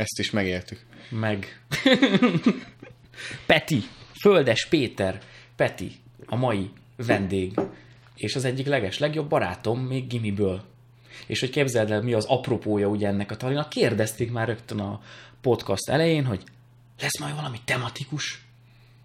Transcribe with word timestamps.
ezt 0.00 0.18
is 0.18 0.30
megértük. 0.30 0.80
Meg. 1.08 1.60
Peti, 3.46 3.82
Földes 4.20 4.66
Péter, 4.66 5.20
Peti, 5.56 5.92
a 6.26 6.36
mai 6.36 6.70
vendég, 6.96 7.60
és 8.14 8.36
az 8.36 8.44
egyik 8.44 8.66
leges 8.66 8.98
legjobb 8.98 9.28
barátom 9.28 9.80
még 9.80 10.06
gimiből. 10.06 10.64
És 11.26 11.40
hogy 11.40 11.50
képzeld 11.50 11.90
el, 11.90 12.02
mi 12.02 12.12
az 12.12 12.24
apropója 12.24 12.88
ugye 12.88 13.08
ennek 13.08 13.30
a 13.30 13.36
talinak, 13.36 13.68
kérdezték 13.68 14.32
már 14.32 14.46
rögtön 14.46 14.80
a 14.80 15.00
podcast 15.40 15.88
elején, 15.88 16.24
hogy 16.24 16.42
lesz 17.00 17.18
majd 17.18 17.34
valami 17.34 17.58
tematikus 17.64 18.44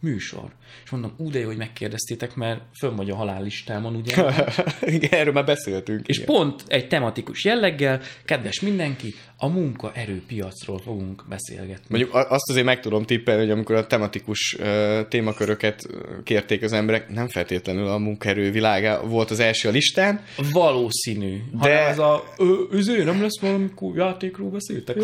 műsor. 0.05 0.51
És 0.83 0.89
mondom, 0.89 1.13
ú, 1.17 1.29
de 1.29 1.39
jó, 1.39 1.45
hogy 1.45 1.57
megkérdeztétek, 1.57 2.35
mert 2.35 2.61
fönn 2.79 2.95
vagy 2.95 3.09
a 3.09 3.15
halállistámon, 3.15 3.95
ugye? 3.95 4.33
Igen, 4.95 5.11
erről 5.11 5.33
már 5.33 5.45
beszéltünk. 5.45 6.07
És 6.07 6.15
igen. 6.15 6.27
pont 6.27 6.63
egy 6.67 6.87
tematikus 6.87 7.43
jelleggel, 7.43 8.01
kedves 8.25 8.59
mindenki, 8.59 9.13
a 9.37 9.47
munkaerőpiacról 9.47 10.79
fogunk 10.79 11.23
beszélgetni. 11.29 11.85
Mondjuk 11.87 12.13
azt 12.13 12.49
azért 12.49 12.65
meg 12.65 12.79
tudom 12.79 13.05
tippelni, 13.05 13.41
hogy 13.41 13.51
amikor 13.51 13.75
a 13.75 13.87
tematikus 13.87 14.57
uh, 14.59 15.07
témaköröket 15.07 15.87
kérték 16.23 16.63
az 16.63 16.73
emberek, 16.73 17.09
nem 17.09 17.27
feltétlenül 17.27 17.87
a 17.87 17.97
munkaerő 17.97 18.51
világa 18.51 19.07
volt 19.07 19.31
az 19.31 19.39
első 19.39 19.69
a 19.69 19.71
listán. 19.71 20.23
Valószínű. 20.51 21.41
De... 21.61 21.87
Ez 21.87 21.99
a, 21.99 22.23
ö, 22.37 22.53
üzé, 22.71 23.03
nem 23.03 23.21
lesz 23.21 23.39
valami 23.39 23.69
játékról 23.95 24.49
beszéltek? 24.49 24.97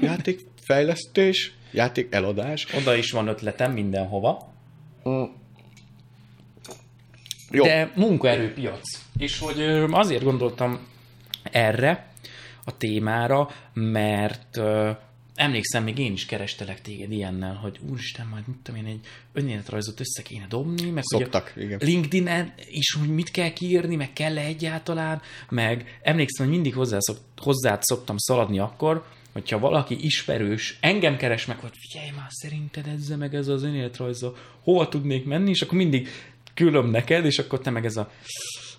Játékfejlesztés, 0.00 1.52
játék 1.74 2.14
eladás. 2.14 2.66
Oda 2.74 2.94
is 2.94 3.10
van 3.10 3.28
ötletem 3.28 3.72
mindenhova. 3.72 4.52
Jó. 7.50 7.64
De 7.64 7.92
munkaerőpiac. 7.94 9.00
És 9.18 9.38
hogy 9.38 9.60
azért 9.90 10.22
gondoltam 10.22 10.86
erre 11.42 12.06
a 12.64 12.76
témára, 12.76 13.50
mert 13.72 14.60
emlékszem, 15.34 15.82
még 15.82 15.98
én 15.98 16.12
is 16.12 16.26
kerestelek 16.26 16.80
téged 16.80 17.12
ilyennel, 17.12 17.54
hogy 17.54 17.78
úristen, 17.90 18.26
majd 18.26 18.42
mit 18.46 18.56
tudom 18.62 18.80
én, 18.80 18.86
egy 18.86 19.06
önéletrajzot 19.32 20.00
össze 20.00 20.22
kéne 20.22 20.46
dobni, 20.48 20.90
meg 20.90 21.02
Szoktak, 21.06 21.52
ugye 21.56 21.64
igen. 21.64 21.78
LinkedIn-en 21.82 22.54
is, 22.70 22.92
hogy 22.92 23.08
mit 23.08 23.30
kell 23.30 23.52
kiírni, 23.52 23.96
meg 23.96 24.12
kell-e 24.12 24.44
egyáltalán, 24.44 25.22
meg 25.48 25.98
emlékszem, 26.02 26.46
hogy 26.46 26.54
mindig 26.54 26.74
hozzá 26.74 26.98
szok, 27.00 27.18
hozzád 27.36 27.82
szoktam 27.82 28.16
szaladni 28.18 28.58
akkor, 28.58 29.04
hogyha 29.34 29.58
valaki 29.58 30.04
ismerős, 30.04 30.76
engem 30.80 31.16
keres 31.16 31.46
meg, 31.46 31.58
hogy 31.58 31.72
figyelj 31.78 32.10
már, 32.16 32.26
szerinted 32.28 32.86
ezzel 32.86 33.16
meg 33.16 33.34
ez 33.34 33.48
az 33.48 33.62
önéletrajza, 33.62 34.34
hova 34.62 34.88
tudnék 34.88 35.24
menni, 35.24 35.50
és 35.50 35.62
akkor 35.62 35.78
mindig 35.78 36.08
külöm 36.54 36.90
neked, 36.90 37.24
és 37.24 37.38
akkor 37.38 37.60
te 37.60 37.70
meg 37.70 37.84
ez 37.84 37.96
a 37.96 38.10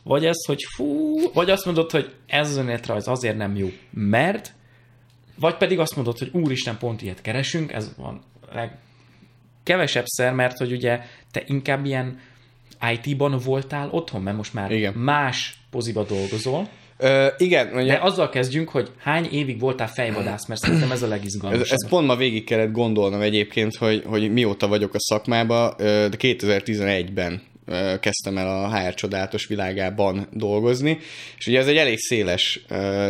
vagy 0.04 0.26
ez, 0.26 0.46
hogy 0.46 0.64
fú, 0.76 1.18
vagy 1.34 1.50
azt 1.50 1.66
mondod, 1.66 1.92
hogy 1.92 2.14
ez 2.28 2.50
az 2.50 2.58
önéletrajz 2.58 3.08
azért 3.08 3.38
nem 3.38 3.56
jó, 3.56 3.70
mert, 3.92 4.54
vagy 5.40 5.58
pedig 5.58 5.80
azt 5.80 5.96
mondod, 5.96 6.18
hogy 6.18 6.30
úristen, 6.32 6.78
pont 6.78 7.02
ilyet 7.02 7.22
keresünk, 7.22 7.72
ez 7.72 7.94
van 7.98 8.22
leg 8.52 8.78
kevesebb 9.64 10.06
szer, 10.06 10.34
mert 10.34 10.58
hogy 10.58 10.72
ugye 10.72 11.02
te 11.32 11.44
inkább 11.46 11.86
ilyen 11.86 12.20
IT-ban 12.92 13.38
voltál 13.38 13.90
otthon, 13.90 14.22
mert 14.22 14.38
most 14.38 14.54
már 14.54 14.72
Igen. 14.72 14.94
más 14.94 15.58
poziba 15.70 16.04
dolgozol, 16.04 16.70
Ö, 16.98 17.28
igen, 17.38 17.70
de 17.74 17.82
ugye 17.82 17.98
azzal 18.02 18.30
kezdjünk, 18.30 18.70
hogy 18.70 18.92
hány 18.98 19.28
évig 19.32 19.60
voltál 19.60 19.88
fejvadász, 19.88 20.48
mert 20.48 20.62
szerintem 20.62 20.92
ez 20.92 21.02
a 21.02 21.06
ez, 21.06 21.12
legizgalmasabb. 21.12 21.66
ez 21.70 21.90
pont 21.90 22.08
ma 22.08 22.16
végig 22.16 22.44
kellett 22.44 22.72
gondolnom 22.72 23.22
egyébként, 23.22 23.76
hogy, 23.76 24.04
hogy 24.06 24.32
mióta 24.32 24.68
vagyok 24.68 24.94
a 24.94 25.00
szakmába, 25.00 25.74
de 25.78 26.10
2011-ben 26.18 27.34
ö, 27.34 27.55
kezdtem 28.00 28.38
el 28.38 28.48
a 28.48 28.78
HR 28.78 28.94
csodálatos 28.94 29.48
világában 29.48 30.28
dolgozni, 30.32 30.98
és 31.38 31.48
ugye 31.48 31.60
ez 31.60 31.68
egy 31.68 31.78
elég 31.78 31.98
széles 32.00 32.60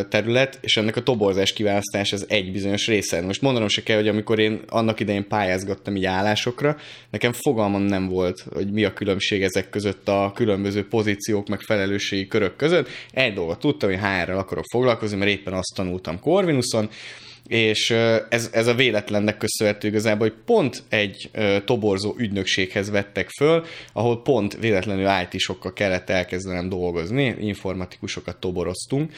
terület, 0.10 0.60
és 0.62 0.78
ennek 0.78 0.96
a 0.96 1.04
toborzás 1.04 1.54
kiválasztás 1.54 2.14
az 2.14 2.26
egy 2.30 2.52
bizonyos 2.52 2.88
része. 2.88 3.22
Most 3.22 3.42
mondanom 3.42 3.68
se 3.68 3.84
kell, 3.84 3.98
hogy 3.98 4.08
amikor 4.08 4.40
én 4.40 4.62
annak 4.68 5.00
idején 5.00 5.28
pályázgattam 5.28 5.96
így 5.96 6.06
állásokra, 6.06 6.78
nekem 7.10 7.34
fogalmam 7.34 7.82
nem 7.82 8.08
volt, 8.08 8.46
hogy 8.54 8.72
mi 8.72 8.84
a 8.84 8.94
különbség 8.94 9.44
ezek 9.44 9.70
között 9.70 10.08
a 10.08 10.32
különböző 10.36 10.88
pozíciók, 10.88 11.48
meg 11.48 11.62
felelősségi 11.62 12.28
körök 12.28 12.56
között. 12.56 12.88
Egy 13.12 13.34
dolgot 13.34 13.60
tudtam, 13.60 13.90
hogy 13.90 14.00
HR-rel 14.00 14.38
akarok 14.38 14.64
foglalkozni, 14.72 15.18
mert 15.18 15.32
éppen 15.32 15.54
azt 15.54 15.74
tanultam 15.76 16.20
Corvinuson, 16.20 16.90
és 17.48 17.90
ez, 18.30 18.50
ez 18.52 18.68
a 18.68 18.74
véletlennek 18.74 19.38
köszönhető 19.38 19.88
igazából, 19.88 20.28
hogy 20.28 20.38
pont 20.46 20.84
egy 20.90 21.30
toborzó 21.66 22.16
ügynökséghez 22.18 22.90
vettek 22.90 23.30
föl, 23.30 23.66
ahol 23.94 24.22
pont 24.22 24.58
véletlenül 24.58 25.10
IT-sokkal 25.24 25.74
kellett 25.74 26.10
elkezdenem 26.10 26.70
dolgozni, 26.70 27.36
informatikusokat 27.40 28.38
toboroztunk. 28.38 29.12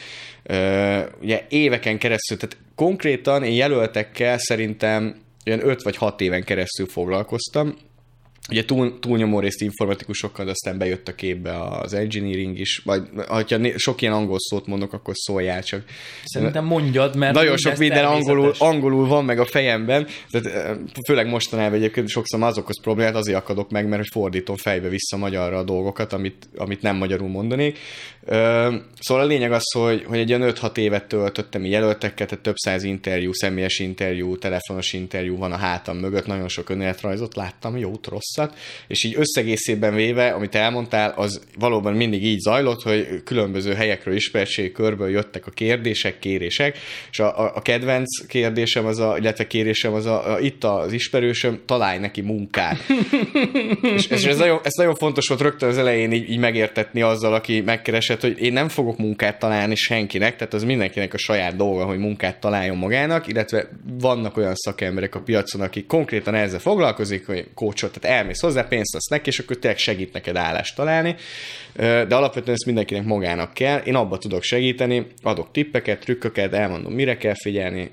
Ugye 1.20 1.46
éveken 1.48 1.98
keresztül, 1.98 2.36
tehát 2.36 2.56
konkrétan 2.74 3.42
én 3.42 3.54
jelöltekkel 3.54 4.38
szerintem 4.38 5.16
ilyen 5.44 5.68
5 5.68 5.82
vagy 5.82 5.96
6 5.96 6.20
éven 6.20 6.44
keresztül 6.44 6.86
foglalkoztam, 6.86 7.76
Ugye 8.50 8.64
túl, 8.64 8.98
túlnyomó 8.98 9.40
részt 9.40 9.60
informatikusokkal, 9.60 10.44
de 10.44 10.50
aztán 10.50 10.78
bejött 10.78 11.08
a 11.08 11.14
képbe 11.14 11.60
az 11.60 11.94
engineering 11.94 12.58
is, 12.58 12.80
vagy 12.84 13.02
ha 13.28 13.44
sok 13.76 14.02
ilyen 14.02 14.14
angol 14.14 14.36
szót 14.38 14.66
mondok, 14.66 14.92
akkor 14.92 15.14
szóljál 15.16 15.62
csak. 15.62 15.84
Szerintem 16.24 16.64
mondjad, 16.64 17.16
mert 17.16 17.34
Nagyon 17.34 17.56
sok 17.56 17.76
minden 17.76 18.04
angolul, 18.04 18.52
angolul 18.58 19.06
van 19.06 19.24
meg 19.24 19.38
a 19.38 19.44
fejemben, 19.44 20.06
tehát, 20.30 20.78
főleg 21.06 21.28
mostanában 21.28 21.78
egyébként 21.78 22.08
sokszor 22.08 22.42
azokhoz 22.42 22.80
problémát 22.82 23.14
azért 23.14 23.36
akadok 23.36 23.70
meg, 23.70 23.88
mert 23.88 24.00
hogy 24.02 24.10
fordítom 24.12 24.56
fejbe 24.56 24.88
vissza 24.88 25.16
magyarra 25.16 25.58
a 25.58 25.62
dolgokat, 25.62 26.12
amit, 26.12 26.48
amit 26.56 26.82
nem 26.82 26.96
magyarul 26.96 27.28
mondanék. 27.28 27.78
Szóval 28.98 29.22
a 29.22 29.26
lényeg 29.26 29.52
az, 29.52 29.72
hogy, 29.72 30.04
hogy 30.06 30.18
egy 30.18 30.32
olyan 30.32 30.52
5-6 30.54 30.76
évet 30.76 31.04
töltöttem 31.04 31.64
jelöltekkel, 31.64 32.26
tehát 32.26 32.44
több 32.44 32.56
száz 32.56 32.82
interjú, 32.82 33.32
személyes 33.32 33.78
interjú, 33.78 34.38
telefonos 34.38 34.92
interjú 34.92 35.36
van 35.36 35.52
a 35.52 35.56
hátam 35.56 35.96
mögött, 35.96 36.26
nagyon 36.26 36.48
sok 36.48 36.68
önéletrajzot 36.68 37.34
láttam, 37.34 37.76
jót, 37.76 38.06
rosszat, 38.38 38.58
és 38.86 39.04
így 39.04 39.14
összegészében 39.18 39.94
véve, 39.94 40.28
amit 40.28 40.54
elmondtál, 40.54 41.12
az 41.16 41.40
valóban 41.58 41.94
mindig 41.94 42.24
így 42.24 42.38
zajlott, 42.38 42.82
hogy 42.82 43.22
különböző 43.24 43.74
helyekről, 43.74 44.14
ismertségi 44.14 44.72
körből 44.72 45.10
jöttek 45.10 45.46
a 45.46 45.50
kérdések, 45.50 46.18
kérések, 46.18 46.78
és 47.10 47.18
a, 47.18 47.40
a, 47.40 47.52
a 47.54 47.62
kedvenc 47.62 48.26
kérdésem 48.26 48.86
az 48.86 48.98
a, 48.98 49.16
illetve 49.18 49.46
kérésem 49.46 49.92
az 49.92 50.06
a, 50.06 50.34
a 50.34 50.40
itt 50.40 50.64
az 50.64 50.92
ismerősöm, 50.92 51.60
találj 51.66 51.98
neki 51.98 52.20
munkát. 52.20 52.78
és 53.96 54.08
ez, 54.08 54.24
ez, 54.24 54.38
nagyon, 54.38 54.60
ez 54.62 54.72
nagyon 54.72 54.94
fontos 54.94 55.28
volt 55.28 55.40
rögtön 55.40 55.68
az 55.68 55.78
elején 55.78 56.12
így, 56.12 56.30
így 56.30 56.38
megértetni 56.38 57.02
azzal, 57.02 57.34
aki 57.34 57.60
megkeresett, 57.60 58.20
hogy 58.20 58.40
én 58.40 58.52
nem 58.52 58.68
fogok 58.68 58.98
munkát 58.98 59.38
találni 59.38 59.74
senkinek, 59.74 60.36
tehát 60.36 60.54
az 60.54 60.64
mindenkinek 60.64 61.14
a 61.14 61.18
saját 61.18 61.56
dolga, 61.56 61.84
hogy 61.84 61.98
munkát 61.98 62.40
találjon 62.40 62.76
magának, 62.76 63.26
illetve 63.26 63.68
vannak 64.00 64.36
olyan 64.36 64.54
szakemberek 64.54 65.14
a 65.14 65.20
piacon, 65.20 65.60
akik 65.60 65.86
konkrétan 65.86 66.34
ezzel 66.34 66.58
foglalkozik, 66.58 67.26
hogy 67.26 67.48
kócsot, 67.54 67.98
tehát 67.98 68.18
elmész 68.28 68.42
hozzá, 68.42 68.62
pénzt 68.68 68.94
adsz 68.94 69.08
neki, 69.08 69.28
és 69.28 69.38
akkor 69.38 69.56
tényleg 69.56 69.78
segít 69.78 70.12
neked 70.12 70.36
állást 70.36 70.76
találni, 70.76 71.16
de 71.74 72.14
alapvetően 72.14 72.54
ezt 72.54 72.66
mindenkinek 72.66 73.04
magának 73.04 73.54
kell. 73.54 73.78
Én 73.78 73.94
abba 73.94 74.18
tudok 74.18 74.42
segíteni, 74.42 75.06
adok 75.22 75.50
tippeket, 75.50 76.00
trükköket, 76.00 76.52
elmondom, 76.52 76.92
mire 76.92 77.16
kell 77.16 77.34
figyelni, 77.34 77.90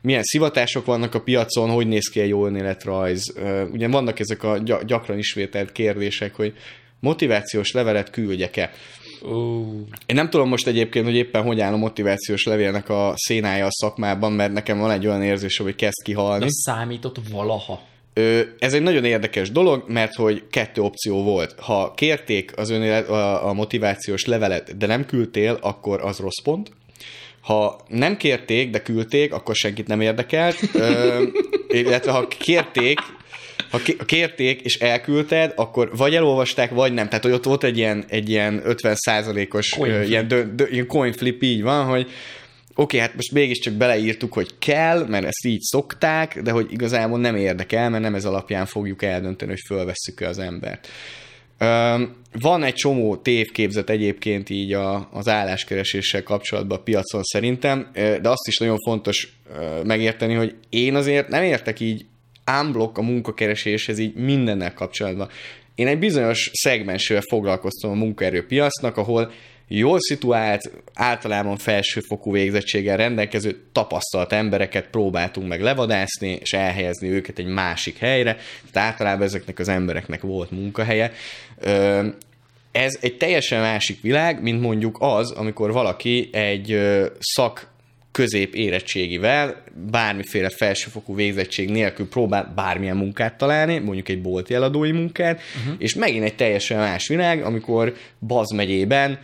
milyen 0.00 0.22
szivatások 0.22 0.84
vannak 0.84 1.14
a 1.14 1.20
piacon, 1.20 1.70
hogy 1.70 1.86
néz 1.86 2.08
ki 2.08 2.20
egy 2.20 2.28
jó 2.28 2.46
önéletrajz. 2.46 3.34
Ugye 3.72 3.88
vannak 3.88 4.18
ezek 4.18 4.42
a 4.42 4.58
gy- 4.58 4.84
gyakran 4.86 5.18
ismételt 5.18 5.72
kérdések, 5.72 6.34
hogy 6.34 6.54
motivációs 7.00 7.72
levelet 7.72 8.10
küldjek-e. 8.10 8.70
Ó, 9.24 9.60
Én 10.06 10.16
nem 10.16 10.30
tudom 10.30 10.48
most 10.48 10.66
egyébként, 10.66 11.04
hogy 11.04 11.14
éppen 11.14 11.42
hogy 11.42 11.60
áll 11.60 11.72
a 11.72 11.76
motivációs 11.76 12.44
levélnek 12.44 12.88
a 12.88 13.12
szénája 13.16 13.66
a 13.66 13.72
szakmában, 13.72 14.32
mert 14.32 14.52
nekem 14.52 14.78
van 14.78 14.90
egy 14.90 15.06
olyan 15.06 15.22
érzés, 15.22 15.56
hogy 15.56 15.76
kezd 15.76 16.02
kihalni. 16.04 16.44
az 16.44 16.62
számított 16.64 17.16
valaha. 17.30 17.80
Ez 18.58 18.74
egy 18.74 18.82
nagyon 18.82 19.04
érdekes 19.04 19.50
dolog, 19.50 19.84
mert 19.86 20.14
hogy 20.14 20.42
kettő 20.50 20.80
opció 20.80 21.22
volt. 21.22 21.54
Ha 21.60 21.92
kérték 21.96 22.52
az 22.56 22.70
ön 22.70 23.04
a, 23.04 23.48
a 23.48 23.52
motivációs 23.52 24.24
levelet, 24.24 24.76
de 24.76 24.86
nem 24.86 25.06
küldtél, 25.06 25.58
akkor 25.60 26.00
az 26.02 26.18
rossz 26.18 26.42
pont. 26.42 26.70
Ha 27.40 27.80
nem 27.88 28.16
kérték, 28.16 28.70
de 28.70 28.82
küldték, 28.82 29.32
akkor 29.32 29.54
senkit 29.54 29.86
nem 29.86 30.00
érdekelt. 30.00 30.56
Ö, 30.74 31.22
illetve 31.80 32.10
ha 32.10 32.28
kérték, 32.28 32.98
ha 33.70 33.78
kérték 34.06 34.60
és 34.60 34.78
elküldted, 34.78 35.52
akkor 35.56 35.96
vagy 35.96 36.14
elolvasták, 36.14 36.70
vagy 36.70 36.92
nem. 36.92 37.08
Tehát 37.08 37.24
hogy 37.24 37.32
ott 37.32 37.44
volt 37.44 37.64
egy 37.64 37.78
ilyen, 37.78 38.04
egy 38.08 38.28
ilyen 38.28 38.62
50%-os 38.64 39.68
Coin 39.68 39.92
ö, 39.92 39.96
flip. 39.96 40.10
ilyen, 40.10 40.28
dö, 40.28 40.42
dö, 40.54 40.64
ilyen 40.70 40.86
coin 40.86 41.12
flip 41.12 41.42
így 41.42 41.62
van, 41.62 41.84
hogy 41.84 42.10
oké, 42.76 42.98
hát 42.98 43.14
most 43.14 43.32
mégiscsak 43.32 43.74
beleírtuk, 43.74 44.32
hogy 44.32 44.58
kell, 44.58 45.06
mert 45.06 45.24
ezt 45.24 45.46
így 45.46 45.60
szokták, 45.60 46.42
de 46.42 46.50
hogy 46.50 46.72
igazából 46.72 47.18
nem 47.18 47.36
érdekel, 47.36 47.90
mert 47.90 48.02
nem 48.02 48.14
ez 48.14 48.24
alapján 48.24 48.66
fogjuk 48.66 49.02
eldönteni, 49.02 49.50
hogy 49.50 49.62
fölvesszük-e 49.66 50.28
az 50.28 50.38
embert. 50.38 50.88
Van 52.32 52.62
egy 52.62 52.74
csomó 52.74 53.16
tévképzet 53.16 53.90
egyébként 53.90 54.50
így 54.50 54.72
a, 54.72 55.08
az 55.12 55.28
álláskereséssel 55.28 56.22
kapcsolatban 56.22 56.78
a 56.78 56.82
piacon 56.82 57.22
szerintem, 57.22 57.90
de 57.92 58.28
azt 58.28 58.48
is 58.48 58.58
nagyon 58.58 58.76
fontos 58.86 59.36
megérteni, 59.84 60.34
hogy 60.34 60.54
én 60.68 60.94
azért 60.94 61.28
nem 61.28 61.42
értek 61.42 61.80
így 61.80 62.04
unblock 62.60 62.98
a 62.98 63.02
munkakereséshez 63.02 63.98
így 63.98 64.14
mindennel 64.14 64.74
kapcsolatban. 64.74 65.28
Én 65.74 65.86
egy 65.86 65.98
bizonyos 65.98 66.50
szegmensével 66.52 67.22
foglalkoztam 67.28 67.90
a 67.90 67.94
munkaerőpiacnak, 67.94 68.96
ahol 68.96 69.32
jól 69.68 70.00
szituált, 70.00 70.70
általában 70.94 71.56
felsőfokú 71.56 72.32
végzettséggel 72.32 72.96
rendelkező 72.96 73.62
tapasztalt 73.72 74.32
embereket 74.32 74.86
próbáltunk 74.86 75.48
meg 75.48 75.60
levadászni, 75.60 76.38
és 76.40 76.52
elhelyezni 76.52 77.08
őket 77.08 77.38
egy 77.38 77.46
másik 77.46 77.98
helyre. 77.98 78.36
Tehát 78.72 78.90
általában 78.90 79.26
ezeknek 79.26 79.58
az 79.58 79.68
embereknek 79.68 80.20
volt 80.20 80.50
munkahelye. 80.50 81.12
Ez 82.72 82.98
egy 83.00 83.16
teljesen 83.16 83.60
másik 83.60 84.00
világ, 84.00 84.42
mint 84.42 84.60
mondjuk 84.60 84.96
az, 85.00 85.30
amikor 85.30 85.72
valaki 85.72 86.28
egy 86.32 86.80
szak 87.18 87.74
közép 88.16 88.54
érettségivel, 88.54 89.62
bármiféle 89.90 90.48
felsőfokú 90.48 91.14
végzettség 91.14 91.70
nélkül 91.70 92.08
próbál 92.08 92.52
bármilyen 92.54 92.96
munkát 92.96 93.38
találni, 93.38 93.78
mondjuk 93.78 94.08
egy 94.08 94.22
bolti 94.22 94.54
eladói 94.54 94.92
munkát, 94.92 95.40
uh-huh. 95.60 95.74
és 95.78 95.94
megint 95.94 96.24
egy 96.24 96.34
teljesen 96.34 96.78
más 96.78 97.08
világ, 97.08 97.42
amikor 97.42 97.94
Baz 98.26 98.50
megyében 98.50 99.18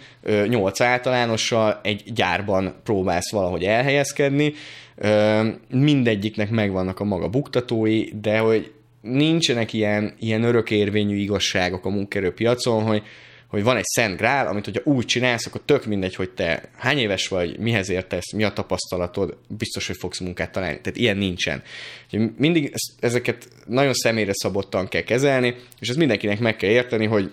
nyolc 0.46 0.80
általánossal 0.80 1.80
egy 1.82 2.02
gyárban 2.14 2.74
próbálsz 2.84 3.30
valahogy 3.30 3.64
elhelyezkedni, 3.64 4.52
mindegyiknek 5.70 6.50
megvannak 6.50 7.00
a 7.00 7.04
maga 7.04 7.28
buktatói, 7.28 8.04
de 8.20 8.38
hogy 8.38 8.72
nincsenek 9.00 9.72
ilyen, 9.72 10.14
ilyen 10.18 10.42
örökérvényű 10.42 11.16
igazságok 11.16 11.86
a 11.86 11.90
munkerőpiacon, 11.90 12.82
hogy 12.82 13.02
hogy 13.52 13.62
van 13.62 13.76
egy 13.76 13.84
szent 13.84 14.16
grál, 14.16 14.46
amit 14.46 14.64
hogyha 14.64 14.81
úgy 14.84 15.04
csinálsz, 15.04 15.46
akkor 15.46 15.60
tök 15.64 15.87
mindegy, 15.87 16.14
hogy 16.14 16.31
te 16.31 16.62
hány 16.76 16.99
éves 16.99 17.28
vagy, 17.28 17.58
mihez 17.58 17.88
értesz, 17.88 18.32
mi 18.32 18.44
a 18.44 18.52
tapasztalatod, 18.52 19.37
biztos, 19.49 19.87
hogy 19.87 19.96
fogsz 19.96 20.19
munkát 20.19 20.52
találni. 20.52 20.81
Tehát 20.81 20.99
ilyen 20.99 21.16
nincsen. 21.16 21.62
Mindig 22.37 22.75
ezeket 23.00 23.49
nagyon 23.66 23.93
személyre 23.93 24.32
szabottan 24.32 24.88
kell 24.88 25.02
kezelni, 25.02 25.54
és 25.81 25.88
ez 25.88 25.96
mindenkinek 25.96 26.38
meg 26.38 26.56
kell 26.56 26.70
érteni, 26.70 27.06
hogy 27.06 27.32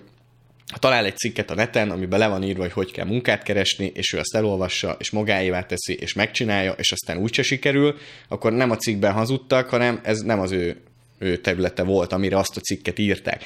ha 0.72 0.78
talál 0.78 1.04
egy 1.04 1.16
cikket 1.16 1.50
a 1.50 1.54
neten, 1.54 1.90
amiben 1.90 2.18
le 2.18 2.28
van 2.28 2.42
írva, 2.42 2.62
hogy 2.62 2.72
hogy 2.72 2.92
kell 2.92 3.06
munkát 3.06 3.42
keresni, 3.42 3.92
és 3.94 4.12
ő 4.12 4.18
azt 4.18 4.34
elolvassa, 4.34 4.96
és 4.98 5.10
magáévá 5.10 5.62
teszi, 5.62 5.94
és 5.94 6.12
megcsinálja, 6.12 6.72
és 6.72 6.92
aztán 6.92 7.18
úgyse 7.18 7.42
sikerül, 7.42 7.98
akkor 8.28 8.52
nem 8.52 8.70
a 8.70 8.76
cikkben 8.76 9.12
hazudtak, 9.12 9.68
hanem 9.68 10.00
ez 10.02 10.18
nem 10.18 10.40
az 10.40 10.50
ő, 10.50 10.76
ő 11.18 11.36
területe 11.36 11.82
volt, 11.82 12.12
amire 12.12 12.38
azt 12.38 12.56
a 12.56 12.60
cikket 12.60 12.98
írták 12.98 13.44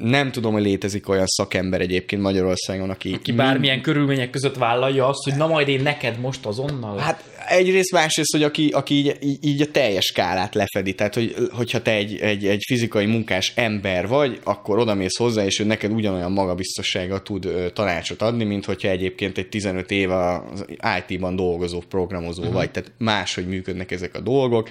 nem 0.00 0.30
tudom, 0.32 0.52
hogy 0.52 0.62
létezik 0.62 1.08
olyan 1.08 1.26
szakember 1.26 1.80
egyébként 1.80 2.22
Magyarországon, 2.22 2.90
aki... 2.90 3.12
Aki 3.12 3.32
bármilyen 3.32 3.80
körülmények 3.80 4.30
között 4.30 4.56
vállalja 4.56 5.06
azt, 5.08 5.24
hogy 5.24 5.36
na 5.36 5.46
majd 5.46 5.68
én 5.68 5.82
neked 5.82 6.20
most 6.20 6.46
azonnal. 6.46 6.98
Hát 6.98 7.24
egyrészt 7.48 7.92
másrészt, 7.92 8.32
hogy 8.32 8.42
aki, 8.42 8.68
aki 8.68 8.94
így, 8.94 9.38
így, 9.40 9.60
a 9.60 9.70
teljes 9.70 10.04
skálát 10.04 10.54
lefedi, 10.54 10.94
tehát 10.94 11.14
hogy, 11.14 11.34
hogyha 11.50 11.82
te 11.82 11.90
egy, 11.90 12.16
egy, 12.16 12.46
egy 12.46 12.62
fizikai 12.66 13.06
munkás 13.06 13.52
ember 13.54 14.08
vagy, 14.08 14.40
akkor 14.44 14.78
odamész 14.78 15.16
hozzá, 15.16 15.44
és 15.44 15.58
ő 15.58 15.64
neked 15.64 15.92
ugyanolyan 15.92 16.32
magabiztossága 16.32 17.22
tud 17.22 17.70
tanácsot 17.74 18.22
adni, 18.22 18.44
mint 18.44 18.64
hogyha 18.64 18.88
egyébként 18.88 19.38
egy 19.38 19.48
15 19.48 19.90
éve 19.90 20.42
az 20.52 20.64
IT-ban 21.08 21.36
dolgozó 21.36 21.82
programozó 21.88 22.40
uh-huh. 22.40 22.56
vagy, 22.56 22.70
tehát 22.70 22.92
máshogy 22.98 23.46
működnek 23.46 23.90
ezek 23.90 24.14
a 24.14 24.20
dolgok, 24.20 24.70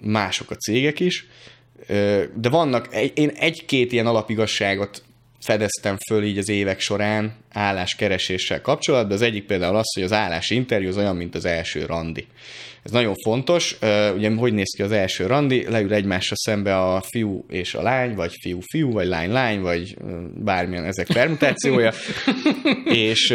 mások 0.00 0.50
a 0.50 0.54
cégek 0.54 1.00
is, 1.00 1.26
de 2.34 2.48
vannak, 2.50 2.88
én 3.14 3.28
egy-két 3.28 3.92
ilyen 3.92 4.06
alapigasságot 4.06 5.02
fedeztem 5.44 5.96
föl 6.06 6.24
így 6.24 6.38
az 6.38 6.48
évek 6.48 6.80
során 6.80 7.32
álláskereséssel 7.52 8.60
kapcsolatban. 8.60 9.12
Az 9.12 9.22
egyik 9.22 9.44
például 9.46 9.76
az, 9.76 9.94
hogy 9.94 10.02
az 10.02 10.12
állási 10.12 10.54
interjú 10.54 10.88
az 10.88 10.96
olyan, 10.96 11.16
mint 11.16 11.34
az 11.34 11.44
első 11.44 11.86
randi. 11.86 12.26
Ez 12.84 12.90
nagyon 12.90 13.14
fontos. 13.24 13.76
Ugye 14.16 14.34
hogy 14.34 14.52
néz 14.52 14.74
ki 14.76 14.82
az 14.82 14.92
első 14.92 15.26
randi? 15.26 15.66
Leül 15.68 15.92
egymásra 15.92 16.36
szembe 16.36 16.76
a 16.76 17.00
fiú 17.00 17.44
és 17.48 17.74
a 17.74 17.82
lány, 17.82 18.14
vagy 18.14 18.32
fiú-fiú, 18.40 18.92
vagy 18.92 19.06
lány-lány, 19.06 19.60
vagy 19.60 19.96
bármilyen 20.34 20.84
ezek 20.84 21.06
permutációja. 21.06 21.92
és... 23.08 23.34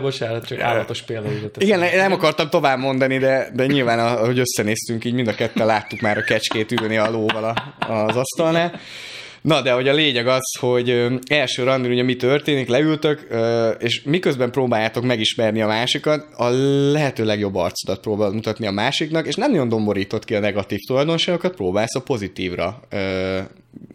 Bocsánat, 0.00 0.46
csak 0.46 0.60
állatos 0.60 1.02
példa. 1.02 1.28
Igen, 1.58 1.78
nem 1.78 2.12
akartam 2.12 2.48
tovább 2.48 2.78
mondani, 2.78 3.18
de, 3.18 3.50
de 3.54 3.66
nyilván, 3.66 3.98
ahogy 3.98 4.38
összenéztünk, 4.38 5.04
így 5.04 5.14
mind 5.14 5.28
a 5.28 5.34
ketten 5.34 5.66
láttuk 5.66 6.00
már 6.00 6.18
a 6.18 6.22
kecskét 6.22 6.72
ülni 6.72 6.96
a 6.96 7.10
lóval 7.10 7.54
az 7.78 8.16
asztalnál. 8.16 8.80
Na, 9.48 9.62
de 9.62 9.72
hogy 9.72 9.88
a 9.88 9.92
lényeg 9.92 10.26
az, 10.26 10.56
hogy 10.58 11.06
első 11.28 11.62
randin 11.62 11.90
ugye 11.90 12.02
mi 12.02 12.16
történik, 12.16 12.68
leültök, 12.68 13.26
és 13.78 14.02
miközben 14.02 14.50
próbáljátok 14.50 15.04
megismerni 15.04 15.62
a 15.62 15.66
másikat, 15.66 16.26
a 16.36 16.48
lehető 16.92 17.24
legjobb 17.24 17.54
arcodat 17.54 18.00
próbál 18.00 18.30
mutatni 18.30 18.66
a 18.66 18.70
másiknak, 18.70 19.26
és 19.26 19.34
nem 19.34 19.50
nagyon 19.50 19.68
domborított 19.68 20.24
ki 20.24 20.34
a 20.34 20.40
negatív 20.40 20.78
tulajdonságokat, 20.86 21.54
próbálsz 21.54 21.94
a 21.94 22.02
pozitívra 22.02 22.80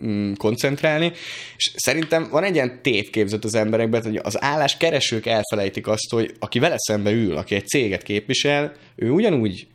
mm, 0.05 0.33
koncentrálni, 0.33 1.11
és 1.57 1.71
szerintem 1.75 2.27
van 2.31 2.44
egy 2.44 2.55
ilyen 2.55 2.79
tévképzet 2.81 3.44
az 3.44 3.55
emberekben, 3.55 4.03
hogy 4.03 4.19
az 4.23 4.44
álláskeresők 4.44 5.25
elfelejtik 5.25 5.88
azt, 5.88 6.09
hogy 6.09 6.33
aki 6.39 6.59
vele 6.59 6.75
szembe 6.77 7.11
ül, 7.11 7.38
aki 7.38 7.55
egy 7.55 7.67
céget 7.67 8.03
képvisel, 8.03 8.73
ő 8.95 9.09
ugyanúgy 9.09 9.67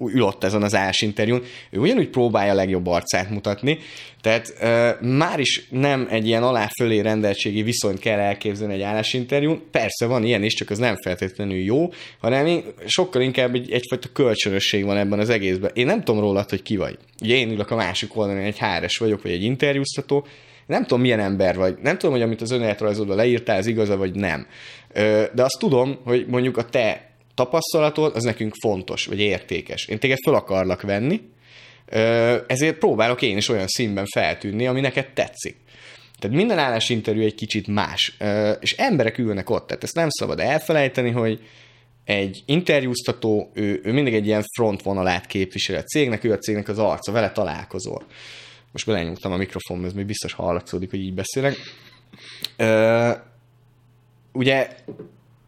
ül 0.00 0.22
ott 0.22 0.44
ezen 0.44 0.62
az 0.62 0.74
ás 0.74 1.02
interjún, 1.02 1.42
ő 1.70 1.78
ugyanúgy 1.78 2.08
próbálja 2.08 2.52
a 2.52 2.54
legjobb 2.54 2.86
arcát 2.86 3.30
mutatni, 3.30 3.78
tehát 4.20 4.54
uh, 4.60 5.08
már 5.08 5.40
is 5.40 5.66
nem 5.70 6.06
egy 6.10 6.26
ilyen 6.26 6.42
alá-fölé 6.42 7.00
rendeltségi 7.00 7.62
viszonyt 7.62 7.98
kell 7.98 8.18
elképzelni 8.18 8.74
egy 8.74 8.82
állásinterjún, 8.82 9.62
persze 9.70 10.06
van 10.06 10.24
ilyen 10.24 10.42
is, 10.42 10.54
csak 10.54 10.70
az 10.70 10.78
nem 10.78 10.96
feltétlenül 10.96 11.56
jó, 11.56 11.92
hanem 12.18 12.62
sokkal 12.86 13.22
inkább 13.22 13.54
egy, 13.54 13.70
egyfajta 13.70 14.08
kölcsönösség 14.12 14.84
van 14.84 14.96
ebben 14.96 15.18
az 15.18 15.28
egészben. 15.28 15.70
Én 15.74 15.86
nem 15.86 16.02
tudom 16.02 16.20
róla, 16.20 16.44
hogy 16.48 16.62
ki 16.62 16.76
vagy. 16.76 16.98
Ugye 17.22 17.34
én 17.34 17.50
ülök 17.50 17.70
a 17.70 17.76
másik 17.76 18.16
oldalon, 18.16 18.42
egy 18.42 18.58
háres 18.58 18.96
vagyok, 18.96 19.22
vagy 19.22 19.32
egy 19.32 19.42
interjúztató, 19.42 20.26
nem 20.66 20.82
tudom, 20.82 21.00
milyen 21.00 21.20
ember 21.20 21.56
vagy, 21.56 21.78
nem 21.82 21.98
tudom, 21.98 22.14
hogy 22.14 22.24
amit 22.24 22.40
az 22.40 22.50
önéletrajzodban 22.50 23.16
leírtál, 23.16 23.58
az 23.58 23.66
igaza 23.66 23.96
vagy 23.96 24.14
nem. 24.14 24.46
De 25.34 25.42
azt 25.42 25.58
tudom, 25.58 25.98
hogy 26.04 26.26
mondjuk 26.26 26.56
a 26.56 26.64
te 26.64 27.07
tapasztalatod, 27.38 28.16
az 28.16 28.22
nekünk 28.22 28.54
fontos, 28.60 29.06
vagy 29.06 29.20
értékes. 29.20 29.86
Én 29.86 29.98
téged 29.98 30.18
fel 30.24 30.34
akarlak 30.34 30.82
venni, 30.82 31.20
ezért 32.46 32.78
próbálok 32.78 33.22
én 33.22 33.36
is 33.36 33.48
olyan 33.48 33.66
színben 33.66 34.06
feltűnni, 34.06 34.66
ami 34.66 34.80
neked 34.80 35.12
tetszik. 35.12 35.56
Tehát 36.18 36.36
minden 36.36 36.58
állásinterjú 36.58 37.22
egy 37.22 37.34
kicsit 37.34 37.66
más, 37.66 38.16
és 38.60 38.72
emberek 38.72 39.18
ülnek 39.18 39.50
ott, 39.50 39.66
tehát 39.66 39.82
ezt 39.82 39.94
nem 39.94 40.08
szabad 40.10 40.40
elfelejteni, 40.40 41.10
hogy 41.10 41.40
egy 42.04 42.42
interjúztató, 42.46 43.50
ő, 43.54 43.80
ő 43.84 43.92
mindig 43.92 44.14
egy 44.14 44.26
ilyen 44.26 44.44
frontvonalát 44.56 45.26
képvisel 45.26 45.76
a 45.76 45.82
cégnek, 45.82 46.24
ő 46.24 46.32
a 46.32 46.38
cégnek 46.38 46.68
az 46.68 46.78
arca, 46.78 47.12
vele 47.12 47.32
találkozol. 47.32 48.06
Most 48.72 48.86
belenyúltam 48.86 49.32
a 49.32 49.36
mikrofonba, 49.36 49.86
ez 49.86 49.92
még 49.92 50.06
biztos 50.06 50.32
hallatszódik, 50.32 50.90
hogy 50.90 51.00
így 51.00 51.14
beszélek. 51.14 51.56
ugye 54.32 54.68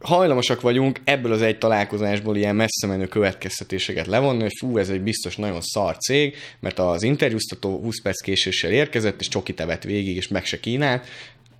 hajlamosak 0.00 0.60
vagyunk 0.60 1.00
ebből 1.04 1.32
az 1.32 1.42
egy 1.42 1.58
találkozásból 1.58 2.36
ilyen 2.36 2.56
messze 2.56 2.86
menő 2.86 3.06
következtetéseket 3.06 4.06
levonni, 4.06 4.42
hogy 4.42 4.56
fú, 4.58 4.78
ez 4.78 4.88
egy 4.88 5.00
biztos 5.00 5.36
nagyon 5.36 5.60
szar 5.60 5.96
cég, 5.96 6.36
mert 6.60 6.78
az 6.78 7.02
interjúztató 7.02 7.78
20 7.78 8.02
perc 8.02 8.20
késéssel 8.20 8.70
érkezett, 8.70 9.20
és 9.20 9.28
csoki 9.28 9.54
tevet 9.54 9.84
végig, 9.84 10.16
és 10.16 10.28
meg 10.28 10.44
se 10.44 10.60
kínált. 10.60 11.06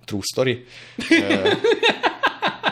True 0.05 0.21
story. 0.31 0.65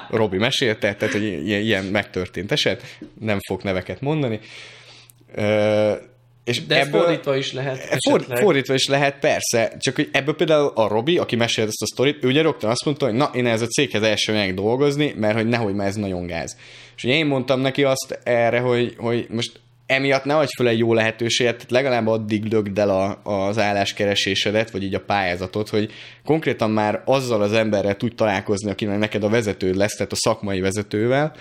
Robi 0.09 0.38
mesélte, 0.38 0.95
tehát 0.95 1.13
hogy 1.13 1.47
ilyen 1.47 1.85
megtörtént 1.85 2.51
eset, 2.51 2.97
nem 3.19 3.39
fog 3.47 3.61
neveket 3.63 4.01
mondani. 4.01 4.39
És 6.49 6.65
De 6.65 6.79
ebből, 6.79 7.01
fordítva 7.01 7.35
is 7.35 7.53
lehet. 7.53 7.97
For, 8.09 8.25
fordítva 8.29 8.73
is 8.73 8.87
lehet, 8.87 9.19
persze. 9.19 9.77
Csak 9.79 9.95
hogy 9.95 10.09
ebből 10.11 10.35
például 10.35 10.71
a 10.75 10.87
Robi, 10.87 11.17
aki 11.17 11.35
mesélt 11.35 11.67
ezt 11.67 11.81
a 11.81 11.85
sztorit, 11.85 12.23
ő 12.23 12.27
ugye 12.27 12.41
rögtön 12.41 12.69
azt 12.69 12.85
mondta, 12.85 13.05
hogy 13.05 13.15
na, 13.15 13.31
én 13.33 13.45
ez 13.45 13.61
a 13.61 13.65
céghez 13.65 14.01
első 14.01 14.33
meg 14.33 14.53
dolgozni, 14.53 15.13
mert 15.17 15.35
hogy 15.35 15.47
nehogy 15.47 15.73
már 15.73 15.87
ez 15.87 15.95
nagyon 15.95 16.25
gáz. 16.25 16.57
És 16.95 17.03
ugye 17.03 17.13
én 17.13 17.25
mondtam 17.25 17.59
neki 17.59 17.83
azt 17.83 18.19
erre, 18.23 18.59
hogy, 18.59 18.95
hogy 18.97 19.27
most 19.29 19.51
emiatt 19.85 20.23
ne 20.23 20.37
adj 20.37 20.51
fel 20.57 20.67
egy 20.67 20.77
jó 20.77 20.93
lehetőséget, 20.93 21.55
tehát 21.55 21.71
legalább 21.71 22.07
addig 22.07 22.51
lögd 22.51 22.79
el 22.79 22.89
a, 22.89 23.19
az 23.23 23.57
álláskeresésedet, 23.57 24.71
vagy 24.71 24.83
így 24.83 24.95
a 24.95 24.99
pályázatot, 24.99 25.69
hogy 25.69 25.91
konkrétan 26.25 26.71
már 26.71 27.01
azzal 27.05 27.41
az 27.41 27.53
emberrel 27.53 27.95
tudj 27.95 28.15
találkozni, 28.15 28.71
akinek 28.71 28.97
neked 28.97 29.23
a 29.23 29.29
vezetőd 29.29 29.75
lesz, 29.75 29.95
tehát 29.95 30.11
a 30.11 30.15
szakmai 30.15 30.59
vezetővel, 30.59 31.33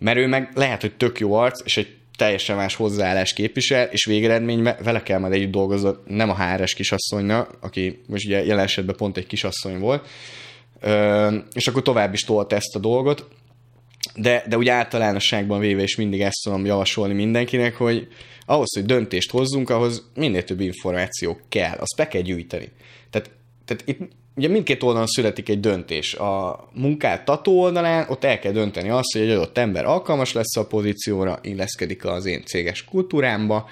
mert 0.00 0.18
ő 0.18 0.26
meg 0.26 0.50
lehet, 0.54 0.80
hogy 0.80 0.96
tök 0.96 1.18
jó 1.18 1.32
arc, 1.32 1.60
és 1.64 1.76
egy 1.76 1.97
teljesen 2.18 2.56
más 2.56 2.74
hozzáállás 2.74 3.32
képvisel, 3.32 3.86
és 3.86 4.04
végeredményben 4.04 4.76
vele 4.82 5.02
kell 5.02 5.18
majd 5.18 5.32
együtt 5.32 5.50
dolgozni, 5.50 5.90
nem 6.06 6.30
a 6.30 6.44
HRS 6.44 6.74
kisasszonyna, 6.74 7.48
aki 7.60 8.00
most 8.06 8.26
ugye 8.26 8.44
jelen 8.44 8.64
esetben 8.64 8.96
pont 8.96 9.16
egy 9.16 9.26
kisasszony 9.26 9.78
volt, 9.78 10.06
és 11.52 11.66
akkor 11.66 11.82
tovább 11.82 12.12
is 12.12 12.20
tolt 12.20 12.52
ezt 12.52 12.76
a 12.76 12.78
dolgot, 12.78 13.28
de, 14.14 14.44
de 14.48 14.56
úgy 14.56 14.68
általánosságban 14.68 15.60
véve 15.60 15.82
is 15.82 15.96
mindig 15.96 16.20
ezt 16.20 16.42
tudom 16.42 16.64
javasolni 16.64 17.14
mindenkinek, 17.14 17.76
hogy 17.76 18.08
ahhoz, 18.46 18.74
hogy 18.74 18.84
döntést 18.84 19.30
hozzunk, 19.30 19.70
ahhoz 19.70 20.10
minél 20.14 20.44
több 20.44 20.60
információ 20.60 21.38
kell, 21.48 21.76
azt 21.76 21.96
be 21.96 22.08
kell 22.08 22.22
gyűjteni. 22.22 22.68
Tehát, 23.10 23.30
tehát 23.64 23.82
itt 23.86 24.00
ugye 24.38 24.48
mindkét 24.48 24.82
oldalon 24.82 25.06
születik 25.06 25.48
egy 25.48 25.60
döntés. 25.60 26.14
A 26.14 26.68
munkáltató 26.72 27.60
oldalán 27.60 28.06
ott 28.08 28.24
el 28.24 28.38
kell 28.38 28.52
dönteni 28.52 28.88
azt, 28.88 29.12
hogy 29.12 29.22
egy 29.22 29.30
adott 29.30 29.58
ember 29.58 29.84
alkalmas 29.84 30.32
lesz 30.32 30.56
a 30.56 30.66
pozícióra, 30.66 31.38
illeszkedik 31.42 32.04
az 32.04 32.26
én 32.26 32.44
céges 32.44 32.84
kultúrámba, 32.84 33.68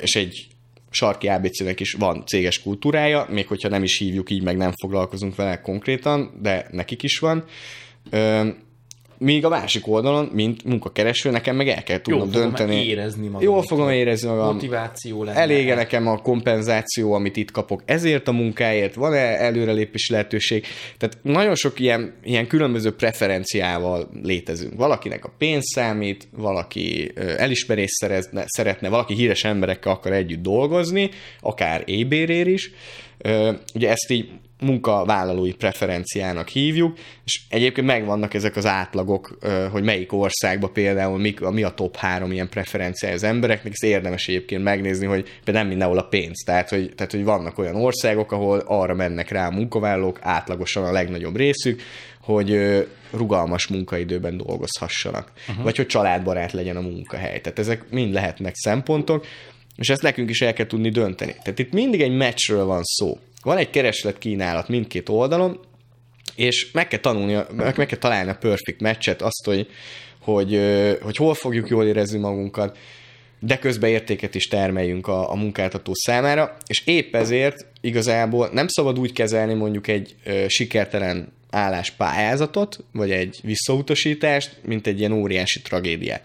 és 0.00 0.16
egy 0.16 0.46
sarki 0.90 1.28
ABC-nek 1.28 1.80
is 1.80 1.92
van 1.92 2.26
céges 2.26 2.62
kultúrája, 2.62 3.26
még 3.30 3.46
hogyha 3.46 3.68
nem 3.68 3.82
is 3.82 3.98
hívjuk 3.98 4.30
így, 4.30 4.42
meg 4.42 4.56
nem 4.56 4.72
foglalkozunk 4.80 5.34
vele 5.34 5.60
konkrétan, 5.60 6.38
de 6.42 6.66
nekik 6.70 7.02
is 7.02 7.18
van. 7.18 7.44
Míg 9.18 9.44
a 9.44 9.48
másik 9.48 9.86
oldalon, 9.88 10.30
mint 10.32 10.64
munkakereső, 10.64 11.30
nekem 11.30 11.56
meg 11.56 11.68
el 11.68 11.82
kell 11.82 12.00
tudnom 12.00 12.30
Jól 12.32 12.42
dönteni. 12.42 12.86
érezni 12.86 13.26
magam. 13.26 13.42
Jól 13.42 13.62
fogom 13.62 13.90
érezni 13.90 14.28
magam. 14.28 14.52
Motiváció 14.54 15.24
lenne. 15.24 15.38
Elége 15.38 15.74
nekem 15.74 16.06
a 16.06 16.16
kompenzáció, 16.18 17.12
amit 17.12 17.36
itt 17.36 17.50
kapok 17.50 17.82
ezért 17.84 18.28
a 18.28 18.32
munkáért, 18.32 18.94
van-e 18.94 19.16
előrelépési 19.18 20.12
lehetőség? 20.12 20.66
Tehát 20.98 21.18
nagyon 21.22 21.54
sok 21.54 21.80
ilyen, 21.80 22.14
ilyen 22.22 22.46
különböző 22.46 22.94
preferenciával 22.94 24.08
létezünk. 24.22 24.76
Valakinek 24.76 25.24
a 25.24 25.32
pénz 25.38 25.64
számít, 25.74 26.28
valaki 26.36 27.12
elismerést 27.36 27.94
szerezne, 27.94 28.44
szeretne, 28.46 28.88
valaki 28.88 29.14
híres 29.14 29.44
emberekkel 29.44 29.92
akar 29.92 30.12
együtt 30.12 30.42
dolgozni, 30.42 31.10
akár 31.40 31.82
ébérér 31.86 32.46
is. 32.46 32.70
Ugye 33.74 33.90
ezt 33.90 34.10
így 34.10 34.28
munkavállalói 34.60 35.52
preferenciának 35.52 36.48
hívjuk, 36.48 36.98
és 37.24 37.42
egyébként 37.48 37.86
megvannak 37.86 38.34
ezek 38.34 38.56
az 38.56 38.66
átlagok, 38.66 39.38
hogy 39.70 39.82
melyik 39.82 40.12
országban 40.12 40.72
például 40.72 41.18
mi, 41.18 41.34
mi 41.50 41.62
a 41.62 41.74
top 41.74 41.96
három 41.96 42.32
ilyen 42.32 42.48
preferenciája 42.48 43.14
az 43.14 43.22
embereknek, 43.22 43.72
ezt 43.72 43.84
érdemes 43.84 44.28
egyébként 44.28 44.62
megnézni, 44.62 45.06
hogy 45.06 45.22
például 45.22 45.58
nem 45.58 45.66
mindenhol 45.66 45.98
a 45.98 46.08
pénz, 46.08 46.42
tehát 46.44 46.68
hogy, 46.68 46.92
tehát 46.94 47.12
hogy 47.12 47.24
vannak 47.24 47.58
olyan 47.58 47.76
országok, 47.76 48.32
ahol 48.32 48.58
arra 48.66 48.94
mennek 48.94 49.30
rá 49.30 49.46
a 49.46 49.50
munkavállalók, 49.50 50.18
átlagosan 50.22 50.84
a 50.84 50.92
legnagyobb 50.92 51.36
részük, 51.36 51.82
hogy 52.20 52.58
rugalmas 53.10 53.66
munkaidőben 53.66 54.36
dolgozhassanak, 54.36 55.32
uh-huh. 55.48 55.64
vagy 55.64 55.76
hogy 55.76 55.86
családbarát 55.86 56.52
legyen 56.52 56.76
a 56.76 56.80
munkahely. 56.80 57.40
Tehát 57.40 57.58
ezek 57.58 57.90
mind 57.90 58.12
lehetnek 58.12 58.54
szempontok, 58.54 59.26
és 59.76 59.88
ezt 59.90 60.02
nekünk 60.02 60.30
is 60.30 60.40
el 60.40 60.52
kell 60.52 60.66
tudni 60.66 60.88
dönteni. 60.88 61.34
Tehát 61.42 61.58
itt 61.58 61.72
mindig 61.72 62.00
egy 62.00 62.16
meccsről 62.16 62.64
van 62.64 62.80
szó. 62.82 63.18
Van 63.44 63.56
egy 63.56 63.70
kereslet-kínálat 63.70 64.68
mindkét 64.68 65.08
oldalon, 65.08 65.60
és 66.34 66.70
meg 66.72 66.88
kell 66.88 66.98
tanulni, 66.98 67.32
meg, 67.56 67.76
meg 67.76 67.86
kell 67.86 67.98
találni 67.98 68.30
a 68.30 68.36
perfect 68.36 68.80
matchet, 68.80 69.22
azt, 69.22 69.44
hogy, 69.44 69.68
hogy, 70.20 70.60
hogy 71.02 71.16
hol 71.16 71.34
fogjuk 71.34 71.68
jól 71.68 71.86
érezni 71.86 72.18
magunkat, 72.18 72.78
de 73.38 73.58
közben 73.58 73.90
értéket 73.90 74.34
is 74.34 74.48
termeljünk 74.48 75.06
a, 75.06 75.30
a 75.30 75.34
munkáltató 75.34 75.92
számára, 75.94 76.56
és 76.66 76.82
épp 76.86 77.14
ezért 77.14 77.66
igazából 77.80 78.48
nem 78.52 78.68
szabad 78.68 78.98
úgy 78.98 79.12
kezelni 79.12 79.54
mondjuk 79.54 79.88
egy 79.88 80.14
ö, 80.24 80.44
sikertelen 80.48 81.32
álláspályázatot, 81.50 82.84
vagy 82.92 83.10
egy 83.10 83.40
visszautasítást, 83.42 84.56
mint 84.62 84.86
egy 84.86 84.98
ilyen 84.98 85.12
óriási 85.12 85.62
tragédiát. 85.62 86.22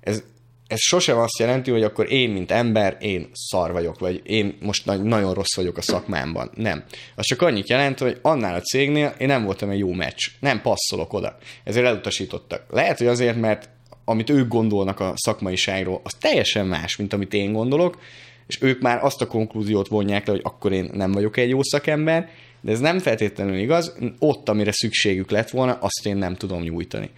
Ez, 0.00 0.22
ez 0.70 0.80
sosem 0.80 1.18
azt 1.18 1.38
jelenti, 1.38 1.70
hogy 1.70 1.82
akkor 1.82 2.12
én, 2.12 2.30
mint 2.30 2.50
ember, 2.50 2.96
én 3.00 3.28
szar 3.32 3.72
vagyok, 3.72 3.98
vagy 3.98 4.20
én 4.24 4.56
most 4.60 4.84
na- 4.84 4.96
nagyon 4.96 5.34
rossz 5.34 5.56
vagyok 5.56 5.76
a 5.76 5.82
szakmámban. 5.82 6.50
Nem. 6.54 6.84
Az 7.14 7.24
csak 7.24 7.42
annyit 7.42 7.68
jelent, 7.68 7.98
hogy 7.98 8.18
annál 8.22 8.54
a 8.54 8.60
cégnél 8.60 9.14
én 9.18 9.26
nem 9.26 9.44
voltam 9.44 9.70
egy 9.70 9.78
jó 9.78 9.92
meccs. 9.92 10.26
Nem 10.40 10.60
passzolok 10.60 11.12
oda. 11.12 11.36
Ezért 11.64 11.86
elutasítottak. 11.86 12.64
Lehet, 12.70 12.98
hogy 12.98 13.06
azért, 13.06 13.40
mert 13.40 13.68
amit 14.04 14.30
ők 14.30 14.48
gondolnak 14.48 15.00
a 15.00 15.12
szakmaiságról, 15.16 16.00
az 16.04 16.14
teljesen 16.20 16.66
más, 16.66 16.96
mint 16.96 17.12
amit 17.12 17.34
én 17.34 17.52
gondolok, 17.52 17.98
és 18.46 18.58
ők 18.60 18.80
már 18.80 19.04
azt 19.04 19.20
a 19.20 19.26
konklúziót 19.26 19.88
vonják 19.88 20.26
le, 20.26 20.32
hogy 20.32 20.42
akkor 20.44 20.72
én 20.72 20.90
nem 20.92 21.12
vagyok 21.12 21.36
egy 21.36 21.48
jó 21.48 21.62
szakember, 21.62 22.28
de 22.60 22.72
ez 22.72 22.80
nem 22.80 22.98
feltétlenül 22.98 23.56
igaz. 23.56 23.96
Ott, 24.18 24.48
amire 24.48 24.72
szükségük 24.72 25.30
lett 25.30 25.50
volna, 25.50 25.72
azt 25.72 26.06
én 26.06 26.16
nem 26.16 26.34
tudom 26.34 26.62
nyújtani. 26.62 27.10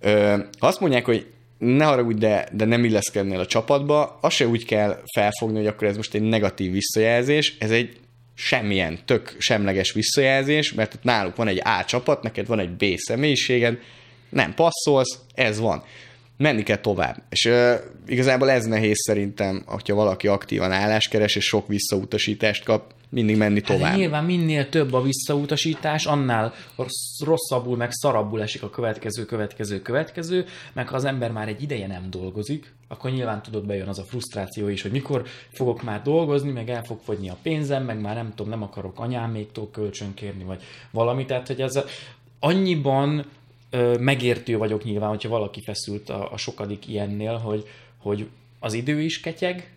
Ö, 0.00 0.38
azt 0.58 0.80
mondják, 0.80 1.04
hogy 1.04 1.26
ne 1.58 1.84
haragudj, 1.84 2.18
de, 2.18 2.48
de 2.52 2.64
nem 2.64 2.84
illeszkednél 2.84 3.38
a 3.38 3.46
csapatba, 3.46 4.18
azt 4.20 4.36
se 4.36 4.46
úgy 4.46 4.64
kell 4.64 5.02
felfogni, 5.14 5.56
hogy 5.56 5.66
akkor 5.66 5.86
ez 5.86 5.96
most 5.96 6.14
egy 6.14 6.22
negatív 6.22 6.72
visszajelzés, 6.72 7.56
ez 7.58 7.70
egy 7.70 7.96
semmilyen, 8.34 8.98
tök 9.04 9.36
semleges 9.38 9.92
visszajelzés, 9.92 10.72
mert 10.72 10.94
ott 10.94 11.02
náluk 11.02 11.36
van 11.36 11.48
egy 11.48 11.62
A 11.64 11.84
csapat, 11.84 12.22
neked 12.22 12.46
van 12.46 12.58
egy 12.58 12.70
B 12.70 12.84
személyiséged, 12.96 13.78
nem 14.28 14.54
passzolsz, 14.54 15.18
ez 15.34 15.58
van. 15.58 15.84
Menni 16.36 16.62
kell 16.62 16.76
tovább. 16.76 17.22
És 17.30 17.44
uh, 17.44 17.74
igazából 18.06 18.50
ez 18.50 18.64
nehéz 18.64 18.98
szerintem, 18.98 19.62
hogyha 19.66 19.94
valaki 19.94 20.26
aktívan 20.26 20.72
álláskeres, 20.72 21.36
és 21.36 21.44
sok 21.44 21.68
visszautasítást 21.68 22.64
kap, 22.64 22.94
mindig 23.08 23.36
menni 23.36 23.60
tovább. 23.60 23.82
Hát 23.82 23.96
nyilván 23.96 24.24
minél 24.24 24.68
több 24.68 24.92
a 24.92 25.02
visszautasítás, 25.02 26.06
annál 26.06 26.54
rossz, 26.76 27.20
rosszabbul, 27.24 27.76
meg 27.76 27.92
szarabbul 27.92 28.42
esik 28.42 28.62
a 28.62 28.70
következő, 28.70 29.24
következő, 29.24 29.82
következő, 29.82 30.44
meg 30.72 30.88
ha 30.88 30.96
az 30.96 31.04
ember 31.04 31.30
már 31.30 31.48
egy 31.48 31.62
ideje 31.62 31.86
nem 31.86 32.10
dolgozik, 32.10 32.74
akkor 32.88 33.10
nyilván 33.10 33.42
tudod, 33.42 33.66
bejön 33.66 33.88
az 33.88 33.98
a 33.98 34.04
frusztráció 34.04 34.68
is, 34.68 34.82
hogy 34.82 34.90
mikor 34.90 35.24
fogok 35.52 35.82
már 35.82 36.02
dolgozni, 36.02 36.50
meg 36.50 36.70
el 36.70 36.84
fog 36.84 36.98
fogyni 37.04 37.28
a 37.28 37.36
pénzem, 37.42 37.84
meg 37.84 38.00
már 38.00 38.14
nem 38.14 38.32
tudom, 38.34 38.50
nem 38.50 38.62
akarok 38.62 39.00
anyáméktól 39.00 39.70
kölcsönkérni, 39.70 40.44
vagy 40.44 40.62
valami. 40.90 41.24
Tehát, 41.24 41.46
hogy 41.46 41.60
ez 41.60 41.80
annyiban 42.40 43.24
ö, 43.70 43.98
megértő 43.98 44.56
vagyok 44.56 44.84
nyilván, 44.84 45.08
hogyha 45.08 45.28
valaki 45.28 45.62
feszült 45.62 46.10
a, 46.10 46.32
a 46.32 46.36
sokadik 46.36 46.88
ilyennél, 46.88 47.36
hogy, 47.36 47.66
hogy 47.98 48.28
az 48.58 48.72
idő 48.72 49.00
is 49.00 49.20
ketyeg, 49.20 49.70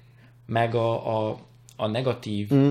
meg 0.45 0.75
a, 0.75 1.27
a, 1.29 1.39
a 1.75 1.87
negatív 1.87 2.53
mm. 2.53 2.69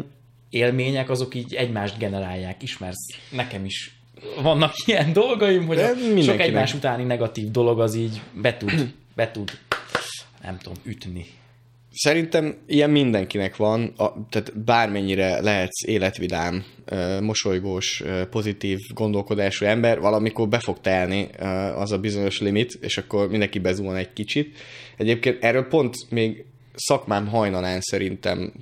Élmények 0.50 1.10
azok 1.10 1.34
így 1.34 1.54
egymást 1.54 1.98
generálják. 1.98 2.62
Ismersz, 2.62 3.06
nekem 3.30 3.64
is 3.64 3.98
vannak 4.42 4.72
ilyen 4.86 5.12
dolgaim, 5.12 5.66
hogy 5.66 5.76
De 5.76 5.94
a 6.16 6.22
sok 6.22 6.40
egymás 6.40 6.74
utáni 6.74 7.04
negatív 7.04 7.50
dolog 7.50 7.80
az 7.80 7.94
így 7.94 8.20
be 8.32 8.56
tud, 8.56 8.92
be 9.14 9.30
tud 9.30 9.50
nem 10.42 10.58
tudom, 10.58 10.78
ütni. 10.84 11.26
Szerintem 11.92 12.56
ilyen 12.66 12.90
mindenkinek 12.90 13.56
van, 13.56 13.92
a, 13.96 14.12
tehát 14.30 14.64
bármennyire 14.64 15.40
lehetsz 15.40 15.86
életvidám, 15.86 16.64
mosolygós, 17.20 18.02
pozitív 18.30 18.78
gondolkodású 18.94 19.64
ember, 19.64 20.00
valamikor 20.00 20.48
be 20.48 20.58
fog 20.58 20.80
telni 20.80 21.28
az 21.76 21.92
a 21.92 21.98
bizonyos 21.98 22.40
limit, 22.40 22.78
és 22.80 22.98
akkor 22.98 23.28
mindenki 23.28 23.58
bezuhan 23.58 23.96
egy 23.96 24.12
kicsit. 24.12 24.58
Egyébként 24.96 25.42
erről 25.42 25.68
pont 25.68 25.94
még 26.10 26.44
szakmám 26.78 27.26
hajnalán 27.26 27.80
szerintem 27.80 28.52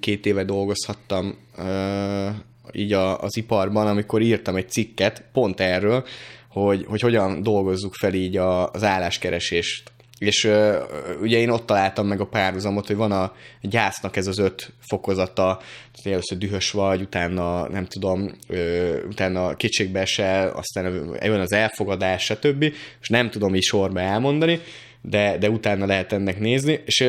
két 0.00 0.26
éve 0.26 0.44
dolgozhattam 0.44 1.34
ö, 1.58 2.28
így 2.72 2.92
a, 2.92 3.20
az 3.20 3.36
iparban, 3.36 3.86
amikor 3.86 4.20
írtam 4.20 4.56
egy 4.56 4.70
cikket 4.70 5.24
pont 5.32 5.60
erről, 5.60 6.04
hogy, 6.48 6.84
hogy 6.88 7.00
hogyan 7.00 7.42
dolgozzuk 7.42 7.94
fel 7.94 8.14
így 8.14 8.36
a, 8.36 8.70
az 8.70 8.82
álláskeresést. 8.84 9.92
És 10.18 10.44
uh, 10.44 10.76
ugye 11.20 11.38
én 11.38 11.50
ott 11.50 11.66
találtam 11.66 12.06
meg 12.06 12.20
a 12.20 12.26
párhuzamot, 12.26 12.86
hogy 12.86 12.96
van 12.96 13.12
a 13.12 13.32
gyásznak 13.60 14.16
ez 14.16 14.26
az 14.26 14.38
öt 14.38 14.72
fokozata, 14.80 15.60
először 16.02 16.38
dühös 16.38 16.70
vagy, 16.70 17.00
utána 17.00 17.68
nem 17.68 17.86
tudom, 17.86 18.30
uh, 18.48 18.96
utána 19.08 19.56
kétségbe 19.56 20.00
esel, 20.00 20.48
aztán 20.48 21.16
jön 21.22 21.40
az 21.40 21.52
elfogadás, 21.52 22.24
stb. 22.24 22.62
És 23.00 23.08
nem 23.08 23.30
tudom 23.30 23.54
így 23.54 23.62
sorba 23.62 24.00
elmondani, 24.00 24.60
de, 25.08 25.38
de 25.38 25.50
utána 25.50 25.86
lehet 25.86 26.12
ennek 26.12 26.38
nézni, 26.38 26.80
és 26.84 27.04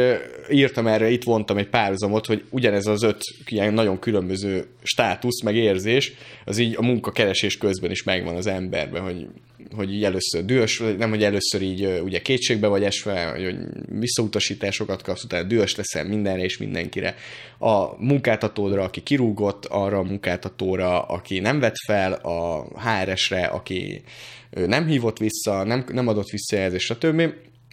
írtam 0.52 0.88
erre, 0.88 1.10
itt 1.10 1.24
vontam 1.24 1.58
egy 1.58 1.70
párhuzamot, 1.70 2.26
hogy 2.26 2.44
ugyanez 2.50 2.86
az 2.86 3.04
öt 3.04 3.24
ilyen 3.46 3.74
nagyon 3.74 4.00
különböző 4.00 4.66
státusz, 4.84 5.42
meg 5.42 5.56
érzés, 5.56 6.14
az 6.46 6.58
így 6.58 6.76
a 6.78 6.82
munkakeresés 6.82 7.58
közben 7.58 7.92
is 7.92 8.04
megvan 8.04 8.36
az 8.36 8.48
emberben, 8.48 9.02
hogy 9.02 9.28
hogy 9.76 9.94
így 9.94 10.04
először 10.04 10.46
dühös, 10.46 10.84
nem, 10.98 11.10
hogy 11.10 11.24
először 11.24 11.62
így 11.62 12.02
ugye 12.04 12.22
kétségbe 12.22 12.68
vagy 12.68 12.84
esve, 12.84 13.26
hogy 13.26 13.56
visszautasításokat 14.00 15.02
kapsz, 15.02 15.24
utána 15.24 15.48
dühös 15.48 15.76
leszel 15.76 16.06
mindenre 16.06 16.44
és 16.44 16.58
mindenkire. 16.58 17.16
A 17.58 18.04
munkáltatódra, 18.04 18.84
aki 18.84 19.02
kirúgott, 19.02 19.66
arra 19.66 19.98
a 19.98 20.04
munkáltatóra, 20.04 21.02
aki 21.02 21.40
nem 21.40 21.60
vett 21.60 21.76
fel, 21.86 22.14
a 22.14 22.68
HRS-re, 22.80 23.46
aki 23.46 24.04
nem 24.50 24.86
hívott 24.86 25.18
vissza, 25.18 25.64
nem, 25.64 25.86
nem 25.92 26.08
adott 26.08 26.30
visszajelzést, 26.30 26.86
stb. 26.86 27.22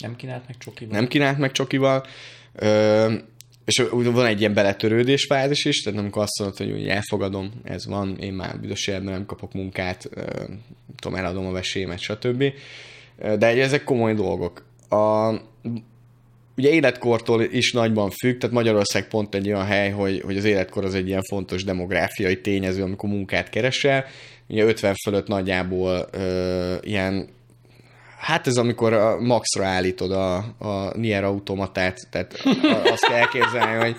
Nem 0.03 0.17
kínált 0.17 0.47
meg 0.47 0.59
csokival. 0.59 0.95
Nem 0.95 1.09
kínált 1.09 1.39
meg 1.39 1.53
csokival. 1.53 2.07
Ö, 2.55 3.15
és 3.65 3.83
van 3.91 4.27
egy 4.27 4.41
ilyen 4.41 4.55
beletörődés 4.55 5.25
fázis 5.25 5.65
is, 5.65 5.83
tehát 5.83 5.99
amikor 5.99 6.23
azt 6.23 6.39
mondod, 6.39 6.57
hogy 6.57 6.89
elfogadom, 6.89 7.53
ez 7.65 7.87
van, 7.87 8.17
én 8.21 8.33
már 8.33 8.61
büdös 8.61 8.87
életben 8.87 9.13
nem 9.13 9.27
kapok 9.27 9.53
munkát, 9.53 10.11
tudom, 10.97 11.19
eladom 11.19 11.47
a 11.47 11.53
vesémet, 11.53 11.99
stb. 11.99 12.45
De 13.17 13.47
egy, 13.47 13.59
ezek 13.59 13.85
komoly 13.85 14.15
dolgok. 14.15 14.65
A, 14.89 15.31
ugye 16.57 16.71
életkortól 16.71 17.43
is 17.43 17.73
nagyban 17.73 18.11
függ, 18.11 18.39
tehát 18.39 18.55
Magyarország 18.55 19.09
pont 19.09 19.35
egy 19.35 19.47
olyan 19.47 19.65
hely, 19.65 19.91
hogy, 19.91 20.21
hogy 20.21 20.37
az 20.37 20.45
életkor 20.45 20.85
az 20.85 20.95
egy 20.95 21.09
ilyen 21.09 21.23
fontos 21.23 21.65
demográfiai 21.65 22.41
tényező, 22.41 22.83
amikor 22.83 23.09
munkát 23.09 23.51
keresel. 23.51 24.05
Ugye 24.49 24.65
50 24.65 24.95
fölött 25.05 25.27
nagyjából 25.27 26.09
ö, 26.11 26.75
ilyen 26.81 27.29
Hát 28.23 28.47
ez 28.47 28.57
amikor 28.57 28.93
a 28.93 29.21
maxra 29.21 29.65
állítod 29.65 30.13
a, 30.13 30.37
a 30.59 30.97
Nier 30.97 31.25
automatát, 31.25 31.99
tehát 32.11 32.43
azt 32.85 33.07
kell 33.07 33.17
elképzelni, 33.17 33.81
hogy 33.81 33.97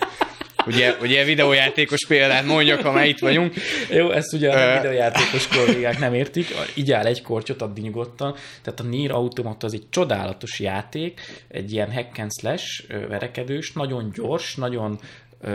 ugye, 0.66 0.96
ugye 1.02 1.24
videójátékos 1.24 2.06
példát 2.06 2.44
mondjak, 2.44 2.80
ha 2.80 2.92
már 2.92 3.06
itt 3.06 3.18
vagyunk. 3.18 3.54
Jó, 3.90 4.10
ezt 4.10 4.32
ugye 4.32 4.50
a 4.50 4.76
videójátékos 4.76 5.48
kollégák 5.48 5.98
nem 5.98 6.14
értik. 6.14 6.46
Így 6.74 6.92
áll 6.92 7.06
egy 7.06 7.22
kortyot, 7.22 7.62
addig 7.62 7.84
nyugodtan. 7.84 8.34
Tehát 8.62 8.80
a 8.80 8.82
Nier 8.82 9.10
Automata 9.10 9.66
az 9.66 9.74
egy 9.74 9.86
csodálatos 9.90 10.60
játék, 10.60 11.20
egy 11.48 11.72
ilyen 11.72 11.92
hack 11.92 12.18
and 12.18 12.30
slash 12.40 12.64
verekedős, 13.08 13.72
nagyon 13.72 14.10
gyors, 14.14 14.54
nagyon 14.54 14.98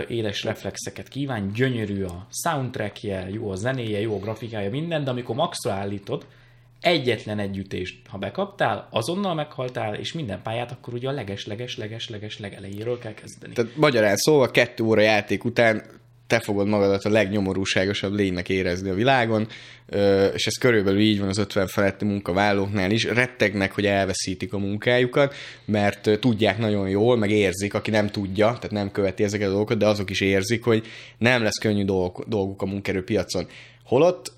éles 0.07 0.43
reflexeket 0.43 1.07
kíván, 1.07 1.51
gyönyörű 1.53 2.03
a 2.03 2.27
soundtrackje, 2.43 3.27
jó 3.31 3.51
a 3.51 3.55
zenéje, 3.55 3.99
jó 3.99 4.15
a 4.15 4.19
grafikája, 4.19 4.69
minden, 4.69 5.03
de 5.03 5.09
amikor 5.09 5.35
maxra 5.35 5.71
állítod, 5.71 6.25
egyetlen 6.81 7.39
együttést, 7.39 7.95
ha 8.07 8.17
bekaptál, 8.17 8.87
azonnal 8.91 9.33
meghaltál, 9.33 9.95
és 9.95 10.13
minden 10.13 10.41
pályát 10.41 10.71
akkor 10.71 10.93
ugye 10.93 11.07
a 11.07 11.11
leges-leges-leges-leges 11.11 12.39
legelejéről 12.39 12.99
kell 12.99 13.13
kezdeni. 13.13 13.53
Tehát 13.53 13.75
magyarán 13.75 14.15
szóval 14.15 14.51
kettő 14.51 14.83
óra 14.83 15.01
játék 15.01 15.43
után 15.43 15.97
te 16.27 16.39
fogod 16.39 16.67
magadat 16.67 17.03
a 17.03 17.09
legnyomorúságosabb 17.09 18.13
lénynek 18.13 18.49
érezni 18.49 18.89
a 18.89 18.93
világon, 18.93 19.47
és 20.33 20.47
ez 20.47 20.57
körülbelül 20.59 20.99
így 20.99 21.19
van 21.19 21.27
az 21.27 21.37
50 21.37 21.67
feletti 21.67 22.05
munkavállalóknál 22.05 22.91
is. 22.91 23.03
Rettegnek, 23.03 23.73
hogy 23.73 23.85
elveszítik 23.85 24.53
a 24.53 24.57
munkájukat, 24.57 25.35
mert 25.65 26.19
tudják 26.19 26.57
nagyon 26.57 26.89
jól, 26.89 27.17
meg 27.17 27.31
érzik, 27.31 27.73
aki 27.73 27.91
nem 27.91 28.07
tudja, 28.07 28.45
tehát 28.45 28.71
nem 28.71 28.91
követi 28.91 29.23
ezeket 29.23 29.47
a 29.47 29.51
dolgokat, 29.51 29.77
de 29.77 29.87
azok 29.87 30.09
is 30.09 30.21
érzik, 30.21 30.63
hogy 30.63 30.85
nem 31.17 31.43
lesz 31.43 31.57
könnyű 31.57 31.85
dolguk 32.27 32.61
a 32.61 32.65
munkerőpiacon. 32.65 33.47
Holott 33.83 34.31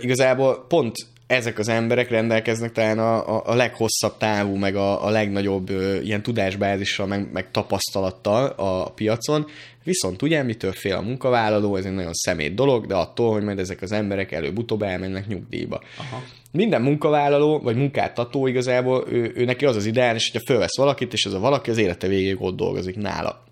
igazából 0.00 0.64
pont 0.68 0.94
ezek 1.30 1.58
az 1.58 1.68
emberek 1.68 2.10
rendelkeznek 2.10 2.72
talán 2.72 2.98
a, 2.98 3.36
a, 3.36 3.42
a 3.44 3.54
leghosszabb 3.54 4.16
távú, 4.16 4.54
meg 4.54 4.76
a, 4.76 5.06
a 5.06 5.10
legnagyobb 5.10 5.70
ö, 5.70 6.00
ilyen 6.00 6.22
tudásbázissal, 6.22 7.06
meg, 7.06 7.32
meg 7.32 7.50
tapasztalattal 7.50 8.46
a 8.56 8.90
piacon, 8.90 9.46
viszont 9.84 10.22
ugye 10.22 10.42
mitől 10.42 10.72
fél 10.72 10.94
a 10.94 11.00
munkavállaló, 11.00 11.76
ez 11.76 11.84
egy 11.84 11.92
nagyon 11.92 12.12
szemét 12.12 12.54
dolog, 12.54 12.86
de 12.86 12.94
attól, 12.94 13.32
hogy 13.32 13.42
majd 13.42 13.58
ezek 13.58 13.82
az 13.82 13.92
emberek 13.92 14.32
előbb-utóbb 14.32 14.82
elmennek 14.82 15.26
nyugdíjba. 15.26 15.80
Aha. 15.96 16.22
Minden 16.52 16.82
munkavállaló, 16.82 17.58
vagy 17.58 17.76
munkáltató 17.76 18.46
igazából, 18.46 19.04
ő, 19.10 19.32
ő 19.34 19.44
neki 19.44 19.64
az 19.64 19.76
az 19.76 19.86
ideális, 19.86 20.30
hogyha 20.30 20.46
fölvesz 20.46 20.76
valakit, 20.76 21.12
és 21.12 21.24
ez 21.24 21.32
a 21.32 21.38
valaki 21.38 21.70
az 21.70 21.78
élete 21.78 22.06
végéig 22.06 22.42
ott 22.42 22.56
dolgozik 22.56 22.96
nála. 22.96 23.42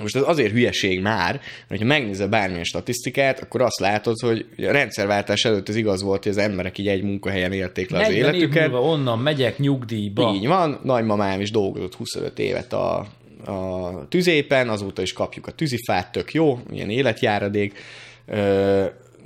Most 0.00 0.16
ez 0.16 0.22
azért 0.26 0.52
hülyeség 0.52 1.00
már, 1.00 1.40
hogy 1.68 1.78
ha 1.78 1.84
megnézel 1.84 2.28
bármilyen 2.28 2.64
statisztikát, 2.64 3.40
akkor 3.40 3.62
azt 3.62 3.80
látod, 3.80 4.20
hogy 4.20 4.46
a 4.56 4.70
rendszerváltás 4.70 5.44
előtt 5.44 5.68
ez 5.68 5.76
igaz 5.76 6.02
volt, 6.02 6.22
hogy 6.22 6.32
az 6.32 6.38
emberek 6.38 6.78
így 6.78 6.88
egy 6.88 7.02
munkahelyen 7.02 7.52
élték 7.52 7.90
le 7.90 8.00
az 8.00 8.10
életüket. 8.10 8.68
Év 8.68 8.74
onnan 8.74 9.18
megyek 9.18 9.58
nyugdíjba. 9.58 10.32
Így 10.34 10.46
van, 10.46 10.80
nagymamám 10.82 11.40
is 11.40 11.50
dolgozott 11.50 11.94
25 11.94 12.38
évet 12.38 12.72
a, 12.72 13.06
a 13.46 14.08
tüzépen, 14.08 14.68
azóta 14.68 15.02
is 15.02 15.12
kapjuk 15.12 15.46
a 15.46 15.50
tűzifát, 15.52 16.12
tök 16.12 16.32
jó, 16.32 16.60
ilyen 16.70 16.90
életjáradék, 16.90 17.78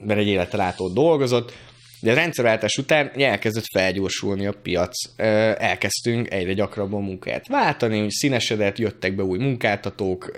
mert 0.06 0.18
egy 0.18 0.26
élettel 0.26 0.60
át 0.60 0.76
dolgozott 0.94 1.52
de 2.00 2.11
a 2.11 2.14
rendszerváltás 2.14 2.76
után 2.76 3.11
elkezdett 3.17 3.67
felgyorsulni 3.73 4.47
a 4.47 4.52
piac. 4.62 4.95
Elkezdtünk 5.59 6.31
egyre 6.31 6.52
gyakrabban 6.52 7.02
munkát 7.02 7.49
váltani, 7.49 8.00
hogy 8.00 8.11
színesedett, 8.11 8.78
jöttek 8.78 9.14
be 9.14 9.23
új 9.23 9.38
munkáltatók, 9.38 10.31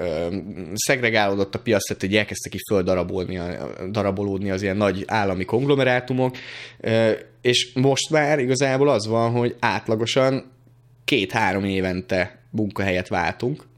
szegregálódott 0.74 1.54
a 1.54 1.58
piac, 1.58 1.86
tehát 1.86 2.02
hogy 2.02 2.16
elkezdtek 2.16 2.52
ki 2.52 2.58
földarabolni, 2.70 3.40
darabolódni 3.90 4.50
az 4.50 4.62
ilyen 4.62 4.76
nagy 4.76 5.04
állami 5.06 5.44
konglomerátumok, 5.44 6.36
és 7.42 7.72
most 7.74 8.10
már 8.10 8.38
igazából 8.38 8.88
az 8.88 9.06
van, 9.06 9.30
hogy 9.30 9.56
átlagosan 9.58 10.52
két-három 11.04 11.64
évente 11.64 12.38
munkahelyet 12.50 13.08
váltunk, 13.08 13.68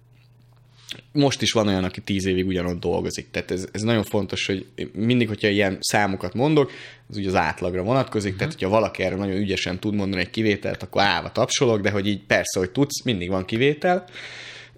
most 1.12 1.42
is 1.42 1.52
van 1.52 1.68
olyan, 1.68 1.84
aki 1.84 2.00
tíz 2.00 2.26
évig 2.26 2.46
ugyanott 2.46 2.80
dolgozik. 2.80 3.30
Tehát 3.30 3.50
ez, 3.50 3.66
ez 3.72 3.82
nagyon 3.82 4.02
fontos, 4.02 4.46
hogy 4.46 4.66
mindig, 4.92 5.28
hogyha 5.28 5.48
ilyen 5.48 5.78
számokat 5.80 6.34
mondok, 6.34 6.70
az 7.08 7.16
ugye 7.16 7.28
az 7.28 7.34
átlagra 7.34 7.82
vonatkozik, 7.82 8.32
uh-huh. 8.32 8.38
tehát 8.38 8.52
hogyha 8.52 8.68
valaki 8.68 9.02
erre 9.02 9.16
nagyon 9.16 9.36
ügyesen 9.36 9.78
tud 9.78 9.94
mondani 9.94 10.22
egy 10.22 10.30
kivételt, 10.30 10.82
akkor 10.82 11.02
állva 11.02 11.32
tapsolok, 11.32 11.80
de 11.80 11.90
hogy 11.90 12.06
így 12.06 12.20
persze, 12.26 12.58
hogy 12.58 12.70
tudsz, 12.70 13.02
mindig 13.02 13.28
van 13.28 13.44
kivétel. 13.44 14.04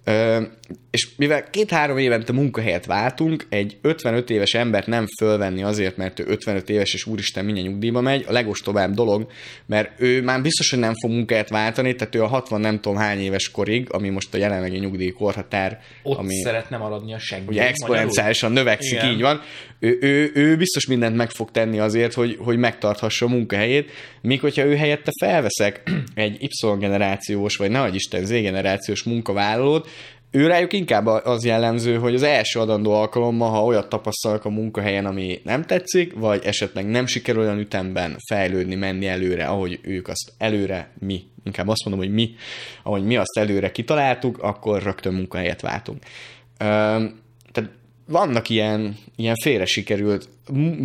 Ö, 0.05 0.43
és 0.91 1.09
mivel 1.17 1.51
két-három 1.51 1.99
évente 1.99 2.33
munkahelyet 2.33 2.87
váltunk, 2.87 3.47
egy 3.49 3.77
55 3.83 4.31
éves 4.31 4.55
embert 4.55 4.87
nem 4.87 5.07
fölvenni 5.19 5.63
azért, 5.63 5.97
mert 5.97 6.21
ő 6.21 6.25
55 6.27 6.69
éves, 6.71 6.95
és 6.95 7.07
úristen 7.07 7.45
minden 7.45 7.64
nyugdíjba 7.64 8.01
megy, 8.01 8.25
a 8.29 8.33
legostobább 8.33 8.95
dolog, 8.95 9.27
mert 9.67 10.01
ő 10.01 10.23
már 10.23 10.43
biztos, 10.43 10.71
hogy 10.71 10.79
nem 10.79 10.95
fog 10.95 11.11
munkahelyet 11.11 11.49
váltani, 11.49 11.95
tehát 11.95 12.14
ő 12.14 12.23
a 12.23 12.27
60 12.27 12.61
nem 12.61 12.81
tudom 12.81 12.99
hány 12.99 13.21
éves 13.21 13.51
korig, 13.51 13.87
ami 13.90 14.09
most 14.09 14.35
a 14.35 14.37
jelenlegi 14.37 14.79
nyugdíj 14.79 15.11
korhatár. 15.11 15.81
Ott 16.03 16.19
ami, 16.19 16.35
szeretne 16.35 16.77
maradni 16.77 17.14
a 17.14 17.19
segély. 17.19 17.47
Ugye 17.49 17.67
exponenciálisan 17.67 18.53
növekszik, 18.53 18.93
Igen. 18.93 19.12
így 19.12 19.21
van. 19.21 19.40
Ő, 19.79 19.99
ő, 20.01 20.31
ő, 20.35 20.57
biztos 20.57 20.87
mindent 20.87 21.17
meg 21.17 21.31
fog 21.31 21.51
tenni 21.51 21.79
azért, 21.79 22.14
hogy, 22.14 22.37
hogy 22.40 22.57
megtarthassa 22.57 23.27
a 23.27 23.29
munkahelyét, 23.29 23.90
míg 24.21 24.40
hogyha 24.40 24.64
ő 24.64 24.77
helyette 24.77 25.11
felveszek 25.21 25.83
egy 26.14 26.43
Y 26.43 26.79
generációs, 26.79 27.57
vagy 27.57 27.71
nehogy 27.71 27.95
Isten 27.95 28.25
Z 28.25 28.31
generációs 28.31 29.03
munkavállalót, 29.03 29.88
ő 30.35 30.47
rájuk 30.47 30.73
inkább 30.73 31.07
az 31.07 31.44
jellemző, 31.44 31.99
hogy 31.99 32.14
az 32.14 32.23
első 32.23 32.61
adandó 32.61 32.92
alkalommal, 32.92 33.51
ha 33.51 33.64
olyat 33.64 33.88
tapasztalnak 33.88 34.44
a 34.44 34.51
munkahelyen, 34.51 35.07
ami 35.07 35.40
nem 35.44 35.62
tetszik, 35.62 36.12
vagy 36.14 36.44
esetleg 36.44 36.87
nem 36.87 37.07
sikerül 37.07 37.42
olyan 37.42 37.59
ütemben 37.59 38.16
fejlődni, 38.29 38.75
menni 38.75 39.07
előre, 39.07 39.47
ahogy 39.47 39.79
ők 39.83 40.09
azt 40.09 40.33
előre, 40.38 40.90
mi, 40.99 41.23
inkább 41.44 41.68
azt 41.68 41.85
mondom, 41.85 42.05
hogy 42.05 42.14
mi, 42.14 42.35
ahogy 42.83 43.05
mi 43.05 43.16
azt 43.16 43.38
előre 43.38 43.70
kitaláltuk, 43.70 44.42
akkor 44.42 44.83
rögtön 44.83 45.14
munkahelyet 45.14 45.61
váltunk. 45.61 46.03
Tehát 46.57 47.24
vannak 48.07 48.49
ilyen, 48.49 48.97
ilyen 49.17 49.35
félre 49.35 49.64
sikerült, 49.64 50.29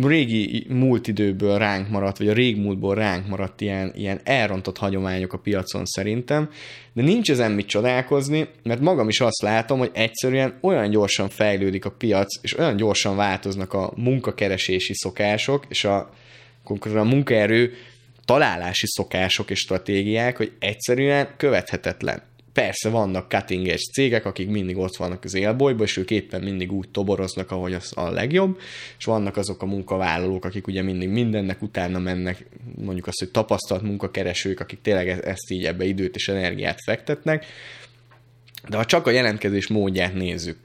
régi 0.02 0.66
múlt 0.68 1.08
időből 1.08 1.58
ránk 1.58 1.88
maradt, 1.88 2.18
vagy 2.18 2.28
a 2.28 2.32
régmúltból 2.32 2.94
ránk 2.94 3.28
maradt 3.28 3.60
ilyen, 3.60 3.92
ilyen 3.96 4.20
elrontott 4.24 4.78
hagyományok 4.78 5.32
a 5.32 5.38
piacon 5.38 5.84
szerintem, 5.84 6.50
de 6.92 7.02
nincs 7.02 7.30
ezen 7.30 7.52
mit 7.52 7.66
csodálkozni, 7.66 8.48
mert 8.62 8.80
magam 8.80 9.08
is 9.08 9.20
azt 9.20 9.42
látom, 9.42 9.78
hogy 9.78 9.90
egyszerűen 9.92 10.58
olyan 10.60 10.90
gyorsan 10.90 11.28
fejlődik 11.28 11.84
a 11.84 11.90
piac, 11.90 12.38
és 12.42 12.58
olyan 12.58 12.76
gyorsan 12.76 13.16
változnak 13.16 13.72
a 13.72 13.92
munkakeresési 13.96 14.94
szokások, 14.94 15.64
és 15.68 15.84
a, 15.84 16.10
konkrétan 16.64 17.00
a 17.00 17.10
munkaerő 17.10 17.74
találási 18.24 18.86
szokások 18.86 19.50
és 19.50 19.58
stratégiák, 19.58 20.36
hogy 20.36 20.52
egyszerűen 20.58 21.28
követhetetlen 21.36 22.22
persze 22.52 22.88
vannak 22.88 23.30
cutting 23.30 23.74
cégek, 23.92 24.24
akik 24.24 24.48
mindig 24.48 24.76
ott 24.76 24.96
vannak 24.96 25.24
az 25.24 25.34
élbolyban, 25.34 25.86
és 25.86 25.96
ők 25.96 26.10
éppen 26.10 26.42
mindig 26.42 26.72
úgy 26.72 26.88
toboroznak, 26.88 27.50
ahogy 27.50 27.72
az 27.72 27.92
a 27.96 28.10
legjobb, 28.10 28.58
és 28.98 29.04
vannak 29.04 29.36
azok 29.36 29.62
a 29.62 29.66
munkavállalók, 29.66 30.44
akik 30.44 30.66
ugye 30.66 30.82
mindig 30.82 31.08
mindennek 31.08 31.62
utána 31.62 31.98
mennek, 31.98 32.46
mondjuk 32.84 33.06
azt, 33.06 33.18
hogy 33.18 33.30
tapasztalt 33.30 33.82
munkakeresők, 33.82 34.60
akik 34.60 34.80
tényleg 34.80 35.08
e- 35.08 35.28
ezt 35.30 35.50
így 35.50 35.64
ebbe 35.64 35.84
időt 35.84 36.14
és 36.14 36.28
energiát 36.28 36.78
fektetnek, 36.84 37.46
de 38.68 38.76
ha 38.76 38.84
csak 38.84 39.06
a 39.06 39.10
jelentkezés 39.10 39.66
módját 39.66 40.14
nézzük, 40.14 40.58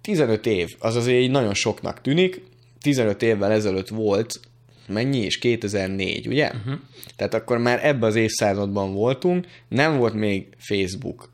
15 0.00 0.46
év, 0.46 0.68
az 0.78 0.96
azért 0.96 1.22
így 1.22 1.30
nagyon 1.30 1.54
soknak 1.54 2.00
tűnik, 2.00 2.42
15 2.80 3.22
évvel 3.22 3.52
ezelőtt 3.52 3.88
volt 3.88 4.40
mennyi 4.88 5.18
is? 5.18 5.38
2004, 5.38 6.26
ugye? 6.26 6.46
Uh-huh. 6.46 6.80
Tehát 7.16 7.34
akkor 7.34 7.58
már 7.58 7.86
ebbe 7.86 8.06
az 8.06 8.14
évszázadban 8.14 8.92
voltunk, 8.92 9.46
nem 9.68 9.96
volt 9.98 10.14
még 10.14 10.46
Facebook. 10.58 11.32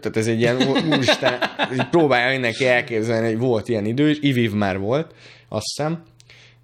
Tehát 0.00 0.16
ez 0.16 0.26
egy 0.26 0.40
ilyen, 0.40 0.56
úristen, 0.92 1.38
próbálja 1.90 2.32
mindenki 2.32 2.66
elképzelni, 2.66 3.26
hogy 3.26 3.38
volt 3.38 3.68
ilyen 3.68 3.86
idő, 3.86 4.08
és 4.08 4.18
Iviv 4.20 4.52
már 4.52 4.78
volt, 4.78 5.14
azt 5.48 5.66
hiszem. 5.76 6.02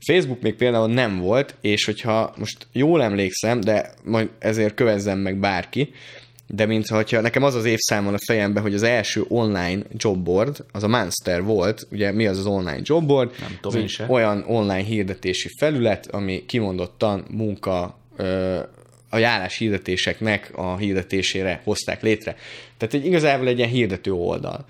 Facebook 0.07 0.41
még 0.41 0.55
például 0.55 0.93
nem 0.93 1.19
volt, 1.19 1.55
és 1.61 1.85
hogyha 1.85 2.35
most 2.39 2.67
jól 2.73 3.03
emlékszem, 3.03 3.61
de 3.61 3.91
majd 4.05 4.29
ezért 4.39 4.75
kövezzem 4.75 5.19
meg 5.19 5.37
bárki, 5.39 5.93
de 6.47 6.67
mint 6.67 6.87
hogyha 6.87 7.21
nekem 7.21 7.43
az 7.43 7.55
az 7.55 7.65
évszámon 7.65 8.15
a 8.15 8.19
fejemben, 8.27 8.63
hogy 8.63 8.75
az 8.75 8.83
első 8.83 9.25
online 9.29 9.83
jobboard, 9.93 10.65
az 10.73 10.83
a 10.83 10.89
Monster 10.89 11.43
volt, 11.43 11.87
ugye 11.91 12.13
mi 12.13 12.27
az 12.27 12.39
az 12.39 12.47
online 12.47 12.81
jobboard? 12.83 13.31
Nem 13.41 13.59
tudom 13.61 13.81
én 13.81 13.87
se. 13.87 14.07
Olyan 14.09 14.45
online 14.47 14.83
hirdetési 14.83 15.49
felület, 15.59 16.07
ami 16.07 16.45
kimondottan 16.47 17.25
munka 17.31 17.99
a 19.09 19.19
járás 19.19 19.57
hirdetéseknek 19.57 20.51
a 20.55 20.77
hirdetésére 20.77 21.61
hozták 21.65 22.03
létre. 22.03 22.37
Tehát 22.77 22.95
egy, 22.95 23.07
igazából 23.07 23.47
egy 23.47 23.59
ilyen 23.59 23.71
hirdető 23.71 24.13
oldal. 24.13 24.65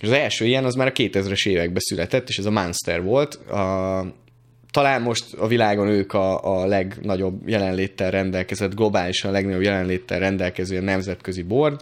És 0.00 0.08
az 0.08 0.14
első 0.14 0.44
ilyen 0.44 0.64
az 0.64 0.74
már 0.74 0.86
a 0.86 0.92
2000-es 0.92 1.46
években 1.46 1.80
született, 1.80 2.28
és 2.28 2.38
ez 2.38 2.44
a 2.44 2.50
Monster 2.50 3.02
volt. 3.02 3.34
A, 3.34 3.98
talán 4.70 5.02
most 5.02 5.34
a 5.34 5.46
világon 5.46 5.88
ők 5.88 6.12
a, 6.12 6.60
a 6.60 6.66
legnagyobb 6.66 7.48
jelenléttel 7.48 8.10
rendelkezett, 8.10 8.74
globálisan 8.74 9.30
a 9.30 9.32
legnagyobb 9.32 9.62
jelenléttel 9.62 10.18
rendelkező 10.18 10.80
nemzetközi 10.80 11.42
board. 11.42 11.80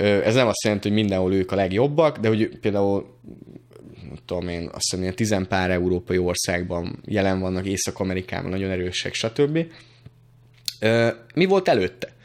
Ez 0.00 0.34
nem 0.34 0.46
azt 0.46 0.64
jelenti, 0.64 0.88
hogy 0.88 0.96
mindenhol 0.96 1.34
ők 1.34 1.52
a 1.52 1.56
legjobbak, 1.56 2.18
de 2.18 2.28
hogy 2.28 2.58
például 2.60 3.14
tudom 4.26 4.48
én, 4.48 4.62
azt 4.62 4.82
hiszem, 4.82 5.00
ilyen 5.00 5.14
tizenpár 5.14 5.70
európai 5.70 6.18
országban 6.18 6.98
jelen 7.04 7.40
vannak, 7.40 7.66
Észak-Amerikában 7.66 8.50
nagyon 8.50 8.70
erősek, 8.70 9.14
stb. 9.14 9.58
Mi 11.34 11.44
volt 11.44 11.68
előtte? 11.68 12.15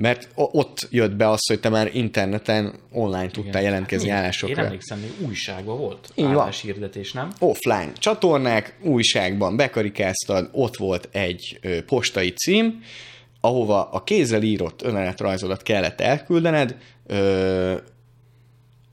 Mert 0.00 0.28
ott 0.34 0.88
jött 0.90 1.12
be 1.12 1.28
az, 1.28 1.46
hogy 1.46 1.60
te 1.60 1.68
már 1.68 1.90
interneten 1.92 2.74
online 2.92 3.30
tudtál 3.30 3.50
Igen. 3.50 3.62
jelentkezni 3.62 4.06
Igen. 4.06 4.18
állásokra. 4.18 4.60
Én 4.60 4.64
emlékszem, 4.64 5.00
hogy 5.00 5.26
újságban 5.26 5.78
volt 5.78 6.12
álláshirdetés, 6.22 7.12
nem? 7.12 7.32
Offline 7.38 7.92
csatornák, 7.98 8.76
újságban 8.82 9.56
bekarikáztad, 9.56 10.48
ott 10.52 10.76
volt 10.76 11.08
egy 11.12 11.58
ö, 11.62 11.82
postai 11.82 12.32
cím, 12.32 12.82
ahova 13.40 13.90
a 13.90 14.04
kézzel 14.04 14.42
írott 14.42 14.82
önéletrajzodat 14.82 15.62
kellett 15.62 16.00
elküldened, 16.00 16.76
ö, 17.06 17.74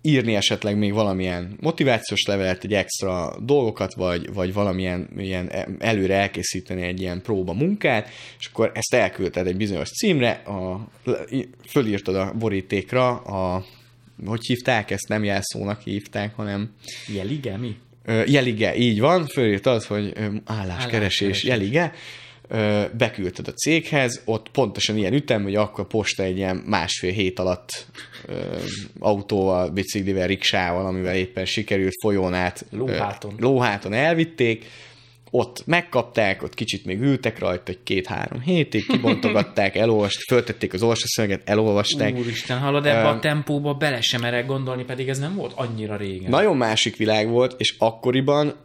írni 0.08 0.36
esetleg 0.36 0.78
még 0.78 0.94
valamilyen 0.94 1.58
motivációs 1.60 2.26
levelet, 2.26 2.64
egy 2.64 2.74
extra 2.74 3.36
dolgokat, 3.40 3.94
vagy, 3.94 4.34
vagy 4.34 4.54
valamilyen 4.54 5.10
ilyen 5.18 5.52
előre 5.80 6.16
elkészíteni 6.16 6.82
egy 6.82 7.02
ilyen 7.02 7.22
próba 7.22 7.54
munkát, 7.54 8.10
és 8.40 8.46
akkor 8.46 8.72
ezt 8.74 8.94
elküldted 8.94 9.48
egy 9.48 9.58
bizonyos 9.58 9.90
címre, 9.90 10.32
a, 10.32 10.88
fölírtad 11.70 12.16
a 12.16 12.34
borítékra 12.40 13.18
a 13.18 13.66
hogy 14.26 14.46
hívták 14.46 14.92
ezt, 14.92 15.08
nem 15.08 15.24
jelszónak 15.24 15.82
hívták, 15.82 16.36
hanem... 16.36 16.72
Jelige, 17.14 17.58
mi? 17.58 17.76
Jelige, 18.26 18.76
így 18.76 19.00
van, 19.00 19.26
fölírtad, 19.26 19.84
hogy 19.84 20.14
álláskeresés, 20.46 21.44
jelige, 21.44 21.94
beküldted 22.98 23.48
a 23.48 23.52
céghez, 23.52 24.22
ott 24.26 24.50
pontosan 24.50 24.98
ilyen 24.98 25.14
ütem, 25.14 25.44
hogy 25.44 25.56
akkor 25.56 25.84
a 25.84 25.88
posta 25.88 26.24
egy 26.24 26.38
ilyen 26.38 26.56
másfél 26.56 27.12
hét 27.12 27.40
alatt 27.40 27.86
autóval, 29.00 29.70
biciklivel, 29.70 30.28
riksával, 30.28 30.86
amivel 30.86 31.16
éppen 31.16 31.46
sikerült 31.46 31.94
folyón 32.02 32.34
át 32.34 32.66
lóháton, 32.72 33.36
lóháton 33.40 33.94
elvitték, 33.94 34.66
ott 35.32 35.64
megkapták, 35.66 36.44
ott 36.44 36.54
kicsit 36.54 36.86
még 36.86 37.02
ültek 37.02 37.40
rajta, 37.40 37.72
egy 37.72 37.84
két-három 37.84 38.42
hétig, 38.42 38.88
kibontogatták, 38.88 39.76
elolvasták, 39.86 40.24
föltették 40.24 40.74
az 40.74 40.82
olvasószöveget, 40.82 41.50
elolvasták. 41.50 42.16
Úristen, 42.18 42.60
hallod, 42.60 42.86
ebbe 42.86 43.10
uh, 43.10 43.16
a 43.16 43.20
tempóba 43.20 43.74
bele 43.74 44.02
sem 44.02 44.22
merek 44.22 44.46
gondolni, 44.46 44.84
pedig 44.84 45.10
ez 45.10 45.20
nem 45.20 45.36
volt 45.36 45.54
annyira 45.56 45.96
régen. 45.96 46.30
Nagyon 46.30 46.58
másik 46.58 46.96
világ 46.96 47.30
volt, 47.30 47.56
és 47.58 47.76
akkoriban 47.78 48.56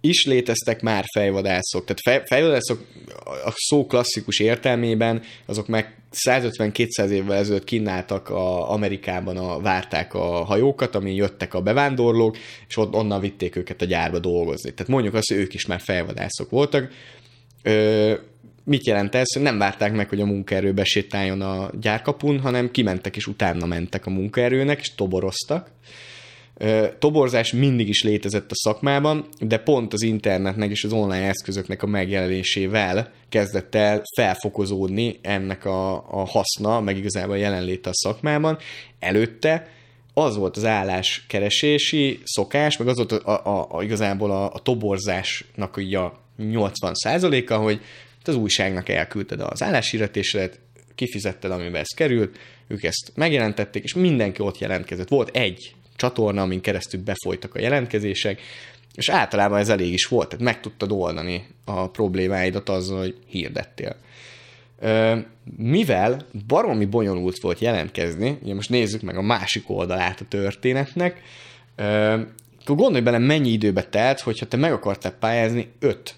is 0.00 0.26
léteztek 0.26 0.80
már 0.80 1.04
fejvadászok. 1.12 1.84
Tehát 1.84 2.00
fej, 2.00 2.22
fejvadászok 2.26 2.86
a 3.24 3.52
szó 3.54 3.86
klasszikus 3.86 4.38
értelmében, 4.38 5.22
azok 5.46 5.68
meg 5.68 5.96
150-200 6.12 7.08
évvel 7.08 7.36
ezelőtt 7.36 7.64
kínáltak 7.64 8.28
a 8.28 8.70
Amerikában, 8.70 9.36
a, 9.36 9.60
várták 9.60 10.14
a 10.14 10.44
hajókat, 10.44 10.94
ami 10.94 11.14
jöttek 11.14 11.54
a 11.54 11.62
bevándorlók, 11.62 12.36
és 12.68 12.76
ott 12.76 12.94
onnan 12.94 13.20
vitték 13.20 13.56
őket 13.56 13.82
a 13.82 13.84
gyárba 13.84 14.18
dolgozni. 14.18 14.70
Tehát 14.70 14.92
mondjuk 14.92 15.14
azt, 15.14 15.28
hogy 15.28 15.38
ők 15.38 15.54
is 15.54 15.66
már 15.66 15.80
fejvadászok 15.80 16.50
voltak. 16.50 16.92
Ö, 17.62 18.14
mit 18.64 18.86
jelent 18.86 19.14
ez? 19.14 19.26
Nem 19.40 19.58
várták 19.58 19.92
meg, 19.92 20.08
hogy 20.08 20.20
a 20.20 20.26
munkaerő 20.26 20.72
besétáljon 20.72 21.40
a 21.40 21.70
gyárkapun, 21.80 22.40
hanem 22.40 22.70
kimentek 22.70 23.16
és 23.16 23.26
utána 23.26 23.66
mentek 23.66 24.06
a 24.06 24.10
munkaerőnek, 24.10 24.80
és 24.80 24.94
toboroztak. 24.94 25.70
Toborzás 26.98 27.52
mindig 27.52 27.88
is 27.88 28.02
létezett 28.02 28.50
a 28.50 28.54
szakmában, 28.54 29.28
de 29.40 29.58
pont 29.58 29.92
az 29.92 30.02
internetnek 30.02 30.70
és 30.70 30.84
az 30.84 30.92
online 30.92 31.28
eszközöknek 31.28 31.82
a 31.82 31.86
megjelenésével 31.86 33.12
kezdett 33.28 33.74
el 33.74 34.02
felfokozódni 34.16 35.18
ennek 35.22 35.64
a, 35.64 35.94
a 35.94 36.24
haszna, 36.26 36.80
meg 36.80 36.96
igazából 36.96 37.34
a 37.34 37.38
jelenléte 37.38 37.88
a 37.88 37.94
szakmában. 37.94 38.58
Előtte 38.98 39.68
az 40.14 40.36
volt 40.36 40.56
az 40.56 40.64
álláskeresési 40.64 42.20
szokás, 42.24 42.76
meg 42.76 42.88
az 42.88 42.96
volt 42.96 43.12
a, 43.12 43.46
a, 43.46 43.66
a, 43.70 43.82
igazából 43.82 44.30
a, 44.30 44.52
a 44.52 44.58
toborzásnak 44.58 45.76
a 45.76 45.80
80 46.36 46.92
a 47.48 47.54
hogy 47.54 47.80
az 48.24 48.34
újságnak 48.34 48.88
elküldted 48.88 49.40
az 49.40 49.62
álláshirdetésre, 49.62 50.50
kifizetted, 50.94 51.50
amiben 51.50 51.80
ez 51.80 51.94
került, 51.94 52.38
ők 52.66 52.82
ezt 52.82 53.12
megjelentették, 53.14 53.82
és 53.82 53.94
mindenki 53.94 54.42
ott 54.42 54.58
jelentkezett. 54.58 55.08
Volt 55.08 55.36
egy 55.36 55.74
csatorna, 55.98 56.42
amin 56.42 56.60
keresztül 56.60 57.02
befolytak 57.02 57.54
a 57.54 57.60
jelentkezések, 57.60 58.40
és 58.94 59.08
általában 59.08 59.58
ez 59.58 59.68
elég 59.68 59.92
is 59.92 60.06
volt, 60.06 60.28
tehát 60.28 60.44
meg 60.44 60.60
tudtad 60.60 60.92
oldani 60.92 61.46
a 61.64 61.88
problémáidat 61.90 62.68
azzal, 62.68 62.98
hogy 62.98 63.16
hirdettél. 63.26 63.96
Mivel 65.56 66.26
baromi 66.46 66.84
bonyolult 66.84 67.40
volt 67.40 67.58
jelentkezni, 67.58 68.38
ugye 68.42 68.54
most 68.54 68.70
nézzük 68.70 69.02
meg 69.02 69.16
a 69.16 69.22
másik 69.22 69.70
oldalát 69.70 70.20
a 70.20 70.24
történetnek, 70.28 71.22
akkor 72.60 72.76
gondolj 72.76 73.02
bele, 73.02 73.18
mennyi 73.18 73.50
időbe 73.50 73.82
telt, 73.82 74.20
hogyha 74.20 74.46
te 74.46 74.56
meg 74.56 74.72
akartál 74.72 75.12
pályázni 75.12 75.68
öt 75.78 76.14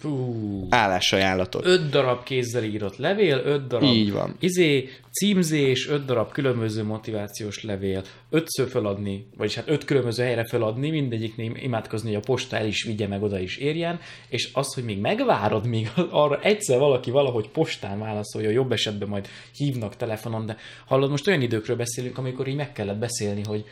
Fú. 0.00 0.66
állásajánlatot. 0.70 1.66
Öt 1.66 1.90
darab 1.90 2.22
kézzel 2.22 2.64
írott 2.64 2.96
levél, 2.96 3.42
öt 3.44 3.66
darab 3.66 3.88
Így 3.88 4.12
van. 4.12 4.36
izé, 4.38 4.88
címzés, 5.10 5.88
öt 5.88 6.04
darab 6.04 6.32
különböző 6.32 6.84
motivációs 6.84 7.62
levél, 7.62 8.02
ötször 8.30 8.68
feladni, 8.68 9.26
vagyis 9.36 9.54
hát 9.54 9.68
öt 9.68 9.84
különböző 9.84 10.22
helyre 10.22 10.44
feladni, 10.44 10.90
mindegyiknél 10.90 11.54
imádkozni, 11.54 12.08
hogy 12.08 12.22
a 12.22 12.24
posta 12.24 12.56
el 12.56 12.66
is 12.66 12.82
vigye 12.82 13.06
meg, 13.06 13.22
oda 13.22 13.38
is 13.38 13.56
érjen, 13.56 14.00
és 14.28 14.50
az, 14.52 14.74
hogy 14.74 14.84
még 14.84 15.00
megvárod, 15.00 15.66
míg 15.66 15.90
arra 16.10 16.40
egyszer 16.40 16.78
valaki 16.78 17.10
valahogy 17.10 17.48
postán 17.48 17.98
válaszolja, 17.98 18.50
jobb 18.50 18.72
esetben 18.72 19.08
majd 19.08 19.28
hívnak 19.56 19.96
telefonon, 19.96 20.46
de 20.46 20.56
hallod, 20.86 21.10
most 21.10 21.26
olyan 21.26 21.42
időkről 21.42 21.76
beszélünk, 21.76 22.18
amikor 22.18 22.48
így 22.48 22.56
meg 22.56 22.72
kellett 22.72 22.98
beszélni, 22.98 23.42
hogy 23.44 23.64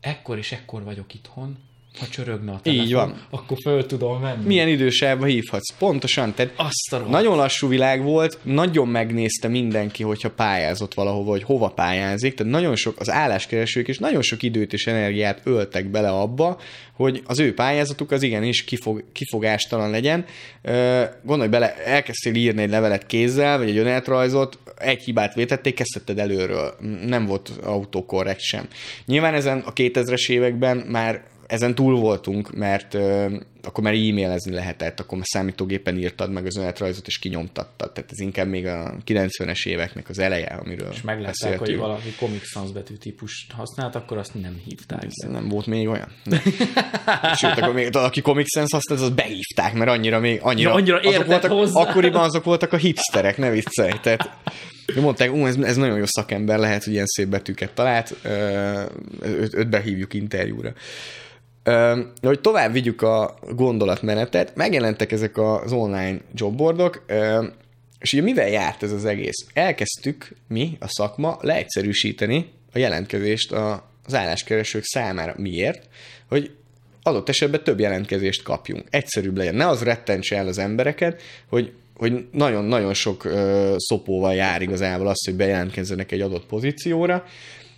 ekkor 0.00 0.38
és 0.38 0.52
ekkor 0.52 0.84
vagyok 0.84 1.14
itthon, 1.14 1.56
ha 1.98 2.06
csörögne 2.06 2.52
a 2.52 2.60
telefon, 2.62 2.84
Így 2.86 2.92
van. 2.92 3.26
akkor 3.30 3.56
föl 3.62 3.86
tudom 3.86 4.20
venni. 4.20 4.46
Milyen 4.46 4.68
idősávba 4.68 5.24
hívhatsz? 5.24 5.72
Pontosan. 5.78 6.34
Tehát 6.34 6.52
Azt 6.56 6.92
a 6.92 6.98
nagyon 6.98 7.36
lassú 7.36 7.68
világ 7.68 8.02
volt, 8.02 8.38
nagyon 8.42 8.88
megnézte 8.88 9.48
mindenki, 9.48 10.02
hogyha 10.02 10.30
pályázott 10.30 10.94
valahova, 10.94 11.30
vagy 11.30 11.42
hova 11.42 11.68
pályázik, 11.68 12.34
tehát 12.34 12.52
nagyon 12.52 12.76
sok, 12.76 13.00
az 13.00 13.10
álláskeresők 13.10 13.88
is 13.88 13.98
nagyon 13.98 14.22
sok 14.22 14.42
időt 14.42 14.72
és 14.72 14.86
energiát 14.86 15.40
öltek 15.44 15.86
bele 15.90 16.08
abba, 16.08 16.58
hogy 16.92 17.22
az 17.26 17.38
ő 17.38 17.54
pályázatuk 17.54 18.10
az 18.10 18.22
igenis 18.22 18.64
kifog, 18.64 19.04
kifogástalan 19.12 19.90
legyen. 19.90 20.24
Gondolj 21.22 21.48
bele, 21.48 21.84
elkezdtél 21.84 22.34
írni 22.34 22.62
egy 22.62 22.70
levelet 22.70 23.06
kézzel, 23.06 23.58
vagy 23.58 23.68
egy 23.68 23.76
önéletrajzot, 23.76 24.58
egy 24.78 25.02
hibát 25.02 25.34
vétették, 25.34 25.74
kezdted 25.74 26.18
előről. 26.18 26.74
Nem 27.06 27.26
volt 27.26 27.52
autokorrekt 27.62 28.40
sem. 28.40 28.66
Nyilván 29.06 29.34
ezen 29.34 29.58
a 29.58 29.72
2000-es 29.72 30.30
években 30.30 30.76
már 30.76 31.22
ezen 31.46 31.74
túl 31.74 32.00
voltunk, 32.00 32.54
mert 32.54 32.94
ö, 32.94 33.36
akkor 33.62 33.84
már 33.84 33.92
e-mailezni 33.92 34.52
lehetett, 34.52 35.00
akkor 35.00 35.18
már 35.18 35.26
számítógépen 35.26 35.98
írtad 35.98 36.30
meg 36.30 36.46
az 36.46 36.56
önéletrajzot, 36.56 37.06
és 37.06 37.18
kinyomtattad. 37.18 37.92
Tehát 37.92 38.10
ez 38.10 38.20
inkább 38.20 38.48
még 38.48 38.66
a 38.66 38.94
90-es 39.06 39.66
éveknek 39.66 40.08
az 40.08 40.18
eleje, 40.18 40.60
amiről 40.64 40.88
És 40.92 41.02
meglátták, 41.02 41.58
hogy 41.58 41.76
valaki 41.76 42.14
Comic 42.18 42.46
Sans 42.46 42.72
betűtípust 42.72 43.52
használt, 43.52 43.94
akkor 43.94 44.18
azt 44.18 44.34
nem 44.40 44.60
hívták. 44.64 45.04
Ez 45.04 45.30
nem 45.30 45.48
volt 45.48 45.66
még 45.66 45.88
olyan. 45.88 46.08
Sőt, 47.36 47.58
akkor 47.58 47.74
még, 47.74 47.96
aki 47.96 48.20
Comic 48.20 48.52
Sans 48.54 48.72
használt, 48.72 49.00
az 49.00 49.10
behívták, 49.10 49.74
mert 49.74 49.90
annyira 49.90 50.20
még 50.20 50.40
annyira, 50.42 50.68
Ja, 50.68 50.74
annyira 50.74 50.98
azok 50.98 51.26
voltak, 51.26 51.50
hozzá. 51.50 51.80
Akkoriban 51.80 52.22
azok 52.22 52.44
voltak 52.44 52.72
a 52.72 52.76
hipsterek, 52.76 53.36
ne 53.36 53.50
viccelj. 53.50 53.92
Tehát 54.02 54.30
mondták, 54.94 55.32
ú, 55.32 55.46
ez, 55.46 55.56
ez 55.56 55.76
nagyon 55.76 55.98
jó 55.98 56.04
szakember 56.06 56.58
lehet, 56.58 56.84
hogy 56.84 56.92
ilyen 56.92 57.06
szép 57.06 57.28
betűket 57.28 57.72
talált, 57.72 58.16
ö, 58.22 58.82
őt, 59.22 59.54
őt 59.54 59.68
behívjuk 59.68 60.14
interjúra. 60.14 60.72
Hogy 62.20 62.40
tovább 62.40 62.72
vigyük 62.72 63.02
a 63.02 63.38
gondolatmenetet, 63.50 64.54
megjelentek 64.54 65.12
ezek 65.12 65.38
az 65.38 65.72
online 65.72 66.18
jobboardok, 66.34 67.04
és 67.98 68.12
ugye 68.12 68.22
mivel 68.22 68.48
járt 68.48 68.82
ez 68.82 68.92
az 68.92 69.04
egész? 69.04 69.46
Elkezdtük 69.52 70.36
mi, 70.48 70.76
a 70.80 70.88
szakma, 70.88 71.38
leegyszerűsíteni 71.40 72.50
a 72.72 72.78
jelentkezést 72.78 73.52
az 73.52 74.14
álláskeresők 74.14 74.84
számára. 74.84 75.34
Miért? 75.36 75.88
Hogy 76.28 76.50
adott 77.02 77.28
esetben 77.28 77.64
több 77.64 77.80
jelentkezést 77.80 78.42
kapjunk. 78.42 78.84
Egyszerűbb 78.90 79.36
legyen. 79.36 79.54
Ne 79.54 79.66
az 79.66 79.82
rettentse 79.82 80.36
el 80.36 80.46
az 80.46 80.58
embereket, 80.58 81.22
hogy 81.48 81.72
hogy 81.96 82.26
nagyon-nagyon 82.32 82.94
sok 82.94 83.24
ö, 83.24 83.74
szopóval 83.78 84.34
jár 84.34 84.62
igazából 84.62 85.06
az, 85.06 85.24
hogy 85.24 85.34
bejelentkezzenek 85.34 86.12
egy 86.12 86.20
adott 86.20 86.46
pozícióra. 86.46 87.24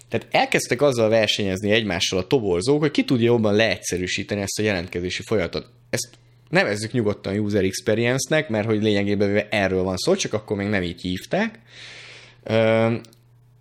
Tehát 0.09 0.27
elkezdtek 0.31 0.83
azzal 0.83 1.09
versenyezni 1.09 1.71
egymással 1.71 2.19
a 2.19 2.27
toborzók, 2.27 2.81
hogy 2.81 2.91
ki 2.91 3.05
tudja 3.05 3.27
jobban 3.27 3.55
leegyszerűsíteni 3.55 4.41
ezt 4.41 4.59
a 4.59 4.63
jelentkezési 4.63 5.23
folyamatot. 5.23 5.67
Ezt 5.91 6.09
nevezzük 6.49 6.93
nyugodtan 6.93 7.39
user 7.39 7.65
experience-nek, 7.65 8.49
mert 8.49 8.67
hogy 8.67 8.83
lényegében 8.83 9.47
erről 9.51 9.83
van 9.83 9.97
szó, 9.97 10.15
csak 10.15 10.33
akkor 10.33 10.57
még 10.57 10.69
nem 10.69 10.83
így 10.83 11.01
hívták. 11.01 11.59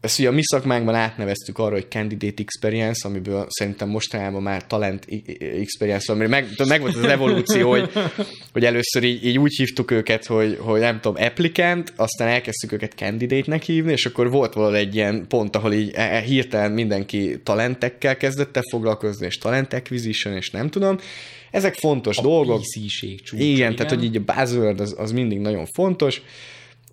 Ezt 0.08 0.20
ugye 0.20 0.28
a 0.28 0.32
mi 0.32 0.42
szakmánkban 0.44 0.96
átneveztük 0.96 1.58
arra, 1.58 1.74
hogy 1.74 1.88
candidate 1.90 2.42
experience, 2.42 3.08
amiből 3.08 3.46
szerintem 3.50 3.90
mostanában 3.90 4.42
már 4.42 4.68
talent 4.68 5.08
experience, 5.40 6.12
amire 6.12 6.28
meg, 6.28 6.48
meg 6.68 6.82
volt 6.82 6.96
az 6.96 7.04
evolúció, 7.04 7.70
hogy, 7.70 7.92
hogy 8.54 8.66
először 8.66 9.04
így, 9.04 9.26
így, 9.26 9.38
úgy 9.38 9.56
hívtuk 9.56 9.92
őket, 9.92 10.26
hogy, 10.26 10.58
hogy 10.60 10.80
nem 10.80 11.00
tudom, 11.00 11.24
applicant, 11.24 11.94
aztán 11.96 12.28
elkezdtük 12.28 12.72
őket 12.72 12.94
candidate-nek 12.94 13.64
hívni, 13.64 13.92
és 13.92 14.06
akkor 14.06 14.30
volt 14.32 14.54
valahol 14.54 14.78
egy 14.78 14.96
ilyen 14.96 15.26
pont, 15.28 15.56
ahol 15.56 15.74
így 15.74 15.92
e- 15.94 16.16
e- 16.16 16.20
hirtelen 16.20 16.72
mindenki 16.72 17.40
talentekkel 17.44 18.18
kezdett 18.18 18.58
el 18.58 18.64
foglalkozni, 18.72 19.26
és 19.26 19.38
talent 19.38 19.74
acquisition, 19.74 20.36
és 20.36 20.50
nem 20.50 20.70
tudom. 20.70 20.98
Ezek 21.52 21.74
fontos 21.74 22.18
A 22.18 22.22
dolgok. 22.22 22.62
PC-ség 22.62 23.22
csúcsa, 23.22 23.44
Igen, 23.44 23.76
tehát 23.76 23.92
hogy 23.92 24.04
így 24.04 24.16
a 24.26 24.34
buzzword 24.34 24.80
az, 24.80 24.96
az 24.98 25.12
mindig 25.12 25.40
nagyon 25.40 25.66
fontos. 25.66 26.22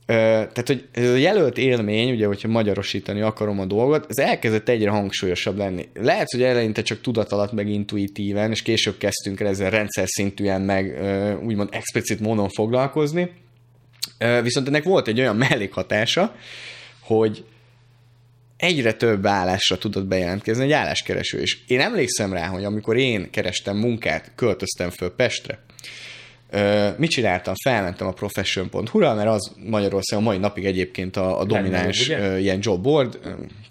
Tehát, 0.07 0.67
hogy 0.67 0.89
ez 0.93 1.09
a 1.11 1.17
jelölt 1.17 1.59
élmény, 1.59 2.11
ugye, 2.11 2.27
hogyha 2.27 2.49
magyarosítani 2.49 3.21
akarom 3.21 3.61
a 3.61 3.65
dolgot, 3.65 4.07
ez 4.09 4.19
elkezdett 4.19 4.69
egyre 4.69 4.91
hangsúlyosabb 4.91 5.57
lenni. 5.57 5.89
Lehet, 5.95 6.31
hogy 6.31 6.43
eleinte 6.43 6.83
csak 6.83 7.01
tudat 7.01 7.33
alatt, 7.33 7.53
meg 7.53 7.69
intuitíven, 7.69 8.51
és 8.51 8.63
később 8.63 8.99
kezdtünk 8.99 9.41
el 9.41 9.47
ezzel 9.47 9.71
rendszer 9.71 10.09
szintűen, 10.09 10.63
meg 10.63 10.99
úgymond 11.43 11.69
explicit 11.73 12.21
módon 12.21 12.49
foglalkozni. 12.49 13.31
Viszont 14.43 14.69
ennek 14.69 14.85
volt 14.85 15.09
egy 15.09 15.21
olyan 15.21 15.37
mellékhatása, 15.37 16.37
hogy 17.01 17.45
egyre 18.57 18.93
több 18.93 19.27
állásra 19.27 19.79
tudott 19.79 20.07
bejelentkezni 20.07 20.65
egy 20.65 20.73
álláskereső. 20.73 21.41
És 21.41 21.59
én 21.67 21.81
emlékszem 21.81 22.33
rá, 22.33 22.47
hogy 22.47 22.65
amikor 22.65 22.97
én 22.97 23.31
kerestem 23.31 23.77
munkát, 23.77 24.33
költöztem 24.35 24.91
föl 24.91 25.15
Pestre, 25.15 25.59
mit 26.97 27.11
csináltam? 27.11 27.55
Felmentem 27.65 28.07
a 28.07 28.13
profession.hu-ra, 28.13 29.15
mert 29.15 29.29
az 29.29 29.53
Magyarországon 29.57 30.25
mai 30.25 30.39
napig 30.39 30.65
egyébként 30.65 31.17
a, 31.17 31.41
a 31.41 31.45
domináns 31.45 32.09
uh, 32.09 32.41
ilyen 32.41 32.59
job 32.61 32.83
board, 32.83 33.19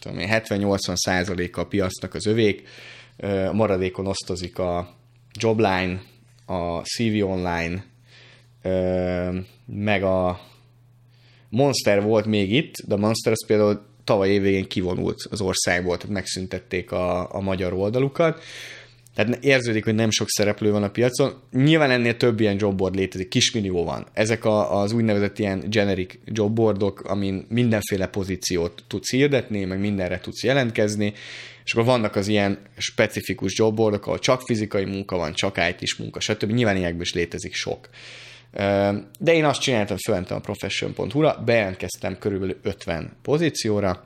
tudom 0.01 0.17
70-80 0.21 0.95
százaléka 0.95 1.61
a 1.61 1.65
piacnak 1.65 2.13
az 2.13 2.25
övék, 2.25 2.67
uh, 3.17 3.53
maradékon 3.53 4.07
osztozik 4.07 4.59
a 4.59 4.95
Jobline, 5.39 6.01
a 6.45 6.81
CV 6.81 7.23
Online, 7.23 7.83
meg 9.65 10.03
a 10.03 10.39
Monster 11.49 12.01
volt 12.01 12.25
még 12.25 12.51
itt, 12.51 12.73
de 12.87 12.93
a 12.93 12.97
Monster 12.97 13.31
az 13.31 13.45
például 13.45 13.81
tavaly 14.03 14.29
évvégén 14.29 14.67
kivonult 14.67 15.17
az 15.29 15.41
országból, 15.41 15.97
tehát 15.97 16.13
megszüntették 16.13 16.91
a, 16.91 17.35
a 17.35 17.39
magyar 17.39 17.73
oldalukat. 17.73 18.41
Tehát 19.15 19.43
érződik, 19.43 19.83
hogy 19.83 19.95
nem 19.95 20.11
sok 20.11 20.29
szereplő 20.29 20.71
van 20.71 20.83
a 20.83 20.89
piacon. 20.89 21.33
Nyilván 21.51 21.91
ennél 21.91 22.17
több 22.17 22.39
ilyen 22.39 22.55
jobboard 22.59 22.95
létezik, 22.95 23.27
kismillió 23.27 23.83
van. 23.83 24.05
Ezek 24.13 24.45
a, 24.45 24.81
az 24.81 24.91
úgynevezett 24.91 25.39
ilyen 25.39 25.63
generic 25.69 26.13
jobboardok, 26.25 27.01
amin 27.01 27.45
mindenféle 27.49 28.07
pozíciót 28.07 28.83
tudsz 28.87 29.11
hirdetni, 29.11 29.65
meg 29.65 29.79
mindenre 29.79 30.19
tudsz 30.19 30.43
jelentkezni, 30.43 31.13
és 31.63 31.73
akkor 31.73 31.85
vannak 31.85 32.15
az 32.15 32.27
ilyen 32.27 32.59
specifikus 32.77 33.57
jobboardok, 33.57 34.05
ahol 34.05 34.19
csak 34.19 34.41
fizikai 34.41 34.85
munka 34.85 35.17
van, 35.17 35.33
csak 35.33 35.57
IT-s 35.69 35.95
munka, 35.95 36.19
stb. 36.19 36.51
Nyilván 36.51 36.75
ilyenekből 36.75 37.01
is 37.01 37.13
létezik 37.13 37.53
sok. 37.53 37.89
De 39.19 39.33
én 39.33 39.45
azt 39.45 39.61
csináltam, 39.61 39.97
fölmentem 39.97 40.37
a 40.37 40.39
profession.hu-ra, 40.39 41.41
bejelentkeztem 41.45 42.17
körülbelül 42.17 42.57
50 42.61 43.17
pozícióra. 43.21 44.03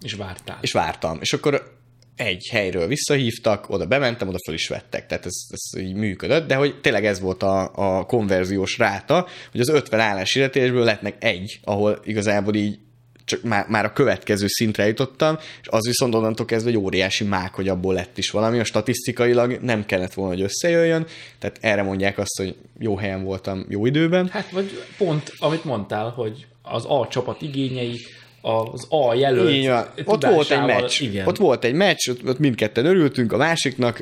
És 0.00 0.14
vártál. 0.14 0.58
És 0.60 0.72
vártam. 0.72 1.18
És 1.20 1.32
akkor 1.32 1.73
egy 2.16 2.48
helyről 2.50 2.86
visszahívtak, 2.86 3.70
oda 3.70 3.86
bementem, 3.86 4.28
oda 4.28 4.38
fel 4.44 4.54
is 4.54 4.68
vettek, 4.68 5.06
tehát 5.06 5.26
ez, 5.26 5.34
ez 5.50 5.80
így 5.80 5.94
működött, 5.94 6.46
de 6.46 6.54
hogy 6.54 6.80
tényleg 6.80 7.06
ez 7.06 7.20
volt 7.20 7.42
a, 7.42 7.70
a 7.74 8.04
konverziós 8.04 8.78
ráta, 8.78 9.26
hogy 9.50 9.60
az 9.60 9.68
50 9.68 10.00
álláshirdetésből 10.00 10.84
lettnek 10.84 11.14
egy, 11.18 11.60
ahol 11.64 12.00
igazából 12.04 12.54
így 12.54 12.78
csak 13.24 13.42
már, 13.42 13.66
már 13.68 13.84
a 13.84 13.92
következő 13.92 14.46
szintre 14.48 14.86
jutottam, 14.86 15.36
és 15.60 15.68
az 15.68 15.86
viszont 15.86 16.14
onnantól 16.14 16.46
kezdve 16.46 16.70
egy 16.70 16.76
óriási 16.76 17.24
mák, 17.24 17.54
hogy 17.54 17.68
abból 17.68 17.94
lett 17.94 18.18
is 18.18 18.30
valami, 18.30 18.58
a 18.58 18.64
statisztikailag 18.64 19.58
nem 19.62 19.86
kellett 19.86 20.14
volna, 20.14 20.32
hogy 20.32 20.42
összejöjjön, 20.42 21.06
tehát 21.38 21.58
erre 21.60 21.82
mondják 21.82 22.18
azt, 22.18 22.36
hogy 22.36 22.56
jó 22.78 22.96
helyen 22.96 23.24
voltam 23.24 23.66
jó 23.68 23.86
időben. 23.86 24.28
Hát 24.28 24.50
vagy 24.50 24.70
pont, 24.98 25.32
amit 25.38 25.64
mondtál, 25.64 26.08
hogy 26.08 26.46
az 26.62 26.84
A 26.88 27.08
csapat 27.10 27.42
igényei, 27.42 28.00
az 28.44 28.86
A 28.88 29.14
jelölt 29.14 29.50
Így 29.50 29.66
van. 29.66 29.86
Ott 30.04 30.24
volt 30.24 30.50
egy 30.50 30.64
meccs. 30.64 31.00
Igen. 31.00 31.26
Ott 31.26 31.36
volt 31.36 31.64
egy 31.64 31.74
meccs, 31.74 32.08
ott, 32.08 32.26
ott 32.26 32.38
mindketten 32.38 32.86
örültünk 32.86 33.32
a 33.32 33.36
másiknak, 33.36 33.98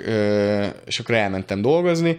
és 0.86 0.98
akkor 0.98 1.14
elmentem 1.14 1.62
dolgozni. 1.62 2.16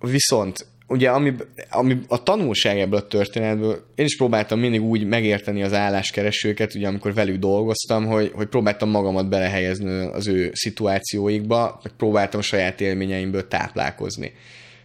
Viszont 0.00 0.66
ugye 0.92 1.10
ami, 1.10 1.34
ami 1.70 1.98
a 2.08 2.22
tanulság 2.22 2.78
ebből 2.78 2.98
a 2.98 3.06
történetből, 3.06 3.84
én 3.94 4.04
is 4.04 4.16
próbáltam 4.16 4.60
mindig 4.60 4.82
úgy 4.82 5.04
megérteni 5.04 5.62
az 5.62 5.72
álláskeresőket, 5.72 6.74
ugye 6.74 6.88
amikor 6.88 7.14
velük 7.14 7.36
dolgoztam, 7.36 8.06
hogy, 8.06 8.30
hogy 8.34 8.46
próbáltam 8.46 8.90
magamat 8.90 9.28
belehelyezni 9.28 10.06
az 10.06 10.28
ő 10.28 10.50
szituációikba, 10.54 11.80
meg 11.82 11.92
próbáltam 11.96 12.40
a 12.40 12.42
saját 12.42 12.80
élményeimből 12.80 13.48
táplálkozni. 13.48 14.32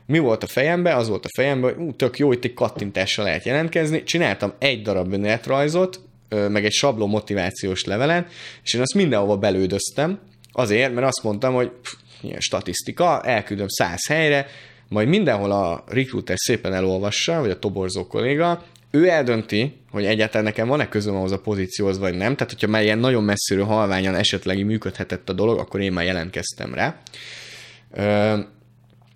Mi 0.06 0.20
volt 0.20 0.44
a 0.44 0.48
fejemben? 0.48 0.98
Az 0.98 1.08
volt 1.08 1.26
a 1.26 1.30
fejemben, 1.36 1.74
hogy 1.74 1.86
ú, 1.86 1.94
tök 1.94 2.20
jó, 2.20 2.32
itt 2.32 2.44
egy 2.44 2.54
kattintással 2.54 3.26
lehet 3.26 3.46
jelentkezni. 3.46 4.04
Csináltam 4.04 4.54
egy 4.60 4.82
darab 4.82 5.14
önéletrajzot, 5.14 6.00
meg 6.30 6.66
egy 6.66 6.72
sabló 6.72 7.08
motivációs 7.08 7.84
levelen, 7.84 8.28
és 8.64 8.74
én 8.74 8.82
azt 8.82 8.94
mindenhova 8.94 9.38
belődöztem, 9.38 10.20
azért, 10.52 10.94
mert 10.94 11.08
azt 11.08 11.24
mondtam, 11.24 11.54
hogy 11.54 11.70
pff, 11.82 11.94
ilyen 12.22 12.40
statisztika, 12.40 13.22
elküldöm 13.22 13.68
száz 13.68 14.08
helyre, 14.08 14.48
majd 14.88 15.08
mindenhol 15.08 15.52
a 15.52 15.84
recruiter 15.88 16.38
szépen 16.38 16.74
elolvassa, 16.74 17.40
vagy 17.40 17.50
a 17.50 17.60
toborzó 17.60 18.08
kolléga, 18.08 18.64
ő 18.92 19.10
eldönti, 19.10 19.74
hogy 19.92 20.06
egyáltalán 20.06 20.44
nekem 20.44 20.68
van-e 20.68 20.90
közöm 20.90 21.16
ahhoz 21.16 21.32
a 21.32 21.40
pozícióhoz, 21.40 21.98
vagy 21.98 22.14
nem. 22.14 22.36
Tehát, 22.36 22.54
hogyha 22.54 22.68
már 22.68 22.84
ilyen 22.84 23.00
nagyon 23.00 23.24
messziről 23.24 23.66
halványan 23.66 24.16
esetleg 24.16 24.66
működhetett 24.66 25.30
a 25.30 25.34
dolog, 25.34 25.60
akkor 25.60 25.82
én 25.82 25.92
már 25.92 26.06
jelentkeztem 26.06 26.74
rá. 26.74 27.02
Ö, 27.94 28.38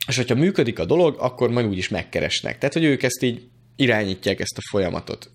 és 0.07 0.15
hogyha 0.15 0.35
működik 0.35 0.79
a 0.79 0.85
dolog, 0.85 1.15
akkor 1.19 1.49
majd 1.49 1.65
úgyis 1.65 1.89
megkeresnek. 1.89 2.57
Tehát, 2.57 2.73
hogy 2.73 2.83
ők 2.83 3.03
ezt 3.03 3.23
így 3.23 3.41
irányítják 3.75 4.39
ezt 4.39 4.57
a 4.57 4.61
folyamatot. 4.69 5.29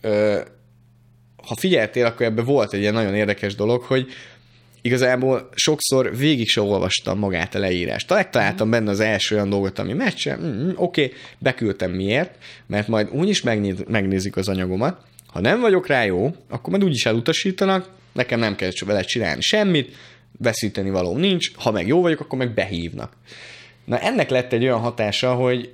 Ha 1.46 1.54
figyeltél, 1.56 2.04
akkor 2.04 2.26
ebben 2.26 2.44
volt 2.44 2.72
egy 2.72 2.80
ilyen 2.80 2.94
nagyon 2.94 3.14
érdekes 3.14 3.54
dolog, 3.54 3.82
hogy 3.82 4.06
igazából 4.80 5.48
sokszor 5.54 6.16
végig 6.16 6.48
se 6.48 6.60
olvastam 6.60 7.18
magát 7.18 7.54
a 7.54 7.58
leírást. 7.58 8.10
Megtaláltam 8.10 8.70
benne 8.70 8.90
az 8.90 9.00
első 9.00 9.34
olyan 9.34 9.50
dolgot, 9.50 9.78
ami 9.78 9.92
meccse, 9.92 10.36
mm, 10.36 10.70
oké, 10.74 11.04
okay, 11.04 11.16
beküldtem 11.38 11.90
miért, 11.90 12.34
mert 12.66 12.88
majd 12.88 13.08
úgyis 13.10 13.42
megnéz, 13.42 13.84
megnézik 13.88 14.36
az 14.36 14.48
anyagomat, 14.48 15.00
ha 15.26 15.40
nem 15.40 15.60
vagyok 15.60 15.86
rá 15.86 16.04
jó, 16.04 16.34
akkor 16.48 16.70
majd 16.70 16.84
úgyis 16.84 17.06
elutasítanak, 17.06 17.88
nekem 18.12 18.38
nem 18.38 18.56
kell 18.56 18.70
vele 18.86 19.02
csinálni 19.02 19.40
semmit, 19.40 19.94
veszíteni 20.38 20.90
való 20.90 21.16
nincs, 21.16 21.54
ha 21.54 21.70
meg 21.70 21.86
jó 21.86 22.00
vagyok, 22.00 22.20
akkor 22.20 22.38
meg 22.38 22.54
behívnak. 22.54 23.12
Na 23.84 23.98
ennek 23.98 24.30
lett 24.30 24.52
egy 24.52 24.62
olyan 24.62 24.80
hatása, 24.80 25.34
hogy 25.34 25.72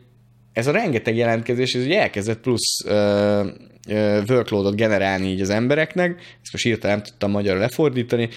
ez 0.52 0.66
a 0.66 0.72
rengeteg 0.72 1.16
jelentkezés, 1.16 1.74
ez 1.74 1.84
ugye 1.84 2.00
elkezdett 2.00 2.40
plusz 2.40 2.84
ö, 2.84 3.46
ö, 3.88 4.20
workloadot 4.28 4.76
generálni 4.76 5.26
így 5.26 5.40
az 5.40 5.50
embereknek, 5.50 6.20
ezt 6.42 6.52
most 6.52 6.66
írtam, 6.66 6.90
nem 6.90 7.02
tudtam 7.02 7.30
magyarra 7.30 7.60
lefordítani, 7.60 8.28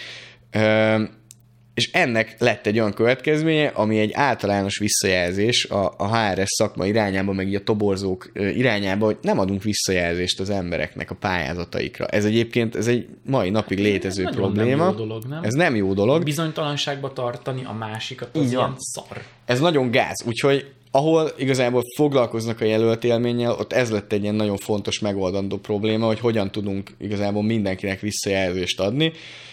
és 1.73 1.91
ennek 1.91 2.35
lett 2.39 2.65
egy 2.65 2.79
olyan 2.79 2.93
következménye, 2.93 3.67
ami 3.67 3.99
egy 3.99 4.11
általános 4.13 4.77
visszajelzés 4.77 5.65
a, 5.65 5.93
a 5.97 6.17
HRS 6.17 6.49
szakma 6.49 6.85
irányába, 6.85 7.33
meg 7.33 7.47
így 7.47 7.55
a 7.55 7.63
toborzók 7.63 8.31
irányába, 8.33 9.05
hogy 9.05 9.17
nem 9.21 9.39
adunk 9.39 9.63
visszajelzést 9.63 10.39
az 10.39 10.49
embereknek 10.49 11.11
a 11.11 11.15
pályázataikra. 11.15 12.05
Ez 12.05 12.25
egyébként 12.25 12.75
ez 12.75 12.87
egy 12.87 13.07
mai 13.25 13.49
napig 13.49 13.79
létező 13.79 14.25
ez 14.25 14.35
probléma. 14.35 14.85
Nem 14.85 14.97
jó 14.97 15.05
dolog, 15.05 15.25
nem? 15.25 15.43
Ez 15.43 15.53
nem 15.53 15.75
jó 15.75 15.93
dolog. 15.93 16.23
Bizonytalanságba 16.23 17.13
tartani 17.13 17.63
a 17.65 17.73
másikat, 17.73 18.29
az 18.33 18.43
így 18.43 18.51
ilyen 18.51 18.73
szar. 18.77 19.23
Ez 19.45 19.59
nagyon 19.59 19.91
gáz, 19.91 20.23
úgyhogy 20.25 20.73
ahol 20.95 21.31
igazából 21.37 21.81
foglalkoznak 21.95 22.61
a 22.61 22.65
jelölt 22.65 23.03
élménnyel, 23.03 23.51
ott 23.51 23.73
ez 23.73 23.91
lett 23.91 24.13
egy 24.13 24.21
ilyen 24.21 24.35
nagyon 24.35 24.57
fontos 24.57 24.99
megoldandó 24.99 25.57
probléma, 25.57 26.05
hogy 26.05 26.19
hogyan 26.19 26.51
tudunk 26.51 26.91
igazából 26.99 27.43
mindenkinek 27.43 27.99
visszajelzést 27.99 28.79
adni. 28.79 29.11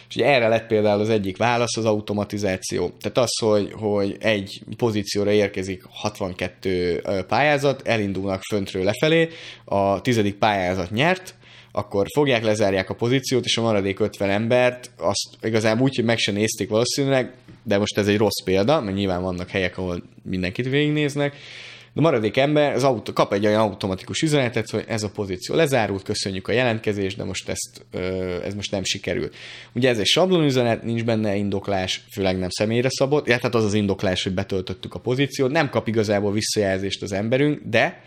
És 0.09 0.16
ugye 0.16 0.26
erre 0.26 0.48
lett 0.48 0.66
például 0.66 1.00
az 1.00 1.09
egyik 1.09 1.37
válasz 1.37 1.76
az 1.76 1.85
automatizáció. 1.85 2.90
Tehát 3.00 3.18
az, 3.18 3.38
hogy, 3.38 3.72
hogy 3.72 4.16
egy 4.20 4.62
pozícióra 4.76 5.31
érkezik 5.31 5.83
62 5.90 7.02
pályázat, 7.28 7.87
elindulnak 7.87 8.42
föntről 8.42 8.85
lefelé, 8.85 9.28
a 9.64 10.00
tizedik 10.00 10.35
pályázat 10.35 10.90
nyert, 10.90 11.35
akkor 11.72 12.06
fogják, 12.14 12.44
lezárják 12.44 12.90
a 12.90 12.94
pozíciót, 12.94 13.44
és 13.44 13.56
a 13.56 13.62
maradék 13.62 14.00
50 14.00 14.30
embert 14.30 14.90
azt 14.96 15.37
igazából 15.42 15.82
úgy, 15.82 15.96
hogy 15.96 16.04
meg 16.04 16.18
se 16.18 16.32
nézték 16.32 16.68
valószínűleg, 16.68 17.32
de 17.62 17.78
most 17.78 17.98
ez 17.98 18.08
egy 18.08 18.16
rossz 18.16 18.42
példa, 18.44 18.80
mert 18.80 18.96
nyilván 18.96 19.22
vannak 19.22 19.48
helyek, 19.48 19.78
ahol 19.78 20.02
mindenkit 20.22 20.68
végignéznek, 20.68 21.37
de 21.94 22.00
a 22.00 22.02
maradék 22.02 22.37
ember 22.37 22.74
az 22.74 22.85
autó, 22.85 23.12
kap 23.12 23.32
egy 23.32 23.46
olyan 23.46 23.61
automatikus 23.61 24.22
üzenetet, 24.22 24.70
hogy 24.70 24.85
ez 24.87 25.02
a 25.02 25.11
pozíció 25.11 25.54
lezárult, 25.54 26.02
köszönjük 26.02 26.48
a 26.48 26.52
jelentkezést, 26.52 27.16
de 27.16 27.24
most 27.24 27.48
ezt, 27.48 27.85
ez 28.44 28.54
most 28.54 28.70
nem 28.70 28.85
sikerült. 28.85 29.35
Ugye 29.72 29.88
ez 29.88 29.98
egy 29.98 30.06
sablon 30.06 30.44
üzenet, 30.44 30.82
nincs 30.82 31.04
benne 31.04 31.35
indoklás, 31.37 32.04
főleg 32.12 32.38
nem 32.38 32.50
személyre 32.50 32.88
szabott, 32.90 33.26
ja, 33.26 33.37
tehát 33.37 33.54
az 33.54 33.64
az 33.64 33.74
indoklás, 33.74 34.22
hogy 34.22 34.35
betöltöttük 34.35 34.94
a 34.94 34.98
pozíciót, 34.98 35.50
nem 35.50 35.70
kap 35.70 35.88
igazából 35.88 36.32
visszajelzést 36.32 37.02
az 37.02 37.12
emberünk, 37.12 37.61
de 37.64 38.02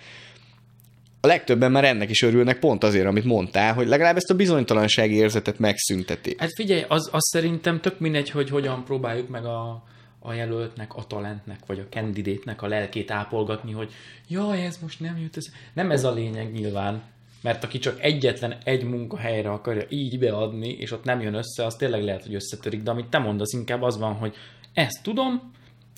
a 1.26 1.28
legtöbben 1.28 1.72
már 1.72 1.86
ennek 1.86 2.10
is 2.10 2.22
örülnek 2.22 2.60
pont 2.60 2.84
azért, 2.84 3.06
amit 3.06 3.24
mondtál, 3.24 3.74
hogy 3.74 3.88
legalább 3.88 4.16
ezt 4.16 4.30
a 4.30 4.36
bizonytalansági 4.36 5.16
érzetet 5.16 5.60
megszünteti. 5.60 6.36
Hát 6.38 6.54
figyelj, 6.56 6.84
az, 6.88 7.10
az 7.12 7.30
szerintem 7.32 7.82
tök 7.82 8.00
mindegy, 8.00 8.30
hogy 8.30 8.50
hogyan 8.50 8.84
próbáljuk 8.84 9.30
meg 9.30 9.46
a, 9.46 9.84
a 10.20 10.34
jelöltnek, 10.34 10.96
a 10.96 11.04
talentnek, 11.04 11.60
vagy 11.66 11.80
a 11.80 11.88
kandidétnek 11.92 12.62
a 12.62 12.68
lelkét 12.68 13.12
ápolgatni, 13.12 13.72
hogy 13.72 13.92
jaj, 14.28 14.66
ez 14.66 14.78
most 14.82 15.00
nem 15.00 15.18
jut 15.18 15.38
ez. 15.38 15.46
Nem 15.74 15.92
ez 15.92 16.04
a 16.04 16.14
lényeg 16.14 16.52
nyilván, 16.52 17.04
mert 17.42 17.64
aki 17.64 17.80
csak 17.80 18.04
egyetlen 18.04 18.58
egy 18.64 18.84
munkahelyre 18.84 19.50
akarja 19.50 19.86
így 19.90 20.20
beadni, 20.20 20.70
és 20.70 20.92
ott 20.92 21.04
nem 21.04 21.22
jön 21.22 21.34
össze, 21.34 21.66
az 21.66 21.76
tényleg 21.76 22.04
lehet, 22.04 22.24
hogy 22.24 22.36
összetörik, 22.36 22.84
de 22.84 22.92
amit 22.92 23.10
te 23.10 23.18
mondasz, 23.18 23.54
inkább 23.54 23.82
az 23.82 23.98
van, 23.98 24.14
hogy 24.14 24.36
ezt 24.74 25.04
tudom, 25.04 25.52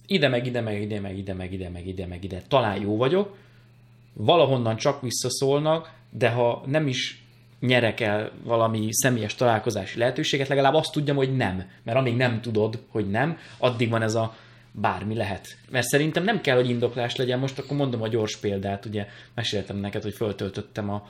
ide 0.06 0.28
meg 0.28 0.46
ide, 0.46 0.62
meg 0.62 0.82
ide, 0.82 1.00
meg 1.00 1.18
ide, 1.18 1.34
meg 1.34 1.54
ide, 1.54 1.70
meg 1.70 1.88
ide, 1.88 2.06
meg 2.06 2.24
ide, 2.24 2.42
talán 2.48 2.82
jó 2.82 2.98
vagyok, 2.98 3.36
valahonnan 4.18 4.76
csak 4.76 5.02
visszaszólnak, 5.02 5.92
de 6.10 6.30
ha 6.30 6.64
nem 6.66 6.88
is 6.88 7.26
nyerek 7.60 8.00
el 8.00 8.32
valami 8.44 8.88
személyes 8.92 9.36
találkozási 9.36 10.00
lehetőséget, 10.00 10.48
legalább 10.48 10.74
azt 10.74 10.92
tudjam, 10.92 11.16
hogy 11.16 11.36
nem. 11.36 11.70
Mert 11.84 11.98
amíg 11.98 12.16
nem 12.16 12.42
tudod, 12.42 12.80
hogy 12.88 13.10
nem, 13.10 13.38
addig 13.58 13.90
van 13.90 14.02
ez 14.02 14.16
a 14.16 14.36
bármi 14.72 15.16
lehet. 15.16 15.58
Mert 15.70 15.88
szerintem 15.88 16.24
nem 16.24 16.42
kell, 16.42 16.56
hogy 16.56 16.70
indoklás 16.70 17.16
legyen. 17.16 17.40
Most 17.40 17.60
akkor 17.60 17.78
mondom 17.78 18.02
a 18.02 18.08
gyors 18.08 18.38
példát, 18.38 18.86
ugye 18.86 19.08
meséltem 19.34 19.78
neked, 19.78 20.04
hogy 20.04 20.14
föltöltöttem 20.14 20.90
a, 20.90 21.08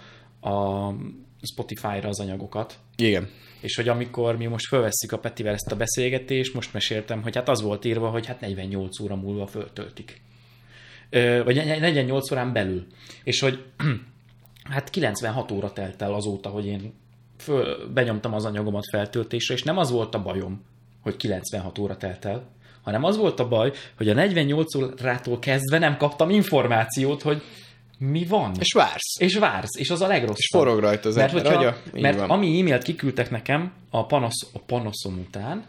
a 0.49 0.93
Spotify-ra 1.41 2.07
az 2.07 2.19
anyagokat, 2.19 2.77
Igen. 2.95 3.29
és 3.59 3.75
hogy 3.75 3.87
amikor 3.87 4.37
mi 4.37 4.45
most 4.45 4.67
fölvesszük 4.67 5.11
a 5.11 5.19
Petivel 5.19 5.53
ezt 5.53 5.71
a 5.71 5.75
beszélgetést, 5.75 6.53
most 6.53 6.73
meséltem, 6.73 7.21
hogy 7.21 7.35
hát 7.35 7.49
az 7.49 7.61
volt 7.61 7.85
írva, 7.85 8.09
hogy 8.09 8.25
hát 8.25 8.39
48 8.39 8.99
óra 8.99 9.15
múlva 9.15 9.47
föltöltik. 9.47 10.21
Vagy 11.43 11.55
48 11.55 12.31
órán 12.31 12.53
belül. 12.53 12.85
És 13.23 13.39
hogy 13.39 13.63
hát 14.73 14.89
96 14.89 15.51
óra 15.51 15.73
telt 15.73 16.01
el 16.01 16.13
azóta, 16.13 16.49
hogy 16.49 16.65
én 16.65 16.93
föl, 17.37 17.91
benyomtam 17.93 18.33
az 18.33 18.45
anyagomat 18.45 18.83
feltöltésre, 18.91 19.53
és 19.53 19.63
nem 19.63 19.77
az 19.77 19.91
volt 19.91 20.15
a 20.15 20.21
bajom, 20.21 20.63
hogy 21.01 21.15
96 21.15 21.77
óra 21.77 21.97
telt 21.97 22.25
el, 22.25 22.49
hanem 22.81 23.03
az 23.03 23.17
volt 23.17 23.39
a 23.39 23.47
baj, 23.47 23.71
hogy 23.97 24.09
a 24.09 24.13
48 24.13 24.75
órától 24.75 25.39
kezdve 25.39 25.77
nem 25.77 25.97
kaptam 25.97 26.29
információt, 26.29 27.21
hogy 27.21 27.41
mi 27.97 28.25
van. 28.25 28.51
És 28.59 28.73
vársz. 28.73 29.19
És 29.19 29.37
vársz, 29.37 29.77
és 29.79 29.89
az 29.89 30.01
a 30.01 30.07
legrosszabb. 30.07 30.37
És 30.37 30.49
forog 30.51 30.79
rajta 30.79 31.09
az 31.09 31.15
mert, 31.15 31.31
hogyha, 31.31 31.77
mert 31.93 32.17
van. 32.17 32.29
ami 32.29 32.59
e-mailt 32.59 32.83
kiküldtek 32.83 33.29
nekem 33.29 33.71
a, 33.89 34.05
panasz, 34.05 34.47
a 34.53 34.59
panaszom 34.59 35.17
után, 35.27 35.65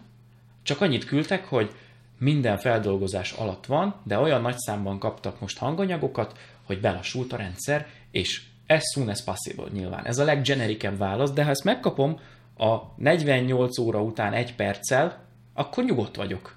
csak 0.62 0.80
annyit 0.80 1.04
küldtek, 1.04 1.44
hogy 1.44 1.70
minden 2.18 2.58
feldolgozás 2.58 3.32
alatt 3.32 3.66
van, 3.66 3.94
de 4.02 4.18
olyan 4.18 4.40
nagy 4.40 4.58
számban 4.58 4.98
kaptak 4.98 5.40
most 5.40 5.58
hanganyagokat, 5.58 6.38
hogy 6.62 6.80
belassult 6.80 7.32
a 7.32 7.36
rendszer, 7.36 7.86
és 8.10 8.42
as 8.66 8.82
soon 8.94 9.08
as 9.08 9.22
possible 9.24 9.66
nyilván. 9.72 10.06
Ez 10.06 10.18
a 10.18 10.24
leggenerikebb 10.24 10.98
válasz, 10.98 11.30
de 11.30 11.44
ha 11.44 11.50
ezt 11.50 11.64
megkapom 11.64 12.18
a 12.58 12.76
48 12.96 13.78
óra 13.78 14.02
után 14.02 14.32
egy 14.32 14.54
perccel, 14.54 15.24
akkor 15.54 15.84
nyugodt 15.84 16.16
vagyok. 16.16 16.56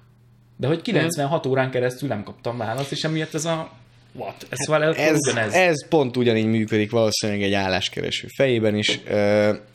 De 0.56 0.66
hogy 0.66 0.82
96 0.82 1.46
órán 1.46 1.70
keresztül 1.70 2.08
nem 2.08 2.22
kaptam 2.22 2.56
választ, 2.56 2.92
és 2.92 3.04
emiatt 3.04 3.34
ez 3.34 3.44
a 3.44 3.70
what? 4.12 4.46
Ez, 4.48 4.68
hát 4.68 4.82
ez, 4.82 5.16
ugyanez. 5.16 5.54
ez 5.54 5.88
pont 5.88 6.16
ugyanígy 6.16 6.46
működik 6.46 6.90
valószínűleg 6.90 7.42
egy 7.42 7.52
álláskereső 7.52 8.28
fejében 8.36 8.76
is, 8.76 9.00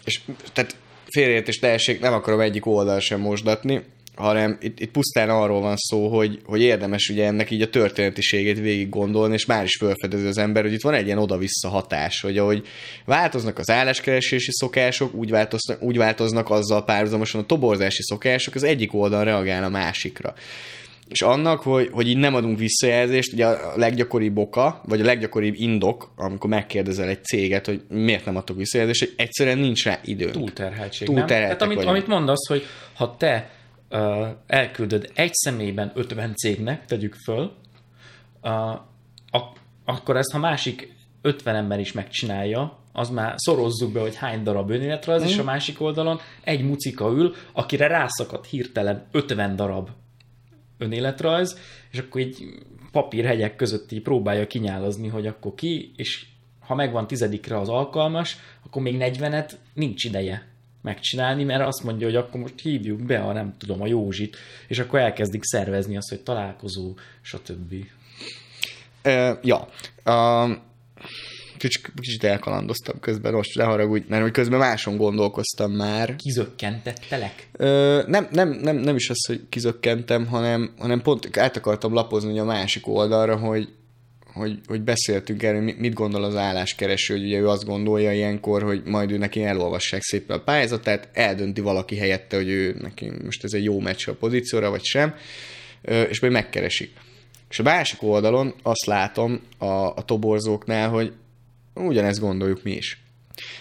és 0.06 0.22
tehát 0.54 0.76
félreértés 1.06 1.60
teljeség 1.60 2.00
nem 2.00 2.14
akarom 2.14 2.40
egyik 2.40 2.66
oldal 2.66 3.00
sem 3.00 3.20
mosdatni, 3.20 3.84
hanem 4.18 4.58
itt, 4.62 4.80
itt 4.80 4.92
pusztán 4.92 5.30
arról 5.30 5.62
van 5.62 5.76
szó, 5.76 6.16
hogy, 6.16 6.40
hogy 6.46 6.62
érdemes 6.62 7.10
ugye 7.10 7.26
ennek 7.26 7.52
így 7.52 7.62
a 7.62 7.70
történetiségét 7.70 8.60
végig 8.60 8.90
gondolni, 8.90 9.34
és 9.34 9.46
már 9.46 9.64
is 9.64 9.76
felfedezi 9.76 10.26
az 10.26 10.38
ember, 10.38 10.64
hogy 10.64 10.74
itt 10.74 10.82
van 10.82 10.94
egy 10.94 11.06
ilyen 11.06 11.18
oda-vissza 11.18 11.70
hatás, 11.70 12.22
hogy 12.22 12.38
ahogy 12.38 12.68
változnak 13.06 13.58
az 13.58 13.70
álláskeresési 13.70 14.52
szokások, 14.52 15.14
úgy 15.14 15.30
változnak, 15.30 15.82
úgy 15.82 15.98
változnak 15.98 16.50
azzal 16.50 16.84
párhuzamosan 16.84 17.42
a 17.42 17.46
toborzási 17.46 18.04
szokások, 18.04 18.56
az 18.56 18.64
egyik 18.64 18.94
oldal 18.94 19.24
reagál 19.24 19.64
a 19.64 19.70
másikra. 19.70 20.34
És 21.08 21.22
annak, 21.22 21.62
hogy, 21.62 21.90
hogy 21.92 22.08
így 22.08 22.18
nem 22.18 22.36
adunk 22.36 22.60
visszajelzést, 22.60 23.34
ugye 23.34 23.46
a 23.46 23.74
leggyakoribb 23.76 24.38
oka, 24.38 24.82
vagy 24.86 25.02
a 25.02 25.06
leggyakoribb 25.06 25.54
indok, 25.58 26.12
amikor 26.16 26.50
megkérdezel 26.50 27.08
egy 27.08 27.24
céget, 27.24 27.66
hogy 27.66 27.82
miért 27.90 28.26
nem 28.26 28.36
adtok 28.36 28.58
visszajelzést, 28.58 29.00
hogy 29.00 29.14
egyszerűen 29.18 29.58
nincs 29.58 29.84
rá 29.84 30.00
időnk. 30.04 30.32
Túlterheltség, 30.32 31.08
nem? 31.08 31.26
Tehát 31.26 31.62
amit, 31.62 31.84
amit 31.84 32.08
mondasz, 32.08 32.48
hogy 32.48 32.66
ha 32.94 33.16
te 33.18 33.50
elküldöd 34.48 35.12
egy 35.14 35.34
személyben 35.34 35.92
50 35.96 36.36
cégnek, 36.36 36.86
tegyük 36.86 37.16
föl, 37.16 37.52
ak- 39.32 39.60
akkor 39.86 40.18
ezt, 40.18 40.32
ha 40.32 40.40
másik 40.40 40.96
50 41.22 41.56
ember 41.56 41.80
is 41.80 41.92
megcsinálja, 41.92 42.78
az 42.92 43.10
már 43.10 43.34
szorozzuk 43.38 43.92
be, 43.92 44.00
hogy 44.00 44.16
hány 44.16 44.44
darab 44.44 44.70
önéletrajz, 44.70 45.24
mm. 45.24 45.26
és 45.26 45.38
a 45.38 45.44
másik 45.44 45.82
oldalon 45.82 46.20
egy 46.44 46.64
mucika 46.64 47.10
ül, 47.10 47.36
akire 47.52 47.88
rászakadt 47.88 48.46
hirtelen 48.46 49.08
50 49.12 49.56
darab 49.56 49.90
önéletrajz, 50.78 51.60
és 51.92 52.00
akkor 52.00 52.22
így 52.22 52.46
papírhegyek 52.92 53.56
között 53.56 53.92
így 53.92 54.02
próbálja 54.02 54.48
kinyálazni, 54.48 55.08
hogy 55.08 55.28
akkor 55.28 55.54
ki, 55.54 55.92
és 55.96 56.26
ha 56.60 56.76
megvan 56.76 57.08
tizedikre 57.08 57.60
az 57.60 57.70
alkalmas, 57.70 58.38
akkor 58.66 58.82
még 58.82 58.96
40-et 59.00 59.52
nincs 59.74 60.04
ideje 60.04 60.48
megcsinálni, 60.82 61.44
mert 61.44 61.68
azt 61.68 61.84
mondja, 61.84 62.08
hogy 62.08 62.16
akkor 62.16 62.40
most 62.40 62.60
hívjuk 62.62 63.02
be 63.02 63.20
a 63.20 63.34
nem 63.34 63.56
tudom, 63.58 63.82
a 63.82 63.88
Józsit, 63.88 64.38
és 64.68 64.80
akkor 64.80 65.00
elkezdik 65.00 65.44
szervezni 65.44 65.98
azt, 65.98 66.10
hogy 66.10 66.22
találkozó, 66.22 66.96
stb. 67.22 67.74
Uh, 69.06 69.38
ja. 69.42 69.68
Uh, 70.06 70.58
kicsit, 71.58 71.92
kicsit 71.96 72.24
elkalandoztam 72.24 73.00
közben, 73.00 73.34
most 73.34 73.56
ne 73.56 73.64
haragudj, 73.64 74.06
mert 74.10 74.22
hogy 74.22 74.32
közben 74.32 74.60
máson 74.60 74.98
gondolkoztam 74.98 75.72
már. 75.72 76.16
Kizökkentettelek? 76.16 77.48
Ö, 77.52 78.02
nem, 78.08 78.28
nem, 78.32 78.50
nem, 78.50 78.76
nem 78.76 78.96
is 78.96 79.10
az, 79.10 79.26
hogy 79.26 79.42
kizökkentem, 79.50 80.26
hanem, 80.26 80.74
hanem 80.78 81.02
pont 81.02 81.38
át 81.38 81.58
akartam 81.58 81.94
lapozni 81.94 82.40
a 82.40 82.44
másik 82.44 82.88
oldalra, 82.88 83.38
hogy, 83.38 83.70
hogy, 84.38 84.60
hogy 84.68 84.82
beszéltünk 84.82 85.44
erről, 85.44 85.62
mit 85.62 85.94
gondol 85.94 86.24
az 86.24 86.36
álláskereső, 86.36 87.14
hogy 87.14 87.26
ugye 87.26 87.38
ő 87.38 87.48
azt 87.50 87.66
gondolja 87.66 88.14
ilyenkor, 88.14 88.64
hogy 88.64 88.82
majd 88.86 89.12
ő 89.12 89.18
neki 89.18 89.44
elolvassák 89.44 90.02
szépen 90.02 90.38
a 90.38 90.44
pályázatát, 90.44 91.10
eldönti 91.14 91.62
valaki 91.62 91.98
helyette, 91.98 92.36
hogy 92.36 92.50
ő 92.50 92.78
neki 92.82 93.12
most 93.24 93.44
ez 93.44 93.54
egy 93.54 93.64
jó 93.64 93.80
meccs 93.80 94.08
a 94.08 94.14
pozícióra, 94.14 94.70
vagy 94.70 94.84
sem, 94.84 95.16
és 96.10 96.20
majd 96.20 96.34
megkeresik. 96.34 96.92
És 97.50 97.60
a 97.60 97.64
másik 97.64 98.04
oldalon 98.04 98.54
azt 98.62 98.86
látom 98.86 99.42
a, 99.58 99.66
a 99.66 100.04
toborzóknál, 100.06 100.90
hogy 100.90 101.14
ugyanezt 101.74 102.20
gondoljuk 102.20 102.64
mi 102.64 102.72
is. 102.72 103.02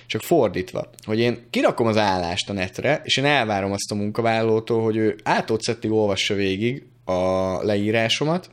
Csak 0.07 0.23
fordítva, 0.23 0.91
hogy 1.05 1.19
én 1.19 1.39
kirakom 1.51 1.87
az 1.87 1.97
állást 1.97 2.51
a 2.51 2.53
netre, 2.53 3.01
és 3.05 3.17
én 3.17 3.25
elvárom 3.25 3.73
azt 3.73 3.91
a 3.91 3.95
munkavállalótól, 3.95 4.83
hogy 4.83 4.97
ő 4.97 5.17
ától 5.23 5.59
olvassa 5.89 6.35
végig 6.35 6.85
a 7.05 7.63
leírásomat, 7.65 8.51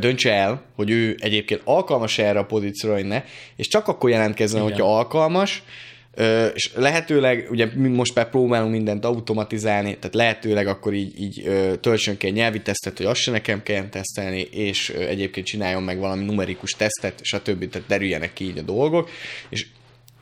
döntse 0.00 0.32
el, 0.32 0.62
hogy 0.76 0.90
ő 0.90 1.16
egyébként 1.18 1.60
alkalmas 1.64 2.18
erre 2.18 2.38
a 2.38 2.44
pozícióra, 2.44 2.94
vagy 2.94 3.06
ne, 3.06 3.24
és 3.56 3.68
csak 3.68 3.88
akkor 3.88 4.10
jelentkezzen, 4.10 4.62
Igen. 4.62 4.72
hogyha 4.72 4.96
alkalmas, 4.96 5.62
és 6.54 6.70
lehetőleg, 6.74 7.46
ugye 7.50 7.68
most 7.76 8.14
már 8.14 8.30
próbálunk 8.30 8.72
mindent 8.72 9.04
automatizálni, 9.04 9.96
tehát 9.96 10.14
lehetőleg 10.14 10.66
akkor 10.66 10.94
így, 10.94 11.20
így 11.20 11.50
töltsön 11.80 12.16
ki 12.16 12.26
egy 12.26 12.32
nyelvi 12.32 12.60
tesztet, 12.60 12.96
hogy 12.96 13.06
azt 13.06 13.20
se 13.20 13.30
nekem 13.30 13.62
kelljen 13.62 13.90
tesztelni, 13.90 14.40
és 14.40 14.88
egyébként 14.88 15.46
csináljon 15.46 15.82
meg 15.82 15.98
valami 15.98 16.24
numerikus 16.24 16.72
tesztet, 16.72 17.18
stb. 17.22 17.68
Tehát 17.68 17.88
derüljenek 17.88 18.32
ki 18.32 18.44
így 18.44 18.58
a 18.58 18.62
dolgok, 18.62 19.10
és 19.48 19.66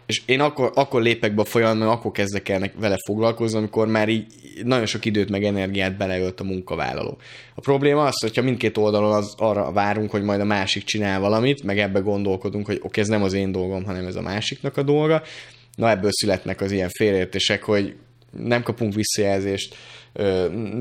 és 0.07 0.23
én 0.27 0.41
akkor, 0.41 0.73
akkor 0.75 1.03
lépek 1.03 1.35
be 1.35 1.41
a 1.41 1.45
folyamatban, 1.45 1.89
akkor 1.89 2.11
kezdek 2.11 2.49
el 2.49 2.71
vele 2.81 2.97
foglalkozni, 3.07 3.59
amikor 3.59 3.87
már 3.87 4.09
így 4.09 4.27
nagyon 4.65 4.87
sok 4.87 5.05
időt 5.05 5.31
meg 5.31 5.45
energiát 5.45 5.97
beleölt 5.97 6.41
a 6.41 6.45
munkavállaló. 6.45 7.19
A 7.55 7.61
probléma 7.61 8.05
az, 8.05 8.21
hogyha 8.21 8.43
mindkét 8.43 8.77
oldalon 8.77 9.13
az 9.13 9.35
arra 9.37 9.73
várunk, 9.73 10.11
hogy 10.11 10.23
majd 10.23 10.41
a 10.41 10.45
másik 10.45 10.85
csinál 10.85 11.21
valamit, 11.21 11.63
meg 11.63 11.79
ebbe 11.79 12.01
gondolkodunk, 12.01 12.67
hogy 12.67 12.81
oké, 12.83 13.01
ez 13.01 13.09
nem 13.09 13.23
az 13.23 13.33
én 13.33 13.53
dolgom, 13.53 13.85
hanem 13.85 14.07
ez 14.07 14.17
a 14.17 14.23
másiknak 14.23 14.77
a 14.77 14.83
dolga, 14.83 15.23
Na 15.77 15.91
ebből 15.91 16.11
születnek 16.13 16.61
az 16.61 16.71
ilyen 16.71 16.89
félértések, 16.89 17.63
hogy 17.63 17.95
nem 18.31 18.63
kapunk 18.63 18.95
visszajelzést, 18.95 19.77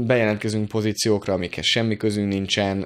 bejelentkezünk 0.05 0.67
pozíciókra, 0.67 1.33
amikhez 1.33 1.65
semmi 1.65 1.97
közünk 1.97 2.27
nincsen, 2.27 2.81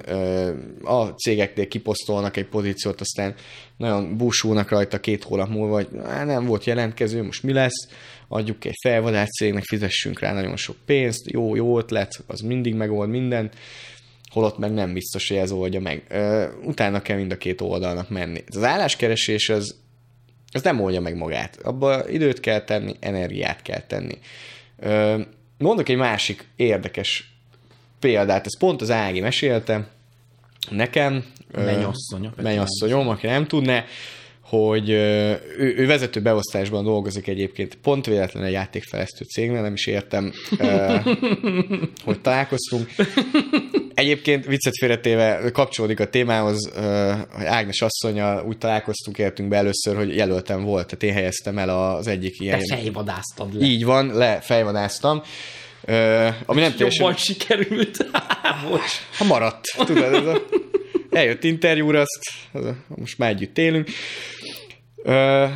a 0.82 1.06
cégeknél 1.06 1.68
kiposztolnak 1.68 2.36
egy 2.36 2.46
pozíciót, 2.46 3.00
aztán 3.00 3.34
nagyon 3.76 4.16
búsulnak 4.16 4.70
rajta 4.70 5.00
két 5.00 5.24
hónap 5.24 5.48
múlva, 5.48 5.74
hogy 5.74 5.88
nem 6.26 6.46
volt 6.46 6.64
jelentkező, 6.64 7.22
most 7.22 7.42
mi 7.42 7.52
lesz, 7.52 7.88
adjuk 8.28 8.64
egy 8.64 8.76
felvadás 8.82 9.28
cégnek, 9.28 9.64
fizessünk 9.64 10.20
rá 10.20 10.32
nagyon 10.32 10.56
sok 10.56 10.76
pénzt, 10.86 11.30
jó, 11.30 11.54
jó 11.54 11.78
ötlet, 11.78 12.24
az 12.26 12.40
mindig 12.40 12.74
megold 12.74 13.08
mindent, 13.08 13.54
holott 14.30 14.58
meg 14.58 14.72
nem 14.72 14.92
biztos, 14.92 15.28
hogy 15.28 15.36
ez 15.36 15.52
oldja 15.52 15.80
meg. 15.80 16.02
Utána 16.64 17.02
kell 17.02 17.16
mind 17.16 17.32
a 17.32 17.36
két 17.36 17.60
oldalnak 17.60 18.08
menni. 18.08 18.44
Az 18.46 18.62
álláskeresés 18.62 19.48
az 19.48 19.76
ez 20.52 20.62
nem 20.62 20.80
oldja 20.80 21.00
meg 21.00 21.16
magát. 21.16 21.58
Abba 21.62 22.08
időt 22.08 22.40
kell 22.40 22.60
tenni, 22.60 22.94
energiát 23.00 23.62
kell 23.62 23.80
tenni. 23.80 24.18
Mondok 25.60 25.88
egy 25.88 25.96
másik 25.96 26.48
érdekes 26.56 27.32
példát, 27.98 28.46
ez 28.46 28.58
pont 28.58 28.80
az 28.80 28.90
Ági 28.90 29.20
mesélte 29.20 29.88
nekem. 30.70 31.24
Mennyasszonyom. 31.52 32.32
Mennyasszonyom, 32.36 33.08
aki 33.08 33.26
nem 33.26 33.46
tudná, 33.46 33.84
hogy 34.50 34.88
ő, 34.88 35.74
ő 35.76 35.86
vezető 35.86 36.20
beosztásban 36.20 36.84
dolgozik 36.84 37.26
egyébként, 37.26 37.74
pont 37.74 38.06
véletlenül 38.06 38.48
egy 38.48 38.54
játékfejlesztő 38.54 39.24
cégnél, 39.24 39.60
nem 39.60 39.72
is 39.72 39.86
értem, 39.86 40.32
hogy 42.04 42.20
találkoztunk. 42.20 42.90
Egyébként 43.94 44.46
viccet 44.46 44.72
félretéve 44.78 45.50
kapcsolódik 45.52 46.00
a 46.00 46.08
témához, 46.08 46.70
hogy 47.30 47.44
Ágnes 47.44 47.82
asszonya 47.82 48.44
úgy 48.44 48.58
találkoztunk, 48.58 49.18
értünk 49.18 49.48
be 49.48 49.56
először, 49.56 49.96
hogy 49.96 50.16
jelöltem 50.16 50.62
volt, 50.62 50.86
tehát 50.86 51.02
én 51.02 51.12
helyeztem 51.12 51.58
el 51.58 51.68
az 51.68 52.06
egyik 52.06 52.40
ilyen... 52.40 52.58
Te 52.58 52.76
fejvadáztad 52.76 53.54
le. 53.54 53.66
Így 53.66 53.84
van, 53.84 54.06
le 54.14 54.40
fejvadáztam. 54.40 55.22
Uh, 55.88 56.26
ami 56.46 56.60
nem 56.60 56.74
teljesen... 56.74 57.04
Jobban 57.04 57.16
sikerült. 57.16 58.06
Most. 58.70 59.06
Ha 59.16 59.24
maradt, 59.24 59.64
tudod, 59.76 60.14
ez 60.14 60.26
a... 60.26 60.42
eljött 61.10 61.44
interjúra, 61.44 62.00
azt 62.00 62.30
most 62.88 63.18
már 63.18 63.30
együtt 63.30 63.58
élünk. 63.58 63.88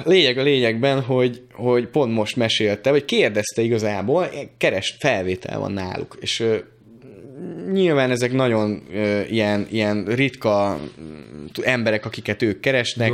Lényeg 0.04 0.38
a 0.38 0.42
lényegben, 0.42 1.00
hogy, 1.00 1.42
hogy 1.52 1.86
pont 1.86 2.14
most 2.14 2.36
mesélte, 2.36 2.90
vagy 2.90 3.04
kérdezte 3.04 3.62
igazából, 3.62 4.30
keres 4.58 4.96
felvétel 4.98 5.58
van 5.58 5.72
náluk, 5.72 6.16
és 6.20 6.44
nyilván 7.72 8.10
ezek 8.10 8.32
nagyon 8.32 8.82
ilyen, 9.30 9.66
ilyen 9.70 10.04
ritka 10.04 10.80
emberek, 11.62 12.06
akiket 12.06 12.42
ők 12.42 12.60
keresnek, 12.60 13.12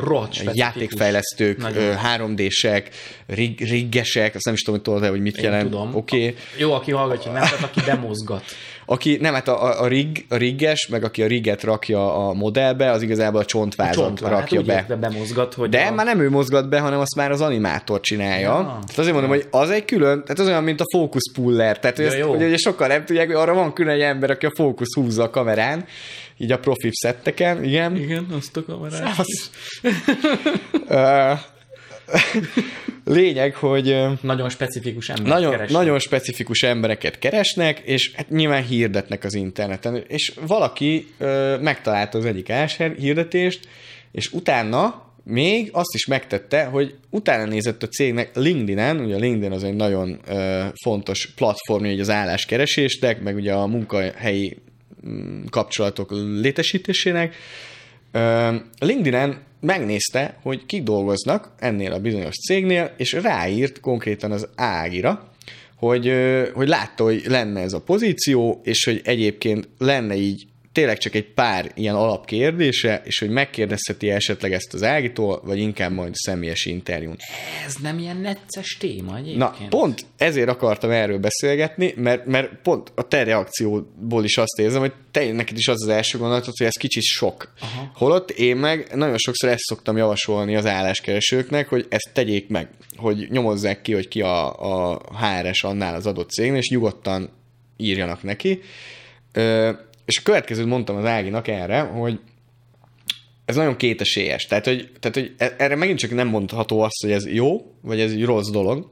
játékfejlesztők, 0.52 1.58
Nagyon. 1.58 1.82
ö, 1.82 1.92
3D-sek, 2.16 2.82
rig, 3.26 3.68
riggesek, 3.68 4.34
azt 4.34 4.44
nem 4.44 4.54
is 4.54 4.60
tudom, 4.60 4.80
hogy 4.84 4.92
tudod 4.92 5.10
hogy 5.10 5.20
mit 5.20 5.36
Én 5.36 5.44
jelent. 5.44 5.70
tudom. 5.70 5.94
Okay. 5.94 6.34
Jó, 6.58 6.72
aki 6.72 6.90
hallgatja, 6.90 7.32
nem, 7.32 7.42
tehát 7.42 7.62
aki 7.62 7.80
bemozgat. 7.86 8.44
Aki, 8.90 9.18
nem, 9.20 9.34
hát 9.34 9.48
a, 9.48 9.64
a, 9.64 9.82
a, 9.82 9.86
rig, 9.86 10.24
a 10.28 10.36
rigges, 10.36 10.86
meg 10.86 11.04
aki 11.04 11.22
a 11.22 11.26
rigget 11.26 11.62
rakja 11.62 12.28
a 12.28 12.32
modellbe, 12.32 12.90
az 12.90 13.02
igazából 13.02 13.40
a 13.40 13.44
csontvázat 13.44 13.94
Csontvá, 13.94 14.28
hát 14.28 14.38
rakja 14.38 14.60
úgy 14.60 14.66
be. 14.66 14.74
értve 14.74 14.96
bemozgat, 14.96 15.54
hogy 15.54 15.68
De 15.68 15.80
a... 15.82 15.92
már 15.92 16.06
nem 16.06 16.20
ő 16.20 16.30
mozgat 16.30 16.68
be, 16.68 16.78
hanem 16.80 16.98
azt 17.00 17.14
már 17.14 17.30
az 17.30 17.40
animátor 17.40 18.00
csinálja. 18.00 18.48
Ja. 18.48 18.62
Tehát 18.62 18.98
azért 18.98 19.12
mondom, 19.12 19.30
hogy 19.30 19.46
az 19.50 19.70
egy 19.70 19.84
külön, 19.84 20.22
tehát 20.22 20.38
az 20.38 20.46
olyan, 20.46 20.62
mint 20.62 20.80
a 20.80 20.84
fókusz 20.96 21.32
puller. 21.32 21.78
Tehát 21.78 21.98
Ja, 21.98 22.06
ezt, 22.06 22.16
jó. 22.18 22.34
ugye, 22.34 22.46
ugye 22.46 22.56
sokan 22.56 22.88
nem 22.88 23.04
tudják, 23.04 23.26
hogy 23.26 23.36
arra 23.36 23.54
van 23.54 23.72
külön 23.72 23.94
egy 23.94 24.00
ember, 24.00 24.30
aki 24.30 24.46
a 24.46 24.52
fókusz 24.56 24.94
húzza 24.94 25.22
a 25.22 25.30
kamerán, 25.30 25.84
így 26.36 26.52
a 26.52 26.58
profi 26.58 26.88
szetteken, 26.92 27.64
igen. 27.64 27.96
Igen, 27.96 28.26
azt 28.38 28.56
a 28.56 28.64
kamerát. 28.64 29.18
Az. 29.18 29.50
Lényeg, 33.04 33.54
hogy 33.54 33.96
Nagyon 34.20 34.48
specifikus 34.48 35.08
ember 35.08 35.26
nagyon, 35.26 35.50
keresnek. 35.50 35.78
nagyon 35.78 35.98
specifikus 35.98 36.62
embereket 36.62 37.18
keresnek, 37.18 37.78
és 37.78 38.12
hát 38.14 38.30
nyilván 38.30 38.64
hirdetnek 38.64 39.24
az 39.24 39.34
interneten. 39.34 40.04
És 40.08 40.32
valaki 40.46 41.06
ö, 41.18 41.56
megtalálta 41.60 42.18
az 42.18 42.24
egyik 42.24 42.50
ásher 42.50 42.94
hirdetést, 42.98 43.68
és 44.12 44.32
utána 44.32 45.08
még 45.24 45.68
azt 45.72 45.94
is 45.94 46.06
megtette, 46.06 46.64
hogy 46.64 46.94
utána 47.10 47.44
nézett 47.44 47.82
a 47.82 47.88
cégnek 47.88 48.36
LinkedIn-en, 48.36 49.00
ugye 49.00 49.16
LinkedIn 49.16 49.52
az 49.52 49.64
egy 49.64 49.74
nagyon 49.74 50.20
ö, 50.28 50.64
fontos 50.82 51.26
platformja 51.36 51.90
így 51.90 52.00
az 52.00 52.10
álláskeresésnek, 52.10 53.22
meg 53.22 53.34
ugye 53.34 53.52
a 53.52 53.66
munkahelyi 53.66 54.56
mm, 55.08 55.44
kapcsolatok 55.50 56.10
létesítésének. 56.40 57.34
Ö, 58.12 58.54
LinkedIn-en 58.78 59.48
megnézte, 59.60 60.36
hogy 60.42 60.66
kik 60.66 60.82
dolgoznak 60.82 61.52
ennél 61.58 61.92
a 61.92 62.00
bizonyos 62.00 62.36
cégnél, 62.46 62.94
és 62.96 63.12
ráírt 63.12 63.80
konkrétan 63.80 64.32
az 64.32 64.48
Ágira, 64.54 65.32
hogy, 65.76 66.12
hogy 66.54 66.68
látta, 66.68 67.04
hogy 67.04 67.22
lenne 67.26 67.60
ez 67.60 67.72
a 67.72 67.80
pozíció, 67.80 68.60
és 68.64 68.84
hogy 68.84 69.00
egyébként 69.04 69.68
lenne 69.78 70.14
így 70.14 70.46
tényleg 70.72 70.98
csak 70.98 71.14
egy 71.14 71.32
pár 71.32 71.70
ilyen 71.74 71.94
alapkérdése, 71.94 73.02
és 73.04 73.18
hogy 73.18 73.30
megkérdezheti 73.30 74.10
esetleg 74.10 74.52
ezt 74.52 74.74
az 74.74 74.82
Ágitól, 74.82 75.40
vagy 75.44 75.58
inkább 75.58 75.92
majd 75.92 76.14
személyes 76.14 76.64
interjún. 76.64 77.16
Ez 77.66 77.74
nem 77.82 77.98
ilyen 77.98 78.16
necces 78.16 78.76
téma 78.76 79.16
egyébként. 79.16 79.38
Na, 79.38 79.56
pont 79.68 80.04
ezért 80.16 80.48
akartam 80.48 80.90
erről 80.90 81.18
beszélgetni, 81.18 81.94
mert, 81.96 82.26
mert 82.26 82.50
pont 82.62 82.92
a 82.94 83.02
te 83.02 83.22
reakcióból 83.22 84.24
is 84.24 84.36
azt 84.36 84.58
érzem, 84.58 84.80
hogy 84.80 84.92
te 85.10 85.32
neked 85.32 85.56
is 85.56 85.68
az 85.68 85.82
az 85.82 85.88
első 85.88 86.18
gondolatod, 86.18 86.56
hogy 86.56 86.66
ez 86.66 86.76
kicsit 86.76 87.02
sok. 87.02 87.52
Aha. 87.60 87.90
Holott 87.94 88.30
én 88.30 88.56
meg 88.56 88.90
nagyon 88.94 89.18
sokszor 89.18 89.48
ezt 89.48 89.64
szoktam 89.64 89.96
javasolni 89.96 90.56
az 90.56 90.66
álláskeresőknek, 90.66 91.68
hogy 91.68 91.86
ezt 91.88 92.10
tegyék 92.12 92.48
meg, 92.48 92.68
hogy 92.96 93.26
nyomozzák 93.30 93.82
ki, 93.82 93.92
hogy 93.92 94.08
ki 94.08 94.20
a, 94.20 94.92
a 94.92 95.00
HRS 95.20 95.62
annál 95.62 95.94
az 95.94 96.06
adott 96.06 96.30
cégnél, 96.30 96.58
és 96.58 96.68
nyugodtan 96.68 97.30
írjanak 97.76 98.22
neki. 98.22 98.60
Ö, 99.32 99.70
és 100.10 100.18
a 100.18 100.22
következőt 100.22 100.66
mondtam 100.66 100.96
az 100.96 101.04
Áginak 101.04 101.48
erre, 101.48 101.80
hogy 101.80 102.20
ez 103.44 103.56
nagyon 103.56 103.76
kétesélyes. 103.76 104.46
Tehát 104.46 104.64
hogy, 104.64 104.90
tehát, 105.00 105.16
hogy 105.16 105.34
e- 105.38 105.54
erre 105.58 105.76
megint 105.76 105.98
csak 105.98 106.10
nem 106.10 106.28
mondható 106.28 106.80
azt, 106.80 107.02
hogy 107.02 107.10
ez 107.12 107.26
jó, 107.26 107.74
vagy 107.80 108.00
ez 108.00 108.10
egy 108.10 108.24
rossz 108.24 108.50
dolog. 108.50 108.90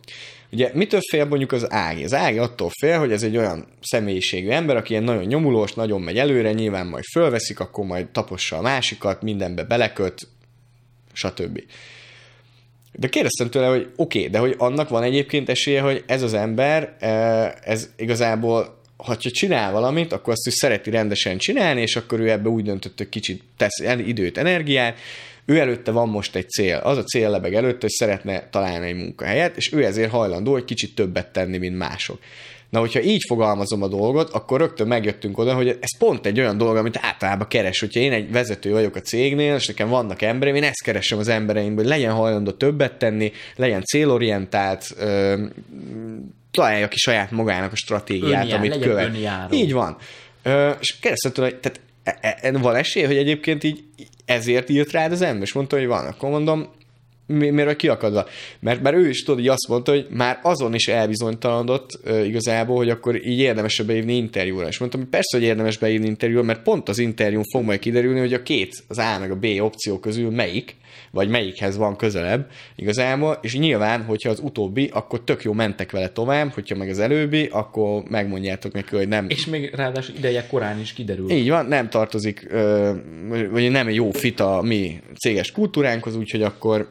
Ugye 0.52 0.70
mitől 0.74 1.00
fél 1.10 1.24
mondjuk 1.24 1.52
az 1.52 1.72
Ági? 1.72 2.04
Az 2.04 2.14
Ági 2.14 2.38
attól 2.38 2.70
fél, 2.80 2.98
hogy 2.98 3.12
ez 3.12 3.22
egy 3.22 3.36
olyan 3.36 3.66
személyiségű 3.80 4.48
ember, 4.48 4.76
aki 4.76 4.90
ilyen 4.90 5.04
nagyon 5.04 5.24
nyomulós, 5.24 5.72
nagyon 5.72 6.00
megy 6.00 6.18
előre, 6.18 6.52
nyilván 6.52 6.86
majd 6.86 7.04
fölveszik, 7.12 7.60
akkor 7.60 7.84
majd 7.84 8.08
tapossa 8.08 8.56
a 8.56 8.62
másikat, 8.62 9.22
mindenbe 9.22 9.64
beleköt, 9.64 10.28
stb. 11.12 11.62
De 12.92 13.08
kérdeztem 13.08 13.50
tőle, 13.50 13.66
hogy 13.66 13.92
oké, 13.96 14.18
okay, 14.18 14.30
de 14.30 14.38
hogy 14.38 14.54
annak 14.58 14.88
van 14.88 15.02
egyébként 15.02 15.48
esélye, 15.48 15.80
hogy 15.80 16.04
ez 16.06 16.22
az 16.22 16.34
ember, 16.34 16.96
eh, 16.98 17.52
ez 17.62 17.90
igazából 17.96 18.77
ha 19.05 19.16
csinál 19.16 19.72
valamit, 19.72 20.12
akkor 20.12 20.32
azt 20.32 20.46
is 20.46 20.55
szereti 20.55 20.90
rendesen 20.90 21.38
csinálni, 21.38 21.80
és 21.80 21.96
akkor 21.96 22.20
ő 22.20 22.30
ebbe 22.30 22.49
úgy 22.49 22.64
döntött, 22.64 22.99
hogy 22.99 23.09
kicsit 23.09 23.42
tesz 23.57 23.78
időt, 24.07 24.38
energiát, 24.38 24.99
ő 25.44 25.59
előtte 25.59 25.90
van 25.90 26.09
most 26.09 26.36
egy 26.36 26.49
cél. 26.49 26.76
Az 26.76 26.96
a 26.96 27.05
cél 27.05 27.30
lebeg 27.30 27.55
előtt, 27.55 27.80
hogy 27.80 27.90
szeretne 27.90 28.49
találni 28.51 28.86
egy 28.86 28.96
munkahelyet, 28.96 29.57
és 29.57 29.72
ő 29.72 29.84
ezért 29.84 30.11
hajlandó, 30.11 30.53
hogy 30.53 30.64
kicsit 30.64 30.94
többet 30.94 31.32
tenni, 31.32 31.59
mint 31.59 31.76
mások. 31.76 32.18
Na, 32.70 32.78
hogyha 32.78 33.03
így 33.03 33.22
fogalmazom 33.28 33.82
a 33.82 33.88
dolgot, 33.88 34.30
akkor 34.30 34.61
rögtön 34.61 34.86
megjöttünk 34.86 35.38
oda, 35.38 35.55
hogy 35.55 35.68
ez 35.68 35.99
pont 35.99 36.26
egy 36.26 36.40
olyan 36.40 36.59
dolog, 36.59 36.76
amit 36.76 36.99
általában 37.01 37.49
keres. 37.49 37.80
Hogyha 37.80 38.01
én 38.01 38.12
egy 38.12 38.30
vezető 38.30 38.72
vagyok 38.72 38.96
a 38.96 39.01
cégnél, 39.01 39.55
és 39.55 39.66
nekem 39.66 39.88
vannak 39.88 40.22
embereim, 40.22 40.57
én 40.57 40.62
ezt 40.62 40.82
keresem 40.82 41.18
az 41.18 41.28
embereimből, 41.28 41.84
hogy 41.84 41.92
legyen 41.92 42.12
hajlandó 42.12 42.51
többet 42.51 42.99
tenni, 42.99 43.32
legyen 43.57 43.82
célorientált, 43.82 44.94
találja 46.51 46.88
ki 46.88 46.96
saját 46.96 47.30
magának 47.30 47.72
a 47.72 47.76
stratégiát, 47.76 48.42
Önjár, 48.42 48.59
amit 48.59 48.78
követ. 48.78 49.07
önjáró. 49.07 49.55
Így 49.55 49.72
van. 49.72 49.96
Ö, 50.42 50.70
és 50.80 50.94
hogy 51.34 51.57
tehát 51.57 51.80
e- 52.03 52.18
e- 52.20 52.38
van 52.59 52.74
esély, 52.74 53.05
hogy 53.05 53.16
egyébként 53.16 53.64
így 53.64 53.84
ezért 54.24 54.68
írt 54.68 54.90
rád 54.90 55.12
az 55.12 55.22
ember, 55.22 55.42
és 55.42 55.53
mondta, 55.53 55.76
hogy 55.76 55.86
van. 55.86 56.07
Akkor 56.07 56.30
mondom, 56.30 56.68
mi- 57.28 57.50
miért 57.50 57.66
vagy 57.66 57.76
kiakadva? 57.76 58.26
Mert, 58.60 58.82
mert 58.82 58.96
ő 58.96 59.08
is 59.08 59.22
tudod, 59.22 59.40
így 59.40 59.48
azt 59.48 59.68
mondta, 59.68 59.92
hogy 59.92 60.06
már 60.10 60.38
azon 60.42 60.74
is 60.74 60.88
elbizonytalanodott 60.88 62.00
uh, 62.04 62.26
igazából, 62.26 62.76
hogy 62.76 62.90
akkor 62.90 63.26
így 63.26 63.38
érdemes 63.38 63.80
beírni 63.82 64.16
interjúra. 64.16 64.66
És 64.66 64.78
mondtam, 64.78 65.00
hogy 65.00 65.08
persze, 65.10 65.36
hogy 65.36 65.46
érdemes 65.46 65.78
beírni 65.78 66.06
interjúra, 66.06 66.42
mert 66.42 66.62
pont 66.62 66.88
az 66.88 66.98
interjún 66.98 67.44
fog 67.52 67.64
majd 67.64 67.78
kiderülni, 67.78 68.18
hogy 68.20 68.34
a 68.34 68.42
két, 68.42 68.74
az 68.88 68.98
A 68.98 69.18
meg 69.20 69.30
a 69.30 69.36
B 69.36 69.46
opció 69.60 69.98
közül 69.98 70.30
melyik, 70.30 70.76
vagy 71.10 71.28
melyikhez 71.28 71.76
van 71.76 71.96
közelebb 71.96 72.50
igazából, 72.76 73.38
és 73.42 73.56
nyilván, 73.56 74.04
hogyha 74.04 74.30
az 74.30 74.40
utóbbi, 74.42 74.90
akkor 74.92 75.20
tök 75.24 75.42
jó 75.42 75.52
mentek 75.52 75.90
vele 75.90 76.08
tovább, 76.08 76.50
hogyha 76.52 76.76
meg 76.76 76.88
az 76.88 76.98
előbbi, 76.98 77.48
akkor 77.52 78.02
megmondjátok 78.08 78.72
neki, 78.72 78.96
hogy 78.96 79.08
nem, 79.08 79.26
És 79.28 79.46
még 79.46 79.74
ráadásul 79.74 80.14
ideje 80.16 80.46
korán 80.46 80.80
is 80.80 80.92
kiderül. 80.92 81.30
így 81.30 81.48
van, 81.48 81.66
nem 81.66 81.88
tartozik, 81.88 82.48
vagy 83.50 83.70
nem 83.70 83.86
egy 83.86 83.94
jó 83.94 84.10
fit 84.10 84.40
a 84.40 84.60
mi 84.62 85.00
céges 85.20 85.52
kultúránkhoz, 85.52 86.16
úgyhogy 86.16 86.42
akkor 86.42 86.88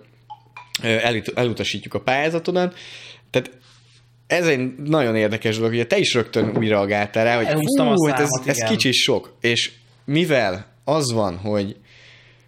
elut- 0.81 1.37
elutasítjuk 1.37 1.93
a 1.93 2.01
pályázatodat. 2.01 2.75
Tehát 3.29 3.51
ez 4.27 4.47
egy 4.47 4.75
nagyon 4.75 5.15
érdekes 5.15 5.57
dolog, 5.57 5.71
ugye 5.71 5.85
te 5.85 5.97
is 5.97 6.13
rögtön 6.13 6.57
úgy 6.57 6.67
reagáltál 6.67 7.23
rá, 7.23 7.35
hogy 7.35 7.45
Elhúztam 7.45 7.95
fú, 7.95 8.05
hát 8.05 8.19
ez, 8.19 8.29
ez 8.45 8.57
igen. 8.57 8.69
kicsit 8.69 8.93
sok. 8.93 9.35
És 9.41 9.71
mivel 10.05 10.67
az 10.83 11.11
van, 11.11 11.37
hogy 11.37 11.75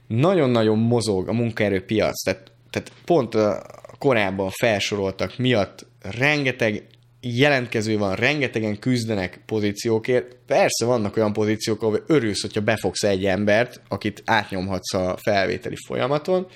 nagyon-nagyon 0.07 0.77
mozog 0.77 1.27
a 1.27 1.33
munkaerőpiac, 1.33 2.23
tehát, 2.23 2.51
tehát 2.69 2.91
pont 3.05 3.35
a 3.35 3.65
korábban 3.97 4.49
felsoroltak 4.49 5.37
miatt 5.37 5.85
rengeteg 6.01 6.83
jelentkező 7.21 7.97
van, 7.97 8.15
rengetegen 8.15 8.79
küzdenek 8.79 9.41
pozíciókért. 9.45 10.35
Persze 10.47 10.85
vannak 10.85 11.17
olyan 11.17 11.33
pozíciók, 11.33 11.81
ahol 11.81 12.03
örülsz, 12.07 12.41
hogyha 12.41 12.61
befogsz 12.61 13.03
egy 13.03 13.25
embert, 13.25 13.81
akit 13.87 14.21
átnyomhatsz 14.25 14.93
a 14.93 15.17
felvételi 15.21 15.75
folyamaton, 15.85 16.47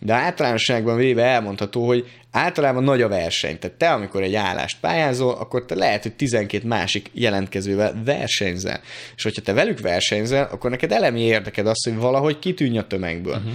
de 0.00 0.12
általánosságban 0.12 0.96
véve 0.96 1.22
elmondható, 1.22 1.86
hogy 1.86 2.08
általában 2.30 2.84
nagy 2.84 3.02
a 3.02 3.08
verseny. 3.08 3.58
Tehát 3.58 3.76
te, 3.76 3.90
amikor 3.90 4.22
egy 4.22 4.34
állást 4.34 4.80
pályázol, 4.80 5.32
akkor 5.32 5.64
te 5.64 5.74
lehet, 5.74 6.02
hogy 6.02 6.12
12 6.12 6.66
másik 6.66 7.10
jelentkezővel 7.12 8.02
versenyzel. 8.04 8.80
És 9.16 9.22
hogyha 9.22 9.42
te 9.42 9.52
velük 9.52 9.80
versenyzel, 9.80 10.48
akkor 10.52 10.70
neked 10.70 10.92
elemi 10.92 11.20
érdeked 11.20 11.66
az, 11.66 11.84
hogy 11.84 11.96
valahogy 11.96 12.38
kitűnj 12.38 12.78
a 12.78 12.86
tömegből. 12.86 13.36
Uh-huh. 13.36 13.52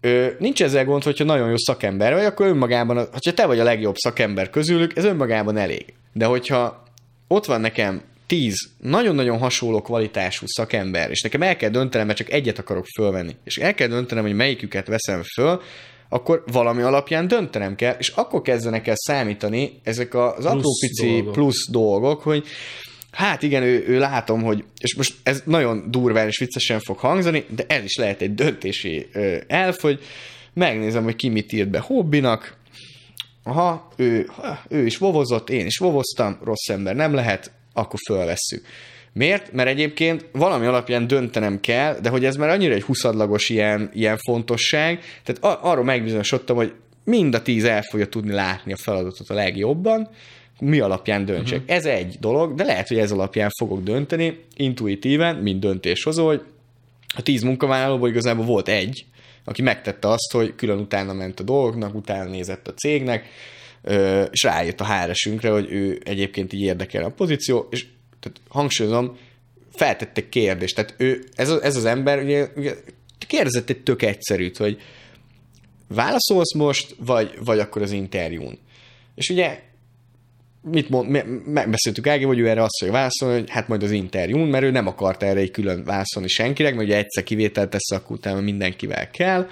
Ö, 0.00 0.26
nincs 0.38 0.62
ezzel 0.62 0.84
gond, 0.84 1.02
hogyha 1.02 1.24
nagyon 1.24 1.48
jó 1.48 1.56
szakember 1.56 2.14
vagy, 2.14 2.24
akkor 2.24 2.46
önmagában, 2.46 2.96
ha 2.96 3.32
te 3.34 3.46
vagy 3.46 3.60
a 3.60 3.64
legjobb 3.64 3.96
szakember 3.96 4.50
közülük, 4.50 4.96
ez 4.96 5.04
önmagában 5.04 5.56
elég. 5.56 5.94
De 6.12 6.24
hogyha 6.24 6.82
ott 7.28 7.44
van 7.44 7.60
nekem 7.60 8.02
tíz 8.28 8.70
nagyon-nagyon 8.78 9.38
hasonló 9.38 9.82
kvalitású 9.82 10.44
szakember, 10.46 11.10
és 11.10 11.20
nekem 11.20 11.42
el 11.42 11.56
kell 11.56 11.70
döntenem, 11.70 12.06
mert 12.06 12.18
csak 12.18 12.30
egyet 12.30 12.58
akarok 12.58 12.84
fölvenni, 12.96 13.36
és 13.44 13.56
el 13.56 13.74
kell 13.74 13.88
döntenem, 13.88 14.24
hogy 14.24 14.34
melyiküket 14.34 14.86
veszem 14.86 15.22
föl, 15.34 15.60
akkor 16.08 16.42
valami 16.52 16.82
alapján 16.82 17.28
döntenem 17.28 17.74
kell, 17.74 17.96
és 17.98 18.08
akkor 18.08 18.42
kezdenek 18.42 18.86
el 18.86 18.94
számítani 18.96 19.80
ezek 19.82 20.14
az 20.14 20.44
apró 20.44 20.70
pici 20.80 21.06
dolgok. 21.06 21.32
plusz 21.32 21.70
dolgok, 21.70 22.22
hogy 22.22 22.46
hát 23.10 23.42
igen, 23.42 23.62
ő, 23.62 23.84
ő 23.86 23.98
látom, 23.98 24.42
hogy, 24.42 24.64
és 24.80 24.94
most 24.94 25.14
ez 25.22 25.42
nagyon 25.44 25.90
durván 25.90 26.26
és 26.26 26.38
viccesen 26.38 26.80
fog 26.80 26.98
hangzani, 26.98 27.44
de 27.54 27.64
ez 27.68 27.84
is 27.84 27.96
lehet 27.96 28.20
egy 28.20 28.34
döntési 28.34 29.06
elf, 29.46 29.80
hogy 29.80 30.00
megnézem, 30.54 31.04
hogy 31.04 31.16
ki 31.16 31.28
mit 31.28 31.52
írt 31.52 31.70
be 31.70 31.78
hobbinak, 31.78 32.56
aha, 33.42 33.88
ő, 33.96 34.30
ő 34.68 34.84
is 34.84 34.98
vovozott, 34.98 35.50
én 35.50 35.66
is 35.66 35.78
vovoztam, 35.78 36.38
rossz 36.44 36.68
ember 36.68 36.94
nem 36.94 37.14
lehet, 37.14 37.52
akkor 37.78 37.98
fölvesszük. 38.06 38.66
Miért? 39.12 39.52
Mert 39.52 39.68
egyébként 39.68 40.26
valami 40.32 40.66
alapján 40.66 41.06
döntenem 41.06 41.60
kell, 41.60 41.98
de 42.00 42.08
hogy 42.08 42.24
ez 42.24 42.36
már 42.36 42.48
annyira 42.48 42.74
egy 42.74 42.82
huszadlagos 42.82 43.48
ilyen, 43.48 43.90
ilyen 43.94 44.16
fontosság, 44.16 45.00
tehát 45.24 45.44
ar- 45.44 45.58
arról 45.62 45.84
megbizonyosodtam, 45.84 46.56
hogy 46.56 46.72
mind 47.04 47.34
a 47.34 47.42
tíz 47.42 47.64
el 47.64 47.82
fogja 47.82 48.06
tudni 48.06 48.32
látni 48.32 48.72
a 48.72 48.76
feladatot 48.76 49.30
a 49.30 49.34
legjobban, 49.34 50.08
mi 50.60 50.80
alapján 50.80 51.24
döntsek. 51.24 51.60
Uh-huh. 51.60 51.76
Ez 51.76 51.84
egy 51.84 52.16
dolog, 52.20 52.54
de 52.54 52.64
lehet, 52.64 52.88
hogy 52.88 52.98
ez 52.98 53.10
alapján 53.10 53.50
fogok 53.58 53.82
dönteni, 53.82 54.44
intuitíven, 54.56 55.36
mint 55.36 55.60
döntéshozó, 55.60 56.26
hogy 56.26 56.42
a 57.16 57.22
tíz 57.22 57.42
munkavállalóból 57.42 58.08
igazából 58.08 58.44
volt 58.44 58.68
egy, 58.68 59.04
aki 59.44 59.62
megtette 59.62 60.08
azt, 60.08 60.32
hogy 60.32 60.54
külön 60.54 60.78
utána 60.78 61.12
ment 61.12 61.40
a 61.40 61.42
dolgoknak, 61.42 61.94
utána 61.94 62.30
nézett 62.30 62.68
a 62.68 62.74
cégnek, 62.74 63.26
és 64.30 64.42
rájött 64.42 64.80
a 64.80 64.84
háresünkre, 64.84 65.50
hogy 65.50 65.72
ő 65.72 66.00
egyébként 66.04 66.52
így 66.52 66.60
érdekel 66.60 67.04
a 67.04 67.08
pozíció, 67.08 67.68
és 67.70 67.86
tehát 68.20 68.40
hangsúlyozom, 68.48 69.18
feltettek 69.72 70.28
kérdést. 70.28 70.74
Tehát 70.74 70.94
ő, 70.96 71.24
ez, 71.34 71.50
ez 71.50 71.76
az 71.76 71.84
ember 71.84 72.22
ugye, 72.22 72.48
ugye 72.56 72.74
kérdezett 73.26 73.70
egy 73.70 73.82
tök 73.82 74.02
egyszerűt, 74.02 74.56
hogy 74.56 74.80
válaszolsz 75.88 76.54
most, 76.54 76.94
vagy, 76.98 77.38
vagy 77.44 77.58
akkor 77.58 77.82
az 77.82 77.92
interjún. 77.92 78.58
És 79.14 79.28
ugye 79.28 79.60
mit 80.70 80.88
mond, 80.88 81.24
megbeszéltük 81.46 82.06
Ági, 82.06 82.24
hogy 82.24 82.38
ő 82.38 82.48
erre 82.48 82.62
azt 82.62 82.78
fogja 82.78 82.94
válaszolni, 82.94 83.38
hogy 83.38 83.50
hát 83.50 83.68
majd 83.68 83.82
az 83.82 83.90
interjún, 83.90 84.48
mert 84.48 84.64
ő 84.64 84.70
nem 84.70 84.86
akart 84.86 85.22
erre 85.22 85.40
egy 85.40 85.50
külön 85.50 85.84
válaszolni 85.84 86.28
senkinek, 86.28 86.74
mert 86.74 86.86
ugye 86.86 86.96
egyszer 86.96 87.22
kivételt 87.22 87.70
tesz, 87.70 87.90
akkor 87.90 88.16
utána 88.16 88.40
mindenkivel 88.40 89.10
kell. 89.10 89.48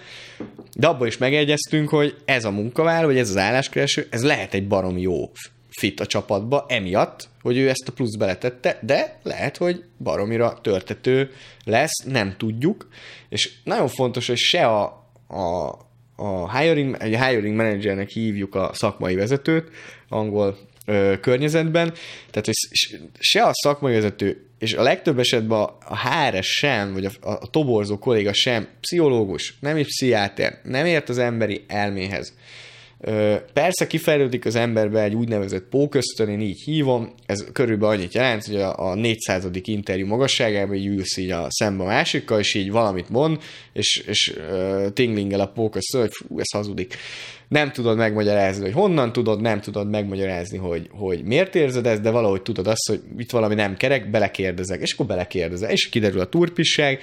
De 0.74 0.86
abban 0.86 1.06
is 1.06 1.18
megegyeztünk, 1.18 1.88
hogy 1.88 2.16
ez 2.24 2.44
a 2.44 2.50
munkavállaló, 2.50 3.06
vagy 3.06 3.18
ez 3.18 3.30
az 3.30 3.36
álláskereső, 3.36 4.06
ez 4.10 4.24
lehet 4.24 4.54
egy 4.54 4.66
barom 4.66 4.98
jó 4.98 5.30
fit 5.70 6.00
a 6.00 6.06
csapatba, 6.06 6.64
emiatt, 6.68 7.28
hogy 7.42 7.56
ő 7.56 7.68
ezt 7.68 7.88
a 7.88 7.92
plusz 7.92 8.16
beletette, 8.16 8.78
de 8.82 9.18
lehet, 9.22 9.56
hogy 9.56 9.84
baromira 9.98 10.58
törtető 10.62 11.30
lesz, 11.64 12.04
nem 12.04 12.34
tudjuk, 12.36 12.88
és 13.28 13.52
nagyon 13.64 13.88
fontos, 13.88 14.26
hogy 14.26 14.36
se 14.36 14.66
a, 14.66 15.10
a, 15.28 15.68
a 16.16 16.58
hiring, 16.58 16.96
egy 16.98 17.24
hiring 17.24 17.56
managernek 17.56 18.08
hívjuk 18.08 18.54
a 18.54 18.70
szakmai 18.72 19.14
vezetőt, 19.14 19.70
angol 20.08 20.58
ö, 20.86 21.14
környezetben, 21.20 21.92
tehát 22.30 22.46
hogy 22.46 22.54
se 23.18 23.42
a 23.42 23.50
szakmai 23.52 23.94
vezető, 23.94 24.46
és 24.58 24.74
a 24.74 24.82
legtöbb 24.82 25.18
esetben 25.18 25.58
a 25.84 25.98
HRS 26.08 26.46
sem, 26.46 26.92
vagy 26.92 27.04
a, 27.04 27.10
a 27.20 27.50
toborzó 27.50 27.98
kolléga 27.98 28.32
sem 28.32 28.68
pszichológus, 28.80 29.54
nem 29.60 29.76
egy 29.76 29.86
pszichiáter, 29.86 30.60
nem 30.62 30.86
ért 30.86 31.08
az 31.08 31.18
emberi 31.18 31.64
elméhez. 31.66 32.32
Persze 33.52 33.86
kifejlődik 33.86 34.44
az 34.44 34.54
emberbe 34.54 35.02
egy 35.02 35.14
úgynevezett 35.14 35.64
póköztön, 35.64 36.28
én 36.28 36.40
így 36.40 36.60
hívom, 36.60 37.14
ez 37.26 37.44
körülbelül 37.52 37.96
annyit 37.96 38.14
jelent, 38.14 38.44
hogy 38.44 38.56
a, 38.56 38.90
a 38.90 38.94
400. 38.94 39.48
interjú 39.62 40.06
magasságában 40.06 40.76
így 40.76 40.86
ülsz 40.86 41.16
így 41.16 41.30
a 41.30 41.46
szembe 41.48 41.82
a 41.82 41.86
másikkal, 41.86 42.38
és 42.38 42.54
így 42.54 42.70
valamit 42.70 43.08
mond, 43.08 43.42
és, 43.72 44.04
és 44.06 44.34
uh, 44.36 44.92
tinglingel 44.92 45.40
a 45.40 45.46
póköztön, 45.46 46.00
hogy 46.00 46.10
fú, 46.12 46.38
ez 46.38 46.50
hazudik. 46.52 46.96
Nem 47.48 47.72
tudod 47.72 47.96
megmagyarázni, 47.96 48.62
hogy 48.64 48.72
honnan 48.72 49.12
tudod, 49.12 49.40
nem 49.40 49.60
tudod 49.60 49.90
megmagyarázni, 49.90 50.58
hogy, 50.58 50.88
hogy 50.90 51.24
miért 51.24 51.54
érzed 51.54 51.86
ezt, 51.86 52.02
de 52.02 52.10
valahogy 52.10 52.42
tudod 52.42 52.66
azt, 52.66 52.88
hogy 52.88 53.02
itt 53.18 53.30
valami 53.30 53.54
nem 53.54 53.76
kerek, 53.76 54.10
belekérdezek, 54.10 54.80
és 54.80 54.92
akkor 54.92 55.06
belekérdezek, 55.06 55.72
és 55.72 55.88
kiderül 55.88 56.20
a 56.20 56.28
turpisság, 56.28 57.00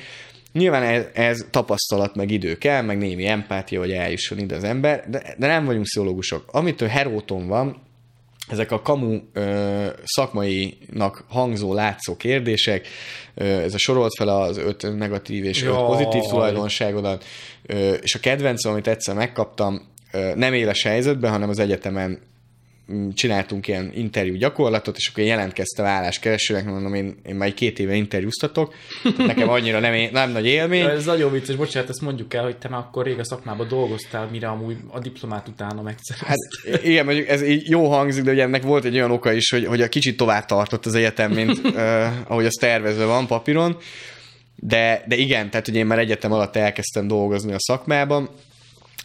Nyilván 0.54 0.84
ez, 0.84 1.06
ez 1.14 1.46
tapasztalat, 1.50 2.16
meg 2.16 2.32
idő 2.32 2.58
kell, 2.58 2.82
meg 2.82 2.98
némi 2.98 3.26
empátia, 3.26 3.80
hogy 3.80 3.92
eljusson 3.92 4.40
ide 4.40 4.56
az 4.56 4.64
ember, 4.64 5.10
de, 5.10 5.36
de 5.38 5.48
nem 5.48 5.66
vagyunk 5.66 5.84
pszichológusok. 5.84 6.44
Amitől 6.52 6.88
Heróton 6.88 7.48
van, 7.48 7.82
ezek 8.50 8.72
a 8.72 8.82
kamu 8.82 9.20
ö, 9.34 9.86
szakmainak 10.04 11.26
hangzó, 11.28 11.74
látszó 11.74 12.16
kérdések, 12.16 12.88
ö, 13.34 13.44
ez 13.44 13.74
a 13.74 13.78
sorolt 13.78 14.16
fel 14.18 14.28
az 14.28 14.58
öt 14.58 14.98
negatív 14.98 15.44
és 15.46 15.64
öt 15.64 15.76
pozitív 15.76 16.22
tulajdonságodat, 16.22 17.24
ö, 17.66 17.94
és 17.94 18.16
a 18.16 18.20
kedvencem, 18.20 18.72
amit 18.72 18.88
egyszer 18.88 19.16
megkaptam, 19.16 19.82
ö, 20.12 20.36
nem 20.36 20.54
éles 20.54 20.84
helyzetben, 20.84 21.32
hanem 21.32 21.50
az 21.50 21.60
egyetemen 21.60 22.20
csináltunk 23.14 23.68
ilyen 23.68 23.92
interjú 23.96 24.36
gyakorlatot, 24.36 24.98
és 24.98 25.08
akkor 25.08 25.24
én 25.24 25.30
jelentkeztem 25.30 25.86
álláskeresőnek, 25.86 26.66
mondom, 26.66 26.94
én, 26.94 27.16
én 27.26 27.36
már 27.36 27.54
két 27.54 27.80
éve 27.80 27.94
interjúztatok, 27.94 28.74
nekem 29.18 29.50
annyira 29.50 29.80
nem, 29.80 30.10
nem 30.12 30.32
nagy 30.32 30.46
élmény. 30.46 30.86
Ez 30.86 31.06
nagyon 31.06 31.32
vicces, 31.32 31.56
bocsánat, 31.56 31.90
ezt 31.90 32.02
mondjuk 32.02 32.34
el, 32.34 32.44
hogy 32.44 32.58
te 32.58 32.70
már 32.70 32.80
akkor 32.80 33.06
rég 33.06 33.20
a 33.20 33.26
szakmában 33.26 33.68
dolgoztál, 33.68 34.28
mire 34.32 34.48
amúgy 34.48 34.78
a 34.88 35.00
diplomát 35.00 35.48
utána 35.48 35.82
megszerezted. 35.82 36.28
Hát 36.28 36.84
igen, 36.84 37.06
mondjuk 37.06 37.28
ez 37.28 37.44
így 37.44 37.70
jó 37.70 37.90
hangzik, 37.90 38.24
de 38.24 38.32
ugye 38.32 38.44
ennek 38.44 38.64
volt 38.64 38.86
egy 38.86 38.96
olyan 38.96 39.12
oka 39.12 39.34
is, 39.34 39.50
hogy, 39.50 39.66
hogy 39.66 39.82
a 39.82 39.90
kicsit 39.90 40.18
tovább 40.18 40.46
tartott 40.46 40.86
az 40.86 40.96
egyetem, 40.96 41.32
mint 41.32 41.58
uh, 41.64 41.74
ahogy 42.28 42.46
az 42.46 42.58
tervezve 42.60 43.06
van 43.06 43.28
papíron, 43.28 43.78
de, 44.56 45.04
de 45.08 45.16
igen, 45.16 45.50
tehát 45.50 45.68
ugye 45.68 45.80
én 45.80 45.86
már 45.86 46.00
egyetem 46.00 46.32
alatt 46.32 46.56
elkezdtem 46.56 47.08
dolgozni 47.08 47.54
a 47.54 47.60
szakmában, 47.60 48.30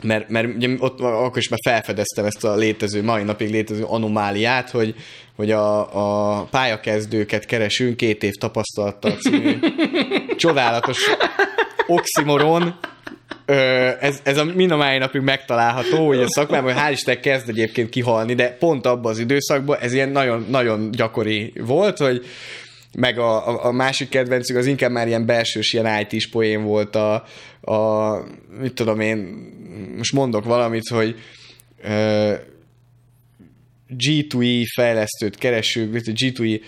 mert, 0.03 0.29
mert 0.29 0.55
ugye 0.55 0.69
ott 0.79 1.01
akkor 1.01 1.37
is 1.37 1.49
már 1.49 1.59
felfedeztem 1.65 2.25
ezt 2.25 2.45
a 2.45 2.55
létező, 2.55 3.03
mai 3.03 3.23
napig 3.23 3.51
létező 3.51 3.83
anomáliát, 3.83 4.71
hogy, 4.71 4.95
hogy 5.37 5.51
a, 5.51 6.39
a 6.41 6.43
pályakezdőket 6.45 7.45
keresünk 7.45 7.97
két 7.97 8.23
év 8.23 8.33
tapasztalattal 8.33 9.13
című 9.13 9.59
csodálatos 10.37 10.99
oximoron, 11.87 12.79
ez, 14.01 14.21
ez 14.23 14.39
a 14.39 14.45
mind 14.45 14.71
a 14.71 14.77
mai 14.77 14.99
napig 14.99 15.21
megtalálható, 15.21 16.07
hogy 16.07 16.23
a 16.23 16.29
szakmában, 16.29 16.75
hál' 16.77 16.93
Isten 16.93 17.21
kezd 17.21 17.49
egyébként 17.49 17.89
kihalni, 17.89 18.35
de 18.35 18.57
pont 18.59 18.87
abban 18.87 19.11
az 19.11 19.19
időszakban 19.19 19.79
ez 19.81 19.93
ilyen 19.93 20.09
nagyon, 20.09 20.47
nagyon 20.49 20.91
gyakori 20.91 21.53
volt, 21.57 21.99
hogy 21.99 22.25
meg 22.97 23.19
a, 23.19 23.49
a, 23.49 23.65
a 23.65 23.73
másik 23.73 24.09
kedvencük 24.09 24.57
az 24.57 24.67
inkább 24.67 24.91
már 24.91 25.07
ilyen 25.07 25.27
belsős 25.27 25.73
ilyen 25.73 26.07
IT-s 26.09 26.29
poén 26.29 26.63
volt 26.63 26.97
a, 26.97 27.25
a, 27.61 28.13
mit 28.61 28.75
tudom 28.75 29.01
én, 29.01 29.17
most 29.97 30.13
mondok 30.13 30.45
valamit, 30.45 30.89
hogy 30.89 31.21
uh, 31.85 32.35
G2E 33.99 34.65
fejlesztőt 34.75 35.37
keresünk, 35.37 35.95
G2E 35.95 36.61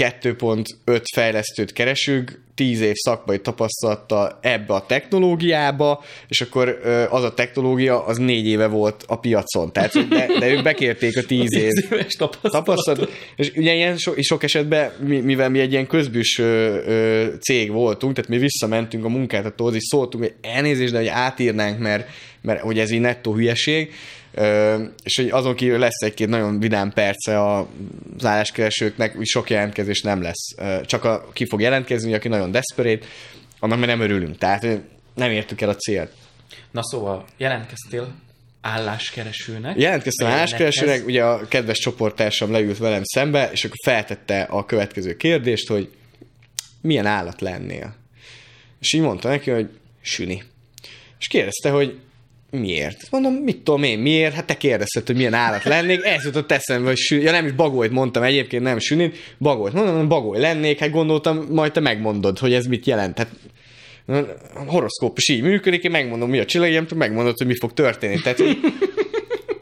2.5 0.00 1.02
fejlesztőt 1.14 1.72
keresünk, 1.72 2.40
10 2.54 2.80
év 2.80 2.94
szakmai 2.94 3.40
tapasztalata 3.40 4.38
ebbe 4.42 4.74
a 4.74 4.86
technológiába, 4.86 6.04
és 6.28 6.40
akkor 6.40 6.80
az 7.10 7.24
a 7.24 7.34
technológia 7.34 8.04
az 8.04 8.18
négy 8.18 8.46
éve 8.46 8.66
volt 8.66 9.04
a 9.06 9.18
piacon. 9.18 9.72
Tehát, 9.72 10.08
de, 10.08 10.26
de 10.38 10.48
ők 10.48 10.62
bekérték 10.62 11.16
a 11.16 11.22
10 11.22 11.54
év 11.64 11.70
tapasztalatot. 12.42 13.12
És 13.36 13.52
ugye 13.56 13.74
ilyen 13.74 13.96
so, 13.96 14.12
sok 14.22 14.42
esetben, 14.42 14.90
mivel 15.00 15.48
mi 15.48 15.60
egy 15.60 15.72
ilyen 15.72 15.86
közbűs 15.86 16.40
cég 17.40 17.70
voltunk, 17.70 18.14
tehát 18.14 18.30
mi 18.30 18.38
visszamentünk 18.38 19.04
a 19.04 19.08
munkáltatóhoz, 19.08 19.74
és 19.74 19.82
szóltunk, 19.82 20.24
hogy 20.24 20.34
elnézést, 20.40 20.92
de 20.92 20.98
hogy 20.98 21.06
átírnánk, 21.06 21.78
mert, 21.78 22.08
mert 22.40 22.60
hogy 22.60 22.78
ez 22.78 22.90
így 22.90 23.00
nettó 23.00 23.34
hülyeség, 23.34 23.92
és 25.02 25.16
hogy 25.16 25.28
azon 25.28 25.54
kívül 25.54 25.78
lesz 25.78 26.02
egy-két 26.02 26.28
nagyon 26.28 26.60
vidám 26.60 26.92
perce 26.92 27.54
az 27.54 28.24
álláskeresőknek, 28.24 29.16
hogy 29.16 29.26
sok 29.26 29.50
jelentkezés 29.50 30.00
nem 30.00 30.22
lesz. 30.22 30.54
Csak 30.84 31.04
a, 31.04 31.28
ki 31.32 31.46
fog 31.46 31.60
jelentkezni, 31.60 32.14
aki 32.14 32.28
nagyon 32.28 32.50
desperate, 32.50 33.06
annak 33.58 33.78
mi 33.78 33.86
nem 33.86 34.00
örülünk. 34.00 34.38
Tehát 34.38 34.66
nem 35.14 35.30
értük 35.30 35.60
el 35.60 35.68
a 35.68 35.76
célt. 35.76 36.10
Na 36.70 36.82
szóval, 36.82 37.24
jelentkeztél 37.36 38.14
álláskeresőnek. 38.60 39.78
Jelentkeztem 39.78 40.28
álláskeresőnek, 40.28 41.06
ugye 41.06 41.24
a 41.24 41.48
kedves 41.48 41.78
csoporttársam 41.78 42.50
leült 42.50 42.78
velem 42.78 43.04
szembe, 43.04 43.50
és 43.52 43.64
akkor 43.64 43.76
feltette 43.84 44.42
a 44.42 44.64
következő 44.64 45.16
kérdést, 45.16 45.68
hogy 45.68 45.90
milyen 46.80 47.06
állat 47.06 47.40
lennél? 47.40 47.94
És 48.80 48.92
így 48.92 49.00
mondta 49.00 49.28
neki, 49.28 49.50
hogy 49.50 49.68
süni. 50.00 50.42
És 51.18 51.26
kérdezte, 51.26 51.70
hogy 51.70 51.98
miért? 52.50 53.10
Mondom, 53.10 53.32
mit 53.32 53.62
tudom 53.62 53.82
én, 53.82 53.98
miért? 53.98 54.34
Hát 54.34 54.44
te 54.44 54.56
kérdezted, 54.56 55.06
hogy 55.06 55.16
milyen 55.16 55.34
állat 55.34 55.64
lennék, 55.64 56.04
ez 56.04 56.24
jutott 56.24 56.52
eszembe, 56.52 56.88
hogy 56.88 56.96
sü... 56.96 57.16
ja 57.16 57.30
nem 57.30 57.46
is 57.46 57.52
bagolyt 57.52 57.90
mondtam 57.90 58.22
egyébként, 58.22 58.62
nem 58.62 58.78
sünit, 58.78 59.16
bagolyt. 59.38 59.72
Mondom, 59.72 60.08
bagoly 60.08 60.40
lennék, 60.40 60.78
hát 60.78 60.90
gondoltam, 60.90 61.46
majd 61.50 61.72
te 61.72 61.80
megmondod, 61.80 62.38
hogy 62.38 62.52
ez 62.52 62.66
mit 62.66 62.86
jelent. 62.86 63.18
Hát 63.18 63.30
a 64.54 64.64
horoszkóp 64.66 65.18
is 65.18 65.28
így 65.28 65.42
működik, 65.42 65.82
én 65.82 65.90
megmondom, 65.90 66.30
mi 66.30 66.38
a 66.38 66.44
csillagjem, 66.44 66.86
te 66.86 66.94
megmondod, 66.94 67.36
hogy 67.36 67.46
mi 67.46 67.56
fog 67.56 67.72
történni. 67.72 68.20
Tehát, 68.20 68.38
hogy, 68.38 68.58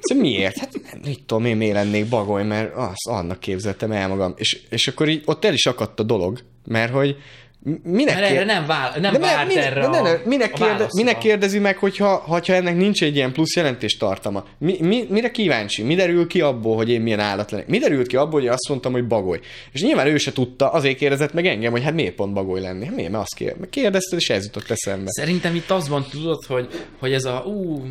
szóval 0.00 0.24
miért? 0.24 0.58
Hát 0.58 0.70
mit 1.04 1.22
tudom 1.26 1.44
én, 1.44 1.56
miért 1.56 1.74
lennék 1.74 2.08
bagoly, 2.08 2.44
mert 2.44 2.74
azt 2.74 3.08
annak 3.08 3.40
képzeltem 3.40 3.92
el 3.92 4.08
magam. 4.08 4.34
És, 4.36 4.60
és 4.70 4.88
akkor 4.88 5.08
így 5.08 5.22
ott 5.24 5.44
el 5.44 5.52
is 5.52 5.66
akadt 5.66 6.00
a 6.00 6.02
dolog, 6.02 6.40
mert 6.64 6.92
hogy 6.92 7.16
Minek 7.82 8.14
Mert 8.14 8.30
erre 8.30 8.44
nem, 8.44 8.66
vál, 8.66 8.94
nem 9.00 9.12
de 9.12 9.18
várt 9.18 9.48
minek, 9.48 9.64
erre 9.64 9.80
de 9.80 9.88
ne, 9.88 10.00
ne, 10.00 10.18
minek, 10.24 10.52
kérde, 10.52 10.88
minek 10.94 11.18
kérdezi 11.18 11.58
meg, 11.58 11.76
hogyha, 11.76 12.14
hogyha 12.14 12.54
ennek 12.54 12.76
nincs 12.76 13.02
egy 13.02 13.16
ilyen 13.16 13.32
plusz 13.32 13.56
jelentés 13.56 13.96
tartama? 13.96 14.44
Mi, 14.58 14.76
mi, 14.80 15.06
mire 15.08 15.30
kíváncsi? 15.30 15.82
Mi 15.82 15.94
derül 15.94 16.26
ki 16.26 16.40
abból, 16.40 16.76
hogy 16.76 16.90
én 16.90 17.00
milyen 17.00 17.20
állat 17.20 17.50
lennék? 17.50 17.66
Mi 17.66 17.78
derült 17.78 18.06
ki 18.06 18.16
abból, 18.16 18.40
hogy 18.40 18.48
azt 18.48 18.68
mondtam, 18.68 18.92
hogy 18.92 19.06
bagoly? 19.06 19.40
És 19.72 19.82
nyilván 19.82 20.06
ő 20.06 20.16
se 20.16 20.32
tudta, 20.32 20.70
azért 20.70 20.96
kérdezett 20.96 21.32
meg 21.32 21.46
engem, 21.46 21.72
hogy 21.72 21.82
hát 21.82 21.94
miért 21.94 22.14
pont 22.14 22.32
bagoly 22.32 22.60
lenni? 22.60 22.84
Hát 22.84 22.94
miért? 22.94 23.10
Mert 23.10 23.22
azt 23.22 23.34
kér, 23.34 23.56
kérdezted, 23.70 24.18
és 24.18 24.30
ez 24.30 24.44
jutott 24.44 24.70
eszembe. 24.70 25.10
Szerintem 25.10 25.54
itt 25.54 25.70
az 25.70 25.88
van, 25.88 26.06
tudod, 26.10 26.44
hogy, 26.44 26.68
hogy 26.98 27.12
ez 27.12 27.24
a 27.24 27.42
ú, 27.46 27.84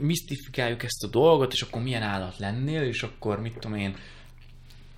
misztifikáljuk 0.00 0.82
ezt 0.82 1.04
a 1.04 1.06
dolgot, 1.06 1.52
és 1.52 1.60
akkor 1.60 1.82
milyen 1.82 2.02
állat 2.02 2.38
lennél, 2.38 2.82
és 2.82 3.02
akkor 3.02 3.40
mit 3.40 3.52
tudom 3.58 3.76
én, 3.76 3.94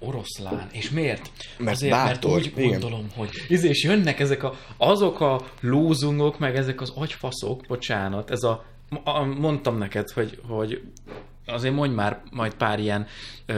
oroszlán. 0.06 0.68
És 0.72 0.90
miért? 0.90 1.30
Mert 1.58 1.76
Azért, 1.76 1.92
bátor, 1.92 2.30
mert 2.32 2.46
úgy 2.46 2.52
igen. 2.56 2.70
gondolom, 2.70 3.06
hogy 3.16 3.30
izé, 3.48 3.68
és 3.68 3.84
jönnek 3.84 4.20
ezek 4.20 4.42
a, 4.42 4.54
azok 4.76 5.20
a 5.20 5.40
lózungok, 5.60 6.38
meg 6.38 6.56
ezek 6.56 6.80
az 6.80 6.92
agyfaszok, 6.94 7.64
bocsánat, 7.68 8.30
ez 8.30 8.42
a, 8.42 8.64
a 9.04 9.22
mondtam 9.24 9.78
neked, 9.78 10.10
hogy, 10.10 10.40
hogy 10.48 10.82
azért 11.46 11.74
mondj 11.74 11.94
már 11.94 12.22
majd 12.30 12.54
pár 12.54 12.78
ilyen, 12.78 13.06
ö, 13.46 13.54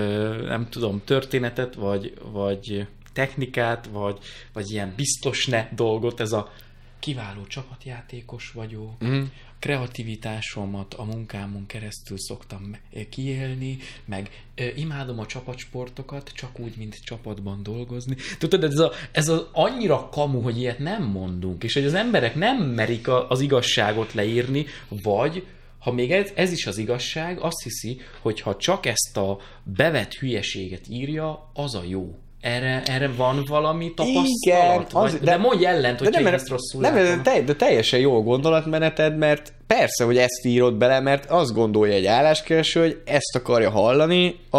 nem 0.47 0.68
tudom, 0.70 1.03
történetet, 1.05 1.74
vagy, 1.74 2.14
vagy 2.32 2.86
technikát, 3.12 3.88
vagy, 3.92 4.18
vagy 4.53 4.70
ilyen 4.70 4.92
biztos 4.97 5.47
ne 5.47 5.68
dolgot, 5.74 6.20
ez 6.20 6.32
a 6.32 6.53
kiváló 6.99 7.45
csapatjátékos 7.47 8.51
vagyok, 8.55 9.01
Mhm. 9.01 9.22
Kreativitásomat 9.64 10.94
a 10.94 11.04
munkámon 11.04 11.66
keresztül 11.66 12.18
szoktam 12.18 12.76
kiélni, 13.10 13.78
meg 14.04 14.44
imádom 14.74 15.18
a 15.18 15.26
csapatsportokat, 15.26 16.30
csak 16.34 16.58
úgy, 16.58 16.76
mint 16.76 17.04
csapatban 17.04 17.62
dolgozni. 17.62 18.16
Tudod, 18.38 18.64
ez, 18.64 18.78
a, 18.78 18.92
ez 19.12 19.28
az 19.28 19.46
annyira 19.52 20.08
kamu, 20.08 20.40
hogy 20.40 20.58
ilyet 20.58 20.78
nem 20.78 21.02
mondunk, 21.02 21.64
és 21.64 21.74
hogy 21.74 21.84
az 21.84 21.94
emberek 21.94 22.34
nem 22.34 22.62
merik 22.62 23.08
a, 23.08 23.28
az 23.28 23.40
igazságot 23.40 24.12
leírni, 24.12 24.66
vagy 24.88 25.46
ha 25.78 25.92
még 25.92 26.12
ez, 26.12 26.30
ez 26.34 26.52
is 26.52 26.66
az 26.66 26.78
igazság, 26.78 27.40
azt 27.40 27.62
hiszi, 27.62 28.00
hogy 28.20 28.40
ha 28.40 28.56
csak 28.56 28.86
ezt 28.86 29.16
a 29.16 29.38
bevett 29.62 30.14
hülyeséget 30.14 30.88
írja, 30.88 31.50
az 31.54 31.74
a 31.74 31.82
jó. 31.88 32.18
Erre, 32.45 32.82
erre 32.86 33.11
van 33.16 33.45
valami 33.49 33.95
tapasztalat? 33.95 34.26
Igen, 34.47 34.76
vagy, 34.76 34.86
az- 34.92 35.12
de, 35.12 35.18
de- 35.18 35.24
de 35.24 35.36
mondj 35.36 35.66
ellent, 35.66 35.99
hogy 35.99 36.09
De 36.09 36.20
nem, 36.20 36.34
ezt 36.34 36.49
rosszul 36.49 36.80
nem, 36.80 36.95
látom. 36.97 37.22
de, 37.22 37.40
de 37.40 37.55
teljesen 37.55 38.01
jó 38.01 38.22
gondolatmeneted, 38.22 39.16
mert 39.18 39.53
persze, 39.66 40.05
hogy 40.05 40.16
ezt 40.16 40.45
írod 40.45 40.74
bele, 40.74 41.01
mert 41.01 41.30
azt 41.30 41.53
gondolja 41.55 41.95
egy 41.95 42.07
álláskereső, 42.07 42.80
hogy 42.80 43.01
ezt 43.05 43.36
akarja 43.36 43.70
hallani 43.70 44.36
a, 44.51 44.57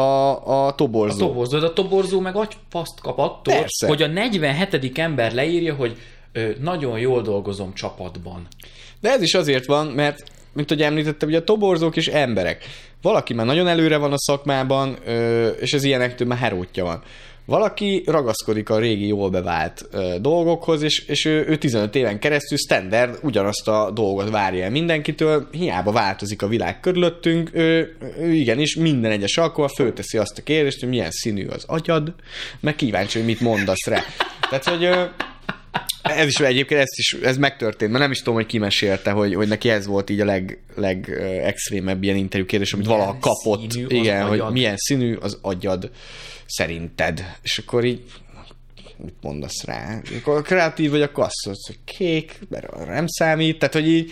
a, 0.00 0.66
a 0.66 0.74
toborzó. 0.74 1.24
A 1.24 1.28
toborzó, 1.28 1.58
de 1.58 1.66
a 1.66 1.72
toborzó 1.72 2.20
meg 2.20 2.36
agyfaszt 2.36 3.00
kap 3.00 3.18
attól, 3.18 3.54
Persze. 3.54 3.86
hogy 3.86 4.02
a 4.02 4.06
47. 4.06 4.98
ember 4.98 5.32
leírja, 5.32 5.74
hogy 5.74 5.96
ö, 6.32 6.50
nagyon 6.60 6.98
jól 6.98 7.22
dolgozom 7.22 7.74
csapatban. 7.74 8.46
De 9.00 9.10
ez 9.10 9.22
is 9.22 9.34
azért 9.34 9.66
van, 9.66 9.86
mert, 9.86 10.22
mint 10.52 10.68
hogy 10.68 10.82
említettem, 10.82 11.28
ugye 11.28 11.38
a 11.38 11.44
toborzók 11.44 11.96
is 11.96 12.06
emberek. 12.08 12.64
Valaki 13.02 13.34
már 13.34 13.46
nagyon 13.46 13.68
előre 13.68 13.96
van 13.96 14.12
a 14.12 14.18
szakmában, 14.18 14.96
és 15.60 15.72
ez 15.72 15.84
ilyenektől 15.84 16.26
már 16.26 16.38
herótja 16.38 16.84
van. 16.84 17.02
Valaki 17.46 18.02
ragaszkodik 18.06 18.70
a 18.70 18.78
régi, 18.78 19.06
jól 19.06 19.30
bevált 19.30 19.88
dolgokhoz, 20.20 20.82
és, 20.82 20.98
és 20.98 21.24
ő, 21.24 21.46
ő 21.48 21.56
15 21.56 21.94
éven 21.94 22.18
keresztül 22.18 22.58
standard 22.58 23.18
ugyanazt 23.22 23.68
a 23.68 23.90
dolgot 23.90 24.30
várja 24.30 24.64
el 24.64 24.70
mindenkitől, 24.70 25.48
hiába 25.50 25.92
változik 25.92 26.42
a 26.42 26.46
világ 26.46 26.80
körülöttünk, 26.80 27.50
ő, 27.52 27.96
ő 28.18 28.32
igenis 28.32 28.76
minden 28.76 29.10
egyes 29.10 29.36
alkalommal 29.36 29.74
fölteszi 29.76 30.18
azt 30.18 30.38
a 30.38 30.42
kérdést, 30.42 30.80
hogy 30.80 30.88
milyen 30.88 31.10
színű 31.10 31.46
az 31.46 31.64
agyad, 31.66 32.14
meg 32.60 32.76
kíváncsi, 32.76 33.18
hogy 33.18 33.26
mit 33.26 33.40
mondasz 33.40 33.86
rá. 33.86 34.02
Tehát, 34.50 34.64
hogy 34.64 34.84
ö, 34.84 35.04
ez 36.02 36.26
is 36.26 36.40
egyébként 36.40 36.80
ez 36.80 36.90
is, 36.96 37.12
ez 37.22 37.36
megtörtént, 37.36 37.90
mert 37.90 38.02
nem 38.02 38.10
is 38.12 38.18
tudom, 38.18 38.34
hogy 38.34 38.46
ki 38.46 38.58
mesélte, 38.58 39.10
hogy, 39.10 39.34
hogy 39.34 39.48
neki 39.48 39.68
ez 39.68 39.86
volt 39.86 40.10
így 40.10 40.20
a 40.20 40.24
leg, 40.24 40.58
leg 40.74 41.08
ö, 41.08 41.22
extrémebb 41.24 42.02
ilyen 42.02 42.16
interjú 42.16 42.46
kérdés, 42.46 42.72
amit 42.72 42.86
Milyen 42.86 43.00
valaha 43.00 43.18
kapott. 43.20 43.70
színű 43.70 43.86
Igen, 43.88 44.22
hogy 44.26 44.38
agyad? 44.38 44.52
milyen 44.52 44.76
színű 44.76 45.14
az 45.14 45.38
agyad 45.42 45.90
szerinted. 46.46 47.24
És 47.42 47.58
akkor 47.58 47.84
így 47.84 48.02
mit 48.96 49.14
mondasz 49.20 49.64
rá? 49.64 50.00
Akkor 50.18 50.42
kreatív 50.42 50.90
vagy, 50.90 51.02
akkor 51.02 51.24
azt 51.24 51.44
mondod, 51.46 51.62
hogy 51.66 51.78
kék, 51.96 52.38
mert 52.48 52.86
nem 52.86 53.06
számít, 53.06 53.58
tehát 53.58 53.74
hogy 53.74 53.88
így 53.88 54.10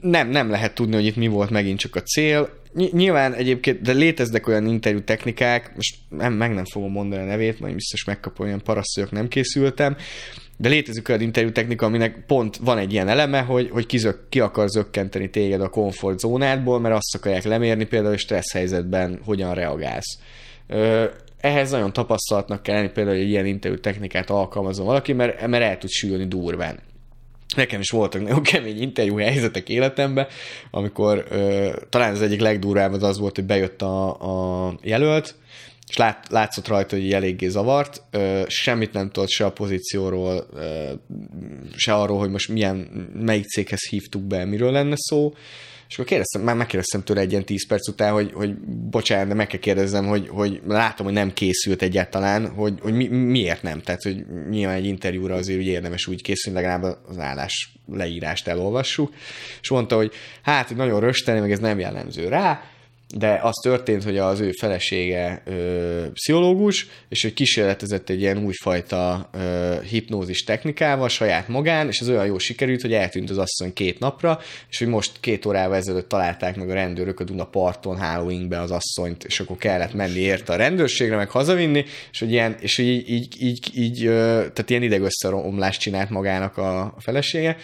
nem, 0.00 0.28
nem 0.28 0.50
lehet 0.50 0.74
tudni, 0.74 0.94
hogy 0.94 1.06
itt 1.06 1.16
mi 1.16 1.26
volt 1.28 1.50
megint 1.50 1.78
csak 1.78 1.96
a 1.96 2.02
cél. 2.02 2.62
Ny- 2.72 2.92
Nyilván 2.92 3.34
egyébként, 3.34 3.80
de 3.80 3.92
léteznek 3.92 4.46
olyan 4.46 4.66
interjú 4.66 5.00
technikák, 5.02 5.74
most 5.74 5.96
nem, 6.08 6.32
meg 6.32 6.54
nem 6.54 6.64
fogom 6.64 6.90
mondani 6.90 7.22
a 7.22 7.26
nevét, 7.26 7.60
majd 7.60 7.74
biztos 7.74 8.04
megkapom, 8.04 8.46
olyan 8.46 8.62
paraszt 8.62 9.10
nem 9.10 9.28
készültem, 9.28 9.96
de 10.56 10.68
létezik 10.68 11.08
olyan 11.08 11.20
interjú 11.20 11.52
technika, 11.52 11.86
aminek 11.86 12.24
pont 12.26 12.56
van 12.56 12.78
egy 12.78 12.92
ilyen 12.92 13.08
eleme, 13.08 13.40
hogy, 13.40 13.70
hogy 13.70 13.86
kizök, 13.86 14.28
ki 14.28 14.40
akar 14.40 14.68
zökkenteni 14.68 15.30
téged 15.30 15.60
a 15.60 15.68
komfortzónádból, 15.68 16.80
mert 16.80 16.94
azt 16.94 17.14
akarják 17.14 17.44
lemérni 17.44 17.84
például, 17.84 18.10
hogy 18.10 18.20
stressz 18.20 18.52
helyzetben 18.52 19.20
hogyan 19.24 19.54
reagálsz. 19.54 20.18
Ö, 20.66 21.04
ehhez 21.40 21.70
nagyon 21.70 21.92
tapasztalatnak 21.92 22.62
kell 22.62 22.74
lenni, 22.74 22.90
például, 22.90 23.16
hogy 23.16 23.28
ilyen 23.28 23.46
interjú 23.46 23.78
technikát 23.80 24.30
alkalmazom 24.30 24.86
valaki, 24.86 25.12
mert, 25.12 25.46
mert 25.46 25.64
el 25.64 25.78
tud 25.78 25.90
sülni 25.90 26.26
durván. 26.26 26.78
Nekem 27.56 27.80
is 27.80 27.90
voltak 27.90 28.22
nagyon 28.22 28.42
kemény 28.52 28.82
interjú 28.82 29.16
helyzetek 29.16 29.68
életemben, 29.68 30.26
amikor 30.70 31.26
ö, 31.30 31.70
talán 31.88 32.12
az 32.12 32.22
egyik 32.22 32.40
legdurvább 32.40 32.92
az 32.92 33.02
az 33.02 33.18
volt, 33.18 33.34
hogy 33.34 33.44
bejött 33.44 33.82
a, 33.82 34.66
a 34.66 34.74
jelölt, 34.82 35.34
és 35.88 35.96
lát, 35.96 36.26
látszott 36.30 36.68
rajta, 36.68 36.96
hogy 36.96 37.12
eléggé 37.12 37.48
zavart, 37.48 38.02
ö, 38.10 38.42
semmit 38.46 38.92
nem 38.92 39.10
tudott 39.10 39.28
se 39.28 39.44
a 39.44 39.52
pozícióról, 39.52 40.46
ö, 40.54 40.92
se 41.76 41.94
arról, 41.94 42.18
hogy 42.18 42.30
most 42.30 42.48
milyen, 42.48 42.76
melyik 43.14 43.44
céghez 43.44 43.88
hívtuk 43.88 44.22
be, 44.22 44.44
miről 44.44 44.72
lenne 44.72 44.94
szó, 44.96 45.32
és 45.88 45.94
akkor 45.94 46.10
kérdeztem, 46.10 46.42
már 46.42 46.56
megkérdeztem 46.56 47.02
tőle 47.02 47.20
egy 47.20 47.30
ilyen 47.30 47.44
10 47.44 47.66
perc 47.66 47.88
után, 47.88 48.12
hogy, 48.12 48.30
hogy 48.32 48.54
bocsánat, 48.90 49.28
de 49.28 49.34
meg 49.34 49.46
kell 49.46 49.60
kérdeznem, 49.60 50.06
hogy, 50.06 50.28
hogy 50.28 50.60
látom, 50.66 51.06
hogy 51.06 51.14
nem 51.14 51.32
készült 51.32 51.82
egyáltalán, 51.82 52.48
hogy, 52.48 52.78
hogy 52.80 52.92
mi, 52.92 53.06
miért 53.06 53.62
nem. 53.62 53.80
Tehát, 53.80 54.02
hogy 54.02 54.24
nyilván 54.50 54.76
egy 54.76 54.86
interjúra 54.86 55.34
azért 55.34 55.58
úgy 55.58 55.66
érdemes 55.66 56.06
úgy 56.06 56.22
készülni, 56.22 56.60
legalább 56.60 56.98
az 57.08 57.18
állás 57.18 57.72
leírást 57.86 58.48
elolvassuk. 58.48 59.14
És 59.60 59.70
mondta, 59.70 59.96
hogy 59.96 60.12
hát, 60.42 60.68
hogy 60.68 60.76
nagyon 60.76 61.00
rösteni, 61.00 61.40
meg 61.40 61.52
ez 61.52 61.58
nem 61.58 61.78
jellemző 61.78 62.28
rá, 62.28 62.62
de 63.16 63.38
az 63.42 63.54
történt, 63.62 64.04
hogy 64.04 64.18
az 64.18 64.40
ő 64.40 64.50
felesége 64.50 65.42
ö, 65.44 66.04
pszichológus, 66.12 66.86
és 67.08 67.22
hogy 67.22 67.34
kísérletezett 67.34 68.08
egy 68.08 68.20
ilyen 68.20 68.38
újfajta 68.44 69.30
ö, 69.32 69.74
hipnózis 69.88 70.44
technikával 70.44 71.08
saját 71.08 71.48
magán, 71.48 71.88
és 71.88 72.00
ez 72.00 72.08
olyan 72.08 72.26
jó 72.26 72.38
sikerült, 72.38 72.80
hogy 72.80 72.92
eltűnt 72.92 73.30
az 73.30 73.38
asszony 73.38 73.72
két 73.72 73.98
napra, 73.98 74.40
és 74.68 74.78
hogy 74.78 74.88
most 74.88 75.12
két 75.20 75.46
órával 75.46 75.76
ezelőtt 75.76 76.08
találták 76.08 76.56
meg 76.56 76.70
a 76.70 76.74
rendőrök 76.74 77.20
a 77.20 77.24
Duna 77.24 77.44
parton 77.44 77.98
Halloweenbe 77.98 78.60
az 78.60 78.70
asszonyt, 78.70 79.24
és 79.24 79.40
akkor 79.40 79.56
kellett 79.56 79.94
menni 79.94 80.18
érte 80.18 80.52
a 80.52 80.56
rendőrségre, 80.56 81.16
meg 81.16 81.30
hazavinni, 81.30 81.84
és 82.12 82.18
hogy 82.18 82.30
ilyen, 82.30 82.56
és 82.60 82.76
hogy 82.76 82.86
így, 82.86 83.10
így, 83.10 83.36
így, 83.42 83.70
így 83.74 84.04
ö, 84.04 84.12
tehát 84.38 84.70
ilyen 84.70 84.82
idegösszeomlást 84.82 85.80
csinált 85.80 86.10
magának 86.10 86.56
a, 86.56 86.80
a 86.80 87.00
felesége, 87.00 87.56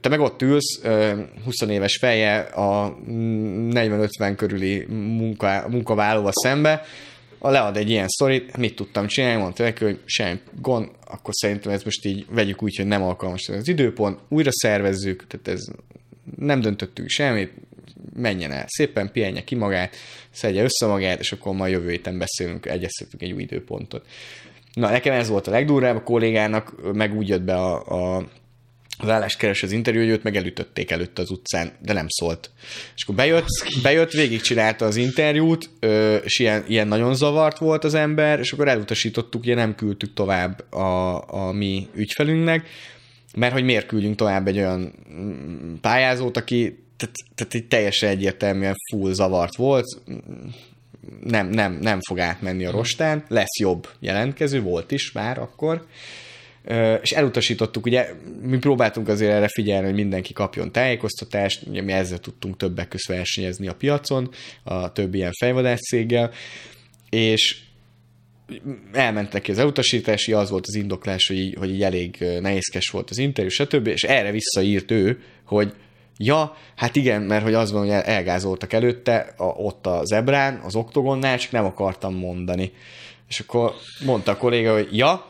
te 0.00 0.08
meg 0.08 0.20
ott 0.20 0.42
ülsz, 0.42 0.80
ö, 0.82 1.20
20 1.44 1.60
éves 1.60 1.96
feje 1.96 2.38
a 2.38 2.98
40-50 3.06 4.34
körüli 4.36 4.86
munka, 4.88 5.66
munkavállalóval 5.68 6.32
szembe, 6.32 6.84
a 7.42 7.50
lead 7.50 7.76
egy 7.76 7.90
ilyen 7.90 8.08
sztorit, 8.08 8.56
mit 8.56 8.74
tudtam 8.74 9.06
csinálni, 9.06 9.40
mondta 9.40 9.62
neki, 9.62 9.84
hogy 9.84 10.00
semmi 10.04 10.40
gond, 10.60 10.88
akkor 11.06 11.34
szerintem 11.34 11.72
ez 11.72 11.82
most 11.82 12.04
így 12.04 12.26
vegyük 12.30 12.62
úgy, 12.62 12.76
hogy 12.76 12.86
nem 12.86 13.02
alkalmas 13.02 13.48
az 13.48 13.68
időpont, 13.68 14.18
újra 14.28 14.50
szervezzük, 14.52 15.26
tehát 15.26 15.48
ez 15.48 15.66
nem 16.36 16.60
döntöttünk 16.60 17.08
semmit, 17.08 17.52
menjen 18.16 18.52
el, 18.52 18.64
szépen 18.68 19.12
pihenje 19.12 19.44
ki 19.44 19.54
magát, 19.54 19.96
szedje 20.30 20.62
össze 20.62 20.86
magát, 20.86 21.20
és 21.20 21.32
akkor 21.32 21.54
majd 21.54 21.72
jövő 21.72 21.90
héten 21.90 22.18
beszélünk, 22.18 22.66
egyeztetünk 22.66 23.22
egy 23.22 23.32
új 23.32 23.42
időpontot. 23.42 24.06
Na, 24.74 24.90
nekem 24.90 25.14
ez 25.14 25.28
volt 25.28 25.46
a 25.46 25.50
legdurvább, 25.50 25.96
a 25.96 26.02
kollégának 26.02 26.92
meg 26.94 27.16
úgy 27.16 27.28
jött 27.28 27.42
be 27.42 27.54
a, 27.54 28.16
a 28.16 28.28
az 29.02 29.08
álláskeres 29.08 29.62
az 29.62 29.72
interjú, 29.72 30.00
hogy 30.00 30.08
őt 30.08 30.22
meg 30.22 30.36
elütötték 30.36 30.90
előtte 30.90 31.22
az 31.22 31.30
utcán, 31.30 31.72
de 31.82 31.92
nem 31.92 32.06
szólt. 32.08 32.50
És 32.96 33.02
akkor 33.02 33.14
bejött, 33.14 33.46
bejött 33.82 34.10
végigcsinálta 34.10 34.84
az 34.84 34.96
interjút, 34.96 35.70
és 36.24 36.38
ilyen, 36.38 36.64
ilyen 36.68 36.88
nagyon 36.88 37.14
zavart 37.14 37.58
volt 37.58 37.84
az 37.84 37.94
ember, 37.94 38.38
és 38.38 38.52
akkor 38.52 38.68
elutasítottuk, 38.68 39.42
ugye 39.42 39.54
nem 39.54 39.74
küldtük 39.74 40.14
tovább 40.14 40.72
a, 40.72 41.24
a 41.28 41.52
mi 41.52 41.88
ügyfelünknek, 41.94 42.68
mert 43.36 43.52
hogy 43.52 43.64
miért 43.64 43.86
küldjünk 43.86 44.16
tovább 44.16 44.46
egy 44.46 44.58
olyan 44.58 44.92
mm, 45.12 45.74
pályázót, 45.80 46.36
aki 46.36 46.78
tehát, 46.96 47.14
tehát 47.34 47.68
teljesen 47.68 48.08
egyértelműen 48.08 48.74
full 48.90 49.12
zavart 49.12 49.56
volt, 49.56 49.86
nem, 51.24 51.48
nem, 51.48 51.78
nem 51.80 51.98
fog 52.00 52.18
átmenni 52.18 52.64
a 52.64 52.70
rostán, 52.70 53.24
lesz 53.28 53.58
jobb 53.58 53.88
jelentkező, 54.00 54.62
volt 54.62 54.90
is 54.90 55.12
már 55.12 55.38
akkor, 55.38 55.86
és 57.02 57.10
elutasítottuk, 57.10 57.86
ugye 57.86 58.08
mi 58.42 58.58
próbáltunk 58.58 59.08
azért 59.08 59.32
erre 59.32 59.48
figyelni, 59.48 59.86
hogy 59.86 59.94
mindenki 59.94 60.32
kapjon 60.32 60.72
tájékoztatást, 60.72 61.66
ugye 61.66 61.82
mi 61.82 61.92
ezzel 61.92 62.18
tudtunk 62.18 62.56
többek 62.56 62.88
közt 62.88 63.06
versenyezni 63.06 63.68
a 63.68 63.74
piacon, 63.74 64.30
a 64.62 64.92
többi 64.92 65.18
ilyen 65.18 65.32
fejvadász 65.32 65.80
céggel, 65.80 66.30
és 67.10 67.58
elment 68.92 69.32
neki 69.32 69.50
az 69.50 69.58
elutasítási, 69.58 70.32
az 70.32 70.50
volt 70.50 70.66
az 70.66 70.74
indoklás, 70.74 71.26
hogy 71.26 71.38
így, 71.38 71.54
hogy 71.58 71.70
így 71.70 71.82
elég 71.82 72.16
nehézkes 72.40 72.88
volt 72.88 73.10
az 73.10 73.18
interjú, 73.18 73.50
stb. 73.50 73.86
És 73.86 74.04
erre 74.04 74.30
visszaírt 74.30 74.90
ő, 74.90 75.22
hogy 75.44 75.74
ja, 76.16 76.56
hát 76.76 76.96
igen, 76.96 77.22
mert 77.22 77.42
hogy 77.42 77.54
az 77.54 77.72
van, 77.72 77.80
hogy 77.80 77.90
elgázoltak 78.04 78.72
előtte 78.72 79.34
a, 79.36 79.44
ott 79.44 79.86
az 79.86 80.12
ebrán, 80.12 80.60
az 80.64 80.74
oktogonnál, 80.74 81.38
csak 81.38 81.50
nem 81.50 81.64
akartam 81.64 82.14
mondani. 82.14 82.72
És 83.28 83.40
akkor 83.40 83.74
mondta 84.04 84.30
a 84.30 84.36
kolléga, 84.36 84.72
hogy 84.72 84.96
ja, 84.96 85.29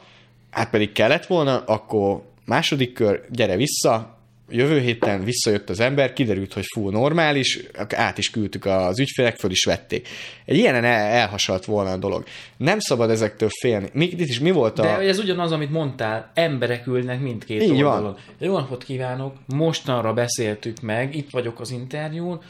hát 0.51 0.70
pedig 0.70 0.92
kellett 0.92 1.26
volna, 1.26 1.59
akkor 1.59 2.22
második 2.44 2.92
kör, 2.92 3.24
gyere 3.30 3.57
vissza, 3.57 4.18
jövő 4.51 4.80
héten 4.80 5.24
visszajött 5.24 5.70
az 5.70 5.80
ember, 5.80 6.12
kiderült, 6.12 6.53
hogy 6.53 6.64
full 6.74 6.92
normális, 6.92 7.61
át 7.88 8.18
is 8.18 8.30
küldtük 8.30 8.64
az 8.64 9.01
ügyfelek, 9.01 9.36
föl 9.36 9.51
is 9.51 9.64
vették. 9.64 10.09
Egy 10.44 10.57
ilyenen 10.57 10.84
el, 10.84 11.05
elhasalt 11.05 11.64
volna 11.64 11.90
a 11.90 11.96
dolog. 11.96 12.24
Nem 12.57 12.78
szabad 12.78 13.11
ezektől 13.11 13.48
félni. 13.61 13.88
Mi, 13.92 14.05
itt 14.05 14.28
is 14.28 14.40
mi 14.40 14.51
volt 14.51 14.78
a... 14.78 14.82
De 14.82 14.98
ez 14.98 15.18
ugyanaz, 15.18 15.53
amit 15.53 15.70
mondtál, 15.70 16.30
emberek 16.34 16.86
ülnek 16.86 17.20
mindkét 17.20 17.62
Így 17.62 17.82
van. 17.82 17.92
oldalon. 17.92 18.16
De 18.38 18.46
jó 18.46 18.59
napot 18.59 18.84
kívánok, 18.84 19.34
mostanra 19.46 20.12
beszéltük 20.12 20.80
meg, 20.80 21.14
itt 21.14 21.30
vagyok 21.30 21.61
az 21.61 21.70
interjún, 21.70 22.40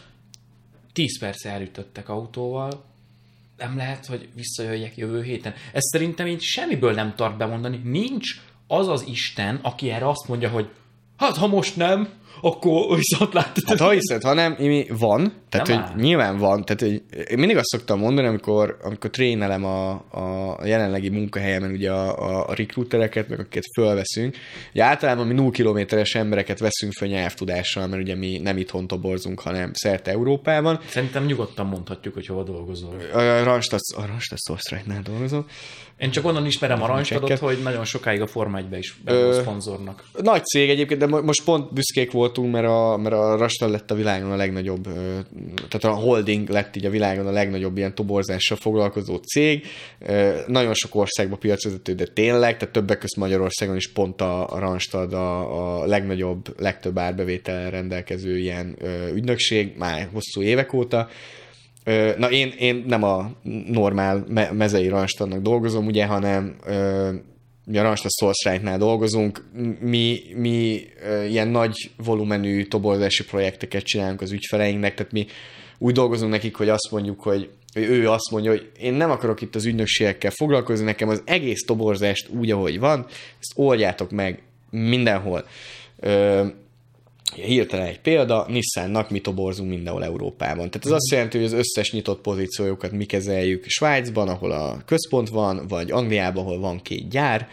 10 0.92 1.18
perc 1.18 1.44
elütöttek 1.44 2.08
autóval, 2.08 2.84
nem 3.60 3.76
lehet, 3.76 4.06
hogy 4.06 4.28
visszajöjjek 4.34 4.96
jövő 4.96 5.22
héten. 5.22 5.54
Ez 5.72 5.82
szerintem 5.92 6.26
így 6.26 6.40
semmiből 6.40 6.92
nem 6.92 7.14
tart 7.16 7.36
bemondani. 7.36 7.80
Nincs 7.84 8.28
az 8.66 8.88
az 8.88 9.04
Isten, 9.08 9.58
aki 9.62 9.90
erre 9.90 10.08
azt 10.08 10.28
mondja, 10.28 10.48
hogy 10.48 10.68
hát 11.16 11.36
ha 11.36 11.46
most 11.46 11.76
nem, 11.76 12.08
akkor 12.40 12.96
viszont 12.96 13.32
látod. 13.32 13.64
Hát 13.66 13.78
ha 13.78 13.90
hiszed, 13.90 14.22
ha 14.22 14.34
nem, 14.34 14.56
mi 14.58 14.86
van, 14.98 15.32
tehát 15.50 15.66
Nem 15.66 15.76
hogy 15.76 15.86
áll. 15.90 15.96
nyilván 15.96 16.38
van, 16.38 16.64
tehát 16.64 16.80
hogy 16.80 17.02
én 17.30 17.38
mindig 17.38 17.56
azt 17.56 17.66
szoktam 17.66 17.98
mondani, 17.98 18.26
amikor, 18.26 18.78
amikor 18.82 19.10
trénelem 19.10 19.64
a, 19.64 19.90
a 19.90 20.58
jelenlegi 20.64 21.08
munkahelyemen 21.08 21.70
ugye 21.70 21.90
a, 21.92 22.28
a, 22.28 22.48
a 22.48 22.54
recruitereket, 22.54 23.28
meg 23.28 23.40
akiket 23.40 23.64
fölveszünk, 23.74 24.36
ugye 24.72 24.84
általában 24.84 25.26
mi 25.26 25.34
0 25.34 25.50
kilométeres 25.50 26.14
embereket 26.14 26.58
veszünk 26.58 26.92
föl 26.92 27.08
nyelvtudással, 27.08 27.86
mert 27.86 28.02
ugye 28.02 28.14
mi 28.14 28.38
nem 28.38 28.56
itthon 28.56 28.86
toborzunk, 28.86 29.40
hanem 29.40 29.70
szerte 29.72 30.10
Európában. 30.10 30.80
Szerintem 30.86 31.24
nyugodtan 31.24 31.66
mondhatjuk, 31.66 32.14
hogy 32.14 32.26
hova 32.26 32.42
dolgozol. 32.42 32.94
A 33.12 33.42
Randstad, 33.42 33.80
a 33.96 34.06
Randstad 34.06 34.38
Source 34.38 34.82
dolgozom. 35.04 35.46
Én 36.00 36.10
csak 36.10 36.24
onnan 36.24 36.46
ismerem 36.46 36.82
a 36.82 36.86
Randstadot, 36.86 37.38
hogy 37.38 37.58
nagyon 37.62 37.84
sokáig 37.84 38.20
a 38.20 38.26
Forma 38.26 38.58
1 38.58 38.78
is 38.78 39.00
szponzornak. 39.32 40.04
Nagy 40.22 40.44
cég 40.44 40.70
egyébként, 40.70 41.00
de 41.00 41.06
mo- 41.06 41.22
most 41.22 41.44
pont 41.44 41.72
büszkék 41.72 42.12
voltunk, 42.12 42.52
mert 42.52 42.66
a, 42.66 42.96
mert 42.96 43.14
a 43.14 43.36
Rastad 43.36 43.70
lett 43.70 43.90
a 43.90 43.94
világon 43.94 44.32
a 44.32 44.36
legnagyobb, 44.36 44.88
tehát 45.68 45.96
a 45.96 46.00
holding 46.00 46.48
lett 46.48 46.76
így 46.76 46.84
a 46.84 46.90
világon 46.90 47.26
a 47.26 47.30
legnagyobb 47.30 47.76
ilyen 47.76 47.94
toborzással 47.94 48.56
foglalkozó 48.56 49.16
cég. 49.16 49.66
Nagyon 50.46 50.74
sok 50.74 50.94
országban 50.94 51.38
piacvezető, 51.38 51.92
de 51.94 52.04
tényleg, 52.04 52.56
tehát 52.56 52.74
többek 52.74 52.98
között 52.98 53.16
Magyarországon 53.16 53.76
is 53.76 53.92
pont 53.92 54.20
a, 54.20 54.48
a 54.48 54.58
Randstad 54.58 55.12
a, 55.12 55.80
a 55.80 55.86
legnagyobb, 55.86 56.60
legtöbb 56.60 56.98
árbevétel 56.98 57.70
rendelkező 57.70 58.38
ilyen 58.38 58.76
ügynökség, 59.14 59.72
már 59.78 60.08
hosszú 60.12 60.42
évek 60.42 60.72
óta. 60.72 61.08
Na 62.16 62.30
én, 62.30 62.52
én 62.58 62.84
nem 62.86 63.02
a 63.02 63.30
normál 63.66 64.24
me- 64.28 64.52
mezei 64.52 64.88
Randstadnak 64.88 65.40
dolgozom, 65.40 65.86
ugye, 65.86 66.06
hanem 66.06 66.56
mi 67.64 67.78
a 67.78 67.82
Randstad 67.82 68.10
Source 68.10 68.76
dolgozunk, 68.76 69.44
mi, 69.80 70.20
mi 70.34 70.86
ilyen 71.28 71.48
nagy 71.48 71.90
volumenű 71.96 72.64
toborzási 72.64 73.24
projekteket 73.24 73.82
csinálunk 73.82 74.20
az 74.20 74.32
ügyfeleinknek, 74.32 74.94
tehát 74.94 75.12
mi 75.12 75.26
úgy 75.78 75.94
dolgozunk 75.94 76.30
nekik, 76.30 76.54
hogy 76.56 76.68
azt 76.68 76.90
mondjuk, 76.90 77.22
hogy 77.22 77.50
hogy 77.72 77.82
ő 77.82 78.10
azt 78.10 78.30
mondja, 78.30 78.50
hogy 78.50 78.70
én 78.78 78.92
nem 78.92 79.10
akarok 79.10 79.40
itt 79.40 79.54
az 79.54 79.64
ügynökségekkel 79.64 80.30
foglalkozni, 80.30 80.84
nekem 80.84 81.08
az 81.08 81.22
egész 81.24 81.64
toborzást 81.64 82.28
úgy, 82.28 82.50
ahogy 82.50 82.78
van, 82.78 83.06
ezt 83.40 83.52
oldjátok 83.54 84.10
meg 84.10 84.42
mindenhol. 84.70 85.46
Ö, 85.96 86.46
Hirtelen 87.34 87.86
egy 87.86 88.00
példa, 88.00 88.46
Nissannak 88.48 89.10
mi 89.10 89.20
toborzunk 89.20 89.70
mindenhol 89.70 90.04
Európában. 90.04 90.70
Tehát 90.70 90.86
ez 90.86 90.92
azt 90.92 91.10
jelenti, 91.10 91.36
hogy 91.36 91.46
az 91.46 91.52
összes 91.52 91.92
nyitott 91.92 92.20
pozíciójukat 92.20 92.92
mi 92.92 93.04
kezeljük 93.04 93.64
Svájcban, 93.66 94.28
ahol 94.28 94.50
a 94.50 94.82
központ 94.86 95.28
van, 95.28 95.66
vagy 95.68 95.90
Angliában, 95.90 96.44
ahol 96.44 96.58
van 96.58 96.80
két 96.82 97.08
gyár, 97.08 97.48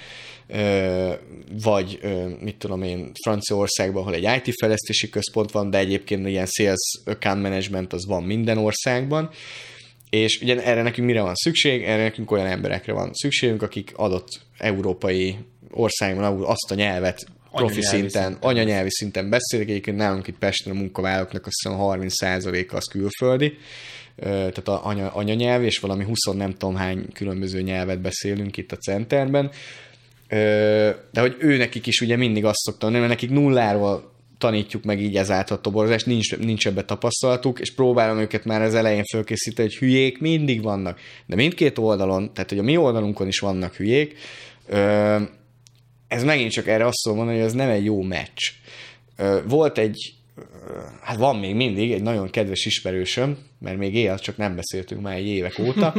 vagy 1.63 1.99
mit 2.41 2.55
tudom 2.55 2.81
én, 2.81 3.11
Franciaországban, 3.23 4.01
ahol 4.01 4.13
egy 4.13 4.45
IT 4.45 4.53
fejlesztési 4.59 5.09
központ 5.09 5.51
van, 5.51 5.69
de 5.69 5.77
egyébként 5.77 6.27
ilyen 6.27 6.45
sales 6.45 6.99
account 7.05 7.41
management 7.41 7.93
az 7.93 8.05
van 8.05 8.23
minden 8.23 8.57
országban. 8.57 9.29
És 10.09 10.41
ugye 10.41 10.63
erre 10.63 10.81
nekünk 10.81 11.07
mire 11.07 11.21
van 11.21 11.35
szükség? 11.35 11.83
Erre 11.83 12.03
nekünk 12.03 12.31
olyan 12.31 12.45
emberekre 12.45 12.93
van 12.93 13.13
szükségünk, 13.13 13.61
akik 13.61 13.91
adott 13.95 14.27
európai 14.57 15.37
országban 15.71 16.43
azt 16.43 16.71
a 16.71 16.75
nyelvet 16.75 17.27
profi 17.51 17.81
szinten, 17.81 18.09
szinten. 18.09 18.37
anyanyelvi 18.41 18.89
szinten 18.91 19.29
beszélik. 19.29 19.69
Egyébként 19.69 19.97
nálunk 19.97 20.27
itt 20.27 20.37
Pesten 20.37 20.73
a 20.73 20.75
munkavállalóknak 20.75 21.45
azt 21.45 21.55
hiszem 21.63 21.79
30%-a 21.81 22.75
az 22.75 22.85
külföldi, 22.85 23.57
tehát 24.19 24.67
a 24.67 24.85
anya, 24.85 25.11
anyanyelv, 25.13 25.63
és 25.63 25.79
valami 25.79 26.03
20 26.03 26.35
nem 26.35 26.53
tudom 26.53 26.75
hány 26.75 27.05
különböző 27.13 27.61
nyelvet 27.61 28.01
beszélünk 28.01 28.57
itt 28.57 28.71
a 28.71 28.75
centerben. 28.75 29.51
De 31.11 31.21
hogy 31.21 31.35
ő 31.39 31.57
nekik 31.57 31.87
is 31.87 32.01
ugye 32.01 32.15
mindig 32.15 32.45
azt 32.45 32.57
szoktam 32.57 32.91
mert 32.91 33.07
nekik 33.07 33.29
nulláról 33.29 34.15
tanítjuk 34.37 34.83
meg 34.83 35.01
így 35.01 35.15
ezáltal 35.15 35.57
a 35.57 35.61
toborzást, 35.61 36.05
nincs, 36.05 36.37
nincs 36.37 36.67
ebbe 36.67 36.83
tapasztalatuk, 36.83 37.59
és 37.59 37.73
próbálom 37.73 38.19
őket 38.19 38.45
már 38.45 38.61
az 38.61 38.75
elején 38.75 39.03
fölkészíteni, 39.03 39.67
hogy 39.67 39.77
hülyék 39.77 40.19
mindig 40.19 40.61
vannak. 40.61 40.99
De 41.25 41.35
mindkét 41.35 41.77
oldalon, 41.77 42.33
tehát 42.33 42.49
hogy 42.49 42.59
a 42.59 42.63
mi 42.63 42.77
oldalunkon 42.77 43.27
is 43.27 43.39
vannak 43.39 43.75
hülyék, 43.75 44.17
ez 46.07 46.23
megint 46.23 46.51
csak 46.51 46.67
erre 46.67 46.85
azt 46.85 46.97
szól 46.97 47.15
mondani, 47.15 47.37
hogy 47.37 47.45
ez 47.45 47.53
nem 47.53 47.69
egy 47.69 47.85
jó 47.85 48.01
meccs. 48.01 48.41
Volt 49.47 49.77
egy, 49.77 50.13
hát 51.01 51.17
van 51.17 51.35
még 51.35 51.55
mindig 51.55 51.91
egy 51.91 52.01
nagyon 52.01 52.29
kedves 52.29 52.65
ismerősöm, 52.65 53.37
mert 53.59 53.77
még 53.77 53.95
él, 53.95 54.19
csak 54.19 54.37
nem 54.37 54.55
beszéltünk 54.55 55.01
már 55.01 55.15
egy 55.15 55.27
évek 55.27 55.59
óta, 55.59 55.93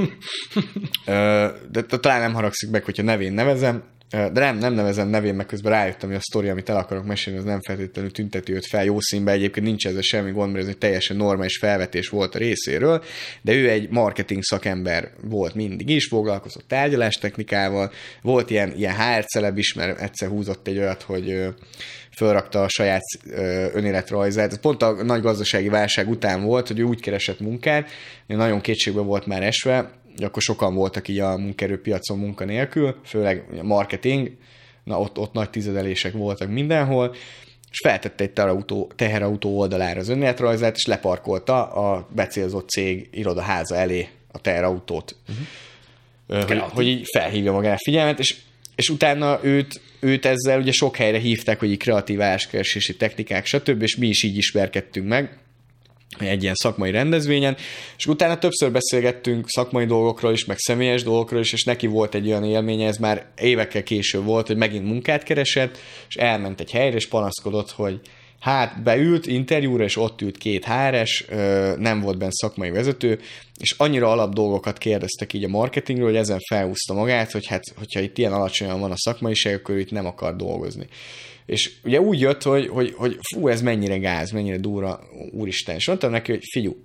de 1.73 1.83
talán 2.01 2.21
nem 2.21 2.35
haragszik 2.35 2.71
meg, 2.71 2.85
hogyha 2.85 3.03
nevén 3.03 3.33
nevezem, 3.33 3.83
de 4.11 4.31
nem, 4.33 4.59
nem 4.59 4.73
nevezem 4.73 5.09
nevén, 5.09 5.35
meg 5.35 5.47
közben 5.47 5.73
rájöttem, 5.73 6.09
hogy 6.09 6.19
a 6.19 6.23
sztori, 6.23 6.49
amit 6.49 6.69
el 6.69 6.77
akarok 6.77 7.05
mesélni, 7.05 7.39
az 7.39 7.45
nem 7.45 7.61
feltétlenül 7.61 8.11
tünteti 8.11 8.53
őt 8.53 8.67
fel 8.67 8.85
jó 8.85 9.01
színbe, 9.01 9.33
egyébként 9.33 9.67
nincs 9.67 9.87
ezzel 9.87 10.03
semmi 10.03 10.31
gond, 10.31 10.53
mert 10.53 10.65
ez 10.65 10.71
egy 10.71 10.79
teljesen 10.79 11.17
normális 11.17 11.59
felvetés 11.59 12.09
volt 12.09 12.35
a 12.35 12.39
részéről, 12.39 13.05
de 13.43 13.53
ő 13.53 13.71
egy 13.71 13.91
marketing 13.91 14.43
szakember 14.43 15.11
volt 15.23 15.55
mindig 15.55 15.89
is, 15.89 16.07
foglalkozott 16.07 16.69
tárgyalástechnikával, 16.69 17.93
volt 18.23 18.51
ilyen, 18.51 18.73
ilyen 18.77 18.95
HR 18.95 19.25
celeb 19.25 19.59
is, 19.59 19.75
mert 19.75 20.01
egyszer 20.01 20.29
húzott 20.29 20.67
egy 20.67 20.79
olyat, 20.79 21.03
hogy 21.03 21.55
fölrakta 22.17 22.63
a 22.63 22.69
saját 22.69 23.03
önéletrajzát. 23.73 24.53
Ez 24.53 24.61
pont 24.61 24.83
a 24.83 25.05
nagy 25.05 25.21
gazdasági 25.21 25.69
válság 25.69 26.09
után 26.09 26.43
volt, 26.43 26.67
hogy 26.67 26.79
ő 26.79 26.83
úgy 26.83 27.01
keresett 27.01 27.41
munkát, 27.41 27.91
nagyon 28.27 28.61
kétségbe 28.61 29.01
volt 29.01 29.27
már 29.27 29.43
esve, 29.43 29.91
akkor 30.25 30.43
sokan 30.43 30.75
voltak 30.75 31.09
így 31.09 31.19
a 31.19 31.37
munkerőpiacon 31.37 32.19
munkanélkül, 32.19 32.97
főleg 33.05 33.45
a 33.59 33.63
marketing, 33.63 34.31
na 34.85 35.01
ott, 35.01 35.19
ott 35.19 35.33
nagy 35.33 35.51
tizedelések 35.51 36.13
voltak 36.13 36.49
mindenhol, 36.49 37.15
és 37.71 37.79
feltette 37.83 38.25
egy 38.25 38.31
teherautó, 38.31 38.91
teherautó 38.97 39.59
oldalára 39.59 40.01
az 40.01 40.09
önéletrajzát, 40.09 40.77
és 40.77 40.87
leparkolta 40.87 41.73
a 41.73 42.09
becélzott 42.15 42.69
cég 42.69 43.09
irodaháza 43.13 43.77
elé 43.77 44.09
a 44.33 44.41
teherautót. 44.41 45.17
Uh-huh. 45.29 46.47
Hogy, 46.47 46.59
hogy 46.59 46.87
így 46.87 47.07
felhívja 47.13 47.53
magára 47.53 47.77
figyelmet, 47.85 48.19
és, 48.19 48.37
és 48.77 48.89
utána 48.89 49.41
őt, 49.43 49.81
őt 50.01 50.27
ezzel 50.27 50.61
ugye 50.61 50.73
sok 50.73 50.97
helyre 50.97 51.19
hívták, 51.19 51.59
hogy 51.59 51.71
így 51.71 51.79
kreatív 51.79 52.21
álláskeresési 52.21 52.97
technikák, 52.97 53.47
stb., 53.47 53.83
és 53.83 53.97
mi 53.97 54.07
is 54.07 54.23
így 54.23 54.37
ismerkedtünk 54.37 55.09
meg 55.09 55.39
egy 56.19 56.43
ilyen 56.43 56.55
szakmai 56.55 56.91
rendezvényen, 56.91 57.57
és 57.97 58.07
utána 58.07 58.39
többször 58.39 58.73
beszélgettünk 58.73 59.49
szakmai 59.49 59.85
dolgokról 59.85 60.33
is, 60.33 60.45
meg 60.45 60.59
személyes 60.59 61.03
dolgokról 61.03 61.41
is, 61.41 61.53
és 61.53 61.65
neki 61.65 61.87
volt 61.87 62.15
egy 62.15 62.27
olyan 62.29 62.45
élménye, 62.45 62.87
ez 62.87 62.97
már 62.97 63.27
évekkel 63.37 63.83
később 63.83 64.25
volt, 64.25 64.47
hogy 64.47 64.57
megint 64.57 64.85
munkát 64.85 65.23
keresett, 65.23 65.79
és 66.09 66.17
elment 66.17 66.61
egy 66.61 66.71
helyre, 66.71 66.97
és 66.97 67.09
panaszkodott, 67.09 67.71
hogy 67.71 68.01
hát 68.41 68.83
beült 68.83 69.27
interjúra, 69.27 69.85
és 69.85 69.97
ott 69.97 70.23
ült 70.23 70.39
két 70.39 70.65
háres, 70.65 71.25
nem 71.77 72.01
volt 72.01 72.19
benne 72.19 72.31
szakmai 72.33 72.71
vezető, 72.71 73.21
és 73.61 73.75
annyira 73.77 74.11
alap 74.11 74.33
dolgokat 74.35 74.79
kérdeztek 74.79 75.33
így 75.33 75.45
a 75.45 75.49
marketingről, 75.49 76.07
hogy 76.07 76.17
ezen 76.17 76.39
felhúzta 76.49 76.95
magát, 76.95 77.31
hogy 77.31 77.47
hát, 77.47 77.63
hogyha 77.77 78.01
itt 78.01 78.19
ilyen 78.19 78.33
alacsonyan 78.33 78.81
van 78.81 78.91
a 78.91 78.97
szakmaiság, 78.97 79.55
akkor 79.55 79.79
itt 79.79 79.91
nem 79.91 80.07
akar 80.07 80.37
dolgozni. 80.37 80.87
És 81.49 81.71
ugye 81.85 82.01
úgy 82.01 82.21
jött, 82.21 82.43
hogy, 82.43 82.69
hogy, 82.69 82.95
hogy 82.97 83.19
fú, 83.35 83.49
ez 83.49 83.63
mennyire 83.63 83.99
gáz, 83.99 84.31
mennyire 84.31 84.57
durva, 84.57 85.01
úristen. 85.31 85.75
És 85.75 85.87
mondtam 85.87 86.11
neki, 86.11 86.31
hogy 86.31 86.43
figyú, 86.51 86.77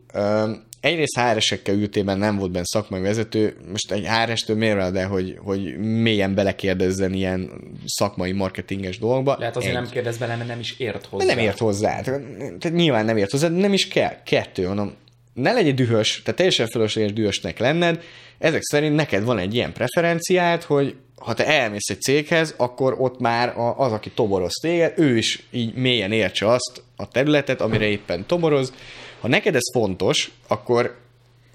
egyrészt 0.80 1.20
HR-esekkel 1.20 1.76
ültében 1.76 2.18
nem 2.18 2.38
volt 2.38 2.52
benne 2.52 2.66
szakmai 2.66 3.02
vezető, 3.02 3.56
most 3.72 3.92
egy 3.92 4.08
HR-estől 4.08 4.56
miért 4.56 4.96
el, 4.96 5.08
hogy, 5.08 5.38
hogy 5.44 5.78
mélyen 5.78 6.36
belekérdezzen 6.36 7.14
ilyen 7.14 7.52
szakmai 7.86 8.32
marketinges 8.32 9.00
dolgokba. 9.00 9.36
Lehet 9.40 9.56
azért 9.56 9.76
Egy. 9.76 9.82
nem 9.82 9.92
kérdez 9.92 10.18
bele, 10.18 10.36
mert 10.36 10.48
nem 10.48 10.60
is 10.60 10.76
ért 10.78 11.06
hozzá. 11.06 11.26
De 11.26 11.34
nem 11.34 11.44
ért 11.44 11.58
hozzá. 11.58 12.02
Tehát 12.02 12.72
nyilván 12.72 13.06
nem 13.06 13.18
ért 13.18 13.32
hozzá, 13.32 13.48
de 13.48 13.60
nem 13.60 13.74
is 13.74 13.88
kell. 13.88 14.24
Kettő, 14.24 14.68
mondom, 14.68 14.94
ne 15.34 15.52
legyél 15.52 15.74
dühös, 15.74 16.22
tehát 16.22 16.36
teljesen 16.38 16.68
fölösleges 16.68 17.14
dühösnek 17.14 17.60
lenned, 17.60 18.04
ezek 18.38 18.62
szerint 18.62 18.96
neked 18.96 19.24
van 19.24 19.38
egy 19.38 19.56
ilyen 19.56 19.74
preferenciád, 19.74 20.64
hogy 20.64 20.96
ha 21.24 21.34
te 21.34 21.48
elmész 21.48 21.90
egy 21.90 22.02
céghez, 22.02 22.54
akkor 22.58 22.96
ott 23.00 23.20
már 23.20 23.54
az, 23.78 23.92
aki 23.92 24.10
toboroz 24.10 24.54
téged, 24.62 24.94
ő 24.98 25.18
is 25.18 25.48
így 25.52 25.74
mélyen 25.74 26.12
értse 26.12 26.48
azt 26.48 26.84
a 26.96 27.08
területet, 27.08 27.62
amire 27.62 27.86
éppen 27.86 28.26
toboroz. 28.26 28.74
Ha 29.20 29.28
neked 29.28 29.56
ez 29.56 29.72
fontos, 29.74 30.32
akkor 30.48 30.98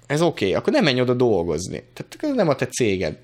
ez 0.07 0.21
oké, 0.21 0.45
okay, 0.45 0.57
akkor 0.57 0.73
nem 0.73 0.83
menj 0.83 1.01
oda 1.01 1.13
dolgozni. 1.13 1.83
Tehát 1.93 2.17
ez 2.19 2.35
nem 2.35 2.49
a 2.49 2.55
te 2.55 2.65
céged. 2.65 3.17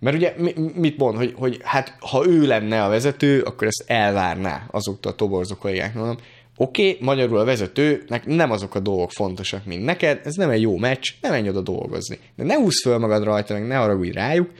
Mert 0.00 0.16
ugye 0.16 0.34
mi- 0.36 0.54
mit 0.74 0.96
mond, 0.96 1.16
hogy, 1.16 1.34
hogy 1.36 1.60
hát 1.62 1.96
ha 1.98 2.26
ő 2.26 2.46
lenne 2.46 2.84
a 2.84 2.88
vezető, 2.88 3.42
akkor 3.42 3.66
ezt 3.66 3.84
elvárná 3.86 4.66
azoktól 4.70 5.12
a 5.12 5.14
toborzó 5.14 5.54
kollégáknak. 5.54 6.04
Mondom, 6.04 6.24
Oké, 6.62 6.90
okay, 6.90 7.04
magyarul 7.04 7.38
a 7.38 7.44
vezetőnek 7.44 8.26
nem 8.26 8.50
azok 8.50 8.74
a 8.74 8.80
dolgok 8.80 9.10
fontosak, 9.10 9.64
mint 9.64 9.84
neked, 9.84 10.20
ez 10.24 10.34
nem 10.34 10.50
egy 10.50 10.60
jó 10.60 10.76
meccs, 10.76 11.10
nem 11.20 11.30
menj 11.30 11.48
oda 11.48 11.60
dolgozni. 11.60 12.18
De 12.36 12.44
ne 12.44 12.54
húzz 12.54 12.82
föl 12.82 12.98
magad 12.98 13.24
rajta, 13.24 13.52
meg 13.52 13.66
ne 13.66 13.74
haragudj 13.74 14.10
rájuk, 14.10 14.50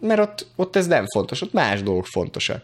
mert 0.00 0.20
ott, 0.20 0.46
ott 0.56 0.76
ez 0.76 0.86
nem 0.86 1.04
fontos, 1.14 1.42
ott 1.42 1.52
más 1.52 1.82
dolgok 1.82 2.06
fontosak. 2.06 2.62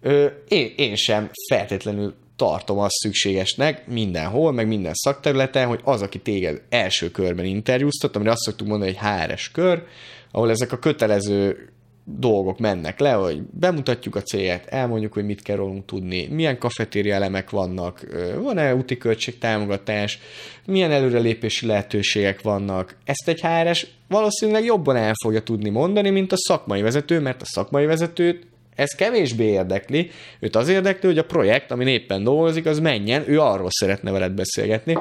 Ö, 0.00 0.26
én, 0.48 0.72
én 0.76 0.94
sem 0.94 1.30
feltétlenül 1.48 2.14
tartom 2.36 2.78
azt 2.78 2.94
szükségesnek 2.94 3.86
mindenhol, 3.86 4.52
meg 4.52 4.66
minden 4.66 4.94
szakterületen, 4.94 5.66
hogy 5.66 5.80
az, 5.84 6.02
aki 6.02 6.18
téged 6.18 6.62
első 6.68 7.10
körben 7.10 7.44
interjúztat, 7.44 8.16
amire 8.16 8.30
azt 8.30 8.42
szoktuk 8.42 8.66
mondani, 8.66 8.94
hogy 8.94 9.08
HRS 9.08 9.50
kör, 9.50 9.82
ahol 10.30 10.50
ezek 10.50 10.72
a 10.72 10.78
kötelező 10.78 11.68
dolgok 12.08 12.58
mennek 12.58 12.98
le, 12.98 13.12
hogy 13.12 13.42
bemutatjuk 13.42 14.16
a 14.16 14.22
céget, 14.22 14.66
elmondjuk, 14.66 15.12
hogy 15.12 15.24
mit 15.24 15.42
kell 15.42 15.56
rólunk 15.56 15.84
tudni, 15.84 16.26
milyen 16.26 16.58
kafetéria 16.58 17.14
elemek 17.14 17.50
vannak, 17.50 18.06
van-e 18.38 18.74
úti 18.74 18.96
költségtámogatás, 18.96 20.18
milyen 20.66 20.90
előrelépési 20.90 21.66
lehetőségek 21.66 22.42
vannak. 22.42 22.96
Ezt 23.04 23.28
egy 23.28 23.40
HRS 23.40 23.86
valószínűleg 24.08 24.64
jobban 24.64 24.96
el 24.96 25.12
fogja 25.22 25.42
tudni 25.42 25.68
mondani, 25.68 26.10
mint 26.10 26.32
a 26.32 26.36
szakmai 26.36 26.82
vezető, 26.82 27.20
mert 27.20 27.42
a 27.42 27.46
szakmai 27.46 27.86
vezetőt 27.86 28.46
ez 28.74 28.94
kevésbé 28.94 29.44
érdekli. 29.44 30.10
Őt 30.40 30.56
az 30.56 30.68
érdekli, 30.68 31.08
hogy 31.08 31.18
a 31.18 31.24
projekt, 31.24 31.70
ami 31.70 31.90
éppen 31.90 32.24
dolgozik, 32.24 32.66
az 32.66 32.78
menjen, 32.78 33.30
ő 33.30 33.40
arról 33.40 33.68
szeretne 33.70 34.10
veled 34.10 34.32
beszélgetni, 34.32 34.98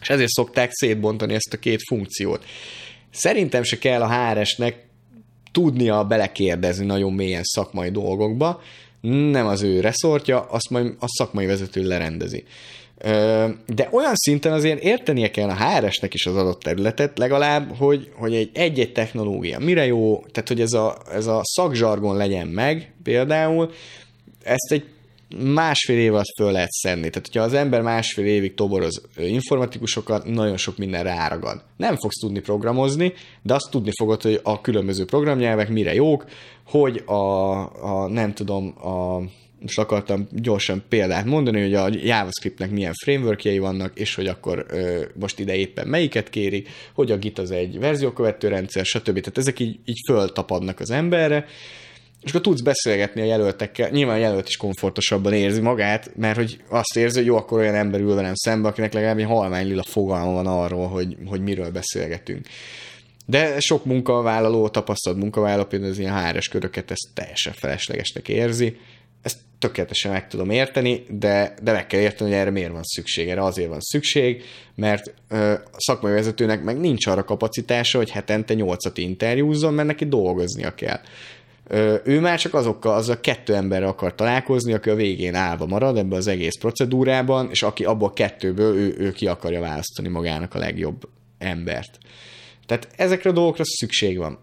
és 0.00 0.10
ezért 0.10 0.30
szokták 0.30 0.70
szétbontani 0.72 1.34
ezt 1.34 1.52
a 1.52 1.56
két 1.58 1.80
funkciót. 1.88 2.44
Szerintem 3.10 3.62
se 3.62 3.78
kell 3.78 4.02
a 4.02 4.12
HRS-nek 4.12 4.88
tudnia 5.52 6.04
belekérdezni 6.04 6.86
nagyon 6.86 7.12
mélyen 7.12 7.44
szakmai 7.44 7.90
dolgokba, 7.90 8.60
nem 9.30 9.46
az 9.46 9.62
ő 9.62 9.80
reszortja, 9.80 10.40
azt 10.40 10.70
majd 10.70 10.94
a 10.98 11.06
szakmai 11.06 11.46
vezető 11.46 11.82
lerendezi. 11.82 12.44
De 13.66 13.88
olyan 13.90 14.14
szinten 14.14 14.52
azért 14.52 14.82
értenie 14.82 15.30
kell 15.30 15.48
a 15.48 15.56
HRS-nek 15.56 16.14
is 16.14 16.26
az 16.26 16.36
adott 16.36 16.60
területet, 16.60 17.18
legalább, 17.18 17.76
hogy, 17.76 18.10
hogy 18.14 18.34
egy 18.34 18.50
egy-egy 18.54 18.92
technológia 18.92 19.58
mire 19.58 19.86
jó, 19.86 20.24
tehát 20.32 20.48
hogy 20.48 20.60
ez 20.60 20.72
a, 20.72 20.96
ez 21.12 21.26
a 21.26 21.40
szakzsargon 21.42 22.16
legyen 22.16 22.46
meg 22.46 22.92
például, 23.02 23.70
ezt 24.42 24.72
egy 24.72 24.84
másfél 25.38 25.98
év 25.98 26.12
alatt 26.12 26.34
föl 26.36 26.52
lehet 26.52 26.70
szedni. 26.70 27.08
Tehát, 27.08 27.26
hogyha 27.26 27.42
az 27.42 27.54
ember 27.54 27.82
másfél 27.82 28.26
évig 28.26 28.54
toboroz 28.54 29.02
informatikusokat, 29.16 30.24
nagyon 30.24 30.56
sok 30.56 30.76
minden 30.76 31.02
ráragad. 31.02 31.62
Nem 31.76 31.96
fogsz 31.96 32.20
tudni 32.20 32.40
programozni, 32.40 33.12
de 33.42 33.54
azt 33.54 33.70
tudni 33.70 33.90
fogod, 33.98 34.22
hogy 34.22 34.40
a 34.42 34.60
különböző 34.60 35.04
programnyelvek 35.04 35.68
mire 35.68 35.94
jók, 35.94 36.24
hogy 36.66 37.02
a, 37.06 38.02
a 38.02 38.08
nem 38.08 38.34
tudom, 38.34 38.74
a 38.86 39.22
most 39.60 39.78
akartam 39.78 40.28
gyorsan 40.32 40.82
példát 40.88 41.24
mondani, 41.24 41.60
hogy 41.60 41.74
a 41.74 41.88
JavaScriptnek 41.92 42.70
milyen 42.70 42.92
frameworkjei 43.02 43.58
vannak, 43.58 43.98
és 43.98 44.14
hogy 44.14 44.26
akkor 44.26 44.66
ö, 44.68 45.04
most 45.14 45.38
ide 45.38 45.54
éppen 45.54 45.86
melyiket 45.86 46.30
kéri, 46.30 46.64
hogy 46.94 47.10
a 47.10 47.16
Git 47.16 47.38
az 47.38 47.50
egy 47.50 47.78
verziókövető 47.78 48.48
rendszer, 48.48 48.84
stb. 48.84 49.20
Tehát 49.20 49.38
ezek 49.38 49.60
így, 49.60 49.78
így 49.84 49.98
föltapadnak 50.06 50.80
az 50.80 50.90
emberre, 50.90 51.46
és 52.22 52.30
akkor 52.30 52.40
tudsz 52.40 52.60
beszélgetni 52.60 53.20
a 53.20 53.24
jelöltekkel, 53.24 53.90
nyilván 53.90 54.16
a 54.16 54.20
jelölt 54.20 54.48
is 54.48 54.56
komfortosabban 54.56 55.32
érzi 55.32 55.60
magát, 55.60 56.10
mert 56.16 56.36
hogy 56.36 56.62
azt 56.68 56.96
érzi, 56.96 57.18
hogy 57.18 57.26
jó, 57.26 57.36
akkor 57.36 57.58
olyan 57.58 57.74
ember 57.74 58.00
ül 58.00 58.14
velem 58.14 58.34
szembe, 58.34 58.68
akinek 58.68 58.92
legalább 58.92 59.18
egy 59.18 59.24
halvány 59.24 59.66
lila 59.66 59.82
fogalma 59.82 60.32
van 60.32 60.46
arról, 60.46 60.88
hogy, 60.88 61.16
hogy 61.26 61.40
miről 61.40 61.70
beszélgetünk. 61.70 62.46
De 63.26 63.60
sok 63.60 63.84
munkavállaló, 63.84 64.68
tapasztalt 64.68 65.16
munkavállaló, 65.16 65.64
például 65.64 65.90
az 65.90 65.98
ilyen 65.98 66.26
HRS 66.26 66.48
köröket 66.48 66.90
ezt 66.90 67.08
teljesen 67.14 67.52
feleslegesnek 67.52 68.28
érzi, 68.28 68.76
ezt 69.22 69.38
tökéletesen 69.58 70.12
meg 70.12 70.28
tudom 70.28 70.50
érteni, 70.50 71.04
de, 71.08 71.54
de 71.62 71.72
meg 71.72 71.86
kell 71.86 72.00
érteni, 72.00 72.30
hogy 72.30 72.38
erre 72.38 72.50
miért 72.50 72.72
van 72.72 72.82
szükség. 72.82 73.28
Erre 73.28 73.44
azért 73.44 73.68
van 73.68 73.80
szükség, 73.80 74.42
mert 74.74 75.14
ö, 75.28 75.52
a 75.52 75.76
szakmai 75.76 76.12
vezetőnek 76.12 76.62
meg 76.62 76.80
nincs 76.80 77.06
arra 77.06 77.24
kapacitása, 77.24 77.98
hogy 77.98 78.10
hetente 78.10 78.54
nyolcat 78.54 78.98
interjúzzon, 78.98 79.74
mert 79.74 79.88
neki 79.88 80.06
dolgoznia 80.06 80.74
kell. 80.74 81.00
Ő 82.04 82.20
már 82.20 82.38
csak 82.38 82.54
azokkal, 82.54 82.94
az 82.94 83.08
a 83.08 83.20
kettő 83.20 83.54
emberre 83.54 83.86
akar 83.86 84.14
találkozni, 84.14 84.72
aki 84.72 84.90
a 84.90 84.94
végén 84.94 85.34
állva 85.34 85.66
marad 85.66 85.96
ebbe 85.96 86.16
az 86.16 86.26
egész 86.26 86.56
procedúrában, 86.58 87.50
és 87.50 87.62
aki 87.62 87.84
abból 87.84 88.08
a 88.08 88.12
kettőből 88.12 88.74
ő, 88.76 88.94
ő 88.98 89.12
ki 89.12 89.26
akarja 89.26 89.60
választani 89.60 90.08
magának 90.08 90.54
a 90.54 90.58
legjobb 90.58 91.08
embert. 91.38 91.98
Tehát 92.66 92.88
ezekre 92.96 93.30
a 93.30 93.32
dolgokra 93.32 93.64
szükség 93.64 94.18
van. 94.18 94.38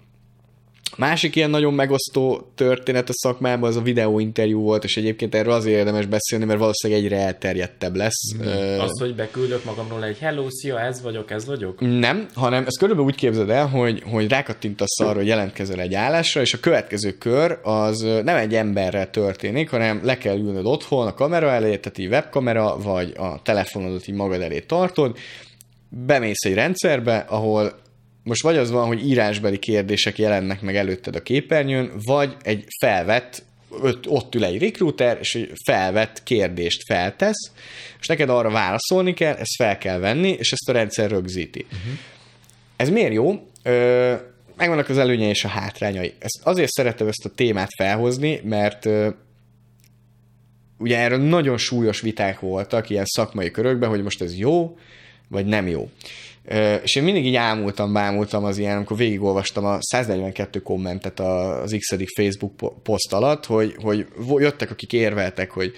Másik 0.95 1.35
ilyen 1.35 1.49
nagyon 1.49 1.73
megosztó 1.73 2.51
történet 2.55 3.09
a 3.09 3.13
szakmában 3.13 3.69
az 3.69 3.75
a 3.75 3.81
videóinterjú 3.81 4.61
volt, 4.61 4.83
és 4.83 4.97
egyébként 4.97 5.35
erről 5.35 5.53
azért 5.53 5.77
érdemes 5.77 6.05
beszélni, 6.05 6.45
mert 6.45 6.59
valószínűleg 6.59 7.03
egyre 7.03 7.17
elterjedtebb 7.17 7.95
lesz. 7.95 8.35
Mm. 8.35 8.79
Az, 8.79 8.99
hogy 8.99 9.15
beküldök 9.15 9.63
magamról 9.63 10.03
egy 10.03 10.17
hello, 10.17 10.45
szia, 10.49 10.79
ez 10.79 11.01
vagyok, 11.01 11.31
ez 11.31 11.45
vagyok? 11.45 11.79
Nem, 11.79 12.27
hanem 12.33 12.65
ezt 12.65 12.77
körülbelül 12.77 13.09
úgy 13.09 13.17
képzeld 13.17 13.49
el, 13.49 13.67
hogy, 13.67 14.03
hogy 14.11 14.27
rákattintasz 14.27 14.99
arra, 14.99 15.17
hogy 15.17 15.27
jelentkezel 15.27 15.79
egy 15.79 15.93
állásra, 15.93 16.41
és 16.41 16.53
a 16.53 16.59
következő 16.59 17.11
kör 17.11 17.59
az 17.63 18.01
nem 18.01 18.35
egy 18.35 18.55
emberrel 18.55 19.09
történik, 19.09 19.69
hanem 19.69 20.01
le 20.03 20.17
kell 20.17 20.37
ülnöd 20.37 20.65
otthon 20.65 21.07
a 21.07 21.13
kamera 21.13 21.49
elé, 21.49 21.77
tehát 21.77 21.97
így 21.97 22.07
webkamera, 22.07 22.77
vagy 22.77 23.13
a 23.17 23.41
telefonodat 23.41 24.07
így 24.07 24.15
magad 24.15 24.41
elé 24.41 24.59
tartod, 24.59 25.17
bemész 25.89 26.43
egy 26.45 26.53
rendszerbe, 26.53 27.25
ahol 27.29 27.85
most 28.27 28.41
vagy 28.41 28.57
az 28.57 28.71
van, 28.71 28.87
hogy 28.87 29.07
írásbeli 29.07 29.59
kérdések 29.59 30.17
jelennek 30.17 30.61
meg 30.61 30.75
előtted 30.75 31.15
a 31.15 31.21
képernyőn, 31.21 31.91
vagy 32.03 32.35
egy 32.41 32.65
felvett, 32.79 33.43
ott 34.07 34.35
ül 34.35 34.45
egy 34.45 34.61
recruiter, 34.61 35.17
és 35.21 35.35
egy 35.35 35.51
felvett 35.65 36.23
kérdést 36.23 36.83
feltesz, 36.85 37.51
és 37.99 38.07
neked 38.07 38.29
arra 38.29 38.49
válaszolni 38.49 39.13
kell, 39.13 39.33
ezt 39.33 39.55
fel 39.57 39.77
kell 39.77 39.97
venni, 39.97 40.29
és 40.29 40.51
ezt 40.51 40.69
a 40.69 40.71
rendszer 40.71 41.09
rögzíti. 41.09 41.65
Uh-huh. 41.65 41.99
Ez 42.75 42.89
miért 42.89 43.13
jó? 43.13 43.47
Ö, 43.63 44.13
megvannak 44.55 44.89
az 44.89 44.97
előnyei 44.97 45.29
és 45.29 45.43
a 45.43 45.47
hátrányai. 45.47 46.13
Ezt 46.19 46.39
azért 46.43 46.71
szeretem 46.71 47.07
ezt 47.07 47.25
a 47.25 47.29
témát 47.35 47.69
felhozni, 47.77 48.41
mert 48.43 48.85
ö, 48.85 49.09
ugye 50.77 50.97
erről 50.97 51.19
nagyon 51.19 51.57
súlyos 51.57 52.01
viták 52.01 52.39
voltak 52.39 52.89
ilyen 52.89 53.05
szakmai 53.05 53.51
körökben, 53.51 53.89
hogy 53.89 54.03
most 54.03 54.21
ez 54.21 54.37
jó, 54.37 54.77
vagy 55.27 55.45
nem 55.45 55.67
jó. 55.67 55.89
És 56.83 56.95
én 56.95 57.03
mindig 57.03 57.25
így 57.25 57.35
ámultam, 57.35 57.93
bámultam 57.93 58.43
az 58.43 58.57
ilyen, 58.57 58.75
amikor 58.75 58.97
végigolvastam 58.97 59.65
a 59.65 59.77
142 59.79 60.61
kommentet 60.61 61.19
az 61.19 61.75
x 61.79 61.95
Facebook 62.15 62.83
poszt 62.83 63.13
alatt, 63.13 63.45
hogy, 63.45 63.75
hogy 63.81 64.07
jöttek, 64.37 64.71
akik 64.71 64.93
érveltek, 64.93 65.51
hogy 65.51 65.73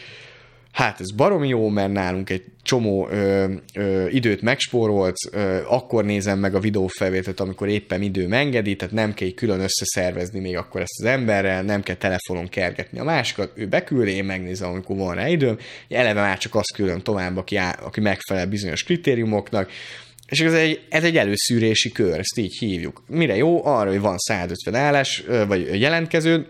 hát 0.71 0.99
ez 0.99 1.11
baromi 1.11 1.47
jó, 1.47 1.69
mert 1.69 1.91
nálunk 1.91 2.29
egy 2.29 2.43
csomó 2.63 3.07
ö, 3.09 3.53
ö, 3.73 4.07
időt 4.07 4.41
megspórolt, 4.41 5.15
ö, 5.31 5.59
akkor 5.67 6.05
nézem 6.05 6.39
meg 6.39 6.55
a 6.55 6.59
videófelvételt, 6.59 7.39
amikor 7.39 7.67
éppen 7.67 8.01
idő 8.01 8.27
engedi, 8.31 8.75
tehát 8.75 8.93
nem 8.93 9.13
kell 9.13 9.29
külön 9.29 9.59
összeszervezni 9.59 10.39
még 10.39 10.57
akkor 10.57 10.81
ezt 10.81 10.99
az 10.99 11.05
emberrel, 11.05 11.63
nem 11.63 11.81
kell 11.81 11.95
telefonon 11.95 12.47
kergetni 12.47 12.99
a 12.99 13.03
másikat, 13.03 13.51
ő 13.55 13.67
beküldi, 13.67 14.11
én 14.11 14.25
megnézem, 14.25 14.69
amikor 14.69 14.95
van 14.95 15.15
rá 15.15 15.27
időm, 15.27 15.57
eleve 15.89 16.21
már 16.21 16.37
csak 16.37 16.55
azt 16.55 16.73
küldöm 16.73 16.99
tovább, 16.99 17.37
aki, 17.37 17.55
á, 17.55 17.79
aki 17.81 17.99
megfelel 17.99 18.47
bizonyos 18.47 18.83
kritériumoknak, 18.83 19.69
és 20.29 20.39
ez 20.39 20.53
egy, 20.53 20.81
ez 20.89 21.03
egy 21.03 21.17
előszűrési 21.17 21.91
kör, 21.91 22.19
ezt 22.19 22.37
így 22.37 22.57
hívjuk. 22.57 23.03
Mire 23.07 23.35
jó? 23.35 23.65
Arra, 23.65 23.89
hogy 23.89 23.99
van 23.99 24.17
150 24.17 24.75
állás, 24.75 25.23
vagy 25.47 25.79
jelentkező, 25.79 26.47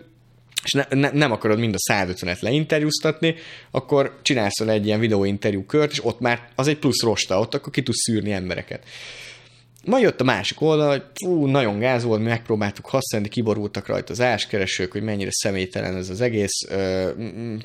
és 0.64 0.72
ne, 0.72 0.84
ne, 0.90 1.10
nem 1.10 1.32
akarod 1.32 1.58
mind 1.58 1.74
a 1.74 1.92
150-et 1.92 2.40
leinterjúztatni, 2.40 3.34
akkor 3.70 4.18
csinálsz 4.22 4.60
egy 4.60 4.86
ilyen 4.86 5.00
videóinterjú 5.00 5.64
kört, 5.64 5.90
és 5.90 6.04
ott 6.04 6.20
már 6.20 6.48
az 6.54 6.68
egy 6.68 6.78
plusz 6.78 7.02
rosta, 7.02 7.40
ott 7.40 7.54
akkor 7.54 7.72
ki 7.72 7.82
tudsz 7.82 8.02
szűrni 8.02 8.32
embereket. 8.32 8.84
Majd 9.84 10.02
jött 10.02 10.20
a 10.20 10.24
másik 10.24 10.60
oldal, 10.60 10.88
hogy 10.88 11.02
fú, 11.24 11.46
nagyon 11.46 11.78
gáz 11.78 12.04
volt, 12.04 12.20
mi 12.20 12.26
megpróbáltuk 12.26 12.86
használni, 12.86 13.28
kiborultak 13.28 13.86
rajta 13.86 14.12
az 14.12 14.20
áskeresők, 14.20 14.92
hogy 14.92 15.02
mennyire 15.02 15.30
személytelen 15.32 15.96
ez 15.96 16.10
az 16.10 16.20
egész. 16.20 16.68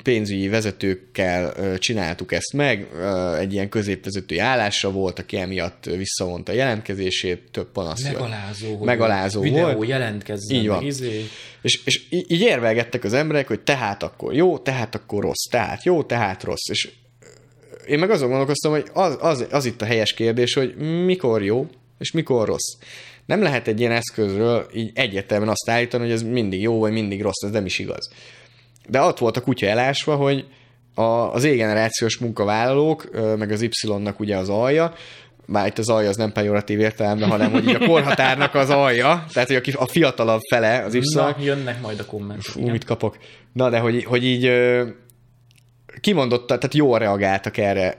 Pénzügyi 0.02 0.48
vezetőkkel 0.48 1.54
csináltuk 1.78 2.32
ezt 2.32 2.52
meg, 2.52 2.88
egy 3.38 3.52
ilyen 3.52 3.68
középvezetői 3.68 4.38
állásra 4.38 4.90
volt, 4.90 5.18
aki 5.18 5.36
emiatt 5.36 5.84
visszavonta 5.84 6.52
a 6.52 6.54
jelentkezését, 6.54 7.42
több 7.50 7.72
panasz 7.72 8.02
Megalázó, 8.02 8.84
Megalázó 8.84 9.40
videó 9.40 9.60
volt. 9.60 9.78
Videó 9.78 9.88
jelentkezzen, 9.88 10.56
így 10.56 10.68
van. 10.68 10.84
Izé. 10.84 11.24
És, 11.62 11.80
és 11.84 12.06
így 12.10 12.40
érvelgettek 12.40 13.04
az 13.04 13.12
emberek, 13.12 13.46
hogy 13.46 13.60
tehát 13.60 14.02
akkor 14.02 14.34
jó, 14.34 14.58
tehát 14.58 14.94
akkor 14.94 15.22
rossz, 15.22 15.44
tehát 15.50 15.84
jó, 15.84 16.02
tehát 16.02 16.42
rossz. 16.42 16.68
És 16.68 16.88
én 17.86 17.98
meg 17.98 18.10
azon 18.10 18.28
gondolkoztam, 18.28 18.70
hogy 18.70 18.86
az, 18.92 19.16
az, 19.20 19.46
az 19.50 19.64
itt 19.64 19.82
a 19.82 19.84
helyes 19.84 20.14
kérdés, 20.14 20.54
hogy 20.54 20.76
mikor 21.04 21.44
jó, 21.44 21.66
és 21.98 22.10
mikor 22.10 22.46
rossz. 22.46 22.76
Nem 23.26 23.42
lehet 23.42 23.68
egy 23.68 23.80
ilyen 23.80 23.92
eszközről 23.92 24.66
így 24.74 24.90
egyértelműen 24.94 25.50
azt 25.50 25.70
állítani, 25.70 26.02
hogy 26.02 26.12
ez 26.12 26.22
mindig 26.22 26.60
jó, 26.60 26.78
vagy 26.78 26.92
mindig 26.92 27.22
rossz, 27.22 27.42
ez 27.44 27.50
nem 27.50 27.66
is 27.66 27.78
igaz. 27.78 28.10
De 28.88 29.00
ott 29.00 29.18
volt 29.18 29.36
a 29.36 29.40
kutya 29.40 29.66
elásva, 29.66 30.16
hogy 30.16 30.46
a, 30.94 31.02
az 31.02 31.44
E-generációs 31.44 32.18
munkavállalók, 32.18 33.10
meg 33.36 33.50
az 33.50 33.62
Y-nak 33.62 34.20
ugye 34.20 34.36
az 34.36 34.48
alja, 34.48 34.94
már 35.46 35.66
itt 35.66 35.78
az 35.78 35.88
alja 35.88 36.08
az 36.08 36.16
nem 36.16 36.32
pejoratív 36.32 36.80
értelemben, 36.80 37.28
hanem 37.28 37.50
hogy 37.50 37.68
a 37.74 37.86
korhatárnak 37.86 38.54
az 38.54 38.70
alja, 38.70 39.24
tehát 39.32 39.48
hogy 39.48 39.74
a 39.76 39.86
fiatalabb 39.86 40.40
fele 40.50 40.82
az 40.84 40.94
Y. 40.94 41.14
Na, 41.14 41.36
jönnek 41.40 41.80
majd 41.80 42.00
a 42.00 42.04
kommentek. 42.04 42.44
Fú, 42.44 42.68
mit 42.68 42.84
kapok. 42.84 43.18
Na, 43.52 43.70
de 43.70 43.78
hogy, 43.78 44.04
hogy 44.04 44.24
így 44.24 44.44
kimondotta, 46.06 46.58
tehát 46.58 46.74
jól 46.74 46.98
reagáltak 46.98 47.56
erre. 47.56 47.96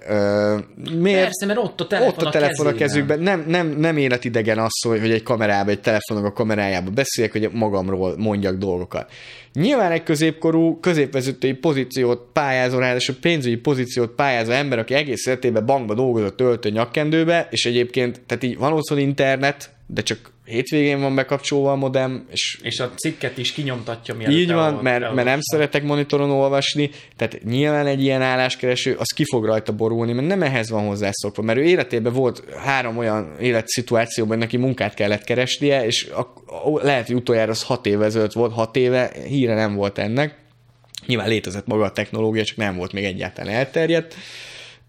miért? 1.00 1.22
Persze, 1.22 1.46
mert 1.46 1.60
ott 1.60 1.82
a 1.82 1.88
telefon, 1.88 2.14
ott 2.14 2.22
a, 2.22 2.30
telefon 2.30 2.68
a, 2.68 2.74
kezükben. 2.74 3.20
Nem, 3.20 3.46
nem, 3.48 3.68
nem 3.68 3.98
életidegen 3.98 4.58
az, 4.60 4.82
hogy 4.82 5.12
egy 5.12 5.24
kamerába, 5.24 5.70
egy 5.70 5.82
telefonog 5.82 6.26
a 6.26 6.34
kamerájába 6.34 6.90
beszéljek, 6.90 7.32
hogy 7.32 7.50
magamról 7.52 8.16
mondjak 8.18 8.56
dolgokat. 8.56 9.12
Nyilván 9.54 9.92
egy 9.92 10.04
középkorú, 10.04 10.80
középvezetői 10.80 11.54
pozíciót 11.54 12.22
pályázó, 12.34 12.78
ráadásul 12.78 13.16
pénzügyi 13.22 13.58
pozíciót 13.58 14.10
pályázó 14.16 14.52
ember, 14.52 14.80
aki 14.80 14.94
egész 14.94 15.26
életében 15.26 15.66
bankba 15.66 15.94
dolgozott 15.94 16.42
öltő 16.42 16.70
nyakkendőbe, 16.70 17.48
és 17.52 17.66
egyébként, 17.66 18.22
tehát 18.26 18.44
így 18.44 18.58
van 18.58 18.74
otthon 18.74 18.98
internet, 18.98 19.70
de 19.88 20.02
csak 20.02 20.32
hétvégén 20.48 21.00
van 21.00 21.16
bekapcsolva 21.16 21.72
a 21.72 21.76
modem, 21.76 22.26
és 22.32 22.60
És 22.62 22.80
a 22.80 22.92
cikket 22.96 23.38
is 23.38 23.52
kinyomtatja, 23.52 24.16
mielőtt 24.16 24.38
így 24.38 24.52
van, 24.52 24.74
mert, 24.74 25.14
mert 25.14 25.28
nem 25.28 25.40
szeretek 25.42 25.84
monitoron 25.84 26.30
olvasni, 26.30 26.90
tehát 27.16 27.44
nyilván 27.44 27.86
egy 27.86 28.02
ilyen 28.02 28.22
álláskereső, 28.22 28.96
az 29.00 29.08
ki 29.08 29.24
fog 29.24 29.46
rajta 29.46 29.72
borulni, 29.72 30.14
mert 30.14 30.28
nem 30.28 30.42
ehhez 30.42 30.70
van 30.70 30.86
hozzászokva, 30.88 31.42
mert 31.42 31.60
ő 31.60 31.64
életében 31.64 32.14
volt 32.14 32.44
három 32.56 32.98
olyan 32.98 33.36
életszituációban, 33.40 34.38
neki 34.38 34.58
munkát 34.58 34.94
kellett 34.94 35.24
keresnie, 35.24 35.86
és 35.86 36.06
a, 36.06 36.20
a, 36.46 36.84
lehet, 36.84 37.08
hogy 37.08 37.16
utoljára 37.16 37.52
az 37.52 37.64
hat 37.64 37.86
éve 37.86 38.06
ezelőtt 38.06 38.34
volt, 38.34 38.54
hat 38.54 38.76
éve, 38.76 39.12
híre 39.28 39.54
nem 39.54 39.76
volt 39.76 39.98
ennek. 39.98 40.36
Nyilván 41.06 41.28
létezett 41.28 41.68
maga 41.68 41.84
a 41.84 41.92
technológia, 41.92 42.44
csak 42.44 42.58
nem 42.58 42.76
volt 42.76 42.94
még 42.94 43.04
egyáltalán 43.04 43.54
elterjedt. 43.54 44.16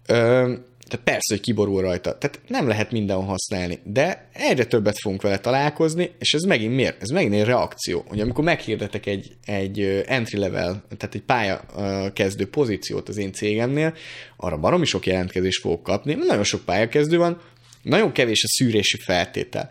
Ö, 0.07 0.53
tehát 0.89 1.05
persze, 1.05 1.33
hogy 1.33 1.39
kiborul 1.39 1.81
rajta. 1.81 2.17
Tehát 2.17 2.39
nem 2.47 2.67
lehet 2.67 2.91
mindenhol 2.91 3.25
használni, 3.25 3.79
de 3.83 4.29
egyre 4.33 4.65
többet 4.65 4.99
fogunk 4.99 5.21
vele 5.21 5.39
találkozni, 5.39 6.11
és 6.19 6.33
ez 6.33 6.41
megint 6.41 6.75
miért? 6.75 7.01
Ez 7.01 7.09
megint 7.09 7.33
egy 7.33 7.43
reakció. 7.43 8.05
Ugye 8.09 8.23
amikor 8.23 8.43
meghirdetek 8.43 9.05
egy, 9.05 9.31
egy 9.45 10.03
entry 10.05 10.37
level, 10.37 10.83
tehát 10.97 11.15
egy 11.15 11.21
pálya 11.21 11.65
kezdő 12.13 12.49
pozíciót 12.49 13.09
az 13.09 13.17
én 13.17 13.31
cégemnél, 13.31 13.93
arra 14.37 14.57
baromi 14.57 14.85
sok 14.85 15.05
jelentkezést 15.05 15.61
fogok 15.61 15.83
kapni, 15.83 16.13
nagyon 16.13 16.43
sok 16.43 16.61
pályakezdő 16.65 17.17
van, 17.17 17.41
nagyon 17.81 18.11
kevés 18.11 18.43
a 18.43 18.47
szűrési 18.47 18.97
feltétel. 18.97 19.69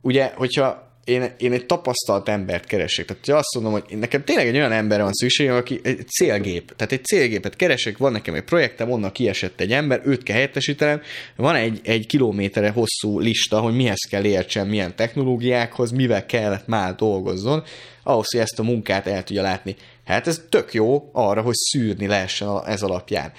Ugye, 0.00 0.32
hogyha 0.34 0.91
én, 1.04 1.34
én 1.38 1.52
egy 1.52 1.66
tapasztalt 1.66 2.28
embert 2.28 2.64
keresek. 2.64 3.06
Tehát 3.06 3.26
ha 3.26 3.36
azt 3.36 3.54
mondom, 3.54 3.72
hogy 3.72 3.98
nekem 3.98 4.24
tényleg 4.24 4.46
egy 4.46 4.56
olyan 4.56 4.72
emberre 4.72 5.02
van 5.02 5.12
szükségem, 5.12 5.56
aki 5.56 5.80
egy 5.82 6.08
célgép. 6.08 6.76
Tehát 6.76 6.92
egy 6.92 7.04
célgépet 7.04 7.56
keresek, 7.56 7.98
van 7.98 8.12
nekem 8.12 8.34
egy 8.34 8.42
projektem, 8.42 8.90
onnan 8.90 9.12
kiesett 9.12 9.60
egy 9.60 9.72
ember, 9.72 10.00
őt 10.04 10.22
kell 10.22 10.34
helyettesítenem, 10.34 11.00
van 11.36 11.54
egy, 11.54 11.80
egy 11.84 12.06
kilométerre 12.06 12.70
hosszú 12.70 13.18
lista, 13.18 13.60
hogy 13.60 13.74
mihez 13.74 14.00
kell 14.10 14.24
értsen, 14.24 14.66
milyen 14.66 14.96
technológiákhoz, 14.96 15.90
mivel 15.90 16.26
kellett 16.26 16.66
már 16.66 16.94
dolgozzon, 16.94 17.62
ahhoz, 18.02 18.30
hogy 18.30 18.40
ezt 18.40 18.58
a 18.58 18.62
munkát 18.62 19.06
el 19.06 19.24
tudja 19.24 19.42
látni. 19.42 19.76
Hát 20.04 20.26
ez 20.26 20.42
tök 20.48 20.74
jó 20.74 21.10
arra, 21.12 21.40
hogy 21.40 21.54
szűrni 21.54 22.06
lehessen 22.06 22.64
ez 22.66 22.82
alapján. 22.82 23.32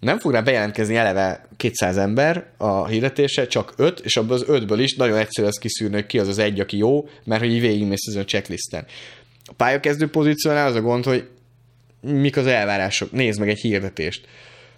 Nem 0.00 0.18
fog 0.18 0.32
rá 0.32 0.40
bejelentkezni 0.40 0.96
eleve 0.96 1.48
200 1.56 1.96
ember 1.96 2.46
a 2.56 2.86
hirdetése, 2.86 3.46
csak 3.46 3.72
5, 3.76 4.00
és 4.00 4.16
abból 4.16 4.34
az 4.34 4.44
5-ből 4.48 4.78
is 4.78 4.94
nagyon 4.94 5.16
egyszerű 5.18 5.46
lesz 5.46 5.58
kiszűrni, 5.58 5.94
hogy 5.94 6.06
ki 6.06 6.18
az 6.18 6.28
az 6.28 6.38
egy, 6.38 6.60
aki 6.60 6.76
jó, 6.76 7.08
mert 7.24 7.40
hogy 7.40 7.52
így 7.52 7.60
végigmész 7.60 8.06
ezen 8.08 8.22
a 8.22 8.24
checklisten. 8.24 8.86
A 9.44 9.52
pályakezdő 9.56 10.08
pozíciónál 10.08 10.66
az 10.66 10.74
a 10.74 10.80
gond, 10.80 11.04
hogy 11.04 11.28
mik 12.00 12.36
az 12.36 12.46
elvárások. 12.46 13.12
Nézd 13.12 13.40
meg 13.40 13.48
egy 13.48 13.60
hirdetést. 13.60 14.26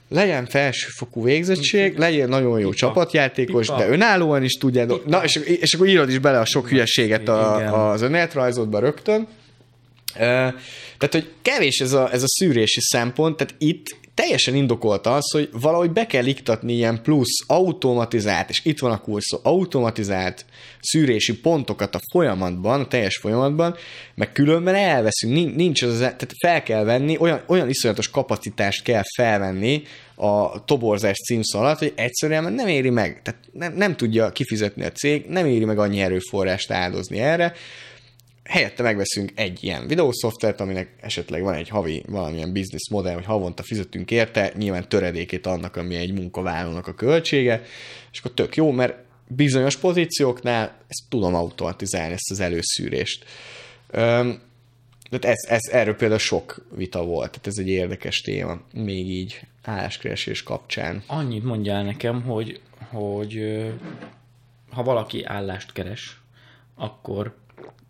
Legyen 0.08 0.46
felsőfokú 0.46 1.24
végzettség, 1.24 1.98
legyen 1.98 2.28
nagyon 2.28 2.58
jó 2.58 2.68
Pipa. 2.68 2.74
csapatjátékos, 2.74 3.66
Pipa. 3.66 3.78
de 3.78 3.88
önállóan 3.88 4.42
is 4.42 4.52
tudja. 4.52 4.86
Pipa. 4.86 5.02
Na, 5.06 5.24
és, 5.24 5.36
és 5.36 5.74
akkor 5.74 5.86
írod 5.86 6.08
is 6.08 6.18
bele 6.18 6.38
a 6.38 6.44
sok 6.44 6.68
hülyeséget 6.68 7.28
a, 7.28 7.56
Igen. 7.58 7.72
az 7.72 8.02
önéletrajzodba 8.02 8.78
rögtön. 8.78 9.26
Tehát, 10.12 11.10
hogy 11.10 11.28
kevés 11.42 11.80
ez 11.80 11.92
a, 11.92 12.12
ez 12.12 12.22
a 12.22 12.28
szűrési 12.28 12.80
szempont, 12.80 13.36
tehát 13.36 13.54
itt 13.58 13.96
teljesen 14.20 14.54
indokolt 14.54 15.06
az, 15.06 15.30
hogy 15.30 15.48
valahogy 15.52 15.90
be 15.90 16.06
kell 16.06 16.26
iktatni 16.26 16.72
ilyen 16.72 17.02
plusz 17.02 17.44
automatizált, 17.46 18.48
és 18.48 18.60
itt 18.64 18.78
van 18.78 18.90
a 18.90 19.00
kurszó, 19.00 19.38
automatizált 19.42 20.44
szűrési 20.80 21.40
pontokat 21.40 21.94
a 21.94 22.00
folyamatban, 22.12 22.80
a 22.80 22.86
teljes 22.86 23.16
folyamatban, 23.16 23.76
meg 24.14 24.32
különben 24.32 24.74
elveszünk, 24.74 25.32
Nin- 25.32 25.56
nincs 25.56 25.82
az, 25.82 25.98
tehát 25.98 26.32
fel 26.40 26.62
kell 26.62 26.84
venni, 26.84 27.16
olyan, 27.18 27.42
olyan 27.46 27.68
iszonyatos 27.68 28.10
kapacitást 28.10 28.82
kell 28.82 29.02
felvenni 29.16 29.82
a 30.14 30.64
toborzás 30.64 31.16
címszó 31.16 31.58
alatt, 31.58 31.78
hogy 31.78 31.92
egyszerűen 31.96 32.52
nem 32.52 32.68
éri 32.68 32.90
meg, 32.90 33.22
tehát 33.22 33.40
nem, 33.52 33.72
nem 33.74 33.96
tudja 33.96 34.30
kifizetni 34.30 34.84
a 34.84 34.92
cég, 34.92 35.24
nem 35.28 35.46
éri 35.46 35.64
meg 35.64 35.78
annyi 35.78 36.00
erőforrást 36.00 36.70
áldozni 36.70 37.18
erre, 37.18 37.52
helyette 38.44 38.82
megveszünk 38.82 39.32
egy 39.34 39.64
ilyen 39.64 39.86
videószoftvert, 39.86 40.60
aminek 40.60 40.94
esetleg 41.00 41.42
van 41.42 41.54
egy 41.54 41.68
havi 41.68 42.02
valamilyen 42.08 42.52
business 42.52 42.88
modell, 42.90 43.14
hogy 43.14 43.24
havonta 43.24 43.62
fizetünk 43.62 44.10
érte, 44.10 44.52
nyilván 44.56 44.88
töredékét 44.88 45.46
annak, 45.46 45.76
ami 45.76 45.94
egy 45.94 46.12
munkavállalónak 46.12 46.86
a 46.86 46.94
költsége, 46.94 47.62
és 48.12 48.18
akkor 48.18 48.32
tök 48.32 48.56
jó, 48.56 48.70
mert 48.70 48.94
bizonyos 49.26 49.76
pozícióknál 49.76 50.76
ezt 50.88 51.02
tudom 51.08 51.34
automatizálni, 51.34 52.12
ezt 52.12 52.30
az 52.30 52.40
előszűrést. 52.40 53.24
Tehát 53.90 55.24
ez, 55.24 55.44
ez, 55.48 55.72
erről 55.72 55.94
például 55.94 56.20
sok 56.20 56.66
vita 56.74 57.04
volt, 57.04 57.30
tehát 57.30 57.46
ez 57.46 57.58
egy 57.58 57.68
érdekes 57.68 58.20
téma, 58.20 58.60
még 58.72 59.10
így 59.10 59.40
álláskeresés 59.62 60.42
kapcsán. 60.42 61.02
Annyit 61.06 61.44
mondjál 61.44 61.84
nekem, 61.84 62.22
hogy, 62.22 62.60
hogy 62.90 63.62
ha 64.70 64.82
valaki 64.82 65.24
állást 65.24 65.72
keres, 65.72 66.20
akkor 66.74 67.36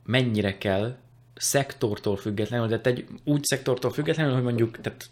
mennyire 0.04 0.58
kell 0.58 0.96
szektortól 1.34 2.16
függetlenül, 2.16 2.68
tehát 2.68 2.86
egy 2.86 3.06
úgy 3.24 3.44
szektortól 3.44 3.90
függetlenül, 3.90 4.32
hogy 4.34 4.42
mondjuk 4.42 4.80
tehát 4.80 5.10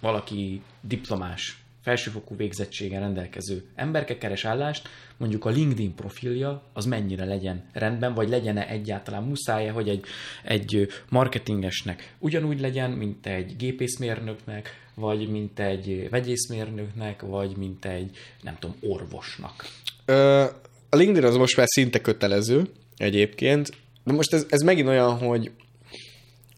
valaki 0.00 0.62
diplomás, 0.80 1.62
felsőfokú 1.82 2.36
végzettségen 2.36 3.00
rendelkező 3.00 3.64
emberke 3.74 4.18
keres 4.18 4.44
állást, 4.44 4.88
mondjuk 5.16 5.44
a 5.44 5.50
LinkedIn 5.50 5.94
profilja 5.94 6.62
az 6.72 6.84
mennyire 6.84 7.24
legyen 7.24 7.64
rendben, 7.72 8.14
vagy 8.14 8.28
legyen-e 8.28 8.68
egyáltalán 8.68 9.22
muszáj 9.22 9.66
hogy 9.66 9.88
egy, 9.88 10.04
egy 10.44 10.88
marketingesnek 11.08 12.14
ugyanúgy 12.18 12.60
legyen, 12.60 12.90
mint 12.90 13.26
egy 13.26 13.56
gépészmérnöknek, 13.56 14.86
vagy 14.94 15.28
mint 15.28 15.58
egy 15.58 16.08
vegyészmérnöknek, 16.10 17.22
vagy 17.22 17.56
mint 17.56 17.84
egy, 17.84 18.16
nem 18.42 18.56
tudom, 18.58 18.76
orvosnak. 18.80 19.64
Ö, 20.04 20.42
a 20.88 20.96
LinkedIn 20.96 21.24
az 21.24 21.36
most 21.36 21.56
már 21.56 21.66
szinte 21.68 22.00
kötelező 22.00 22.68
egyébként, 22.96 23.70
de 24.08 24.14
most 24.14 24.34
ez, 24.34 24.46
ez 24.48 24.60
megint 24.60 24.88
olyan, 24.88 25.18
hogy 25.18 25.50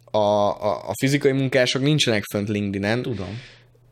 a, 0.05 0.19
a, 0.19 0.89
a 0.89 0.93
fizikai 1.01 1.33
munkások 1.33 1.83
nincsenek 1.83 2.25
fönt 2.25 2.49
LinkedIn-en. 2.49 3.03
Tudom. 3.03 3.41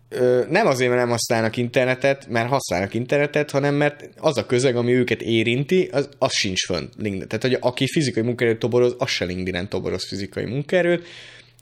Ö, 0.08 0.44
nem 0.50 0.66
azért, 0.66 0.90
mert 0.90 1.00
nem 1.00 1.10
használnak 1.10 1.56
internetet, 1.56 2.28
mert 2.28 2.48
használnak 2.48 2.94
internetet, 2.94 3.50
hanem 3.50 3.74
mert 3.74 4.08
az 4.16 4.36
a 4.36 4.46
közeg, 4.46 4.76
ami 4.76 4.92
őket 4.92 5.22
érinti, 5.22 5.88
az, 5.92 6.08
az 6.18 6.32
sincs 6.32 6.66
fönt 6.66 6.92
LinkedIn. 6.96 7.28
Tehát, 7.28 7.42
hogy 7.42 7.56
aki 7.60 7.86
fizikai 7.86 8.22
munkaerőt 8.22 8.58
toboroz, 8.58 8.94
az 8.98 9.08
se 9.08 9.24
LinkedIn-en 9.24 9.68
toboroz 9.68 10.08
fizikai 10.08 10.44
munkaerőt. 10.44 11.00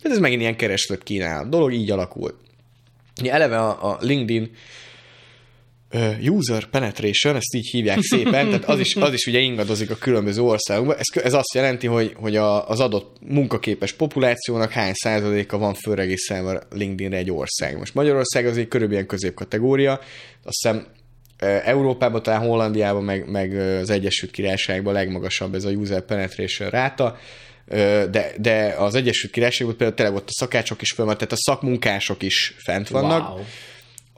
Tehát 0.03 0.17
ez 0.17 0.23
megint 0.23 0.41
ilyen 0.41 0.57
kereslet 0.57 1.03
kínál. 1.03 1.49
dolog 1.49 1.73
így 1.73 1.91
alakult. 1.91 2.35
Ugye 3.21 3.33
eleve 3.33 3.59
a, 3.59 3.91
a 3.91 3.99
LinkedIn 4.01 4.51
user 6.20 6.64
penetration, 6.64 7.37
ezt 7.37 7.55
így 7.55 7.68
hívják 7.70 7.99
szépen, 8.01 8.47
tehát 8.47 8.64
az 8.64 8.78
is, 8.78 8.97
az 8.97 9.12
is 9.12 9.26
ugye 9.26 9.39
ingadozik 9.39 9.91
a 9.91 9.97
különböző 9.97 10.43
országokban. 10.43 10.97
Ez, 10.97 11.22
ez 11.22 11.32
azt 11.32 11.55
jelenti, 11.55 11.87
hogy, 11.87 12.12
hogy 12.16 12.37
a, 12.37 12.68
az 12.68 12.80
adott 12.80 13.16
munkaképes 13.20 13.93
populációnak 13.93 14.70
hány 14.70 14.93
százaléka 14.95 15.59
van 15.59 15.74
fölregisztrálva 15.74 16.61
LinkedInre 16.70 17.16
egy 17.16 17.30
ország. 17.30 17.78
Most 17.78 17.95
Magyarország 17.95 18.47
az 18.47 18.57
egy 18.57 18.68
körülbelül 18.68 19.07
középkategória, 19.07 20.01
azt 20.45 20.62
hiszem 20.62 20.87
Európában, 21.64 22.22
talán 22.22 22.41
Hollandiában, 22.41 23.05
meg, 23.05 23.30
meg 23.30 23.53
az 23.80 23.91
Egyesült 23.91 24.32
Királyságban 24.32 24.93
legmagasabb 24.93 25.55
ez 25.55 25.64
a 25.64 25.70
user 25.70 26.01
penetration 26.01 26.70
ráta, 26.70 27.18
de, 28.11 28.32
de 28.39 28.74
az 28.78 28.95
Egyesült 28.95 29.32
Királyságban 29.32 29.76
például 29.76 29.97
tényleg 29.97 30.16
ott 30.16 30.28
a 30.28 30.32
szakácsok 30.32 30.82
is 30.82 30.93
föl 30.93 31.05
tehát 31.05 31.32
a 31.32 31.37
szakmunkások 31.37 32.22
is 32.22 32.55
fent 32.59 32.89
vannak. 32.89 33.28
Wow. 33.28 33.45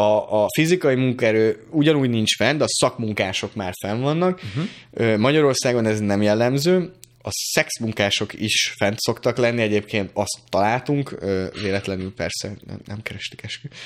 A, 0.01 0.43
a 0.43 0.47
fizikai 0.55 0.95
munkaerő 0.95 1.63
ugyanúgy 1.71 2.11
nincs 2.11 2.37
fenn, 2.37 2.59
de 2.59 2.65
a 2.65 2.69
szakmunkások 2.69 3.55
már 3.55 3.73
fenn 3.81 4.01
vannak. 4.01 4.41
Uh-huh. 4.43 5.17
Magyarországon 5.17 5.87
ez 5.87 6.01
nem 6.01 6.23
jellemző. 6.23 6.93
A 7.23 7.31
szexmunkások 7.31 8.41
is 8.41 8.75
fent 8.77 8.99
szoktak 8.99 9.37
lenni, 9.37 9.63
egyébként 9.63 10.11
azt 10.15 10.39
találtunk, 10.49 11.19
véletlenül 11.63 12.15
persze 12.15 12.53
nem, 12.67 12.79
nem 12.87 13.03
kerestük 13.03 13.43
eskü. 13.43 13.69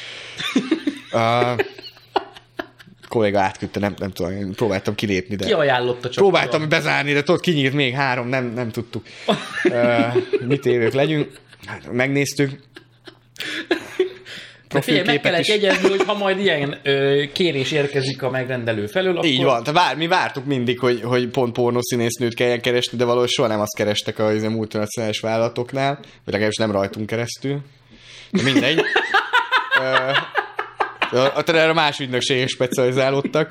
A 1.12 1.56
kolléga 3.08 3.40
átküldte, 3.40 3.80
nem, 3.80 3.94
nem 3.98 4.10
tudom, 4.10 4.32
én 4.32 4.52
próbáltam 4.52 4.94
kilépni, 4.94 5.36
de... 5.36 5.46
Ki 5.46 5.52
ajánlotta 5.52 6.10
csak? 6.10 6.22
Próbáltam 6.22 6.68
bezárni, 6.68 7.12
de 7.12 7.22
tudod, 7.22 7.40
kinyílt 7.40 7.72
még 7.72 7.94
három, 7.94 8.28
nem, 8.28 8.52
nem 8.54 8.70
tudtuk. 8.70 9.06
Uh, 9.64 10.46
mit 10.46 10.66
évők 10.66 10.92
legyünk. 10.92 11.40
Hát, 11.66 11.92
megnéztük. 11.92 12.60
De 14.72 14.80
figyelj, 14.80 15.04
meg 15.06 15.20
Profilképet 15.20 15.22
kellett 15.22 15.40
is. 15.40 15.48
jegyezni, 15.48 15.88
hogy 15.88 16.02
ha 16.06 16.14
majd 16.18 16.38
ilyen 16.40 16.78
ö, 16.82 17.22
kérés 17.32 17.70
érkezik 17.72 18.22
a 18.22 18.30
megrendelő 18.30 18.86
felől, 18.86 19.16
akkor... 19.16 19.24
Így 19.28 19.42
van, 19.44 19.62
tehát 19.64 19.80
vár, 19.86 19.96
mi 19.96 20.06
vártuk 20.06 20.44
mindig, 20.44 20.78
hogy, 20.78 21.00
hogy 21.02 21.28
pont 21.28 21.52
pornószínésznőt 21.52 22.34
kelljen 22.34 22.60
keresni, 22.60 22.98
de 22.98 23.04
valahogy 23.04 23.28
soha 23.28 23.48
nem 23.48 23.60
azt 23.60 23.76
kerestek 23.76 24.18
a 24.18 24.32
izé, 24.32 24.48
multinacionális 24.48 25.20
vállalatoknál, 25.20 25.94
vagy 26.02 26.32
legalábbis 26.32 26.56
nem 26.56 26.70
rajtunk 26.72 27.06
keresztül. 27.06 27.60
De 28.30 28.42
mindegy. 28.42 28.80
Ö, 29.80 30.10
a- 31.16 31.36
a- 31.36 31.42
erre 31.46 31.72
más 31.72 31.98
ügynökségek 32.00 32.48
specializálódtak. 32.48 33.50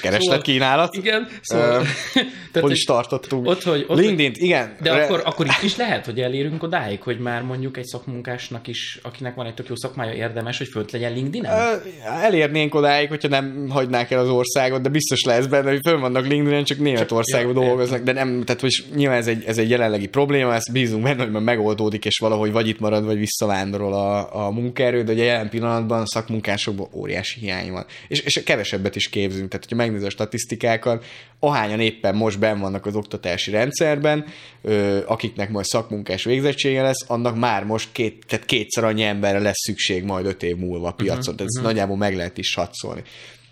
Kereslet 0.00 0.42
kínálat. 0.42 0.94
Igen, 0.94 1.28
szóval... 1.40 1.82
Tehát, 2.52 2.68
Hol 2.68 2.70
is 2.70 2.84
tartottunk? 2.84 3.46
Ott, 3.46 3.62
hogy, 3.62 3.84
ott, 3.88 3.98
linkedin 3.98 4.32
igen. 4.34 4.76
De 4.80 4.92
Re- 4.92 5.04
akkor, 5.04 5.22
akkor 5.24 5.46
itt 5.46 5.62
is 5.62 5.76
lehet, 5.76 6.04
hogy 6.04 6.20
elérünk 6.20 6.62
odáig, 6.62 7.02
hogy 7.02 7.18
már 7.18 7.42
mondjuk 7.42 7.76
egy 7.76 7.84
szakmunkásnak 7.84 8.66
is, 8.66 8.98
akinek 9.02 9.34
van 9.34 9.46
egy 9.46 9.54
tök 9.54 9.68
jó 9.68 9.76
szakmája, 9.76 10.12
érdemes, 10.12 10.58
hogy 10.58 10.68
fönt 10.68 10.90
legyen 10.92 11.12
LinkedIn-en? 11.12 11.58
Ö, 11.58 11.76
Elérnénk 12.22 12.74
odáig, 12.74 13.08
hogyha 13.08 13.28
nem 13.28 13.66
hagynák 13.68 14.10
el 14.10 14.18
az 14.18 14.28
országot, 14.28 14.82
de 14.82 14.88
biztos 14.88 15.24
lesz 15.24 15.46
benne, 15.46 15.70
hogy 15.70 15.80
fönn 15.82 16.00
vannak 16.00 16.26
LinkedIn-en, 16.26 16.64
csak 16.64 16.78
Németországban 16.78 17.62
ja, 17.62 17.68
dolgoznak, 17.68 18.02
de 18.02 18.12
nem, 18.12 18.44
tehát 18.44 18.60
hogy 18.60 18.84
nyilván 18.94 19.18
ez 19.18 19.26
egy, 19.26 19.44
ez 19.46 19.58
egy 19.58 19.70
jelenlegi 19.70 20.06
probléma, 20.06 20.54
ezt 20.54 20.72
bízunk 20.72 21.02
benne, 21.02 21.22
hogy 21.22 21.32
már 21.32 21.42
megoldódik, 21.42 22.04
és 22.04 22.18
valahogy 22.18 22.52
vagy 22.52 22.68
itt 22.68 22.80
marad, 22.80 23.04
vagy 23.04 23.18
visszavándorol 23.18 23.94
a, 23.94 24.46
a 24.46 24.50
munkaerő, 24.50 25.02
de 25.02 25.12
ugye 25.12 25.24
jelen 25.24 25.48
pillanatban 25.48 26.06
szakmunkásokban 26.06 26.88
óriási 26.92 27.40
hiány 27.40 27.70
van. 27.70 27.86
És, 28.08 28.20
és 28.20 28.42
kevesebbet 28.44 28.96
is 28.96 29.08
képzünk, 29.08 29.47
tehát 29.48 29.66
hogyha 29.68 29.76
megnézed 29.76 30.06
a 30.06 30.10
statisztikákat, 30.10 31.04
ahányan 31.38 31.80
éppen 31.80 32.14
most 32.14 32.38
benn 32.38 32.60
vannak 32.60 32.86
az 32.86 32.94
oktatási 32.94 33.50
rendszerben, 33.50 34.24
ö, 34.62 34.98
akiknek 35.06 35.50
majd 35.50 35.64
szakmunkás 35.64 36.24
végzettsége 36.24 36.82
lesz, 36.82 37.04
annak 37.06 37.36
már 37.36 37.64
most 37.64 37.88
két, 37.92 38.24
tehát 38.26 38.44
kétszer 38.44 38.84
annyi 38.84 39.02
emberre 39.02 39.38
lesz 39.38 39.62
szükség 39.66 40.04
majd 40.04 40.26
öt 40.26 40.42
év 40.42 40.56
múlva 40.56 40.88
a 40.88 40.92
piacon. 40.92 41.18
Uh-huh, 41.18 41.36
tehát 41.36 41.52
ezt 41.54 41.64
nagyjából 41.64 41.96
meg 41.96 42.16
lehet 42.16 42.38
is 42.38 42.46
satszolni. 42.46 43.02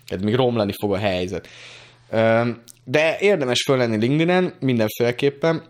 Tehát 0.07 0.23
még 0.23 0.35
romlani 0.35 0.73
fog 0.79 0.93
a 0.93 0.97
helyzet. 0.97 1.47
Ö, 2.09 2.49
de 2.83 3.17
érdemes 3.19 3.63
föl 3.63 3.77
lenni 3.77 3.97
LinkedIn-en 3.97 4.53
mindenféleképpen, 4.59 5.63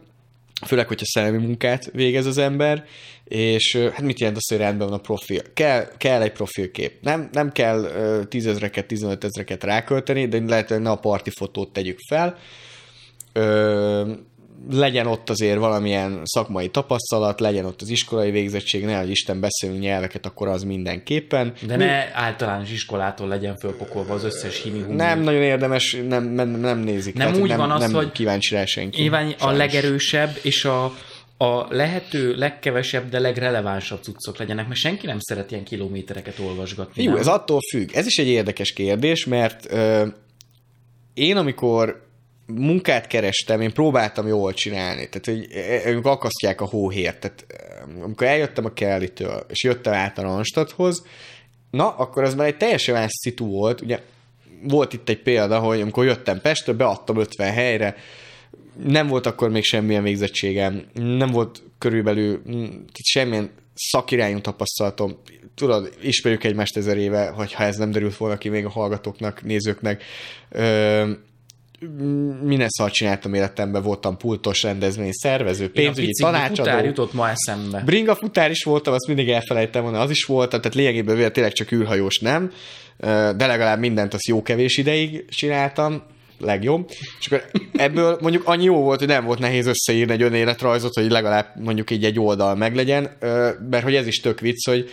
főleg, 0.65 0.87
hogyha 0.87 1.05
szellemi 1.05 1.37
munkát 1.37 1.89
végez 1.93 2.25
az 2.25 2.37
ember, 2.37 2.85
és 3.23 3.75
hát 3.75 4.01
mit 4.01 4.19
jelent 4.19 4.37
az, 4.37 4.49
hogy 4.49 4.57
rendben 4.57 4.87
van 4.87 4.97
a 4.97 5.01
profil? 5.01 5.41
Kell, 5.53 5.87
kell 5.97 6.21
egy 6.21 6.31
profilkép. 6.31 6.93
Nem, 7.01 7.29
nem 7.31 7.51
kell 7.51 7.89
tízezreket, 8.29 8.85
tizenötezreket 8.85 9.63
rákölteni, 9.63 10.27
de 10.27 10.39
lehetőleg 10.47 10.83
ne 10.83 10.89
a 10.89 10.95
parti 10.95 11.29
fotót 11.29 11.73
tegyük 11.73 11.99
fel. 12.07 12.37
Ö, 13.33 14.11
legyen 14.71 15.07
ott 15.07 15.29
azért 15.29 15.57
valamilyen 15.57 16.21
szakmai 16.23 16.69
tapasztalat, 16.69 17.39
legyen 17.39 17.65
ott 17.65 17.81
az 17.81 17.89
iskolai 17.89 18.31
végzettség, 18.31 18.85
ne 18.85 18.97
hogy 18.97 19.09
Isten 19.09 19.39
beszélünk 19.39 19.79
nyelveket, 19.79 20.25
akkor 20.25 20.47
az 20.47 20.63
mindenképpen. 20.63 21.53
De 21.67 21.75
ne 21.75 22.09
általános 22.13 22.71
iskolától 22.71 23.27
legyen 23.27 23.57
fölpokolva 23.57 24.13
az 24.13 24.23
összes 24.23 24.61
himi 24.61 24.79
humi. 24.79 24.95
Nem 24.95 25.19
nagyon 25.19 25.41
érdemes, 25.41 25.97
nem, 26.07 26.23
nem, 26.23 26.49
nem 26.49 26.79
nézik. 26.79 27.13
Nem 27.13 27.25
Tehát 27.27 27.41
úgy 27.41 27.49
nem, 27.49 27.57
van 27.57 27.71
az, 27.71 27.79
nem 27.81 27.93
hogy 27.93 28.11
kíváncsi 28.11 28.55
rá 28.55 28.65
senki. 28.65 29.01
Nyilván 29.01 29.35
a 29.39 29.51
legerősebb 29.51 30.39
és 30.41 30.65
a, 30.65 30.83
a 31.37 31.65
lehető 31.69 32.35
legkevesebb, 32.35 33.09
de 33.09 33.19
legrelevánsabb 33.19 34.01
cuccok 34.01 34.37
legyenek, 34.37 34.67
mert 34.67 34.79
senki 34.79 35.05
nem 35.05 35.19
szeret 35.19 35.51
ilyen 35.51 35.63
kilométereket 35.63 36.39
olvasgatni. 36.39 37.03
Jó, 37.03 37.11
nem? 37.11 37.19
ez 37.19 37.27
attól 37.27 37.59
függ. 37.71 37.89
Ez 37.93 38.05
is 38.05 38.17
egy 38.17 38.27
érdekes 38.27 38.73
kérdés, 38.73 39.25
mert 39.25 39.71
ö, 39.71 40.07
én 41.13 41.37
amikor 41.37 42.06
munkát 42.47 43.07
kerestem, 43.07 43.61
én 43.61 43.73
próbáltam 43.73 44.27
jól 44.27 44.53
csinálni. 44.53 45.09
Tehát, 45.09 45.25
hogy 45.25 45.51
e, 45.51 45.89
amikor 45.89 46.11
akasztják 46.11 46.61
a 46.61 46.65
hóhért. 46.65 47.19
Tehát, 47.19 47.45
amikor 48.03 48.27
eljöttem 48.27 48.65
a 48.65 48.73
Kelly-től, 48.73 49.45
és 49.49 49.63
jöttem 49.63 49.93
át 49.93 50.17
a 50.17 50.21
Randstadhoz, 50.21 51.05
na, 51.71 51.89
akkor 51.89 52.23
az 52.23 52.35
már 52.35 52.47
egy 52.47 52.57
teljesen 52.57 52.95
más 52.95 53.11
szitu 53.11 53.45
volt. 53.45 53.81
Ugye 53.81 53.99
volt 54.63 54.93
itt 54.93 55.09
egy 55.09 55.21
példa, 55.21 55.59
hogy 55.59 55.81
amikor 55.81 56.05
jöttem 56.05 56.41
Pestről, 56.41 56.75
beadtam 56.75 57.17
50 57.17 57.51
helyre, 57.51 57.95
nem 58.83 59.07
volt 59.07 59.25
akkor 59.25 59.49
még 59.49 59.63
semmilyen 59.63 60.03
végzettségem, 60.03 60.85
nem 60.93 61.31
volt 61.31 61.63
körülbelül 61.77 62.41
mm, 62.51 62.65
semmilyen 63.03 63.49
szakirányú 63.73 64.39
tapasztalatom. 64.39 65.17
Tudod, 65.55 65.93
ismerjük 66.01 66.43
egymást 66.43 66.77
ezer 66.77 66.97
éve, 66.97 67.27
hogyha 67.27 67.63
ez 67.63 67.75
nem 67.75 67.91
derült 67.91 68.17
volna 68.17 68.37
ki 68.37 68.49
még 68.49 68.65
a 68.65 68.69
hallgatóknak, 68.69 69.43
nézőknek. 69.43 70.03
Ö, 70.49 71.11
minden 72.43 72.69
szart 72.69 72.93
csináltam 72.93 73.33
életemben, 73.33 73.81
voltam 73.81 74.17
pultos 74.17 74.63
rendezvény, 74.63 75.11
szervező, 75.11 75.63
Én 75.63 75.69
a 75.69 75.73
pénzügyi 75.73 76.07
pici 76.07 76.23
futár 76.23 76.51
tanácsadó. 76.51 76.85
jutott 76.85 77.13
ma 77.13 77.29
eszembe. 77.29 77.81
Bringa 77.85 78.15
futár 78.15 78.49
is 78.49 78.63
voltam, 78.63 78.93
azt 78.93 79.07
mindig 79.07 79.29
elfelejtem 79.29 79.81
volna, 79.81 79.99
az 79.99 80.09
is 80.09 80.23
volt, 80.23 80.49
tehát 80.49 80.75
lényegében 80.75 81.33
tényleg 81.33 81.53
csak 81.53 81.71
űrhajós 81.71 82.19
nem, 82.19 82.51
de 83.37 83.45
legalább 83.45 83.79
mindent 83.79 84.13
az 84.13 84.27
jó 84.27 84.41
kevés 84.41 84.77
ideig 84.77 85.25
csináltam, 85.29 86.03
legjobb. 86.39 86.89
És 87.19 87.27
akkor 87.27 87.49
ebből 87.73 88.17
mondjuk 88.21 88.47
annyi 88.47 88.63
jó 88.63 88.81
volt, 88.81 88.99
hogy 88.99 89.07
nem 89.07 89.25
volt 89.25 89.39
nehéz 89.39 89.65
összeírni 89.65 90.13
egy 90.13 90.21
önéletrajzot, 90.21 90.93
hogy 90.93 91.11
legalább 91.11 91.45
mondjuk 91.55 91.91
így 91.91 92.05
egy 92.05 92.19
oldal 92.19 92.55
meglegyen, 92.55 93.17
mert 93.69 93.83
hogy 93.83 93.95
ez 93.95 94.07
is 94.07 94.19
tök 94.19 94.39
vicc, 94.39 94.65
hogy 94.65 94.89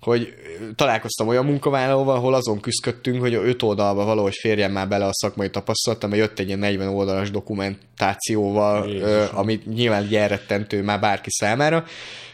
hogy 0.00 0.34
találkoztam 0.74 1.28
olyan 1.28 1.44
munkavállalóval, 1.44 2.16
ahol 2.16 2.34
azon 2.34 2.60
küzdöttünk, 2.60 3.20
hogy 3.20 3.34
öt 3.34 3.62
oldalba 3.62 4.04
valahogy 4.04 4.34
férjen 4.34 4.70
már 4.70 4.88
bele 4.88 5.04
a 5.04 5.12
szakmai 5.12 5.50
tapasztalatom, 5.50 6.10
mert 6.10 6.22
jött 6.22 6.38
egy 6.38 6.46
ilyen 6.46 6.58
40 6.58 6.88
oldalas 6.88 7.30
dokumentációval, 7.30 8.90
ö, 8.90 9.24
ami 9.32 9.60
nyilván 9.74 10.02
egy 10.02 10.14
elrettentő 10.14 10.82
már 10.82 11.00
bárki 11.00 11.30
számára. 11.30 11.84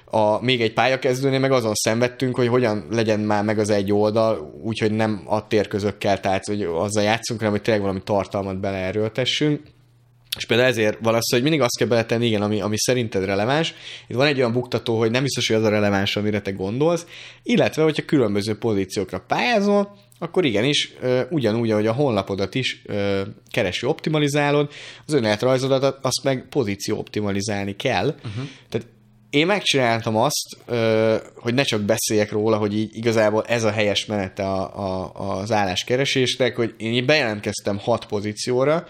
A, 0.04 0.42
még 0.42 0.60
egy 0.60 0.72
pályakezdőnél 0.72 1.38
meg 1.38 1.52
azon 1.52 1.74
szenvedtünk, 1.74 2.36
hogy 2.36 2.48
hogyan 2.48 2.86
legyen 2.90 3.20
már 3.20 3.44
meg 3.44 3.58
az 3.58 3.70
egy 3.70 3.92
oldal, 3.92 4.60
úgyhogy 4.62 4.92
nem 4.92 5.22
a 5.26 5.46
térközökkel, 5.46 6.20
tehát 6.20 6.44
hogy 6.44 6.62
azzal 6.62 7.02
játszunk, 7.02 7.38
hanem 7.38 7.54
hogy 7.54 7.62
tényleg 7.62 7.82
valami 7.82 8.02
tartalmat 8.04 8.60
beleerőltessünk. 8.60 9.60
És 10.36 10.46
például 10.46 10.68
ezért 10.68 10.98
van 11.02 11.14
az, 11.14 11.30
hogy 11.32 11.42
mindig 11.42 11.60
azt 11.60 11.76
kell 11.76 11.86
beletenni, 11.86 12.26
igen, 12.26 12.42
ami, 12.42 12.60
ami 12.60 12.78
szerinted 12.78 13.24
releváns. 13.24 13.74
Itt 14.06 14.16
van 14.16 14.26
egy 14.26 14.38
olyan 14.38 14.52
buktató, 14.52 14.98
hogy 14.98 15.10
nem 15.10 15.22
biztos, 15.22 15.46
hogy 15.46 15.56
az 15.56 15.64
a 15.64 15.68
releváns, 15.68 16.16
amire 16.16 16.40
te 16.40 16.50
gondolsz, 16.50 17.06
illetve, 17.42 17.82
hogyha 17.82 18.04
különböző 18.04 18.58
pozíciókra 18.58 19.24
pályázol, 19.28 19.96
akkor 20.18 20.44
igenis, 20.44 20.92
ugyanúgy, 21.30 21.70
ahogy 21.70 21.86
a 21.86 21.92
honlapodat 21.92 22.54
is 22.54 22.82
kereső 23.50 23.86
optimalizálod, 23.86 24.72
az 25.06 25.12
önéletrajzodat 25.12 25.98
azt 26.02 26.20
meg 26.22 26.46
pozíció 26.48 26.98
optimalizálni 26.98 27.76
kell. 27.76 28.06
Uh-huh. 28.06 28.48
Tehát 28.68 28.86
én 29.30 29.46
megcsináltam 29.46 30.16
azt, 30.16 30.56
hogy 31.34 31.54
ne 31.54 31.62
csak 31.62 31.80
beszéljek 31.80 32.32
róla, 32.32 32.56
hogy 32.56 32.76
így 32.76 32.96
igazából 32.96 33.42
ez 33.42 33.64
a 33.64 33.70
helyes 33.70 34.06
menete 34.06 34.42
a, 34.48 34.78
a, 34.78 35.40
az 35.40 35.52
álláskeresésnek, 35.52 36.56
hogy 36.56 36.74
én 36.76 37.06
bejelentkeztem 37.06 37.78
hat 37.78 38.06
pozícióra, 38.06 38.86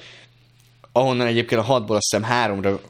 ahonnan 0.93 1.27
egyébként 1.27 1.61
a 1.61 1.65
hatból 1.65 1.97
azt 1.97 2.11
hiszem 2.11 2.29
háromra 2.29 2.81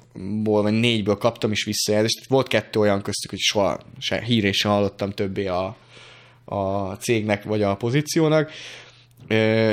vagy 0.42 0.72
négyből 0.72 1.16
kaptam 1.16 1.53
is 1.53 1.64
visszajelzést. 1.64 2.14
Tehát 2.14 2.30
Volt 2.30 2.48
kettő 2.48 2.80
olyan 2.80 3.03
köztük, 3.03 3.30
hogy 3.30 3.38
soha 3.38 3.80
se, 3.98 4.20
hírét 4.20 4.55
sem 4.55 4.70
hallottam 4.70 5.11
többé 5.11 5.46
a, 5.46 5.76
a 6.44 6.92
cégnek 6.92 7.44
vagy 7.44 7.62
a 7.62 7.76
pozíciónak. 7.76 8.50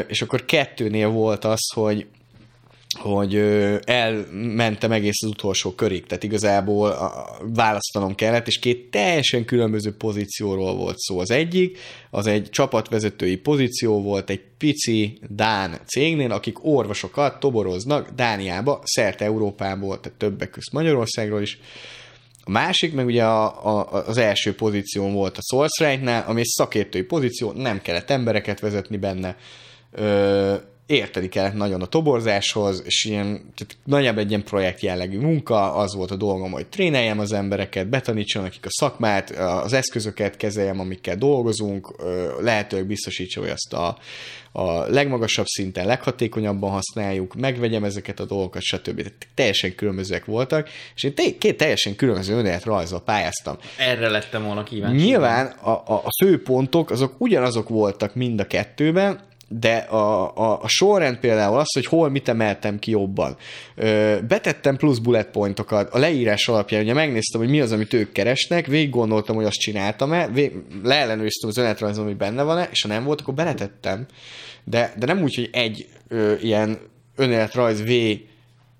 És 0.08 0.22
akkor 0.22 0.46
kettőnél 0.46 1.10
volt 1.10 1.46
az, 1.46 1.72
hogy 1.74 2.08
hogy 2.98 3.36
elmentem 3.84 4.92
egész 4.92 5.24
az 5.24 5.30
utolsó 5.30 5.72
körig, 5.72 6.06
tehát 6.06 6.24
igazából 6.24 6.98
választanom 7.54 8.16
kellett, 8.16 8.48
és 8.48 8.60
két 8.60 8.92
teljesen 8.92 9.46
különböző 9.46 9.96
pozícióról 9.96 10.76
volt 10.76 10.98
szó. 10.98 11.20
Az 11.20 11.32
egyik, 11.32 11.78
az 12.10 12.28
egy 12.28 12.50
csapatvezetői 12.50 13.36
pozíció 13.38 14.02
volt 14.02 14.30
egy 14.30 14.42
pici 14.58 15.20
Dán 15.28 15.80
cégnél, 15.86 16.32
akik 16.32 16.66
orvosokat 16.66 17.40
toboroznak 17.40 18.10
Dániába, 18.10 18.82
szerte 18.84 19.26
Európából, 19.26 20.00
tehát 20.00 20.18
többek 20.18 20.50
közt 20.50 20.72
Magyarországról 20.72 21.42
is. 21.42 21.60
A 22.44 22.52
másik, 22.52 22.94
meg 22.94 23.06
ugye 23.06 23.24
a, 23.26 23.66
a, 23.78 24.06
az 24.08 24.18
első 24.18 24.56
pozíción 24.56 25.14
volt 25.14 25.38
a 25.38 25.42
Source 25.42 26.24
ami 26.28 26.40
egy 26.40 26.45
szakértői 26.45 27.03
pozíció, 27.03 27.52
nem 27.52 27.82
kellett 27.82 28.10
embereket 28.10 28.60
vezetni 28.60 28.98
benne, 28.98 29.38
ö, 29.91 30.56
érteni 30.90 31.30
kellett 31.30 31.53
nagyon 31.53 31.82
a 31.82 31.86
toborzáshoz, 31.86 32.84
és 32.86 33.06
ilyen, 33.06 33.26
tehát 33.28 33.78
nagyjából 33.86 34.22
egy 34.22 34.30
ilyen 34.30 34.44
projekt 34.44 34.82
jellegű 34.82 35.20
munka, 35.20 35.74
az 35.74 35.95
volt 35.95 36.11
a 36.11 36.16
dolgom, 36.16 36.52
hogy 36.52 36.68
tréneljem 36.68 37.20
az 37.20 37.34
embereket, 37.34 37.88
betanítsam 37.88 38.44
nekik 38.44 38.66
a 38.66 38.70
szakmát, 38.70 39.30
az 39.40 39.74
eszközöket 39.74 40.38
kezeljem, 40.38 40.80
amikkel 40.80 41.16
dolgozunk, 41.16 41.95
lehetőleg 42.40 42.86
biztosítsam, 42.86 43.44
hogy 43.44 43.52
azt 43.52 43.74
a, 43.74 43.98
a 44.52 44.90
legmagasabb 44.90 45.45
szinten, 45.45 45.86
leghatékonyabban 45.86 46.72
használjuk, 46.72 47.36
megvegyem 47.36 47.84
ezeket 47.84 48.20
a 48.20 48.26
dolgokat, 48.26 48.61
stb. 48.61 48.98
Tehát 48.98 49.28
teljesen 49.34 49.76
különbözőek 49.76 50.26
voltak, 50.26 50.70
és 50.95 51.03
én 51.03 51.38
két 51.38 51.57
teljesen 51.57 51.95
különböző 51.95 52.36
önéletrajzzal 52.36 53.03
pályáztam. 53.03 53.57
Erre 53.78 54.10
lettem 54.10 54.44
volna 54.44 54.64
kíváncsi. 54.64 55.06
Nyilván 55.06 55.45
a, 55.45 55.70
a, 55.70 55.94
a 55.94 56.10
fő 56.24 56.41
pontok 56.41 56.91
azok 56.91 57.16
ugyanazok 57.18 57.70
voltak 57.70 58.16
mind 58.16 58.40
a 58.40 58.48
kettőben, 58.48 59.28
de 59.50 59.76
a, 59.76 60.36
a, 60.36 60.62
a 60.62 60.68
sorrend 60.68 61.18
például 61.18 61.58
az, 61.58 61.74
hogy 61.74 61.86
hol 61.86 62.10
mit 62.10 62.28
emeltem 62.28 62.80
ki 62.80 62.92
jobban. 62.92 63.38
Ö, 63.76 64.18
betettem 64.28 64.78
plusz 64.78 64.98
bullet 64.98 65.28
pointokat 65.28 65.94
a 65.94 65.98
leírás 65.98 66.48
alapján, 66.48 66.82
ugye 66.82 66.94
megnéztem, 66.94 67.42
hogy 67.42 67.50
mi 67.50 67.62
az, 67.62 67.72
amit 67.72 67.94
ők 67.94 68.12
keresnek, 68.12 68.66
végig 68.66 68.90
gondoltam, 68.90 69.36
hogy 69.36 69.46
azt 69.46 69.60
csináltam-e, 69.60 70.28
vég, 70.28 70.52
leellenőriztem 70.84 71.50
az 71.50 71.58
önéletrajzom, 71.58 72.06
ami 72.06 72.14
benne 72.14 72.44
van-e, 72.44 72.68
és 72.72 72.82
ha 72.82 72.88
nem 72.88 73.04
volt, 73.04 73.22
akkor 73.22 73.34
beletettem. 73.34 74.06
De, 74.64 74.94
de 74.98 75.06
nem 75.06 75.22
úgy, 75.22 75.36
hogy 75.36 75.50
egy 75.52 75.88
ö, 76.08 76.34
ilyen 76.42 76.80
önéletrajz 77.16 77.82
V 77.82 77.92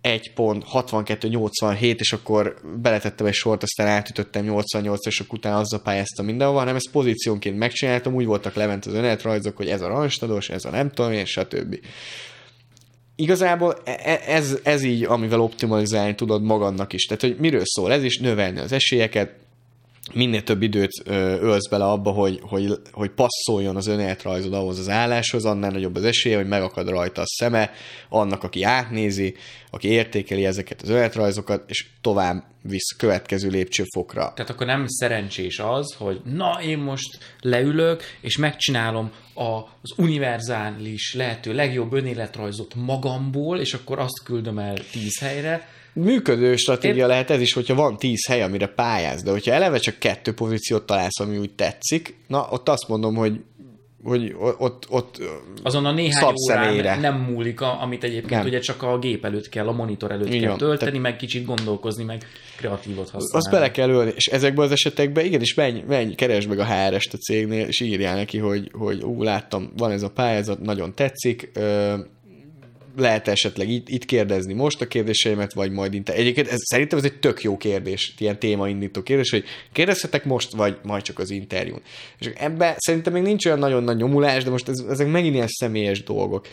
1 0.02 0.34
pont, 0.34 0.66
62-87, 0.74 1.96
és 2.00 2.14
akkor 2.14 2.56
beletettem 2.82 3.26
egy 3.26 3.34
sort, 3.34 3.64
aztán 3.64 3.88
átütöttem 3.88 4.44
88 4.44 5.06
és 5.06 5.20
akkor 5.20 5.38
utána 5.38 5.58
azzal 5.58 5.82
pályáztam 5.82 6.26
mindenhova, 6.26 6.60
hanem 6.60 6.76
ezt 6.76 6.92
pozíciónként 6.92 7.58
megcsináltam, 7.58 8.14
úgy 8.14 8.26
voltak 8.26 8.54
levent 8.54 8.86
az 8.86 8.94
önéletrajzok, 8.94 9.58
hogy 9.58 9.68
ez 9.68 9.82
a 9.82 9.88
rangstados, 9.88 10.50
ez 10.50 10.66
a 10.66 10.70
nem 10.70 10.90
tudom 10.90 11.12
én, 11.12 11.26
stb. 11.26 11.80
Igazából 13.16 13.78
e- 13.84 14.00
e- 14.04 14.22
ez, 14.26 14.58
ez 14.64 14.84
így, 14.84 15.04
amivel 15.04 15.42
optimalizálni 15.42 16.16
tudod 16.16 16.44
magadnak 16.44 16.94
is. 16.94 17.06
Tehát, 17.06 17.22
hogy 17.22 17.36
miről 17.40 17.64
szól 17.66 17.92
ez 17.92 18.04
is, 18.04 18.18
növelni 18.18 18.60
az 18.60 18.72
esélyeket, 18.72 19.34
minél 20.14 20.44
több 20.44 20.62
időt 20.62 20.92
ölsz 21.42 21.68
bele 21.68 21.86
abba, 21.86 22.12
hogy, 22.12 22.40
hogy, 22.42 22.80
hogy 22.92 23.10
passzoljon 23.10 23.76
az 23.76 23.88
önéletrajzod 23.88 24.54
ahhoz 24.54 24.80
az 24.80 24.90
álláshoz, 24.90 25.46
annál 25.46 25.72
nagyobb 25.72 25.96
az 25.96 26.04
esélye, 26.04 26.36
hogy 26.36 26.48
megakad 26.48 26.90
rajta 26.90 27.22
a 27.22 27.28
szeme 27.28 27.72
annak, 28.10 28.44
aki 28.44 28.64
átnézi, 28.64 29.36
aki 29.72 29.88
értékeli 29.88 30.46
ezeket 30.46 30.82
az 30.82 30.90
önéletrajzokat, 30.90 31.70
és 31.70 31.86
tovább 32.02 32.44
visz 32.62 32.96
következő 32.98 33.50
lépcsőfokra. 33.50 34.34
Tehát 34.36 34.52
akkor 34.52 34.66
nem 34.66 34.84
szerencsés 34.88 35.60
az, 35.60 35.96
hogy 35.98 36.22
na, 36.24 36.62
én 36.64 36.78
most 36.78 37.18
leülök, 37.42 38.04
és 38.22 38.38
megcsinálom 38.38 39.12
az 39.34 39.94
univerzális, 39.98 41.14
lehető 41.14 41.54
legjobb 41.54 41.94
önéletrajzot 41.94 42.76
magamból, 42.76 43.60
és 43.60 43.74
akkor 43.74 44.00
azt 44.00 44.24
küldöm 44.24 44.58
el 44.60 44.78
tíz 44.92 45.20
helyre, 45.20 45.68
működő 46.00 46.56
stratégia 46.56 47.04
Én... 47.04 47.08
lehet 47.08 47.30
ez 47.30 47.42
is, 47.42 47.54
hogyha 47.54 47.76
van 47.76 47.98
tíz 47.98 48.28
hely, 48.28 48.42
amire 48.42 48.68
pályáz, 48.68 49.24
de 49.24 49.32
hogyha 49.32 49.52
eleve 49.52 49.78
csak 49.78 50.00
kettő 50.00 50.34
pozíciót 50.34 50.86
találsz, 50.86 51.20
ami 51.20 51.38
úgy 51.38 51.52
tetszik, 51.52 52.16
na 52.28 52.48
ott 52.52 52.70
azt 52.70 52.88
mondom, 52.88 53.16
hogy 53.16 53.40
hogy 54.04 54.36
ott, 54.58 54.86
ott 54.90 55.22
azon 55.64 55.86
a 55.86 55.92
néhány 55.92 56.34
órán 56.52 57.00
nem 57.00 57.16
múlik, 57.16 57.62
amit 57.62 58.04
egyébként 58.04 58.42
nem. 58.42 58.46
ugye 58.46 58.60
csak 58.60 58.84
a 58.84 59.00
gép 59.00 59.26
előtt 59.26 59.50
kell, 59.50 59.68
a 59.68 59.72
monitor 59.72 60.12
előtt 60.12 60.34
Igen, 60.34 60.42
kell 60.42 60.56
tölteni, 60.56 60.92
te... 60.92 61.00
meg 61.00 61.16
kicsit 61.16 61.46
gondolkozni, 61.46 62.04
meg 62.04 62.28
kreatívot 62.58 63.10
használni. 63.10 63.38
Azt 63.38 63.52
bele 63.52 63.72
kell 63.72 63.90
ölni, 63.90 64.12
és 64.16 64.28
ezekben 64.28 64.66
az 64.66 64.72
esetekben 64.72 65.26
igenis 65.26 65.54
menj, 65.54 65.84
menj 65.88 66.16
keresd 66.16 66.48
meg 66.50 66.60
a 66.60 66.66
HR-est 66.66 67.14
a 67.14 67.18
cégnél, 67.18 67.68
és 67.68 67.80
írjál 67.80 68.16
neki, 68.16 68.38
hogy, 68.38 68.72
hogy 68.74 69.04
ú, 69.04 69.24
láttam, 69.24 69.72
van 69.78 69.92
ez 69.92 70.04
a 70.04 70.10
pályázat, 70.10 70.60
nagyon 70.60 70.96
tetszik, 70.96 71.52
lehet 73.00 73.28
esetleg 73.28 73.70
itt, 73.70 73.90
itt 73.90 74.06
kérdezni 74.06 74.54
most 74.54 74.82
a 74.82 74.88
kérdéseimet, 74.88 75.54
vagy 75.54 75.72
majd 75.72 75.94
inter... 75.94 76.16
Egyébként 76.18 76.48
ez, 76.48 76.60
szerintem 76.64 76.98
ez 76.98 77.04
egy 77.04 77.20
tök 77.20 77.44
jó 77.44 77.58
kérdés, 77.58 78.14
ilyen 78.18 78.40
témaindító 78.40 79.02
kérdés, 79.02 79.30
hogy 79.30 79.44
kérdezhetek 79.72 80.26
most, 80.26 80.52
vagy 80.52 80.78
majd 80.84 81.04
csak 81.04 81.20
az 81.20 81.30
interjún. 81.30 81.82
És 82.20 82.32
ebben 82.36 82.74
szerintem 82.78 83.14
még 83.14 83.22
nincs 83.22 83.46
olyan 83.46 83.60
nagyon 83.60 83.84
nagy 83.84 83.98
nyomulás, 83.98 84.44
de 84.44 84.50
most 84.50 84.68
ez, 84.68 84.80
ezek 84.90 85.08
megint 85.08 85.34
ilyen 85.34 85.48
személyes 85.48 86.04
dolgok. 86.04 86.48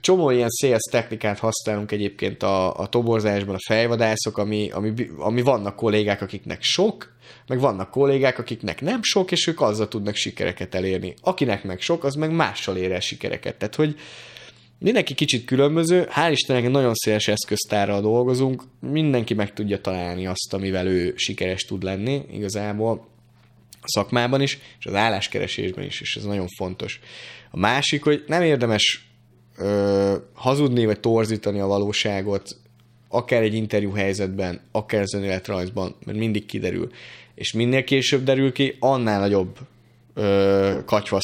Csomó 0.00 0.30
ilyen 0.30 0.48
sales 0.60 0.82
technikát 0.90 1.38
használunk 1.38 1.92
egyébként 1.92 2.42
a, 2.42 2.78
a 2.78 2.86
toborzásban, 2.86 3.54
a 3.54 3.64
fejvadászok, 3.66 4.38
ami, 4.38 4.70
ami, 4.70 4.92
ami 5.16 5.42
vannak 5.42 5.76
kollégák, 5.76 6.22
akiknek 6.22 6.62
sok, 6.62 7.12
meg 7.46 7.60
vannak 7.60 7.90
kollégák, 7.90 8.38
akiknek 8.38 8.80
nem 8.80 9.02
sok, 9.02 9.32
és 9.32 9.46
ők 9.46 9.60
azzal 9.60 9.88
tudnak 9.88 10.14
sikereket 10.14 10.74
elérni. 10.74 11.14
Akinek 11.20 11.64
meg 11.64 11.80
sok, 11.80 12.04
az 12.04 12.14
meg 12.14 12.30
mással 12.30 12.76
ér 12.76 12.92
el 12.92 13.00
sikereket. 13.00 13.56
Tehát, 13.56 13.74
hogy, 13.74 13.96
Mindenki 14.82 15.14
kicsit 15.14 15.44
különböző, 15.44 16.08
hál' 16.14 16.30
Istennek 16.30 16.70
nagyon 16.70 16.94
széles 16.94 17.28
eszköztárral 17.28 18.00
dolgozunk, 18.00 18.62
mindenki 18.80 19.34
meg 19.34 19.52
tudja 19.52 19.80
találni 19.80 20.26
azt, 20.26 20.54
amivel 20.54 20.86
ő 20.86 21.12
sikeres 21.16 21.64
tud 21.64 21.82
lenni 21.82 22.22
igazából 22.32 23.06
a 23.70 23.88
szakmában 23.88 24.40
is, 24.40 24.58
és 24.78 24.86
az 24.86 24.94
álláskeresésben 24.94 25.84
is, 25.84 26.00
és 26.00 26.16
ez 26.16 26.24
nagyon 26.24 26.46
fontos. 26.56 27.00
A 27.50 27.58
másik, 27.58 28.02
hogy 28.02 28.24
nem 28.26 28.42
érdemes 28.42 29.08
ö, 29.58 30.14
hazudni, 30.32 30.84
vagy 30.84 31.00
torzítani 31.00 31.60
a 31.60 31.66
valóságot, 31.66 32.56
akár 33.08 33.42
egy 33.42 33.54
interjú 33.54 33.92
helyzetben, 33.92 34.60
akár 34.72 35.02
az 35.02 35.14
önéletrajzban, 35.14 35.94
mert 36.04 36.18
mindig 36.18 36.46
kiderül. 36.46 36.90
És 37.34 37.52
minél 37.52 37.84
később 37.84 38.24
derül 38.24 38.52
ki, 38.52 38.76
annál 38.78 39.20
nagyobb 39.20 39.58
ö, 40.14 40.78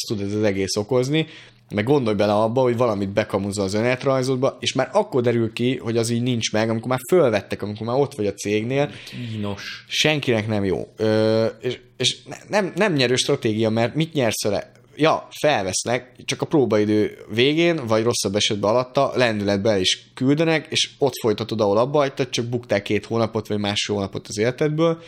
tud 0.07 0.21
ez 0.21 0.33
az 0.33 0.43
egész 0.43 0.75
okozni, 0.75 1.27
meg 1.69 1.83
gondolj 1.83 2.15
bele 2.15 2.33
abba, 2.33 2.61
hogy 2.61 2.77
valamit 2.77 3.09
bekamuzza 3.09 3.63
az 3.63 3.73
önéletrajzodba, 3.73 4.57
és 4.59 4.73
már 4.73 4.89
akkor 4.91 5.21
derül 5.21 5.53
ki, 5.53 5.77
hogy 5.77 5.97
az 5.97 6.09
így 6.09 6.21
nincs 6.21 6.51
meg, 6.51 6.69
amikor 6.69 6.87
már 6.87 6.99
fölvettek, 7.09 7.61
amikor 7.61 7.87
már 7.87 7.99
ott 7.99 8.15
vagy 8.15 8.27
a 8.27 8.33
cégnél. 8.33 8.91
Kínos. 9.31 9.85
Senkinek 9.87 10.47
nem 10.47 10.65
jó. 10.65 10.87
Ö, 10.97 11.45
és 11.61 11.79
és 11.99 12.17
nem, 12.49 12.71
nem 12.75 12.93
nyerő 12.93 13.15
stratégia, 13.15 13.69
mert 13.69 13.95
mit 13.95 14.13
nyersz 14.13 14.43
vele? 14.43 14.71
Ja, 14.95 15.27
felvesznek, 15.31 16.11
csak 16.25 16.41
a 16.41 16.45
próbaidő 16.45 17.17
végén, 17.33 17.85
vagy 17.87 18.03
rosszabb 18.03 18.35
esetben 18.35 18.69
alatta 18.69 19.11
lendületbe 19.15 19.79
is 19.79 20.11
küldenek, 20.13 20.67
és 20.69 20.89
ott 20.97 21.13
folytatod, 21.21 21.61
ahol 21.61 21.77
abba 21.77 21.97
hagytad, 21.97 22.29
csak 22.29 22.45
buktál 22.45 22.81
két 22.81 23.05
hónapot, 23.05 23.47
vagy 23.47 23.57
másfél 23.57 23.95
hónapot 23.95 24.27
az 24.27 24.37
életedből, 24.37 25.01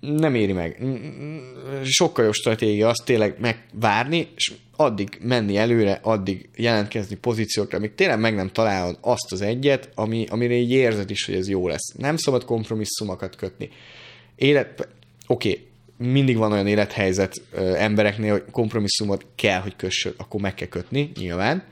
nem 0.00 0.34
éri 0.34 0.52
meg. 0.52 0.82
Sokkal 1.82 2.24
jobb 2.24 2.34
stratégia 2.34 2.88
az 2.88 3.02
tényleg 3.04 3.36
megvárni, 3.40 4.28
és 4.36 4.52
addig 4.82 5.18
menni 5.20 5.56
előre, 5.56 5.98
addig 6.02 6.48
jelentkezni 6.56 7.16
pozíciókra, 7.16 7.78
amíg 7.78 7.94
tényleg 7.94 8.18
meg 8.18 8.34
nem 8.34 8.48
találod 8.48 8.98
azt 9.00 9.32
az 9.32 9.40
egyet, 9.40 9.90
ami, 9.94 10.26
amire 10.30 10.54
így 10.54 10.70
érzed 10.70 11.10
is, 11.10 11.24
hogy 11.24 11.34
ez 11.34 11.48
jó 11.48 11.68
lesz. 11.68 11.94
Nem 11.98 12.16
szabad 12.16 12.44
kompromisszumokat 12.44 13.36
kötni. 13.36 13.70
Élet, 14.36 14.88
oké, 15.26 15.50
okay, 15.50 15.66
mindig 16.10 16.36
van 16.36 16.52
olyan 16.52 16.66
élethelyzet 16.66 17.42
ö, 17.52 17.74
embereknél, 17.74 18.32
hogy 18.32 18.44
kompromisszumot 18.50 19.26
kell, 19.34 19.60
hogy 19.60 19.76
kössön, 19.76 20.14
akkor 20.16 20.40
meg 20.40 20.54
kell 20.54 20.68
kötni, 20.68 21.12
nyilván, 21.18 21.64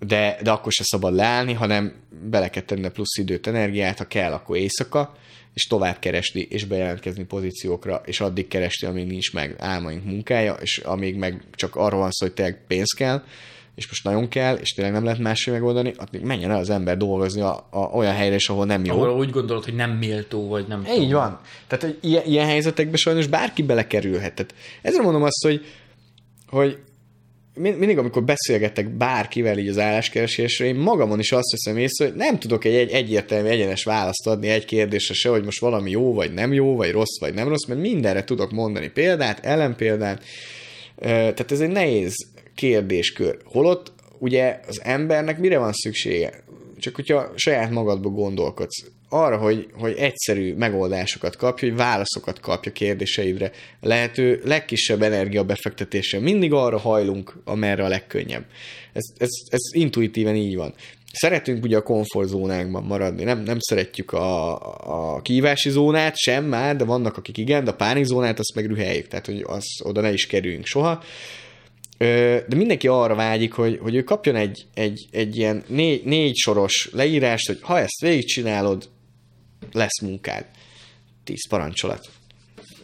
de, 0.00 0.38
de 0.42 0.50
akkor 0.50 0.72
se 0.72 0.84
szabad 0.84 1.14
leállni, 1.14 1.52
hanem 1.52 1.92
bele 2.30 2.50
kell 2.50 2.62
tenni 2.62 2.86
a 2.86 2.90
plusz 2.90 3.18
időt, 3.18 3.46
energiát, 3.46 3.98
ha 3.98 4.04
kell, 4.04 4.32
akkor 4.32 4.56
éjszaka, 4.56 5.16
és 5.54 5.66
tovább 5.66 5.98
keresni, 5.98 6.40
és 6.40 6.64
bejelentkezni 6.64 7.24
pozíciókra, 7.24 8.02
és 8.04 8.20
addig 8.20 8.48
keresni, 8.48 8.86
amíg 8.86 9.06
nincs 9.06 9.32
meg 9.32 9.54
álmaink 9.58 10.04
munkája, 10.04 10.52
és 10.52 10.78
amíg 10.78 11.16
meg 11.16 11.42
csak 11.54 11.76
arról 11.76 12.00
van 12.00 12.10
szó, 12.10 12.26
hogy 12.26 12.34
tényleg 12.34 12.66
pénz 12.66 12.92
kell, 12.92 13.22
és 13.74 13.88
most 13.88 14.04
nagyon 14.04 14.28
kell, 14.28 14.54
és 14.54 14.70
tényleg 14.70 14.94
nem 14.94 15.04
lehet 15.04 15.18
máshogy 15.18 15.52
megoldani, 15.52 15.92
addig 15.96 16.20
menjen 16.20 16.50
el 16.50 16.58
az 16.58 16.70
ember 16.70 16.96
dolgozni 16.96 17.40
a, 17.40 17.66
a, 17.70 17.78
olyan 17.78 18.14
helyre 18.14 18.34
is, 18.34 18.48
ahol 18.48 18.66
nem 18.66 18.84
jó. 18.84 18.94
Ahol 18.94 19.18
úgy 19.18 19.30
gondolod, 19.30 19.64
hogy 19.64 19.74
nem 19.74 19.90
méltó, 19.90 20.48
vagy 20.48 20.66
nem 20.66 20.80
Így 20.80 20.94
tudom. 20.94 21.10
van. 21.10 21.40
Tehát, 21.66 21.84
hogy 21.84 21.98
ilyen, 22.00 22.24
ilyen 22.24 22.46
helyzetekben 22.46 22.96
sajnos 22.96 23.26
bárki 23.26 23.62
belekerülhet. 23.62 24.34
Tehát 24.34 24.54
ezzel 24.82 25.02
mondom 25.02 25.22
azt, 25.22 25.44
hogy, 25.46 25.66
hogy 26.46 26.78
mindig, 27.54 27.98
amikor 27.98 28.24
beszélgetek 28.24 28.88
bárkivel 28.96 29.58
így 29.58 29.68
az 29.68 29.78
álláskeresésre, 29.78 30.64
én 30.64 30.74
magamon 30.74 31.18
is 31.18 31.32
azt 31.32 31.50
veszem 31.50 31.76
észre, 31.76 32.04
hogy 32.04 32.14
nem 32.14 32.38
tudok 32.38 32.64
egy, 32.64 32.74
egy 32.74 32.90
egyértelmű, 32.90 33.48
egyenes 33.48 33.84
választ 33.84 34.26
adni 34.26 34.48
egy 34.48 34.64
kérdésre 34.64 35.14
se, 35.14 35.28
hogy 35.28 35.44
most 35.44 35.60
valami 35.60 35.90
jó, 35.90 36.14
vagy 36.14 36.32
nem 36.32 36.52
jó, 36.52 36.76
vagy 36.76 36.90
rossz, 36.90 37.20
vagy 37.20 37.34
nem 37.34 37.48
rossz, 37.48 37.66
mert 37.66 37.80
mindenre 37.80 38.24
tudok 38.24 38.50
mondani 38.50 38.88
példát, 38.88 39.44
ellenpéldát. 39.44 40.24
Tehát 41.00 41.52
ez 41.52 41.60
egy 41.60 41.70
nehéz 41.70 42.14
kérdéskör. 42.54 43.38
Holott 43.44 43.92
ugye 44.18 44.60
az 44.66 44.80
embernek 44.82 45.38
mire 45.38 45.58
van 45.58 45.72
szüksége? 45.72 46.44
Csak 46.78 46.94
hogyha 46.94 47.32
saját 47.34 47.70
magadba 47.70 48.08
gondolkodsz 48.08 48.84
arra, 49.12 49.36
hogy, 49.36 49.68
hogy 49.72 49.94
egyszerű 49.98 50.54
megoldásokat 50.54 51.36
kapja, 51.36 51.68
hogy 51.68 51.76
válaszokat 51.76 52.40
kapja 52.40 52.72
kérdéseidre, 52.72 53.50
lehető 53.80 54.40
legkisebb 54.44 55.02
energiabefektetéssel. 55.02 56.20
Mindig 56.20 56.52
arra 56.52 56.78
hajlunk, 56.78 57.34
amerre 57.44 57.84
a 57.84 57.88
legkönnyebb. 57.88 58.44
Ez, 58.92 59.04
ez, 59.18 59.28
ez 59.48 59.60
intuitíven 59.72 60.36
így 60.36 60.56
van. 60.56 60.74
Szeretünk 61.12 61.64
ugye 61.64 61.76
a 61.76 61.82
komfortzónánkban 61.82 62.82
maradni, 62.82 63.24
nem, 63.24 63.42
nem 63.42 63.56
szeretjük 63.58 64.12
a, 64.12 65.14
a 65.14 65.20
kívási 65.22 65.70
zónát 65.70 66.16
sem 66.16 66.44
már, 66.44 66.76
de 66.76 66.84
vannak 66.84 67.16
akik 67.16 67.38
igen, 67.38 67.64
de 67.64 67.70
a 67.70 67.74
pánikzónát 67.74 68.38
azt 68.38 68.54
meg 68.54 68.66
rüheljük, 68.66 69.08
tehát 69.08 69.26
hogy 69.26 69.44
az, 69.46 69.64
oda 69.82 70.00
ne 70.00 70.12
is 70.12 70.26
kerüljünk 70.26 70.66
soha. 70.66 71.02
De 71.98 72.56
mindenki 72.56 72.88
arra 72.88 73.14
vágyik, 73.14 73.52
hogy, 73.52 73.78
hogy 73.82 73.94
ő 73.94 74.02
kapjon 74.02 74.36
egy, 74.36 74.66
egy, 74.74 75.06
egy 75.10 75.36
ilyen 75.36 75.62
négy, 75.66 76.04
négy 76.04 76.36
soros 76.36 76.88
leírást, 76.92 77.46
hogy 77.46 77.58
ha 77.60 77.78
ezt 77.78 78.00
végigcsinálod, 78.00 78.88
lesz 79.72 80.00
munkád. 80.00 80.44
Tíz 81.24 81.48
parancsolat. 81.48 82.08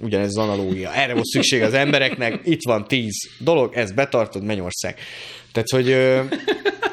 Ugyanez 0.01 0.29
az 0.29 0.37
analógia. 0.37 0.95
Erre 0.95 1.13
volt 1.13 1.27
szükség 1.27 1.63
az 1.63 1.75
embereknek, 1.75 2.41
itt 2.45 2.63
van 2.63 2.89
tíz 2.89 3.15
dolog, 3.39 3.75
ezt 3.75 3.95
betartod, 3.95 4.43
Mennyország. 4.43 4.99
Tehát, 5.53 5.69
hogy 5.69 5.91
ö, 5.91 6.23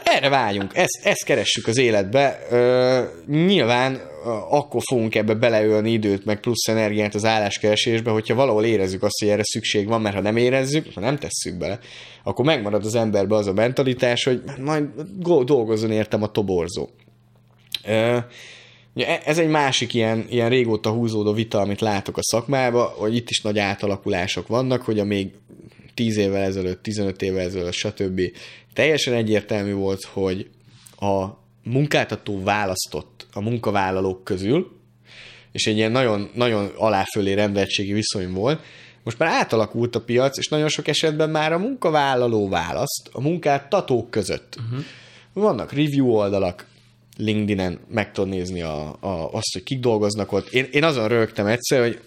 erre 0.03 0.29
vágyunk, 0.29 0.75
ezt, 0.75 0.99
ezt 1.03 1.23
keressük 1.23 1.67
az 1.67 1.77
életbe. 1.77 2.39
Ö, 2.49 3.03
nyilván 3.27 4.01
akkor 4.49 4.81
fogunk 4.89 5.15
ebbe 5.15 5.33
beleölni 5.33 5.91
időt, 5.91 6.25
meg 6.25 6.39
plusz 6.39 6.67
energiát 6.67 7.15
az 7.15 7.25
álláskeresésbe, 7.25 8.11
hogyha 8.11 8.35
valahol 8.35 8.65
érezzük 8.65 9.03
azt, 9.03 9.19
hogy 9.19 9.29
erre 9.29 9.43
szükség 9.43 9.87
van, 9.87 10.01
mert 10.01 10.15
ha 10.15 10.21
nem 10.21 10.37
érezzük, 10.37 10.93
ha 10.93 10.99
nem 10.99 11.17
tesszük 11.17 11.57
bele, 11.57 11.79
akkor 12.23 12.45
megmarad 12.45 12.85
az 12.85 12.95
emberbe 12.95 13.35
az 13.35 13.47
a 13.47 13.53
mentalitás, 13.53 14.23
hogy 14.23 14.41
majd 14.59 14.85
dolgozzon 15.43 15.91
értem 15.91 16.23
a 16.23 16.31
toborzó. 16.31 16.89
Ö, 17.85 18.17
e, 18.95 19.21
ez 19.25 19.37
egy 19.37 19.47
másik 19.49 19.93
ilyen, 19.93 20.25
ilyen 20.29 20.49
régóta 20.49 20.89
húzódó 20.89 21.33
vita, 21.33 21.59
amit 21.59 21.81
látok 21.81 22.17
a 22.17 22.23
szakmában, 22.23 22.87
hogy 22.87 23.15
itt 23.15 23.29
is 23.29 23.41
nagy 23.41 23.59
átalakulások 23.59 24.47
vannak, 24.47 24.81
hogy 24.81 24.99
a 24.99 25.03
még 25.03 25.31
10 25.93 26.17
évvel 26.17 26.43
ezelőtt, 26.43 26.83
15 26.83 27.21
évvel 27.21 27.45
ezelőtt, 27.45 27.73
stb. 27.73 28.21
teljesen 28.73 29.13
egyértelmű 29.13 29.73
volt, 29.73 30.03
hogy 30.03 30.49
a 30.99 31.25
munkáltató 31.63 32.43
választott 32.43 33.27
a 33.33 33.41
munkavállalók 33.41 34.23
közül, 34.23 34.71
és 35.51 35.67
egy 35.67 35.77
ilyen 35.77 35.91
nagyon, 35.91 36.29
nagyon 36.33 36.71
aláfölé 36.75 37.33
rendeltségi 37.33 37.93
viszony 37.93 38.31
volt, 38.31 38.61
most 39.03 39.17
már 39.17 39.29
átalakult 39.29 39.95
a 39.95 40.01
piac, 40.01 40.37
és 40.37 40.47
nagyon 40.47 40.67
sok 40.67 40.87
esetben 40.87 41.29
már 41.29 41.53
a 41.53 41.57
munkavállaló 41.57 42.49
választ 42.49 43.09
a 43.11 43.21
munkáltatók 43.21 44.09
között. 44.09 44.55
Uh-huh. 44.57 44.85
Vannak 45.33 45.71
review 45.71 46.09
oldalak, 46.09 46.67
LinkedIn-en 47.17 47.79
meg 47.89 48.11
tudod 48.11 48.29
nézni 48.29 48.61
a, 48.61 48.97
a, 48.99 49.29
azt, 49.31 49.53
hogy 49.53 49.63
kik 49.63 49.79
dolgoznak 49.79 50.31
ott. 50.31 50.49
Én, 50.49 50.67
én 50.71 50.83
azon 50.83 51.07
rögtem 51.07 51.45
egyszer, 51.45 51.81
hogy 51.81 51.99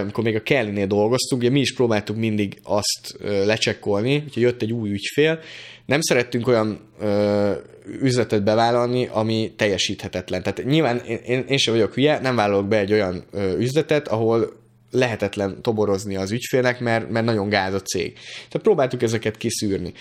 amikor 0.00 0.24
még 0.24 0.34
a 0.34 0.42
Kelly-nél 0.42 0.86
dolgoztunk, 0.86 1.42
ugye 1.42 1.50
mi 1.50 1.60
is 1.60 1.74
próbáltuk 1.74 2.16
mindig 2.16 2.58
azt 2.62 3.16
lecsekkolni, 3.20 4.18
hogyha 4.18 4.40
jött 4.40 4.62
egy 4.62 4.72
új 4.72 4.90
ügyfél, 4.90 5.40
nem 5.86 6.00
szerettünk 6.00 6.46
olyan 6.46 6.80
ö, 7.00 7.52
üzletet 8.00 8.44
bevállalni, 8.44 9.08
ami 9.12 9.52
teljesíthetetlen. 9.56 10.42
Tehát 10.42 10.64
nyilván 10.64 10.98
én, 10.98 11.16
én, 11.26 11.44
én 11.48 11.56
sem 11.56 11.74
vagyok 11.74 11.94
hülye, 11.94 12.18
nem 12.20 12.36
vállalok 12.36 12.68
be 12.68 12.78
egy 12.78 12.92
olyan 12.92 13.24
ö, 13.30 13.56
üzletet, 13.56 14.08
ahol 14.08 14.56
lehetetlen 14.90 15.62
toborozni 15.62 16.16
az 16.16 16.30
ügyfélnek, 16.30 16.80
mert, 16.80 17.10
mert 17.10 17.26
nagyon 17.26 17.48
gáz 17.48 17.74
a 17.74 17.82
cég. 17.82 18.12
Tehát 18.34 18.62
próbáltuk 18.62 19.02
ezeket 19.02 19.36
kiszűrni. 19.36 19.92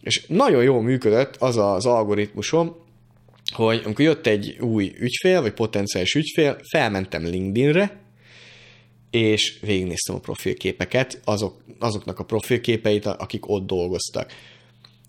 És 0.00 0.26
nagyon 0.26 0.62
jól 0.62 0.82
működött 0.82 1.36
az 1.36 1.56
az 1.56 1.86
algoritmusom, 1.86 2.76
hogy 3.52 3.82
amikor 3.84 4.04
jött 4.04 4.26
egy 4.26 4.56
új 4.60 4.92
ügyfél, 4.98 5.40
vagy 5.40 5.52
potenciális 5.52 6.14
ügyfél, 6.14 6.58
felmentem 6.70 7.24
LinkedInre, 7.24 7.96
és 9.10 9.58
végignéztem 9.60 10.14
a 10.14 10.18
profilképeket, 10.18 11.20
azok, 11.24 11.64
azoknak 11.78 12.18
a 12.18 12.24
profilképeit, 12.24 13.06
akik 13.06 13.48
ott 13.48 13.66
dolgoztak. 13.66 14.32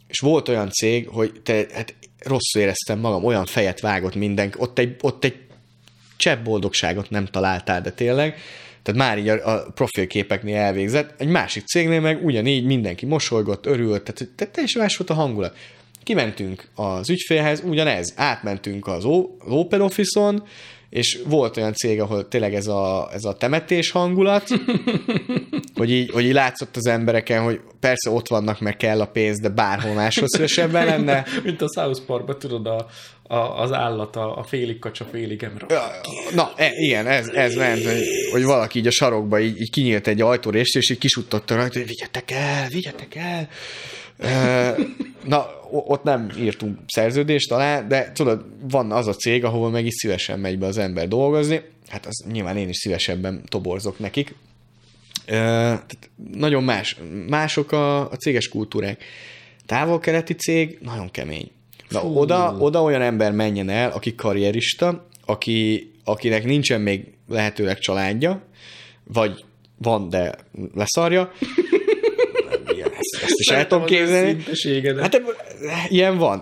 És 0.07 0.19
volt 0.19 0.47
olyan 0.47 0.69
cég, 0.69 1.07
hogy 1.07 1.41
te, 1.43 1.65
hát 1.73 1.95
rosszul 2.19 2.61
éreztem 2.61 2.99
magam, 2.99 3.23
olyan 3.23 3.45
fejet 3.45 3.79
vágott 3.79 4.15
mindenki, 4.15 4.57
ott 4.59 4.79
egy, 4.79 4.95
ott 5.01 5.23
egy 5.23 5.35
csepp 6.17 6.43
boldogságot 6.43 7.09
nem 7.09 7.25
találtál, 7.25 7.81
de 7.81 7.91
tényleg, 7.91 8.37
tehát 8.81 8.99
már 8.99 9.17
így 9.17 9.27
a, 9.27 9.53
a 9.53 9.71
profilképeknél 9.71 10.55
elvégzett, 10.55 11.21
egy 11.21 11.27
másik 11.27 11.65
cégnél 11.65 12.01
meg 12.01 12.25
ugyanígy 12.25 12.65
mindenki 12.65 13.05
mosolygott, 13.05 13.65
örült, 13.65 14.03
tehát, 14.03 14.31
tehát 14.35 14.53
teljesen 14.53 14.81
más 14.81 14.97
volt 14.97 15.09
a 15.09 15.13
hangulat. 15.13 15.57
Kimentünk 16.09 16.63
az 16.75 17.09
ügyfélhez, 17.09 17.61
ugyanez, 17.65 18.13
átmentünk 18.15 18.87
az 18.87 19.05
Open 19.47 19.81
Office-on, 19.81 20.43
és 20.89 21.19
volt 21.25 21.57
olyan 21.57 21.73
cég, 21.73 22.01
ahol 22.01 22.27
tényleg 22.27 22.55
ez 22.55 22.67
a, 22.67 23.09
ez 23.13 23.23
a 23.23 23.33
temetés 23.33 23.91
hangulat, 23.91 24.47
hogy 25.79 25.91
így, 25.91 26.11
hogy 26.11 26.23
így 26.23 26.33
látszott 26.33 26.75
az 26.75 26.85
embereken, 26.85 27.43
hogy 27.43 27.59
persze 27.79 28.09
ott 28.09 28.27
vannak, 28.27 28.59
meg 28.59 28.77
kell 28.77 29.01
a 29.01 29.05
pénz, 29.05 29.39
de 29.39 29.49
bárhol 29.49 29.93
máshol 29.93 30.27
szívesebben 30.27 30.85
lenne. 30.85 31.25
Mint 31.43 31.61
a 31.61 31.67
South 31.75 32.01
Parkban, 32.05 32.39
tudod, 32.39 32.65
a, 32.67 32.87
a, 33.23 33.61
az 33.61 33.71
állat, 33.71 34.15
a, 34.15 34.37
a 34.37 34.43
félig 34.43 34.79
kacsa, 34.79 35.05
félig 35.11 35.43
ember. 35.43 35.65
Na, 36.33 36.51
e, 36.55 36.71
igen, 36.75 37.07
ez, 37.07 37.27
ez 37.27 37.55
ment, 37.55 37.83
hogy, 37.85 38.03
hogy 38.31 38.43
valaki 38.43 38.79
így 38.79 38.87
a 38.87 38.91
sarokba 38.91 39.39
így, 39.39 39.61
így 39.61 39.71
kinyílt 39.71 40.07
egy 40.07 40.21
ajtórést, 40.21 40.75
és 40.75 40.89
így 40.89 40.97
kisuttatta 40.97 41.55
rajta, 41.55 41.77
hogy 41.77 41.87
vigyetek 41.87 42.31
el, 42.31 42.67
vigyetek 42.67 43.15
el. 43.15 43.49
Na, 45.25 45.59
ott 45.71 46.03
nem 46.03 46.29
írtunk 46.39 46.79
szerződést 46.87 47.51
alá, 47.51 47.81
de 47.81 48.11
tudod, 48.11 48.45
van 48.69 48.91
az 48.91 49.07
a 49.07 49.13
cég, 49.13 49.43
ahol 49.43 49.69
meg 49.69 49.85
is 49.85 49.93
szívesen 49.93 50.39
megy 50.39 50.59
be 50.59 50.65
az 50.65 50.77
ember 50.77 51.07
dolgozni, 51.07 51.61
hát 51.87 52.05
az 52.05 52.25
nyilván 52.31 52.57
én 52.57 52.69
is 52.69 52.77
szívesebben 52.77 53.41
toborzok 53.47 53.99
nekik. 53.99 54.35
Tehát 55.25 55.97
nagyon 56.33 56.63
más, 56.63 56.97
mások 57.27 57.71
a, 57.71 58.11
a 58.11 58.15
céges 58.15 58.49
kultúrák. 58.49 59.03
Távol-keleti 59.65 60.33
cég 60.33 60.77
nagyon 60.81 61.11
kemény. 61.11 61.51
Na, 61.89 62.03
oda, 62.05 62.55
oda 62.59 62.83
olyan 62.83 63.01
ember 63.01 63.31
menjen 63.31 63.69
el, 63.69 63.91
aki 63.91 64.15
karrierista, 64.15 65.07
aki, 65.25 65.91
akinek 66.03 66.43
nincsen 66.43 66.81
még 66.81 67.05
lehetőleg 67.27 67.79
családja, 67.79 68.41
vagy 69.03 69.43
van, 69.77 70.09
de 70.09 70.35
leszarja, 70.73 71.31
ezt, 73.39 73.49
is 73.49 73.55
el 73.55 73.67
tudom 73.67 73.85
képzelni. 73.85 74.43
Hát 75.01 75.21
ilyen 75.87 76.17
van. 76.17 76.39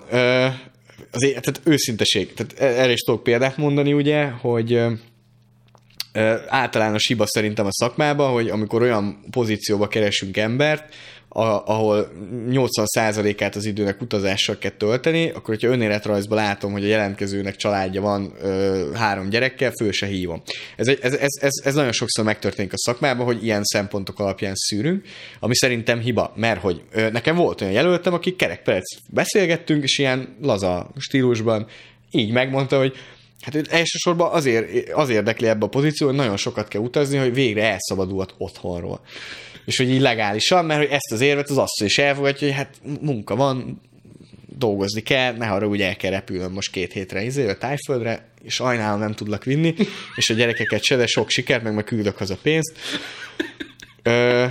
Az, 1.12 1.22
tehát 1.22 1.62
őszinteség. 1.64 2.34
Tehát 2.34 2.76
erre 2.78 2.92
is 2.92 3.00
tudok 3.00 3.24
példát 3.24 3.58
mondani, 3.58 3.94
ugye, 3.94 4.26
hogy 4.26 4.82
általános 6.48 7.08
hiba 7.08 7.26
szerintem 7.26 7.66
a 7.66 7.72
szakmában, 7.72 8.32
hogy 8.32 8.50
amikor 8.50 8.82
olyan 8.82 9.20
pozícióba 9.32 9.88
keresünk 9.88 10.38
embert, 10.38 10.96
a, 11.30 11.64
ahol 11.66 12.12
80%-át 12.50 13.56
az 13.56 13.66
időnek 13.66 14.02
utazással 14.02 14.58
kell 14.58 14.72
tölteni, 14.72 15.30
akkor 15.30 15.46
hogyha 15.46 15.68
önéletrajzban 15.68 16.38
látom, 16.38 16.72
hogy 16.72 16.84
a 16.84 16.88
jelentkezőnek 16.88 17.56
családja 17.56 18.02
van 18.02 18.34
ö, 18.42 18.92
három 18.94 19.30
gyerekkel, 19.30 19.72
föl 19.72 19.92
se 19.92 20.06
hívom. 20.06 20.42
Ez, 20.76 20.88
ez, 20.88 21.14
ez, 21.14 21.32
ez, 21.42 21.52
ez 21.64 21.74
nagyon 21.76 21.92
sokszor 21.92 22.26
megtörténik 22.26 22.74
a 22.74 22.78
szakmában, 22.78 23.26
hogy 23.26 23.44
ilyen 23.44 23.64
szempontok 23.64 24.20
alapján 24.20 24.54
szűrünk, 24.56 25.06
ami 25.40 25.56
szerintem 25.56 26.00
hiba, 26.00 26.34
mert 26.36 26.62
hogy 26.62 26.82
ö, 26.92 27.10
nekem 27.10 27.36
volt 27.36 27.62
olyan 27.62 27.74
jelöltem, 27.74 28.14
aki 28.14 28.36
kerekperc 28.36 28.98
beszélgettünk, 29.10 29.84
és 29.84 29.98
ilyen 29.98 30.36
laza 30.42 30.92
stílusban 30.98 31.68
így 32.12 32.32
megmondta, 32.32 32.78
hogy 32.78 32.96
Hát 33.42 33.68
elsősorban 33.68 34.32
azért, 34.32 34.90
az 34.94 35.10
érdekli 35.10 35.48
ebbe 35.48 35.66
a 35.66 35.70
pozíció, 35.70 36.08
hogy 36.08 36.16
nagyon 36.16 36.38
sokat 36.38 36.68
kell 36.68 36.82
utazni, 36.82 37.18
hogy 37.18 37.34
végre 37.34 37.72
elszabadulhat 37.72 38.34
otthonról 38.38 39.02
és 39.68 39.78
hogy 39.78 39.90
így 39.90 40.02
legálisan, 40.02 40.66
mert 40.66 40.80
hogy 40.80 40.92
ezt 40.92 41.12
az 41.12 41.22
érvet 41.22 41.50
az 41.50 41.58
asszony 41.58 41.88
is 41.88 41.98
elfogadja, 41.98 42.48
hogy 42.48 42.56
hát 42.56 42.80
munka 43.02 43.36
van, 43.36 43.82
dolgozni 44.58 45.02
kell, 45.02 45.34
ne 45.34 45.48
arra 45.48 45.68
úgy 45.68 45.82
el 45.82 45.96
kell 45.96 46.12
repülnöm 46.12 46.52
most 46.52 46.72
két 46.72 46.94
hétre 46.94 47.24
izé, 47.24 47.48
a 47.48 47.58
tájföldre, 47.58 48.30
és 48.44 48.54
sajnálom 48.54 49.00
nem 49.00 49.14
tudlak 49.14 49.44
vinni, 49.44 49.76
és 50.16 50.30
a 50.30 50.34
gyerekeket 50.34 50.84
se, 50.84 50.96
de 50.96 51.06
sok 51.06 51.30
sikert, 51.30 51.64
meg 51.64 51.74
meg 51.74 51.84
küldök 51.84 52.18
haza 52.18 52.38
pénzt. 52.42 52.78
Ö, 54.04 54.46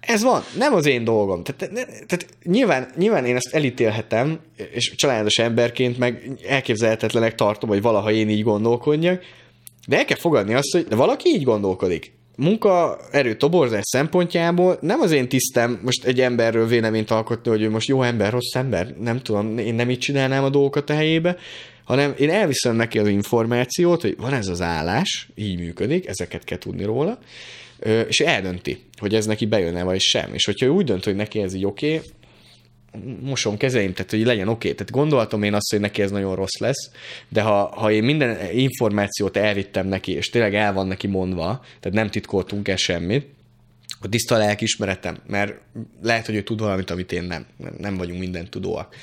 ez 0.00 0.22
van, 0.22 0.42
nem 0.56 0.74
az 0.74 0.86
én 0.86 1.04
dolgom. 1.04 1.42
Tehát, 1.44 1.72
ne, 1.72 1.84
tehát 1.84 2.26
nyilván, 2.42 2.88
nyilván 2.96 3.24
én 3.24 3.36
ezt 3.36 3.54
elítélhetem, 3.54 4.40
és 4.72 4.94
családos 4.94 5.38
emberként 5.38 5.98
meg 5.98 6.30
elképzelhetetlenek 6.48 7.34
tartom, 7.34 7.68
hogy 7.68 7.82
valaha 7.82 8.10
én 8.10 8.28
így 8.28 8.42
gondolkodjak, 8.42 9.22
de 9.86 9.96
el 9.96 10.04
kell 10.04 10.16
fogadni 10.16 10.54
azt, 10.54 10.72
hogy 10.72 10.86
valaki 10.88 11.28
így 11.28 11.44
gondolkodik 11.44 12.17
munkaerő 12.38 13.36
toborzás 13.36 13.84
szempontjából 13.84 14.78
nem 14.80 15.00
az 15.00 15.12
én 15.12 15.28
tisztem 15.28 15.80
most 15.82 16.04
egy 16.04 16.20
emberről 16.20 16.66
véleményt 16.66 17.10
alkotni, 17.10 17.50
hogy 17.50 17.62
ő 17.62 17.70
most 17.70 17.88
jó 17.88 18.02
ember, 18.02 18.32
rossz 18.32 18.54
ember, 18.54 18.94
nem 19.00 19.22
tudom, 19.22 19.58
én 19.58 19.74
nem 19.74 19.90
így 19.90 19.98
csinálnám 19.98 20.44
a 20.44 20.48
dolgokat 20.48 20.90
a 20.90 20.94
helyébe, 20.94 21.36
hanem 21.84 22.14
én 22.18 22.30
elviszem 22.30 22.76
neki 22.76 22.98
az 22.98 23.08
információt, 23.08 24.00
hogy 24.00 24.16
van 24.18 24.32
ez 24.32 24.48
az 24.48 24.60
állás, 24.60 25.28
így 25.34 25.58
működik, 25.58 26.06
ezeket 26.06 26.44
kell 26.44 26.58
tudni 26.58 26.84
róla, 26.84 27.18
és 28.08 28.20
eldönti, 28.20 28.78
hogy 28.98 29.14
ez 29.14 29.26
neki 29.26 29.46
bejön-e 29.46 29.82
vagy 29.82 30.00
sem. 30.00 30.34
És 30.34 30.44
hogyha 30.44 30.66
ő 30.66 30.68
úgy 30.68 30.84
dönt, 30.84 31.04
hogy 31.04 31.16
neki 31.16 31.40
ez 31.40 31.54
így 31.54 31.64
oké, 31.64 31.94
okay, 31.94 32.08
mosom 33.20 33.56
kezeim, 33.56 33.92
tehát 33.92 34.10
hogy 34.10 34.24
legyen 34.24 34.48
oké. 34.48 34.54
Okay. 34.54 34.72
Tehát 34.72 34.90
gondoltam 34.90 35.42
én 35.42 35.54
azt, 35.54 35.70
hogy 35.70 35.80
neki 35.80 36.02
ez 36.02 36.10
nagyon 36.10 36.34
rossz 36.34 36.58
lesz, 36.58 36.90
de 37.28 37.42
ha, 37.42 37.72
ha 37.76 37.90
én 37.90 38.02
minden 38.04 38.38
információt 38.52 39.36
elvittem 39.36 39.86
neki, 39.86 40.12
és 40.12 40.28
tényleg 40.28 40.54
el 40.54 40.72
van 40.72 40.86
neki 40.86 41.06
mondva, 41.06 41.64
tehát 41.80 41.96
nem 41.96 42.10
titkoltunk 42.10 42.68
el 42.68 42.76
semmit, 42.76 43.26
a 44.00 44.08
tiszta 44.08 44.36
lelkismeretem, 44.36 45.18
mert 45.26 45.54
lehet, 46.02 46.26
hogy 46.26 46.34
ő 46.34 46.42
tud 46.42 46.60
valamit, 46.60 46.90
amit 46.90 47.12
én 47.12 47.22
nem. 47.22 47.46
Nem 47.78 47.96
vagyunk 47.96 48.18
minden 48.18 48.50
tudóak. 48.50 48.94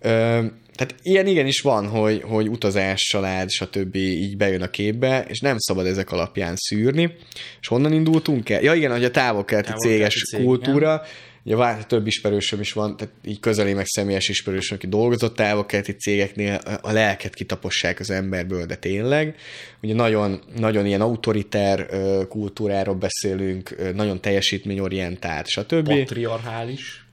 Ö, 0.00 0.44
tehát 0.74 0.94
ilyen 1.02 1.26
igenis 1.26 1.60
van, 1.60 1.88
hogy, 1.88 2.22
hogy 2.22 2.48
utazás, 2.48 3.02
család, 3.02 3.50
stb. 3.50 3.94
így 3.94 4.36
bejön 4.36 4.62
a 4.62 4.70
képbe, 4.70 5.24
és 5.28 5.40
nem 5.40 5.58
szabad 5.58 5.86
ezek 5.86 6.12
alapján 6.12 6.54
szűrni. 6.56 7.14
És 7.60 7.66
honnan 7.68 7.92
indultunk 7.92 8.48
el? 8.50 8.62
Ja 8.62 8.74
igen, 8.74 8.90
hogy 8.90 9.04
a 9.04 9.10
távol-keleti 9.10 9.72
céges 9.72 10.22
cég, 10.30 10.44
kultúra, 10.44 10.90
igen 10.90 11.04
Ugye 11.44 11.56
vár, 11.56 11.86
több 11.86 12.06
ismerősöm 12.06 12.60
is 12.60 12.72
van, 12.72 12.96
tehát 12.96 13.14
így 13.24 13.40
közeli 13.40 13.72
meg 13.72 13.86
személyes 13.86 14.28
ismerősöm, 14.28 14.76
aki 14.76 14.86
dolgozott 14.86 15.36
távol-keleti 15.36 15.92
cégeknél, 15.92 16.54
a 16.82 16.92
lelket 16.92 17.34
kitapossák 17.34 18.00
az 18.00 18.10
emberből, 18.10 18.66
de 18.66 18.76
tényleg. 18.76 19.36
Ugye 19.82 19.94
nagyon, 19.94 20.40
nagyon 20.56 20.86
ilyen 20.86 21.00
autoriter 21.00 21.88
kultúráról 22.28 22.94
beszélünk, 22.94 23.94
nagyon 23.94 24.20
teljesítményorientált, 24.20 25.46
stb. 25.46 25.88
Patriarchális. 25.88 27.06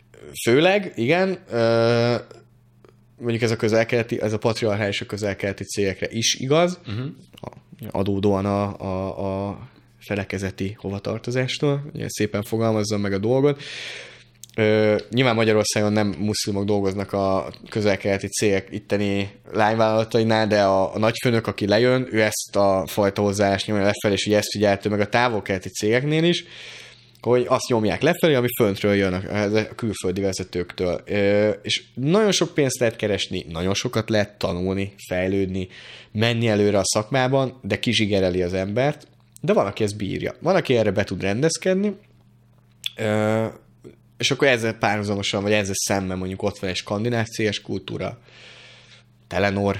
Főleg, 0.44 0.91
igen. 0.95 1.38
Mondjuk 3.18 3.41
ez 3.41 3.52
a 3.52 3.56
közelkeleti, 3.56 4.22
ez 4.22 4.34
a 4.34 4.38
patriarchális 4.38 5.02
a 5.02 5.06
közelkeleti 5.06 5.64
cégekre 5.64 6.08
is 6.10 6.36
igaz, 6.40 6.80
uh-huh. 6.88 7.06
adódóan 7.91 8.45
a, 8.45 8.80
a, 8.80 9.49
a 9.49 9.70
felekezeti 9.99 10.76
hovatartozástól, 10.78 11.90
ugye 11.94 12.06
szépen 12.08 12.44
fogalmazzam 12.44 13.02
meg 13.02 13.14
a 13.14 13.18
dolgot. 13.18 13.62
Ö, 14.56 14.95
nyilván 15.10 15.36
Magyarországon 15.36 15.91
nem 15.91 16.15
muszlimok 16.18 16.64
dolgoznak 16.64 17.14
a 17.14 17.53
közel-keleti 17.69 18.28
cégek 18.28 18.68
itteni 18.72 19.30
lányvállalatainál, 19.52 20.48
de 20.48 20.64
a, 20.64 20.95
a 20.95 20.99
nagyfőnök, 20.99 21.48
aki 21.48 21.68
lejön, 21.68 22.07
ő 22.11 22.22
ezt 22.22 22.56
a 22.56 22.84
fajta 22.88 23.22
hozzáállást 23.22 23.68
nyomja 23.68 23.84
lefelé, 23.84 24.14
és 24.14 24.26
ugye 24.26 24.38
ezt 24.38 24.52
figyelte 24.52 24.90
meg 24.90 24.99
a 24.99 25.10
távol-keleti 25.10 25.69
cégeknél 25.69 26.23
is. 26.23 26.45
hogy 27.22 27.45
azt 27.48 27.68
nyomják 27.68 28.02
lefelé, 28.02 28.34
ami 28.34 28.48
föntről 28.57 28.94
jön 28.94 29.14
a, 29.14 29.44
a 29.57 29.76
külföldi 29.76 30.22
vezetőktől. 30.22 31.02
És 31.61 31.84
nagyon 31.94 32.32
sok 32.32 32.53
pénzt 32.53 32.80
lehet 32.80 32.95
keresni, 32.95 33.45
nagyon 33.49 33.73
sokat 33.73 34.10
lehet 34.10 34.38
tanulni, 34.38 34.94
fejlődni, 35.07 35.68
menni 36.11 36.48
előre 36.48 36.78
a 36.78 36.86
szakmában, 36.86 37.60
de 37.61 37.80
kizsigereli 37.80 38.41
az 38.41 38.53
embert, 38.53 39.07
de 39.41 39.53
van, 39.53 39.65
aki 39.65 39.84
ezt 39.84 39.98
bírja. 39.98 40.36
Van, 40.40 40.56
aki 40.56 40.76
erre 40.76 40.91
be 40.91 41.03
tud 41.03 41.22
rendezkedni, 41.22 41.95
és 44.22 44.31
akkor 44.31 44.48
ezzel 44.48 44.73
párhuzamosan, 44.73 45.43
vagy 45.43 45.52
ezzel 45.52 45.73
szemben 45.76 46.18
mondjuk 46.18 46.43
ott 46.43 46.60
van 46.60 46.69
egy 46.69 46.76
skandináv 46.76 47.26
kultúra, 47.64 48.19
Telenor, 49.27 49.80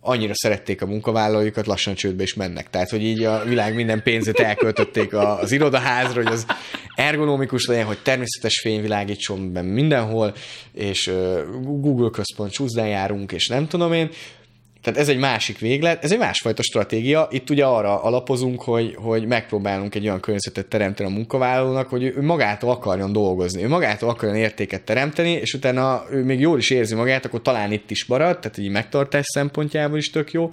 annyira 0.00 0.34
szerették 0.34 0.82
a 0.82 0.86
munkavállalóikat, 0.86 1.66
lassan 1.66 1.94
csődbe 1.94 2.22
is 2.22 2.34
mennek. 2.34 2.70
Tehát, 2.70 2.90
hogy 2.90 3.02
így 3.02 3.24
a 3.24 3.44
világ 3.44 3.74
minden 3.74 4.02
pénzét 4.02 4.38
elköltötték 4.38 5.14
az 5.14 5.52
irodaházra, 5.52 6.22
hogy 6.22 6.32
az 6.32 6.46
ergonomikus 6.94 7.66
legyen, 7.66 7.86
hogy 7.86 8.02
természetes 8.02 8.60
fény 8.60 8.80
világítson 8.80 9.38
mindenhol, 9.64 10.34
és 10.72 11.12
Google 11.62 12.10
központ 12.10 12.52
csúszdán 12.52 12.88
járunk, 12.88 13.32
és 13.32 13.48
nem 13.48 13.68
tudom 13.68 13.92
én, 13.92 14.10
tehát 14.82 14.98
ez 14.98 15.08
egy 15.08 15.18
másik 15.18 15.58
véglet, 15.58 16.04
ez 16.04 16.12
egy 16.12 16.18
másfajta 16.18 16.62
stratégia. 16.62 17.28
Itt 17.30 17.50
ugye 17.50 17.64
arra 17.64 18.02
alapozunk, 18.02 18.62
hogy, 18.62 18.94
hogy 18.96 19.26
megpróbálunk 19.26 19.94
egy 19.94 20.04
olyan 20.04 20.20
környezetet 20.20 20.66
teremteni 20.66 21.10
a 21.10 21.12
munkavállalónak, 21.12 21.88
hogy 21.88 22.02
ő 22.02 22.22
magától 22.22 22.70
akarjon 22.70 23.12
dolgozni, 23.12 23.62
ő 23.62 23.68
magától 23.68 24.08
akarjon 24.08 24.36
értéket 24.36 24.82
teremteni, 24.82 25.30
és 25.30 25.54
utána 25.54 26.04
ő 26.10 26.24
még 26.24 26.40
jól 26.40 26.58
is 26.58 26.70
érzi 26.70 26.94
magát, 26.94 27.24
akkor 27.24 27.42
talán 27.42 27.72
itt 27.72 27.90
is 27.90 28.04
marad, 28.04 28.38
tehát 28.38 28.58
egy 28.58 28.70
megtartás 28.70 29.26
szempontjából 29.26 29.98
is 29.98 30.10
tök 30.10 30.32
jó. 30.32 30.50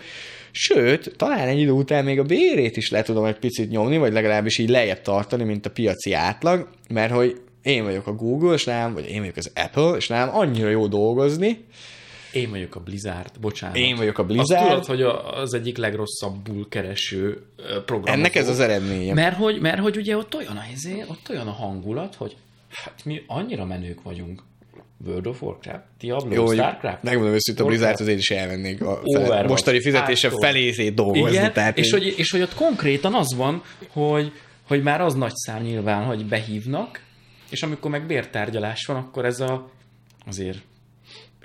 Sőt, 0.51 1.13
talán 1.17 1.47
egy 1.47 1.59
idő 1.59 1.71
után 1.71 2.03
még 2.03 2.19
a 2.19 2.23
bérét 2.23 2.77
is 2.77 2.89
le 2.89 3.01
tudom 3.01 3.25
egy 3.25 3.39
picit 3.39 3.69
nyomni, 3.69 3.97
vagy 3.97 4.13
legalábbis 4.13 4.57
így 4.57 4.69
lejjebb 4.69 5.01
tartani, 5.01 5.43
mint 5.43 5.65
a 5.65 5.69
piaci 5.69 6.13
átlag, 6.13 6.67
mert 6.89 7.13
hogy 7.13 7.41
én 7.61 7.83
vagyok 7.83 8.07
a 8.07 8.13
Google, 8.13 8.53
és 8.53 8.63
nem, 8.63 8.93
vagy 8.93 9.09
én 9.09 9.19
vagyok 9.19 9.37
az 9.37 9.51
Apple, 9.55 9.97
és 9.97 10.07
nem 10.07 10.35
annyira 10.35 10.69
jó 10.69 10.87
dolgozni, 10.87 11.65
én 12.37 12.49
vagyok 12.49 12.75
a 12.75 12.79
Blizzard, 12.79 13.39
bocsánat. 13.39 13.75
Én 13.75 13.95
vagyok 13.95 14.17
a 14.17 14.23
Blizzard. 14.23 14.71
Azt 14.71 14.85
tudod, 14.85 14.85
hogy 14.85 15.01
az 15.41 15.53
egyik 15.53 15.77
legrosszabbul 15.77 16.67
kereső 16.69 17.41
program. 17.85 18.15
Ennek 18.15 18.35
ez 18.35 18.49
az 18.49 18.59
eredménye. 18.59 19.13
Mert 19.13 19.35
hogy, 19.35 19.59
mert 19.59 19.79
hogy 19.79 19.97
ugye 19.97 20.17
ott 20.17 20.35
olyan, 20.35 20.57
a, 20.57 20.63
izé, 20.73 21.03
ott 21.07 21.29
olyan 21.29 21.47
a 21.47 21.51
hangulat, 21.51 22.15
hogy 22.15 22.35
hát 22.69 23.05
mi 23.05 23.21
annyira 23.27 23.65
menők 23.65 24.01
vagyunk. 24.01 24.43
World 25.05 25.27
of 25.27 25.41
Warcraft, 25.41 25.83
Diablo, 25.99 26.33
Jó, 26.33 26.51
Starcraft. 26.51 27.03
Megmondom 27.03 27.33
őszintén, 27.33 27.65
a 27.65 27.67
Blizzard 27.67 28.01
azért 28.01 28.17
is 28.17 28.29
elvennék 28.29 28.81
a 28.81 29.01
fele, 29.13 29.43
mostani 29.43 29.81
fizetése 29.81 30.29
felézét 30.41 30.93
dolgozni. 30.93 31.37
Igen, 31.37 31.53
tehát 31.53 31.77
és, 31.77 31.91
én... 31.91 31.99
hogy, 31.99 32.13
és 32.17 32.31
hogy 32.31 32.41
ott 32.41 32.53
konkrétan 32.53 33.13
az 33.13 33.35
van, 33.35 33.63
hogy, 33.89 34.31
hogy 34.67 34.83
már 34.83 35.01
az 35.01 35.13
nagy 35.13 35.35
szám 35.35 35.61
nyilván, 35.61 36.03
hogy 36.03 36.25
behívnak, 36.25 37.01
és 37.49 37.63
amikor 37.63 37.91
meg 37.91 38.05
bértárgyalás 38.05 38.85
van, 38.85 38.97
akkor 38.97 39.25
ez 39.25 39.39
a 39.39 39.69
azért 40.25 40.57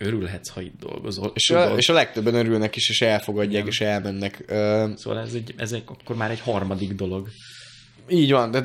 örülhetsz, 0.03 0.49
ha 0.49 0.61
itt 0.61 0.79
dolgozol. 0.81 1.33
És 1.35 1.51
a, 1.51 1.74
és 1.77 1.89
a 1.89 1.93
legtöbben 1.93 2.35
örülnek 2.35 2.77
is, 2.77 2.89
és 2.89 3.01
elfogadják, 3.01 3.62
Igen. 3.62 3.66
és 3.66 3.81
elmennek. 3.81 4.45
Szóval 4.97 5.19
ez, 5.19 5.35
egy, 5.35 5.55
ez 5.57 5.73
egy, 5.73 5.83
akkor 5.87 6.16
már 6.16 6.31
egy 6.31 6.41
harmadik 6.41 6.93
dolog. 6.93 7.29
Így 8.09 8.31
van, 8.31 8.51
de 8.51 8.61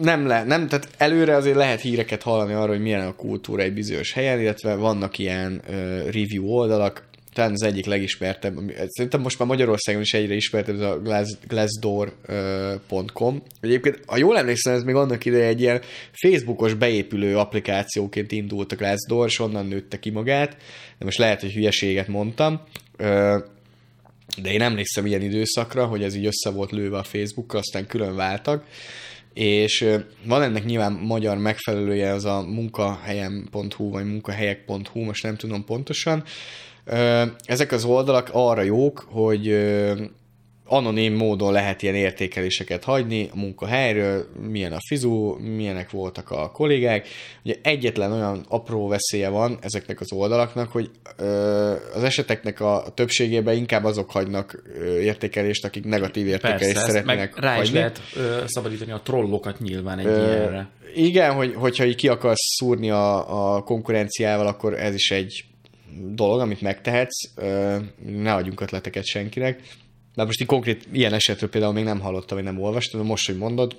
nem 0.00 0.26
le, 0.26 0.44
nem, 0.44 0.68
tehát 0.68 0.88
előre 0.96 1.36
azért 1.36 1.56
lehet 1.56 1.80
híreket 1.80 2.22
hallani 2.22 2.52
arról, 2.52 2.68
hogy 2.68 2.80
milyen 2.80 3.06
a 3.06 3.14
kultúra 3.14 3.62
egy 3.62 3.72
bizonyos 3.72 4.12
helyen, 4.12 4.40
illetve 4.40 4.74
vannak 4.74 5.18
ilyen 5.18 5.62
review 6.04 6.46
oldalak, 6.46 7.08
talán 7.32 7.52
az 7.52 7.62
egyik 7.62 7.86
legismertebb, 7.86 8.54
szerintem 8.86 9.20
most 9.20 9.38
már 9.38 9.48
Magyarországon 9.48 10.02
is 10.02 10.14
egyre 10.14 10.34
ismertebb, 10.34 10.74
ez 10.74 10.80
a 10.80 10.98
glass, 10.98 11.28
glassdoor.com. 11.48 13.42
Egyébként, 13.60 14.00
ha 14.06 14.16
jól 14.16 14.38
emlékszem, 14.38 14.74
ez 14.74 14.82
még 14.82 14.94
annak 14.94 15.24
ideje 15.24 15.46
egy 15.46 15.60
ilyen 15.60 15.80
Facebookos 16.12 16.74
beépülő 16.74 17.38
applikációként 17.38 18.32
indult 18.32 18.72
a 18.72 18.76
Glassdoor, 18.76 19.26
és 19.26 19.38
onnan 19.38 19.66
nőtte 19.66 19.98
ki 19.98 20.10
magát, 20.10 20.56
de 20.98 21.04
most 21.04 21.18
lehet, 21.18 21.40
hogy 21.40 21.52
hülyeséget 21.52 22.08
mondtam, 22.08 22.60
de 24.42 24.52
én 24.52 24.62
emlékszem 24.62 25.06
ilyen 25.06 25.22
időszakra, 25.22 25.86
hogy 25.86 26.02
ez 26.02 26.14
így 26.14 26.26
össze 26.26 26.50
volt 26.50 26.70
lőve 26.70 26.98
a 26.98 27.02
Facebookkal, 27.02 27.60
aztán 27.60 27.86
külön 27.86 28.16
váltak, 28.16 28.64
és 29.34 29.86
van 30.24 30.42
ennek 30.42 30.64
nyilván 30.64 30.92
magyar 30.92 31.38
megfelelője, 31.38 32.12
az 32.12 32.24
a 32.24 32.42
munkahelyem.hu, 32.42 33.90
vagy 33.90 34.04
munkahelyek.hu, 34.04 35.00
most 35.00 35.22
nem 35.22 35.36
tudom 35.36 35.64
pontosan, 35.64 36.24
ezek 37.44 37.72
az 37.72 37.84
oldalak 37.84 38.28
arra 38.32 38.62
jók, 38.62 39.06
hogy 39.10 39.48
anonim 40.70 41.14
módon 41.14 41.52
lehet 41.52 41.82
ilyen 41.82 41.94
értékeléseket 41.94 42.84
hagyni 42.84 43.28
a 43.32 43.36
munkahelyről, 43.36 44.26
milyen 44.48 44.72
a 44.72 44.78
fizu, 44.86 45.36
milyenek 45.38 45.90
voltak 45.90 46.30
a 46.30 46.50
kollégák. 46.50 47.08
Ugye 47.44 47.54
egyetlen 47.62 48.12
olyan 48.12 48.44
apró 48.48 48.88
veszélye 48.88 49.28
van 49.28 49.58
ezeknek 49.60 50.00
az 50.00 50.12
oldalaknak, 50.12 50.72
hogy 50.72 50.90
az 51.94 52.02
eseteknek 52.02 52.60
a 52.60 52.84
többségében 52.94 53.56
inkább 53.56 53.84
azok 53.84 54.10
hagynak 54.10 54.62
értékelést, 55.00 55.64
akik 55.64 55.84
negatív 55.84 56.26
értékelést 56.26 56.72
Persze, 56.72 56.90
szeretnének 56.90 57.34
meg 57.34 57.44
rá 57.44 57.50
hagyni. 57.54 57.68
is 57.68 57.74
lehet 57.74 58.00
ö, 58.16 58.42
szabadítani 58.46 58.92
a 58.92 59.00
trollokat 59.00 59.60
nyilván 59.60 59.98
egy 59.98 60.06
ö, 60.06 60.32
ilyenre. 60.32 60.68
Igen, 60.94 61.32
hogy, 61.32 61.54
hogyha 61.54 61.84
így 61.84 61.96
ki 61.96 62.08
akarsz 62.08 62.56
szúrni 62.56 62.90
a, 62.90 63.54
a 63.54 63.62
konkurenciával, 63.62 64.46
akkor 64.46 64.74
ez 64.74 64.94
is 64.94 65.10
egy 65.10 65.44
dolog, 65.96 66.40
amit 66.40 66.60
megtehetsz, 66.60 67.34
ne 68.06 68.34
adjunk 68.34 68.60
ötleteket 68.60 69.04
senkinek. 69.04 69.62
De 70.14 70.24
most 70.24 70.40
így 70.40 70.46
konkrét 70.46 70.86
ilyen 70.92 71.12
esetről 71.12 71.50
például 71.50 71.72
még 71.72 71.84
nem 71.84 72.00
hallottam, 72.00 72.36
vagy 72.36 72.46
nem 72.46 72.62
olvastam, 72.62 73.00
de 73.00 73.06
most, 73.06 73.26
hogy 73.26 73.36
mondod, 73.36 73.76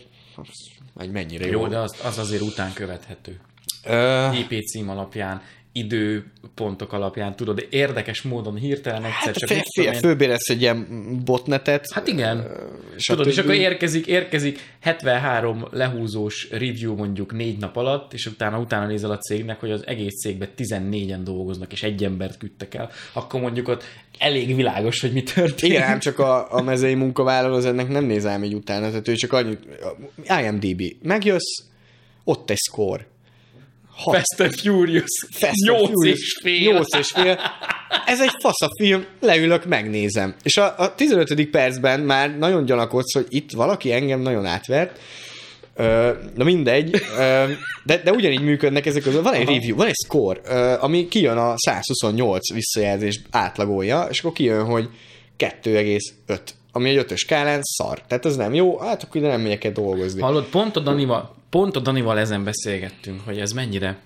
egy 0.97 1.11
mennyire 1.11 1.45
jó. 1.45 1.51
Jó, 1.51 1.67
de 1.67 1.77
az, 1.77 1.99
az 2.03 2.17
azért 2.17 2.41
után 2.41 2.73
követhető. 2.73 3.39
Uh, 3.85 4.39
IP 4.39 4.63
cím 4.63 4.89
alapján, 4.89 5.41
időpontok 5.73 6.93
alapján, 6.93 7.35
tudod, 7.35 7.67
érdekes 7.69 8.21
módon 8.21 8.55
hirtelen 8.55 9.03
egyszer 9.03 9.25
hát, 9.25 9.33
csak... 9.35 9.49
Fél, 9.49 9.61
fél, 9.73 9.93
főbéresz 9.93 10.49
egy 10.49 10.61
ilyen 10.61 10.87
botnetet. 11.25 11.91
Hát 11.93 12.07
igen. 12.07 12.47
És 12.95 13.05
tudod, 13.05 13.27
és 13.27 13.37
akkor 13.37 13.53
érkezik, 13.53 14.07
érkezik 14.07 14.59
73 14.79 15.67
lehúzós 15.71 16.47
review 16.51 16.95
mondjuk 16.95 17.33
négy 17.33 17.57
nap 17.57 17.75
alatt, 17.75 18.13
és 18.13 18.25
utána 18.25 18.59
utána 18.59 18.85
nézel 18.85 19.11
a 19.11 19.17
cégnek, 19.17 19.59
hogy 19.59 19.71
az 19.71 19.87
egész 19.87 20.13
cégben 20.23 20.49
14-en 20.57 21.19
dolgoznak, 21.23 21.71
és 21.71 21.83
egy 21.83 22.03
embert 22.03 22.37
küldtek 22.37 22.73
el, 22.73 22.89
akkor 23.13 23.41
mondjuk 23.41 23.67
ott 23.67 23.83
elég 24.17 24.55
világos, 24.55 25.01
hogy 25.01 25.13
mi 25.13 25.23
történik. 25.23 25.75
Igen, 25.75 25.89
ám 25.89 25.99
csak 25.99 26.19
a, 26.19 26.53
a 26.53 26.61
mezei 26.61 26.93
munkavállaló 26.93 27.55
az 27.55 27.65
ennek 27.65 27.87
nem 27.87 28.05
néz 28.05 28.25
ám 28.25 28.43
így 28.43 28.53
utána, 28.53 28.89
tehát 28.89 29.07
ő 29.07 29.13
csak 29.13 29.33
annyit, 29.33 29.59
IMDB, 30.41 30.83
megjössz, 31.01 31.63
ott 32.23 32.49
egy 32.49 32.57
score 32.57 33.10
Hat. 33.95 34.15
Fast 34.15 34.39
and 34.39 34.59
Furious. 34.59 35.25
Fast 35.31 35.65
8 35.65 35.89
Furious. 35.89 36.19
és 36.19 36.39
fél. 36.41 36.71
8 36.71 36.95
és 36.95 37.11
fél. 37.11 37.39
Ez 38.05 38.21
egy 38.21 38.31
fasz 38.39 38.61
a 38.61 38.67
film, 38.81 39.05
leülök, 39.19 39.65
megnézem. 39.65 40.35
És 40.43 40.57
a, 40.57 40.73
a 40.77 40.95
15. 40.95 41.49
percben 41.49 41.99
már 41.99 42.37
nagyon 42.37 42.65
gyanakodsz, 42.65 43.13
hogy 43.13 43.25
itt 43.29 43.51
valaki 43.51 43.91
engem 43.91 44.19
nagyon 44.19 44.45
átvert, 44.45 44.99
Uh, 45.77 46.09
na 46.35 46.43
mindegy, 46.43 46.95
uh, 46.95 47.49
de, 47.83 48.01
de 48.03 48.11
ugyanígy 48.11 48.41
működnek 48.41 48.85
ezek 48.85 49.03
közül. 49.03 49.21
Van 49.21 49.33
egy 49.33 49.41
Aha. 49.41 49.53
review, 49.53 49.75
van 49.75 49.87
egy 49.87 49.95
score, 50.05 50.39
uh, 50.45 50.83
ami 50.83 51.07
kijön 51.07 51.37
a 51.37 51.53
128 51.55 52.53
visszajelzés 52.53 53.21
átlagolja, 53.29 54.07
és 54.09 54.19
akkor 54.19 54.31
kijön, 54.31 54.65
hogy 54.65 54.89
2,5 55.37 56.39
ami 56.71 56.89
egy 56.89 56.97
ötös 56.97 57.19
skálán 57.19 57.59
szar. 57.61 58.01
Tehát 58.07 58.25
ez 58.25 58.35
nem 58.35 58.53
jó, 58.53 58.77
hát 58.77 59.03
akkor 59.03 59.21
ide 59.21 59.27
nem 59.27 59.41
megyek 59.41 59.63
el 59.63 59.71
dolgozni. 59.71 60.21
Hallod, 60.21 60.45
pont 60.45 60.75
a 60.75 60.79
Danival, 60.79 61.35
pont 61.51 61.75
a 61.75 61.79
Danival 61.79 62.19
ezen 62.19 62.43
beszélgettünk, 62.43 63.21
hogy 63.21 63.39
ez 63.39 63.51
mennyire 63.51 63.99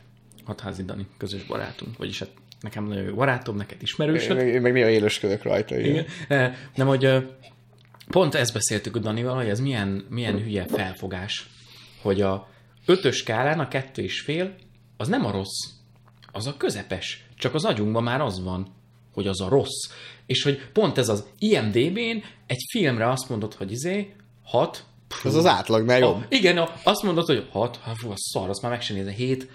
hatházi 0.44 0.84
Dani, 0.84 1.08
közös 1.18 1.44
barátunk, 1.44 1.98
vagyis 1.98 2.20
hát 2.20 2.30
nekem 2.62 2.86
nagyon 2.88 3.04
jó 3.04 3.16
barátom, 3.16 3.56
neked 3.56 3.82
ismerősöd. 3.82 4.38
Én 4.38 4.62
meg 4.62 4.74
néha 4.74 4.90
élősködök 4.90 5.44
rajta. 5.44 5.80
Igen. 5.80 5.90
igen. 5.90 6.06
Eh, 6.28 6.56
nem, 6.76 6.88
hogy 6.88 7.28
pont 8.08 8.36
ezt 8.36 8.54
beszéltük 8.54 8.96
a 8.96 9.00
Danival, 9.00 9.36
hogy 9.36 9.50
ez 9.50 9.60
milyen, 9.60 10.06
milyen 10.10 10.44
hülye 10.44 10.66
felfogás, 10.66 11.50
hogy 12.02 12.22
a 12.22 12.50
ötös 12.86 13.16
skálán 13.16 13.60
a 13.60 13.68
kettő 13.68 14.02
és 14.02 14.20
fél, 14.20 14.56
az 14.98 15.08
nem 15.08 15.26
a 15.26 15.32
rossz, 15.32 15.66
az 16.32 16.48
a 16.48 16.58
közepes. 16.58 17.26
Csak 17.38 17.54
az 17.54 17.66
agyunkban 17.66 18.04
már 18.04 18.22
az 18.22 18.44
van, 18.44 18.74
hogy 19.14 19.28
az 19.28 19.42
a 19.42 19.50
rossz. 19.50 19.90
És 20.26 20.44
hogy 20.44 20.70
pont 20.74 20.98
ez 20.98 21.10
az 21.10 21.28
IMDB-n 21.40 22.24
egy 22.46 22.64
filmre 22.72 23.10
azt 23.10 23.30
mondod, 23.30 23.54
hogy 23.54 23.72
izé, 23.72 24.14
6, 24.44 24.86
ez 25.24 25.36
az 25.36 25.46
átlagnál 25.46 26.00
jobb. 26.00 26.16
A, 26.16 26.26
igen, 26.30 26.70
azt 26.84 27.04
mondod, 27.04 27.26
hogy 27.26 27.48
6, 27.52 27.80
hát 27.84 27.98
fú, 27.98 28.12
az 28.12 28.22
szar, 28.32 28.50
azt 28.50 28.62
már 28.62 28.72
meg 28.72 28.82
sem 28.82 28.96
nézem, 28.96 29.14
7. 29.14 29.50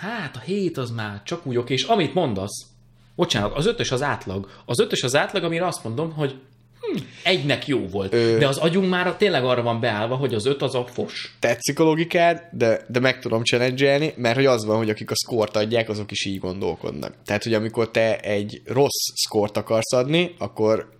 Hát 0.00 0.36
a 0.36 0.40
7 0.40 0.76
az 0.76 0.90
már 0.90 1.22
csak 1.22 1.46
úgy 1.46 1.56
oké, 1.56 1.72
és 1.72 1.82
amit 1.82 2.14
mondasz, 2.14 2.66
bocsánat, 3.14 3.56
az 3.56 3.66
ötös 3.66 3.90
az 3.90 4.02
átlag. 4.02 4.50
Az 4.64 4.80
ötös 4.80 5.02
az 5.02 5.16
átlag, 5.16 5.44
amire 5.44 5.66
azt 5.66 5.84
mondom, 5.84 6.12
hogy 6.12 6.34
hm, 6.80 7.02
egynek 7.22 7.66
jó 7.66 7.86
volt. 7.86 8.14
Ö... 8.14 8.38
De 8.38 8.46
az 8.48 8.56
agyunk 8.56 8.88
már 8.88 9.16
tényleg 9.16 9.44
arra 9.44 9.62
van 9.62 9.80
beállva, 9.80 10.16
hogy 10.16 10.34
az 10.34 10.46
öt 10.46 10.62
az 10.62 10.74
a 10.74 10.86
fos. 10.86 11.36
Tetszik 11.38 11.78
a 11.78 11.84
logikád, 11.84 12.42
de, 12.52 12.84
de 12.88 13.00
meg 13.00 13.18
tudom 13.18 13.44
challenge 13.44 14.12
mert 14.16 14.36
hogy 14.36 14.46
az 14.46 14.64
van, 14.64 14.76
hogy 14.76 14.90
akik 14.90 15.10
a 15.10 15.16
szkort 15.16 15.56
adják, 15.56 15.88
azok 15.88 16.10
is 16.10 16.24
így 16.24 16.38
gondolkodnak. 16.38 17.14
Tehát, 17.24 17.42
hogy 17.42 17.54
amikor 17.54 17.90
te 17.90 18.18
egy 18.18 18.62
rossz 18.64 19.12
szkort 19.14 19.56
akarsz 19.56 19.92
adni, 19.92 20.34
akkor 20.38 20.97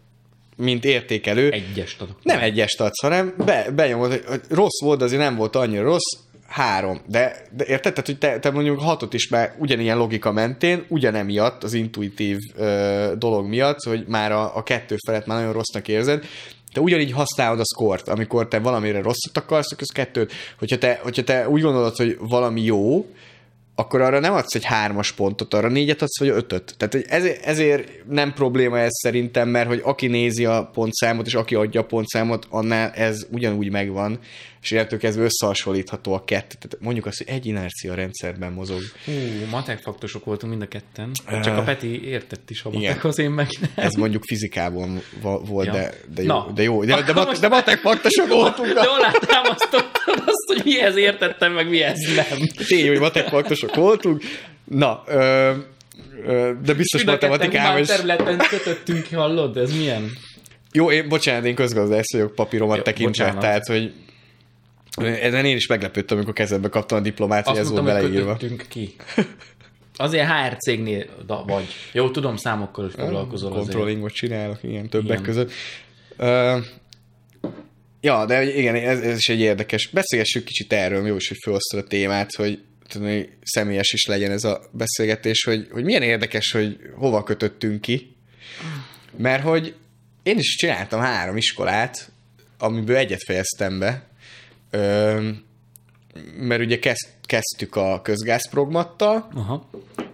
mint 0.58 0.84
értékelő. 0.84 1.50
Egyest 1.50 2.00
adok. 2.00 2.16
Nem 2.22 2.40
egyest 2.40 2.80
adsz, 2.80 3.00
hanem 3.00 3.34
be, 3.44 3.70
benyomod, 3.70 4.10
hogy, 4.10 4.24
hogy 4.26 4.40
rossz 4.50 4.80
volt, 4.80 5.02
azért 5.02 5.22
nem 5.22 5.36
volt 5.36 5.56
annyira 5.56 5.82
rossz, 5.82 6.16
három. 6.46 7.00
De, 7.06 7.46
de 7.56 7.64
érted? 7.66 7.92
Tehát, 7.92 8.06
hogy 8.06 8.18
te, 8.18 8.38
te 8.38 8.50
mondjuk 8.50 8.80
hatot 8.80 9.14
is 9.14 9.28
már 9.28 9.54
ugyanilyen 9.58 9.96
logika 9.96 10.32
mentén, 10.32 10.84
ugyanemiatt, 10.88 11.62
az 11.62 11.72
intuitív 11.72 12.38
ö, 12.56 13.12
dolog 13.18 13.46
miatt, 13.46 13.82
hogy 13.82 14.04
már 14.06 14.32
a, 14.32 14.56
a 14.56 14.62
kettő 14.62 14.96
felett 15.06 15.26
már 15.26 15.38
nagyon 15.38 15.52
rossznak 15.52 15.88
érzed, 15.88 16.24
te 16.72 16.80
ugyanígy 16.80 17.12
használod 17.12 17.60
a 17.60 17.64
szkort, 17.64 18.08
amikor 18.08 18.48
te 18.48 18.58
valamire 18.58 19.02
rosszat 19.02 19.36
akarsz, 19.36 19.72
akkor 19.72 19.82
az 19.82 19.94
kettőt. 19.94 20.32
Hogyha 20.58 20.78
te, 20.78 21.00
hogyha 21.02 21.22
te 21.22 21.48
úgy 21.48 21.62
gondolod, 21.62 21.96
hogy 21.96 22.16
valami 22.20 22.62
jó, 22.62 23.06
akkor 23.78 24.00
arra 24.00 24.18
nem 24.18 24.34
adsz 24.34 24.54
egy 24.54 24.64
hármas 24.64 25.12
pontot, 25.12 25.54
arra 25.54 25.68
négyet 25.68 26.02
adsz, 26.02 26.18
vagy 26.18 26.28
ötöt. 26.28 26.74
Tehát 26.76 26.94
ezért 27.42 27.90
nem 28.08 28.32
probléma 28.32 28.78
ez 28.78 28.92
szerintem, 29.02 29.48
mert 29.48 29.68
hogy 29.68 29.80
aki 29.84 30.06
nézi 30.06 30.44
a 30.44 30.70
pontszámot, 30.72 31.26
és 31.26 31.34
aki 31.34 31.54
adja 31.54 31.80
a 31.80 31.84
pontszámot, 31.84 32.46
annál 32.50 32.90
ez 32.90 33.26
ugyanúgy 33.30 33.70
megvan, 33.70 34.18
és 34.62 34.70
illetve 34.70 34.96
kezdve 34.96 35.24
összehasonlítható 35.24 36.12
a 36.14 36.24
kettő. 36.24 36.54
Tehát 36.60 36.76
mondjuk 36.80 37.06
azt, 37.06 37.18
hogy 37.18 37.28
egy 37.28 37.46
inercia 37.46 37.94
rendszerben 37.94 38.52
mozog. 38.52 38.80
Hú, 39.04 39.12
matek 39.50 39.78
faktusok 39.78 40.24
voltunk 40.24 40.52
mind 40.52 40.64
a 40.64 40.68
ketten. 40.68 41.10
Csak 41.42 41.56
a 41.56 41.62
Peti 41.62 42.08
értett 42.08 42.50
is 42.50 42.62
a 42.62 42.70
matekhoz, 42.70 43.18
én 43.18 43.30
meg 43.30 43.48
nem. 43.60 43.70
Ez 43.74 43.94
mondjuk 43.94 44.22
fizikában 44.24 45.02
volt, 45.20 45.66
Ja. 45.66 45.72
de, 45.72 45.94
de, 46.14 46.22
jó, 46.22 46.28
Na. 46.28 46.50
de 46.54 46.62
jó. 46.62 46.84
De, 46.84 47.02
de, 47.02 47.12
mat, 47.12 47.40
de 47.40 47.48
matek 47.48 47.78
faktusok 47.78 48.28
voltunk. 48.28 48.72
De 48.78 48.80
alátámasztottad 48.80 50.22
azt, 50.26 50.46
hogy 50.46 50.60
mihez 50.64 50.96
értettem, 50.96 51.52
meg 51.52 51.68
mihez 51.68 51.98
nem. 52.16 52.38
Tény, 52.66 52.88
hogy 52.88 52.98
matek 52.98 53.28
faktusok 53.28 53.74
voltunk. 53.74 54.22
Na, 54.64 55.02
ö, 55.06 55.52
ö, 56.26 56.52
de 56.64 56.74
biztos 56.74 57.04
matematikában 57.04 57.80
is. 57.80 57.86
területen 57.86 58.38
kötöttünk, 58.38 59.06
hallod? 59.12 59.56
Ez 59.56 59.76
milyen? 59.76 60.10
Jó, 60.72 60.90
én, 60.90 61.08
bocsánat, 61.08 61.44
én 61.44 61.54
közgazdász 61.54 62.12
vagyok 62.12 62.34
papíromat 62.34 62.82
tekintve, 62.82 63.34
tehát, 63.40 63.66
hogy 63.66 63.92
ezen 65.04 65.44
én 65.44 65.56
is 65.56 65.66
meglepődtem, 65.66 66.16
amikor 66.16 66.34
kezembe 66.34 66.68
kaptam 66.68 66.98
a 66.98 67.00
diplomát, 67.00 67.46
hogy 67.46 67.58
Azt 67.58 67.70
ez 67.70 67.70
volt 67.70 67.90
hogy 67.90 67.92
beleírva. 68.10 68.36
ki. 68.68 68.94
Azért 69.96 70.26
HR 70.26 70.56
cégnél 70.56 71.06
da, 71.26 71.44
vagy. 71.46 71.66
Jó, 71.92 72.10
tudom, 72.10 72.36
számokkal 72.36 72.86
is 72.86 72.92
foglalkozol. 72.92 73.50
Controllingot 73.50 74.12
csinálok, 74.12 74.58
igen, 74.62 74.88
többek 74.88 75.10
Igen. 75.10 75.22
között. 75.22 75.52
Uh, 76.18 76.64
ja, 78.00 78.26
de 78.26 78.56
igen, 78.56 78.74
ez, 78.74 79.00
ez 79.00 79.16
is 79.16 79.28
egy 79.28 79.40
érdekes. 79.40 79.88
Beszélgessük 79.88 80.44
kicsit 80.44 80.72
erről, 80.72 81.06
jó 81.06 81.16
is, 81.16 81.28
hogy 81.28 81.38
felhoztad 81.40 81.80
a 81.80 81.86
témát, 81.86 82.34
hogy 82.34 82.62
tudom, 82.88 83.08
hogy 83.08 83.28
személyes 83.42 83.92
is 83.92 84.06
legyen 84.06 84.30
ez 84.30 84.44
a 84.44 84.60
beszélgetés, 84.72 85.44
hogy, 85.44 85.68
hogy 85.70 85.84
milyen 85.84 86.02
érdekes, 86.02 86.52
hogy 86.52 86.78
hova 86.94 87.22
kötöttünk 87.22 87.80
ki. 87.80 88.16
Mert 89.16 89.42
hogy 89.42 89.74
én 90.22 90.38
is 90.38 90.56
csináltam 90.56 91.00
három 91.00 91.36
iskolát, 91.36 92.12
amiből 92.58 92.96
egyet 92.96 93.22
fejeztem 93.22 93.78
be. 93.78 94.07
Mert 96.36 96.60
ugye 96.60 96.78
kezd, 96.78 97.06
kezdtük 97.22 97.76
a 97.76 98.00
közgázprogmattal, 98.02 99.28
Aha. 99.34 99.70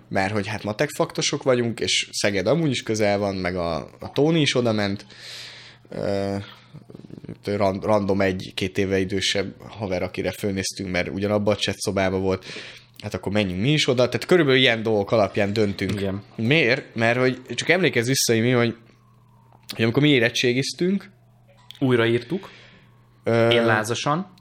mert 0.09 0.32
hogy 0.32 0.47
hát 0.47 0.64
matek 0.64 0.89
faktosok 0.90 1.43
vagyunk, 1.43 1.81
és 1.81 2.09
Szeged 2.12 2.47
amúgy 2.47 2.70
is 2.70 2.82
közel 2.82 3.18
van, 3.18 3.35
meg 3.35 3.56
a, 3.56 3.76
a 4.01 4.12
Tóni 4.12 4.40
is 4.40 4.55
oda 4.55 4.72
ment. 4.72 5.06
Random 7.81 8.20
egy-két 8.20 8.78
éve 8.78 8.98
idősebb 8.98 9.55
haver, 9.68 10.02
akire 10.02 10.31
fölnéztünk, 10.31 10.90
mert 10.90 11.09
ugyanabban 11.09 11.55
a 11.55 11.56
chat 11.56 11.78
szobában 11.78 12.20
volt, 12.20 12.44
hát 13.02 13.14
akkor 13.14 13.32
menjünk 13.32 13.60
mi 13.60 13.70
is 13.72 13.89
oda, 13.89 14.09
tehát 14.09 14.26
körülbelül 14.26 14.60
ilyen 14.60 14.82
dolgok 14.82 15.12
alapján 15.12 15.52
döntünk. 15.52 15.93
Igen. 16.01 16.22
Miért? 16.36 16.94
Mert 16.94 17.18
hogy 17.18 17.40
csak 17.55 17.68
emlékezz 17.68 18.06
vissza, 18.06 18.32
hogy 18.32 18.43
mi, 18.43 18.51
hogy, 18.51 18.76
hogy 19.74 19.85
amikor 19.85 20.02
mi 20.02 20.09
érettségiztünk, 20.09 21.10
Újraírtuk. 21.78 22.51
ö, 23.24 23.48
Én 23.51 23.64
lázasan. 23.64 24.32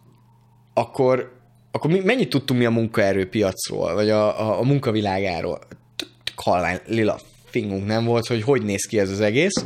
Akkor, 0.74 1.34
akkor 1.72 1.91
mi, 1.91 2.00
mennyit 2.00 2.30
tudtunk 2.30 2.60
mi 2.60 2.66
a 2.66 2.70
munkaerőpiacról, 2.70 3.94
vagy 3.94 4.10
a, 4.10 4.40
a, 4.41 4.60
a 4.60 4.64
munkavilágáról? 4.64 5.60
Tök 5.95 6.08
Halvány, 6.36 6.80
lila 6.86 7.20
fingunk 7.45 7.86
nem 7.86 8.06
volt, 8.06 8.28
hogy 8.28 8.44
hogy 8.44 8.64
néz 8.64 8.86
ki 8.86 9.00
ez 9.00 9.10
az 9.10 9.20
egész. 9.20 9.66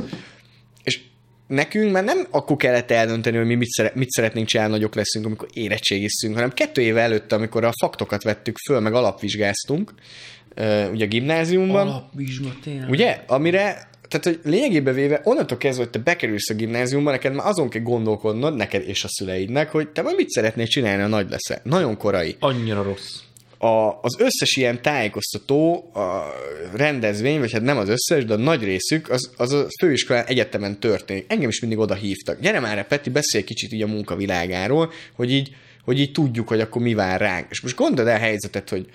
És 0.82 1.00
nekünk 1.46 1.92
már 1.92 2.04
nem 2.04 2.26
akkor 2.30 2.56
kellett 2.56 2.90
eldönteni, 2.90 3.36
hogy 3.36 3.46
mi 3.46 3.54
mit, 3.54 3.68
szere, 3.68 3.92
mit 3.94 4.10
szeretnénk 4.10 4.46
csinálni, 4.46 4.72
nagyok 4.72 4.94
leszünk, 4.94 5.26
amikor 5.26 5.48
érettségiztünk, 5.52 6.34
hanem 6.34 6.52
kettő 6.52 6.82
éve 6.82 7.00
előtt, 7.00 7.32
amikor 7.32 7.64
a 7.64 7.72
faktokat 7.80 8.22
vettük 8.22 8.56
föl, 8.66 8.80
meg 8.80 8.94
alapvizsgáztunk, 8.94 9.94
ugye 10.92 11.04
a 11.04 11.08
gimnáziumban. 11.08 11.88
Alapvizsga 11.88 12.56
tényleg. 12.62 12.90
Ugye? 12.90 13.22
Amire, 13.26 13.87
tehát 14.08 14.24
hogy 14.24 14.40
lényegében 14.44 14.94
véve, 14.94 15.20
onnantól 15.24 15.58
kezdve, 15.58 15.82
hogy 15.82 15.92
te 15.92 15.98
bekerülsz 15.98 16.50
a 16.50 16.54
gimnáziumba, 16.54 17.10
neked 17.10 17.34
már 17.34 17.46
azon 17.46 17.68
kell 17.68 17.82
gondolkodnod, 17.82 18.56
neked 18.56 18.88
és 18.88 19.04
a 19.04 19.08
szüleidnek, 19.08 19.70
hogy 19.70 19.88
te 19.88 20.02
majd 20.02 20.16
mit 20.16 20.28
szeretnél 20.28 20.66
csinálni, 20.66 21.02
ha 21.02 21.08
nagy 21.08 21.30
leszel. 21.30 21.60
Nagyon 21.62 21.96
korai. 21.96 22.36
Annyira 22.38 22.82
rossz. 22.82 23.20
A, 23.58 23.98
az 24.02 24.16
összes 24.18 24.56
ilyen 24.56 24.82
tájékoztató 24.82 25.90
a 25.94 26.34
rendezvény, 26.76 27.38
vagy 27.38 27.52
hát 27.52 27.62
nem 27.62 27.76
az 27.76 27.88
összes, 27.88 28.24
de 28.24 28.34
a 28.34 28.36
nagy 28.36 28.64
részük, 28.64 29.10
az, 29.10 29.30
az 29.36 29.52
a 29.52 29.66
főiskolán 29.80 30.24
egyetemen 30.24 30.80
történik. 30.80 31.24
Engem 31.28 31.48
is 31.48 31.60
mindig 31.60 31.78
oda 31.78 31.94
hívtak. 31.94 32.40
Gyere 32.40 32.60
már, 32.60 32.86
Peti, 32.86 33.10
beszélj 33.10 33.44
kicsit 33.44 33.72
így 33.72 33.82
a 33.82 33.86
munkavilágáról, 33.86 34.92
hogy 35.14 35.32
így, 35.32 35.50
hogy 35.84 36.00
így 36.00 36.12
tudjuk, 36.12 36.48
hogy 36.48 36.60
akkor 36.60 36.82
mi 36.82 36.94
vár 36.94 37.20
ránk. 37.20 37.46
És 37.50 37.60
most 37.60 37.76
gondold 37.76 38.08
el 38.08 38.16
a 38.16 38.18
helyzetet, 38.18 38.68
hogy 38.68 38.86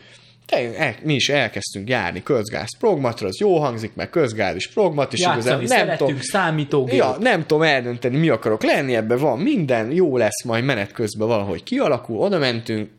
te, 0.46 0.78
el, 0.78 0.96
mi 1.04 1.14
is 1.14 1.30
elkezdtünk 1.30 1.90
járni 1.90 2.24
közgáz 2.24 2.78
progmatra, 2.80 3.28
az 3.28 3.40
jó 3.40 3.60
hangzik, 3.60 3.96
meg 3.96 4.10
közgáz 4.10 4.56
is 4.56 4.68
progmat, 4.68 5.14
és 5.14 5.20
Játszani 5.20 5.64
igazából 5.64 5.86
nem 5.86 5.98
tudom, 5.98 6.18
számítógép. 6.22 6.96
Ja, 6.96 7.18
nem 7.20 7.46
tudom 7.46 7.64
eldönteni, 7.64 8.18
mi 8.18 8.30
akarok 8.30 8.64
lenni, 8.64 8.96
ebben 8.96 9.18
van 9.18 9.40
minden, 9.40 9.92
jó 9.92 10.18
lesz, 10.18 10.44
majd 10.44 10.64
menet 10.64 10.92
közben 10.92 11.28
valahogy 11.28 11.64
kialakul, 11.64 12.18
oda 12.18 12.38
mentünk, 12.38 12.90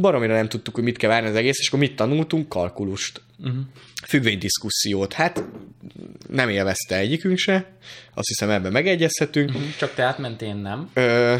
baromira 0.00 0.34
nem 0.34 0.48
tudtuk, 0.48 0.74
hogy 0.74 0.84
mit 0.84 0.96
kell 0.96 1.10
várni 1.10 1.28
az 1.28 1.34
egész, 1.34 1.58
és 1.58 1.68
akkor 1.68 1.78
mit 1.78 1.96
tanultunk? 1.96 2.48
Kalkulust. 2.48 3.20
Uh-huh. 3.38 3.56
Függvénydiszkusziót. 4.06 5.12
Hát 5.12 5.44
nem 6.28 6.48
élvezte 6.48 6.96
egyikünk 6.96 7.38
se, 7.38 7.54
azt 8.14 8.28
hiszem 8.28 8.50
ebben 8.50 8.72
megegyezhetünk. 8.72 9.48
Uh-huh. 9.48 9.76
Csak 9.78 9.94
te 9.94 10.02
átmentél, 10.02 10.54
nem? 10.54 10.90
Ö, 10.94 11.34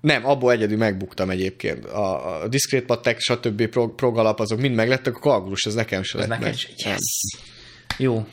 nem, 0.00 0.26
abból 0.26 0.52
egyedül 0.52 0.76
megbuktam 0.76 1.30
egyébként. 1.30 1.84
A, 1.84 2.40
a 2.42 2.48
diszkrét 2.48 2.84
pattek, 2.84 3.20
stb. 3.20 3.66
Prog, 3.66 3.94
prog 3.94 4.18
alap, 4.18 4.40
azok 4.40 4.60
mind 4.60 4.74
meglettek, 4.74 5.16
a 5.16 5.18
kalkulus 5.18 5.66
az 5.66 5.74
nekem 5.74 6.02
se 6.02 6.18
Ez 6.18 6.28
lett 6.28 6.38
neked 6.38 6.54
meg. 6.54 6.92
Yes. 6.92 6.98
Jó. 7.98 8.26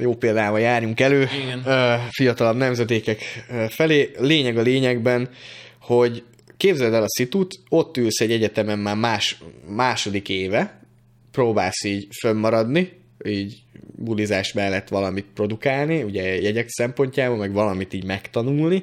jó 0.00 0.14
példával 0.14 0.60
járjunk 0.60 1.00
elő 1.00 1.28
Igen. 1.44 1.62
fiatalabb 2.10 2.56
nemzedékek 2.56 3.22
ö, 3.50 3.64
felé. 3.68 4.10
Lényeg 4.18 4.58
a 4.58 4.62
lényegben, 4.62 5.28
hogy 5.80 6.24
képzeld 6.56 6.92
el 6.92 7.02
a 7.02 7.08
szitut, 7.08 7.54
ott 7.68 7.96
ülsz 7.96 8.20
egy 8.20 8.32
egyetemen 8.32 8.78
már 8.78 8.96
más, 8.96 9.38
második 9.66 10.28
éve, 10.28 10.80
próbálsz 11.32 11.84
így 11.84 12.06
fönnmaradni, 12.20 12.92
így 13.24 13.62
bulizás 13.98 14.52
mellett 14.52 14.88
valamit 14.88 15.26
produkálni, 15.34 16.02
ugye 16.02 16.40
jegyek 16.40 16.68
szempontjából, 16.68 17.36
meg 17.36 17.52
valamit 17.52 17.92
így 17.92 18.04
megtanulni, 18.04 18.82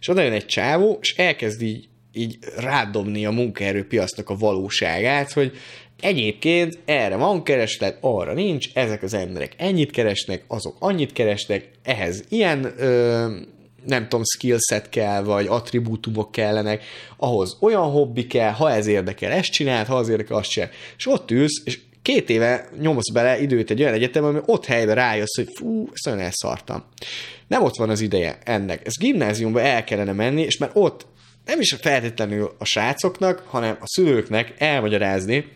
és 0.00 0.08
oda 0.08 0.22
jön 0.22 0.32
egy 0.32 0.46
csávó, 0.46 0.98
és 1.00 1.16
elkezd 1.16 1.62
így, 1.62 1.88
így 2.12 2.38
rádobni 2.56 3.26
a 3.26 3.30
munkaerőpiacnak 3.30 4.30
a 4.30 4.36
valóságát, 4.36 5.32
hogy 5.32 5.52
egyébként 6.00 6.78
erre 6.84 7.16
van 7.16 7.42
kereslet, 7.42 7.98
arra 8.00 8.32
nincs, 8.32 8.68
ezek 8.74 9.02
az 9.02 9.14
emberek 9.14 9.54
ennyit 9.56 9.90
keresnek, 9.90 10.44
azok 10.48 10.76
annyit 10.78 11.12
keresnek, 11.12 11.70
ehhez 11.82 12.24
ilyen 12.28 12.72
ö, 12.78 13.26
nem 13.86 14.02
tudom, 14.02 14.24
skillset 14.24 14.88
kell, 14.88 15.22
vagy 15.22 15.46
attribútumok 15.46 16.32
kellenek, 16.32 16.84
ahhoz 17.16 17.56
olyan 17.60 17.90
hobbi 17.90 18.26
kell, 18.26 18.50
ha 18.50 18.70
ez 18.70 18.86
érdekel, 18.86 19.32
ezt 19.32 19.50
csináld, 19.50 19.86
ha 19.86 19.96
az 19.96 20.08
érdekel, 20.08 20.36
azt 20.36 20.50
csinál. 20.50 20.70
És 20.96 21.06
ott 21.06 21.30
ülsz, 21.30 21.62
és 21.64 21.78
két 22.06 22.30
éve 22.30 22.68
nyomsz 22.80 23.10
bele 23.10 23.40
időt 23.40 23.70
egy 23.70 23.80
olyan 23.80 23.94
egyetem, 23.94 24.24
ami 24.24 24.38
ott 24.44 24.64
helyben 24.64 24.94
rájössz, 24.94 25.36
hogy 25.36 25.48
fú, 25.54 25.88
ezt 25.92 26.04
nagyon 26.04 26.20
elszartam. 26.20 26.84
Nem 27.46 27.62
ott 27.62 27.76
van 27.76 27.90
az 27.90 28.00
ideje 28.00 28.38
ennek. 28.44 28.86
Ez 28.86 28.98
gimnáziumba 28.98 29.60
el 29.60 29.84
kellene 29.84 30.12
menni, 30.12 30.42
és 30.42 30.56
már 30.56 30.70
ott 30.72 31.06
nem 31.44 31.60
is 31.60 31.76
feltétlenül 31.80 32.54
a 32.58 32.64
srácoknak, 32.64 33.42
hanem 33.46 33.76
a 33.80 33.86
szülőknek 33.86 34.54
elmagyarázni, 34.58 35.52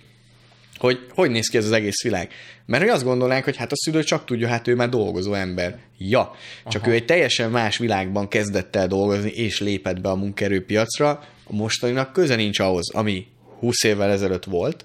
hogy 0.77 0.99
hogy 1.15 1.31
néz 1.31 1.49
ki 1.49 1.57
ez 1.57 1.65
az 1.65 1.73
egész 1.73 2.03
világ. 2.03 2.33
Mert 2.67 2.83
hogy 2.83 2.93
azt 2.93 3.05
gondolnánk, 3.05 3.45
hogy 3.45 3.57
hát 3.57 3.73
a 3.73 3.77
szülő 3.77 4.03
csak 4.03 4.25
tudja, 4.25 4.49
hát 4.49 4.69
ő 4.69 4.75
már 4.75 4.89
dolgozó 4.89 5.33
ember. 5.33 5.79
Ja, 5.99 6.35
csak 6.69 6.83
Aha. 6.83 6.91
ő 6.91 6.95
egy 6.95 7.05
teljesen 7.05 7.51
más 7.51 7.79
világban 7.79 8.29
kezdett 8.29 8.77
el 8.77 8.87
dolgozni, 8.87 9.31
és 9.31 9.61
lépett 9.61 10.01
be 10.01 10.09
a 10.09 10.17
munkaerőpiacra, 10.17 11.11
a 11.45 11.55
mostaninak 11.55 12.13
köze 12.13 12.35
nincs 12.35 12.59
ahhoz, 12.59 12.95
ami 12.95 13.27
20 13.59 13.85
évvel 13.85 14.11
ezelőtt 14.11 14.45
volt. 14.45 14.85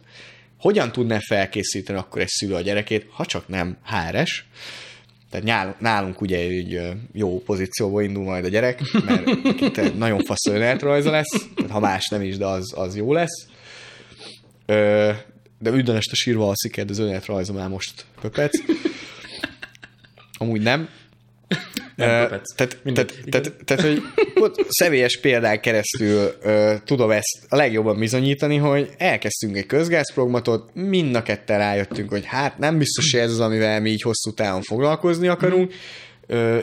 Hogyan 0.65 0.91
tudná 0.91 1.19
felkészíteni 1.19 1.99
akkor 1.99 2.21
egy 2.21 2.27
szülő 2.27 2.53
a 2.53 2.61
gyerekét, 2.61 3.07
ha 3.09 3.25
csak 3.25 3.47
nem 3.47 3.77
háres? 3.83 4.45
Tehát 5.29 5.79
nálunk 5.79 6.21
ugye 6.21 6.37
egy 6.37 6.79
jó 7.13 7.41
pozícióba 7.41 8.01
indul 8.01 8.23
majd 8.23 8.45
a 8.45 8.47
gyerek, 8.47 8.81
mert 9.05 9.27
itt 9.61 9.97
nagyon 9.97 10.19
fasz 10.23 10.47
önéletrajza 10.47 11.11
lesz, 11.11 11.47
tehát 11.55 11.71
ha 11.71 11.79
más 11.79 12.07
nem 12.07 12.21
is, 12.21 12.37
de 12.37 12.45
az, 12.45 12.73
az 12.77 12.95
jó 12.95 13.13
lesz. 13.13 13.47
Ö, 14.65 15.11
de 15.59 15.69
minden 15.69 15.95
este 15.95 16.15
sírva 16.15 16.47
alszik, 16.47 16.75
de 16.75 16.91
az 16.91 16.99
önéletrajza 16.99 17.53
már 17.53 17.69
most 17.69 18.05
köpec. 18.21 18.51
Amúgy 20.37 20.61
nem. 20.61 20.89
Nem. 21.95 22.41
Tehát, 22.55 22.77
Mindegy. 22.83 23.13
tehát, 23.29 23.29
tehát, 23.29 23.63
tehát, 23.65 23.83
hogy 23.83 24.01
ott 24.43 24.65
személyes 24.69 25.19
példán 25.19 25.61
keresztül 25.61 26.31
ö, 26.41 26.73
tudom 26.85 27.11
ezt 27.11 27.45
a 27.49 27.55
legjobban 27.55 27.99
bizonyítani, 27.99 28.57
hogy 28.57 28.89
elkezdtünk 28.97 29.57
egy 29.57 29.65
közgázprogmatot, 29.65 30.69
mind 30.73 31.15
a 31.15 31.23
ketten 31.23 31.57
rájöttünk, 31.57 32.09
hogy 32.09 32.25
hát 32.25 32.57
nem 32.57 32.77
biztos, 32.77 33.11
hogy 33.11 33.19
ez 33.19 33.31
az, 33.31 33.39
amivel 33.39 33.81
mi 33.81 33.89
így 33.89 34.01
hosszú 34.01 34.33
távon 34.33 34.61
foglalkozni 34.61 35.27
akarunk. 35.27 35.73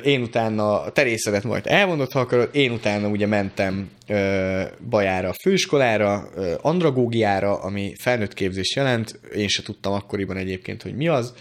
Én 0.03 0.23
utána 0.23 0.83
a 0.83 0.93
terészedet 0.93 1.45
majd 1.45 1.67
elvonod, 1.67 2.13
ha 2.13 2.21
akarod, 2.21 2.49
én 2.53 2.71
utána 2.71 3.09
ugye 3.09 3.27
mentem 3.27 3.91
ö, 4.09 4.63
Bajára 4.91 5.29
a 5.29 5.35
főiskolára, 5.43 6.29
ö, 6.35 6.55
andragógiára, 6.61 7.61
ami 7.61 7.93
felnőtt 8.01 8.35
képzés 8.35 8.77
jelent, 8.77 9.21
én 9.35 9.49
se 9.49 9.63
tudtam 9.63 9.93
akkoriban 9.93 10.37
egyébként, 10.37 10.83
hogy 10.83 10.97
mi 10.97 11.09
az, 11.09 11.35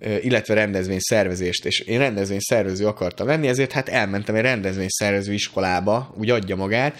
illetve 0.00 0.54
rendezvényszervezést, 0.54 1.64
és 1.64 1.80
én 1.80 1.98
rendezvényszervező 1.98 2.86
akartam 2.86 3.26
lenni, 3.26 3.48
ezért 3.48 3.72
hát 3.72 3.88
elmentem 3.88 4.34
egy 4.34 4.42
rendezvényszervező 4.42 5.32
iskolába, 5.32 6.14
úgy 6.18 6.30
adja 6.30 6.56
magát, 6.56 6.98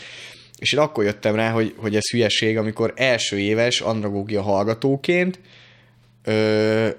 és 0.59 0.73
én 0.73 0.79
akkor 0.79 1.05
jöttem 1.05 1.35
rá, 1.35 1.51
hogy, 1.51 1.75
hogy 1.77 1.97
ez 1.97 2.11
hülyeség, 2.11 2.57
amikor 2.57 2.93
első 2.97 3.39
éves 3.39 3.81
andragógia 3.81 4.43
hallgatóként 4.43 5.39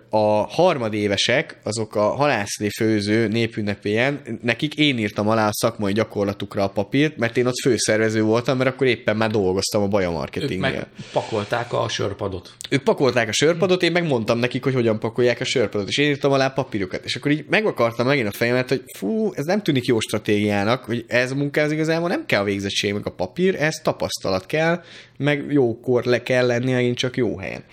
a 0.09 0.47
harmadévesek, 0.49 1.59
azok 1.63 1.95
a 1.95 2.01
halászlé 2.01 2.69
főző 2.69 3.27
népünnepélyen, 3.27 4.21
nekik 4.41 4.75
én 4.75 4.97
írtam 4.97 5.27
alá 5.27 5.47
a 5.47 5.53
szakmai 5.53 5.93
gyakorlatukra 5.93 6.63
a 6.63 6.69
papírt, 6.69 7.17
mert 7.17 7.37
én 7.37 7.45
ott 7.45 7.59
főszervező 7.63 8.21
voltam, 8.21 8.57
mert 8.57 8.69
akkor 8.69 8.87
éppen 8.87 9.17
már 9.17 9.31
dolgoztam 9.31 9.81
a 9.81 9.87
Baja 9.87 10.09
Ők 10.09 10.15
Marketingnél. 10.15 10.59
meg 10.59 10.87
pakolták 11.13 11.73
a 11.73 11.89
sörpadot. 11.89 12.53
Ők 12.69 12.83
pakolták 12.83 13.27
a 13.27 13.31
sörpadot, 13.31 13.83
én 13.83 13.91
megmondtam 13.91 14.39
nekik, 14.39 14.63
hogy 14.63 14.73
hogyan 14.73 14.99
pakolják 14.99 15.39
a 15.39 15.45
sörpadot, 15.45 15.87
és 15.87 15.97
én 15.97 16.09
írtam 16.09 16.31
alá 16.31 16.45
a 16.45 16.51
papírokat. 16.51 17.03
És 17.05 17.15
akkor 17.15 17.31
így 17.31 17.45
meg 17.49 17.65
akartam 17.65 18.07
megint 18.07 18.27
a 18.27 18.31
fejemet, 18.31 18.69
hogy 18.69 18.83
fú, 18.97 19.31
ez 19.33 19.45
nem 19.45 19.61
tűnik 19.63 19.85
jó 19.85 19.99
stratégiának, 19.99 20.83
hogy 20.83 21.05
ez 21.07 21.31
a 21.31 21.35
munkához 21.35 21.71
igazából 21.71 22.09
nem 22.09 22.25
kell 22.25 22.41
a 22.41 22.43
végzettség, 22.43 22.93
meg 22.93 23.05
a 23.05 23.11
papír, 23.11 23.55
ez 23.55 23.75
tapasztalat 23.83 24.45
kell, 24.45 24.83
meg 25.17 25.45
jókor 25.49 26.03
le 26.03 26.23
kell 26.23 26.45
lenni, 26.45 26.71
megint 26.71 26.97
csak 26.97 27.17
jó 27.17 27.37
helyen. 27.37 27.63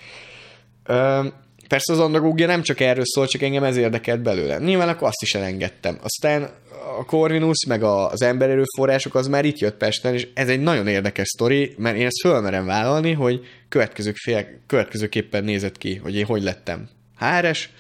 Ö, 0.85 1.27
persze 1.69 1.93
az 1.93 1.99
andragógia 1.99 2.47
nem 2.47 2.63
csak 2.63 2.81
erről 2.81 3.05
szól, 3.05 3.27
csak 3.27 3.43
engem 3.43 3.65
ez 3.65 3.77
érdekelt 3.77 4.23
belőle. 4.23 4.59
Nyilván 4.59 4.89
akkor 4.89 5.09
azt 5.09 5.23
is 5.23 5.35
elengedtem. 5.35 5.99
Aztán 6.03 6.51
a 6.99 7.05
Corvinus, 7.05 7.65
meg 7.67 7.83
az 7.83 8.23
embererőforrások 8.23 9.15
az 9.15 9.27
már 9.27 9.45
itt 9.45 9.59
jött 9.59 9.77
Pesten, 9.77 10.15
és 10.15 10.29
ez 10.35 10.49
egy 10.49 10.61
nagyon 10.61 10.87
érdekes 10.87 11.29
sztori, 11.29 11.75
mert 11.79 11.97
én 11.97 12.07
ezt 12.07 12.21
fölmerem 12.21 12.67
vállalni, 12.67 13.13
hogy 13.13 13.41
következő 13.69 14.13
fél, 14.15 14.47
következőképpen 14.67 15.45
nézett 15.45 15.79
ki, 15.79 15.95
hogy 15.95 16.17
én 16.17 16.25
hogy 16.25 16.43
lettem 16.43 16.89
háres, 17.17 17.71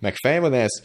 meg 0.00 0.14
fejvadász, 0.14 0.82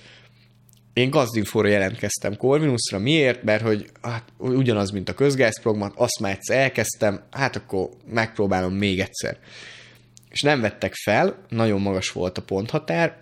én 0.93 1.09
gazdinfóra 1.09 1.67
jelentkeztem 1.67 2.37
Corvinusra. 2.37 2.99
Miért? 2.99 3.43
Mert 3.43 3.61
hogy 3.61 3.85
hát, 4.01 4.23
ugyanaz, 4.37 4.91
mint 4.91 5.09
a 5.09 5.13
közgázprogmat, 5.13 5.93
azt 5.95 6.19
már 6.19 6.31
egyszer 6.31 6.57
elkezdtem, 6.57 7.21
hát 7.31 7.55
akkor 7.55 7.89
megpróbálom 8.05 8.73
még 8.73 8.99
egyszer. 8.99 9.37
És 10.31 10.41
nem 10.41 10.61
vettek 10.61 10.93
fel, 10.93 11.45
nagyon 11.49 11.81
magas 11.81 12.11
volt 12.11 12.37
a 12.37 12.41
ponthatár, 12.41 13.17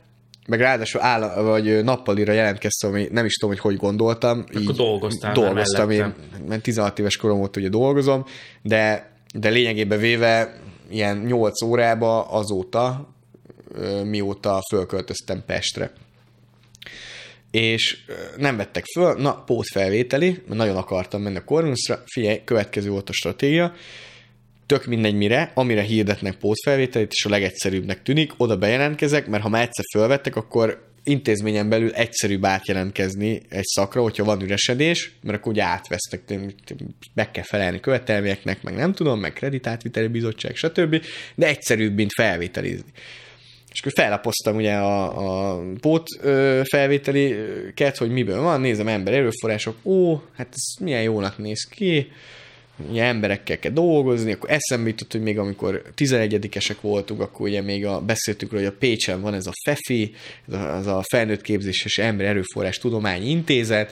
meg 0.48 0.60
ráadásul 0.60 1.02
áll, 1.02 1.44
vagy 1.44 1.84
nappalira 1.84 2.34
jelentkeztem, 2.34 2.90
ami 2.90 3.08
nem 3.12 3.26
is 3.26 3.34
tudom, 3.34 3.56
hogy 3.56 3.64
hogy 3.64 3.80
gondoltam. 3.80 4.44
Akkor 4.54 4.76
dolgoztál 4.76 5.34
már 5.34 5.44
Dolgoztam 5.44 5.90
én, 5.90 6.14
mert 6.48 6.62
16 6.62 7.00
éves 7.00 7.18
korom 7.18 7.40
óta 7.40 7.60
ugye 7.60 7.70
dolgozom, 7.70 8.26
de, 8.62 9.12
de 9.34 9.50
lényegében 9.50 10.00
véve 10.00 10.60
ilyen 10.90 11.18
8 11.18 11.62
órába 11.62 12.24
azóta, 12.24 13.10
mióta 14.04 14.62
fölköltöztem 14.70 15.44
Pestre 15.46 15.92
és 17.52 17.98
nem 18.38 18.58
vettek 18.58 18.86
föl, 18.94 19.14
na, 19.14 19.44
pótfelvételi, 19.46 20.30
mert 20.30 20.60
nagyon 20.60 20.76
akartam 20.76 21.22
menni 21.22 21.38
a 21.38 21.44
Corvinusra, 21.44 22.04
figyelj, 22.06 22.42
következő 22.44 22.90
volt 22.90 23.10
a 23.10 23.14
stratégia, 23.14 23.74
tök 24.70 24.86
mindegy 24.86 25.16
mire, 25.16 25.52
amire 25.54 25.82
hirdetnek 25.82 26.36
pótfelvételit, 26.36 27.12
és 27.12 27.26
a 27.26 27.30
legegyszerűbbnek 27.30 28.02
tűnik, 28.04 28.32
oda 28.38 28.58
bejelentkezek, 28.58 29.28
mert 29.28 29.44
ha 29.44 29.50
már 29.50 29.62
egyszer 29.62 29.86
fölvettek, 29.94 30.36
akkor 30.36 30.88
intézményen 31.04 31.70
belül 31.70 31.94
egyszerűbb 31.94 32.46
átjelentkezni 32.46 33.42
egy 33.50 33.66
szakra, 33.66 34.02
hogyha 34.02 34.24
van 34.24 34.42
üresedés, 34.42 35.12
mert 35.24 35.38
akkor 35.38 35.52
ugye 35.52 35.64
átvesznek, 35.64 36.22
meg 37.14 37.32
kell 37.32 37.44
felelni 37.44 37.80
követelményeknek, 37.80 38.64
meg 38.64 38.76
nem 38.76 38.94
tudom, 38.94 39.20
meg 39.20 39.34
kreditátviteli 39.34 40.08
bizottság, 40.08 40.56
stb., 40.56 41.02
de 41.36 41.48
egyszerűbb, 41.48 41.96
mint 41.96 42.14
felvételizni. 42.14 42.92
És 43.72 43.80
akkor 43.80 43.92
fellapoztam 43.96 44.56
ugye 44.56 44.74
a, 44.74 45.52
a 45.52 45.62
pót 45.82 46.08
felvételiket, 46.64 47.98
hogy 47.98 48.10
miből 48.10 48.42
van, 48.42 48.62
nézem 48.62 48.88
ember 48.88 49.14
erőforrások, 49.14 49.76
ó, 49.84 50.22
hát 50.36 50.48
ez 50.54 50.84
milyen 50.84 51.02
jónak 51.02 51.38
néz 51.38 51.64
ki, 51.64 52.12
ugye 52.90 53.04
emberekkel 53.04 53.60
kell 53.60 53.72
dolgozni, 53.72 54.32
akkor 54.32 54.50
eszembe 54.52 54.90
jutott, 54.90 55.12
hogy 55.12 55.22
még 55.22 55.38
amikor 55.38 55.82
11-esek 55.98 56.76
voltunk, 56.82 57.22
akkor 57.22 57.48
ugye 57.48 57.62
még 57.62 57.86
a, 57.86 58.02
beszéltük 58.02 58.50
hogy 58.50 58.66
a 58.66 58.72
Pécsen 58.72 59.22
van 59.22 59.34
ez 59.34 59.48
a 59.48 59.52
FEFI, 59.64 60.12
ez 60.48 60.54
a, 60.54 60.76
az 60.76 60.88
a 60.88 61.04
Felnőtt 61.10 61.42
Képzés 61.42 61.86
és 61.86 61.98
Ember 61.98 62.26
Erőforrás 62.26 62.78
Tudományi 62.78 63.30
Intézet, 63.30 63.92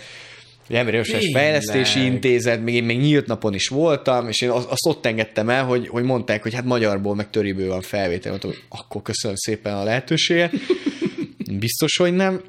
Ugye 0.69 0.77
Ember 0.77 0.93
Erőforrás 0.93 1.23
Tényleg? 1.23 1.41
Fejlesztési 1.41 2.05
Intézet, 2.05 2.63
még 2.63 2.75
én 2.75 2.83
még 2.83 2.99
nyílt 2.99 3.25
napon 3.25 3.53
is 3.53 3.67
voltam, 3.67 4.27
és 4.27 4.41
én 4.41 4.49
azt, 4.49 4.69
azt 4.69 4.85
ott 4.87 5.05
engedtem 5.05 5.49
el, 5.49 5.65
hogy, 5.65 5.87
hogy 5.87 6.03
mondták, 6.03 6.43
hogy 6.43 6.53
hát 6.53 6.63
magyarból, 6.63 7.15
meg 7.15 7.29
töriből 7.29 7.67
van 7.67 7.81
felvétel. 7.81 8.29
Mondtam, 8.29 8.51
hogy 8.51 8.63
akkor 8.69 9.01
köszönöm 9.01 9.35
szépen 9.35 9.73
a 9.73 9.83
lehetőséget. 9.83 10.53
Biztos, 11.59 11.97
hogy 11.97 12.13
nem. 12.13 12.41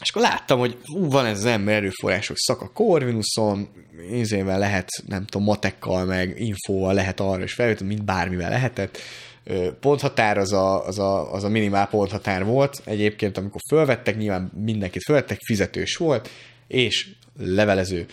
És 0.00 0.10
akkor 0.10 0.22
láttam, 0.22 0.58
hogy 0.58 0.76
ú, 0.94 1.10
van 1.10 1.26
ez 1.26 1.38
az 1.38 1.44
ember 1.44 1.74
erőforrások 1.74 2.36
szak 2.36 2.60
a 2.60 2.70
Corvinuson, 2.72 3.68
izével 4.12 4.58
lehet, 4.58 4.88
nem 5.06 5.24
tudom, 5.24 5.46
matekkal, 5.46 6.04
meg 6.04 6.40
infóval 6.40 6.94
lehet 6.94 7.20
arra 7.20 7.42
is 7.42 7.52
felvétel, 7.52 7.86
mint 7.86 8.04
bármivel 8.04 8.50
lehetett. 8.50 8.98
Ponthatár 9.80 10.38
az 10.38 10.52
a, 10.52 10.86
az, 10.86 10.98
a, 10.98 11.32
az 11.32 11.44
a 11.44 11.48
minimál 11.48 11.88
ponthatár 11.88 12.44
volt. 12.44 12.82
Egyébként, 12.84 13.38
amikor 13.38 13.60
fölvettek, 13.68 14.16
nyilván 14.16 14.52
mindenkit 14.64 15.02
fölvettek, 15.04 15.38
fizetős 15.40 15.96
volt, 15.96 16.30
és 16.66 17.08
levelező. 17.38 18.06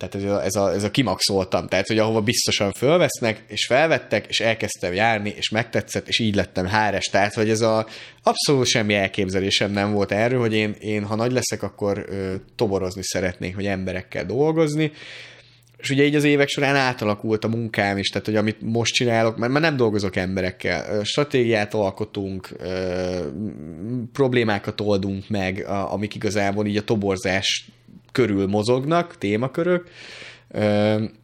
Tehát 0.00 0.14
ez 0.14 0.22
a, 0.22 0.44
ez 0.44 0.54
a, 0.54 0.72
ez 0.72 0.84
a 0.84 0.90
kimaxoltam. 0.90 1.68
Tehát, 1.68 1.86
hogy 1.86 1.98
ahova 1.98 2.20
biztosan 2.20 2.72
fölvesznek, 2.72 3.44
és 3.48 3.66
felvettek, 3.66 4.26
és 4.26 4.40
elkezdtem 4.40 4.92
járni, 4.94 5.34
és 5.36 5.48
megtetszett, 5.48 6.08
és 6.08 6.18
így 6.18 6.34
lettem 6.34 6.66
háres. 6.66 7.04
Tehát, 7.04 7.34
hogy 7.34 7.50
ez 7.50 7.60
a 7.60 7.86
abszolút 8.22 8.66
semmi 8.66 8.94
elképzelésem 8.94 9.70
nem 9.70 9.92
volt 9.92 10.12
erről, 10.12 10.40
hogy 10.40 10.54
én, 10.54 10.74
én 10.78 11.04
ha 11.04 11.14
nagy 11.14 11.32
leszek, 11.32 11.62
akkor 11.62 12.06
ö, 12.08 12.34
toborozni 12.56 13.02
szeretnék, 13.02 13.54
hogy 13.54 13.66
emberekkel 13.66 14.24
dolgozni. 14.24 14.92
És 15.78 15.90
ugye 15.90 16.04
így 16.04 16.14
az 16.14 16.24
évek 16.24 16.48
során 16.48 16.76
átalakult 16.76 17.44
a 17.44 17.48
munkám 17.48 17.98
is, 17.98 18.08
tehát 18.08 18.26
hogy 18.26 18.36
amit 18.36 18.60
most 18.60 18.94
csinálok, 18.94 19.36
mert 19.36 19.52
már 19.52 19.62
nem 19.62 19.76
dolgozok 19.76 20.16
emberekkel, 20.16 21.04
stratégiát 21.04 21.74
alkotunk, 21.74 22.48
ö, 22.58 23.26
problémákat 24.12 24.80
oldunk 24.80 25.28
meg, 25.28 25.64
a- 25.66 25.92
amik 25.92 26.14
igazából 26.14 26.66
így 26.66 26.76
a 26.76 26.84
toborzás 26.84 27.70
körül 28.12 28.46
mozognak, 28.46 29.18
témakörök, 29.18 29.88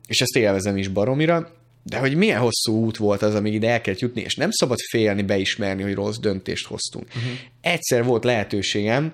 és 0.06 0.20
ezt 0.20 0.36
élvezem 0.36 0.76
is 0.76 0.88
baromira, 0.88 1.50
de 1.82 1.98
hogy 1.98 2.16
milyen 2.16 2.40
hosszú 2.40 2.84
út 2.84 2.96
volt 2.96 3.22
az, 3.22 3.34
amíg 3.34 3.54
ide 3.54 3.70
el 3.70 3.80
kellett 3.80 4.00
jutni, 4.00 4.20
és 4.20 4.34
nem 4.34 4.50
szabad 4.50 4.78
félni, 4.90 5.22
beismerni, 5.22 5.82
hogy 5.82 5.94
rossz 5.94 6.16
döntést 6.16 6.66
hoztunk. 6.66 7.06
Uh-huh. 7.06 7.32
Egyszer 7.60 8.04
volt 8.04 8.24
lehetőségem, 8.24 9.12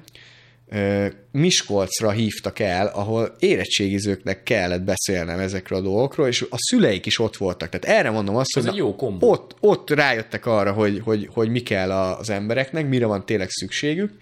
Miskolcra 1.32 2.10
hívtak 2.10 2.58
el, 2.58 2.86
ahol 2.86 3.36
érettségizőknek 3.38 4.42
kellett 4.42 4.82
beszélnem 4.82 5.38
ezekről 5.38 5.78
a 5.78 5.82
dolgokról, 5.82 6.26
és 6.28 6.46
a 6.50 6.56
szüleik 6.56 7.06
is 7.06 7.18
ott 7.18 7.36
voltak. 7.36 7.68
Tehát 7.68 7.98
erre 7.98 8.10
mondom 8.10 8.36
azt, 8.36 8.56
Ez 8.56 8.66
hogy 8.66 8.76
jó 8.76 8.96
kombó. 8.96 9.30
ott, 9.30 9.56
ott 9.60 9.90
rájöttek 9.90 10.46
arra, 10.46 10.72
hogy, 10.72 11.00
hogy, 11.04 11.28
hogy 11.32 11.48
mi 11.48 11.60
kell 11.60 11.92
az 11.92 12.30
embereknek, 12.30 12.88
mire 12.88 13.06
van 13.06 13.26
tényleg 13.26 13.48
szükségük, 13.50 14.12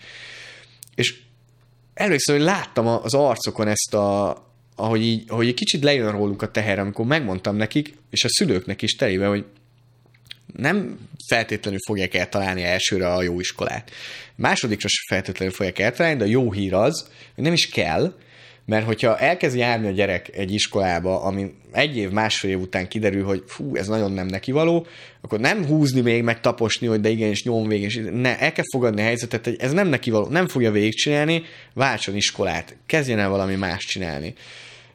és 0.95 1.21
emlékszem, 2.01 2.35
hogy 2.35 2.45
láttam 2.45 2.87
az 2.87 3.15
arcokon 3.15 3.69
ezt 3.69 3.95
a, 3.95 4.37
ahogy 4.77 5.03
így, 5.03 5.25
ahogy 5.29 5.47
egy 5.47 5.55
kicsit 5.55 5.83
lejön 5.83 6.13
róluk 6.13 6.43
a 6.43 6.51
teher, 6.51 6.79
amikor 6.79 7.07
megmondtam 7.07 7.57
nekik, 7.57 7.95
és 8.11 8.25
a 8.25 8.29
szülőknek 8.29 8.83
is 8.83 8.97
telébe, 8.97 9.27
hogy 9.27 9.45
nem 10.57 10.99
feltétlenül 11.29 11.79
fogják 11.87 12.15
eltalálni 12.15 12.63
elsőre 12.63 13.13
a 13.13 13.23
jó 13.23 13.41
iskolát. 13.41 13.91
Másodikra 14.35 14.89
sem 14.89 15.17
feltétlenül 15.17 15.55
fogják 15.55 15.79
eltalálni, 15.79 16.19
de 16.19 16.25
a 16.25 16.29
jó 16.29 16.53
hír 16.53 16.75
az, 16.75 17.09
hogy 17.35 17.45
nem 17.45 17.53
is 17.53 17.69
kell, 17.69 18.15
mert 18.65 18.87
hogyha 18.87 19.19
elkezd 19.19 19.57
járni 19.57 19.87
a 19.87 19.91
gyerek 19.91 20.37
egy 20.37 20.53
iskolába, 20.53 21.23
ami 21.23 21.55
egy 21.73 21.97
év, 21.97 22.11
másfél 22.11 22.51
év 22.51 22.61
után 22.61 22.89
kiderül, 22.89 23.24
hogy 23.24 23.43
fú, 23.47 23.77
ez 23.77 23.87
nagyon 23.87 24.12
nem 24.12 24.27
neki 24.27 24.53
való, 24.53 24.87
akkor 25.20 25.41
nem 25.41 25.66
húzni 25.66 26.01
még, 26.01 26.23
meg 26.23 26.41
taposni, 26.41 26.87
hogy 26.87 27.01
de 27.01 27.09
igenis 27.09 27.45
nyom 27.45 27.70
és 27.70 28.01
ne, 28.12 28.39
el 28.39 28.53
kell 28.53 28.65
fogadni 28.73 29.01
a 29.01 29.05
helyzetet, 29.05 29.45
hogy 29.45 29.57
ez 29.59 29.73
nem 29.73 29.89
neki 29.89 30.11
való, 30.11 30.27
nem 30.27 30.49
fogja 30.49 30.70
végigcsinálni, 30.70 31.43
váltson 31.74 32.16
iskolát, 32.16 32.77
kezdjen 32.87 33.19
el 33.19 33.28
valami 33.28 33.55
más 33.55 33.85
csinálni. 33.85 34.35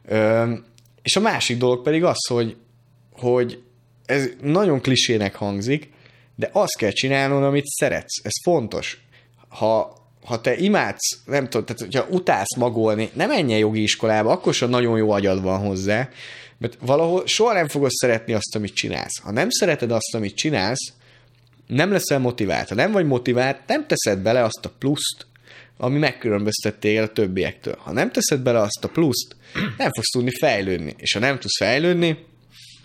Ö, 0.07 0.51
és 1.01 1.15
a 1.15 1.19
másik 1.19 1.57
dolog 1.57 1.83
pedig 1.83 2.03
az, 2.03 2.27
hogy, 2.27 2.55
hogy 3.11 3.61
ez 4.05 4.29
nagyon 4.41 4.81
klisének 4.81 5.35
hangzik, 5.35 5.89
de 6.35 6.49
azt 6.51 6.77
kell 6.77 6.91
csinálnod, 6.91 7.43
amit 7.43 7.65
szeretsz. 7.65 8.25
Ez 8.25 8.41
fontos. 8.43 8.97
Ha, 9.47 10.04
ha 10.25 10.41
te 10.41 10.55
imádsz, 10.57 11.17
nem 11.25 11.43
tudom, 11.49 11.65
tehát 11.65 11.81
hogyha 11.81 12.05
utálsz 12.09 12.55
magolni, 12.55 13.09
nem 13.13 13.29
menj 13.29 13.53
el 13.53 13.59
jogi 13.59 13.81
iskolába, 13.81 14.31
akkor 14.31 14.53
sem 14.53 14.69
nagyon 14.69 14.97
jó 14.97 15.11
agyad 15.11 15.41
van 15.41 15.59
hozzá, 15.59 16.09
mert 16.57 16.77
valahol 16.81 17.27
soha 17.27 17.53
nem 17.53 17.67
fogod 17.67 17.91
szeretni 17.91 18.33
azt, 18.33 18.55
amit 18.55 18.73
csinálsz. 18.73 19.19
Ha 19.21 19.31
nem 19.31 19.49
szereted 19.49 19.91
azt, 19.91 20.15
amit 20.15 20.35
csinálsz, 20.35 20.93
nem 21.67 21.91
leszel 21.91 22.19
motivált. 22.19 22.69
Ha 22.69 22.75
nem 22.75 22.91
vagy 22.91 23.05
motivált, 23.05 23.59
nem 23.67 23.87
teszed 23.87 24.19
bele 24.19 24.43
azt 24.43 24.65
a 24.65 24.69
pluszt, 24.79 25.27
ami 25.77 25.97
megkülönböztet 25.97 26.79
téged 26.79 27.03
a 27.03 27.13
többiektől. 27.13 27.75
Ha 27.77 27.91
nem 27.91 28.11
teszed 28.11 28.39
bele 28.39 28.59
azt 28.59 28.83
a 28.83 28.87
pluszt, 28.87 29.35
nem 29.77 29.91
fogsz 29.91 30.09
tudni 30.09 30.31
fejlődni. 30.39 30.95
És 30.97 31.13
ha 31.13 31.19
nem 31.19 31.39
tudsz 31.39 31.57
fejlődni, 31.57 32.25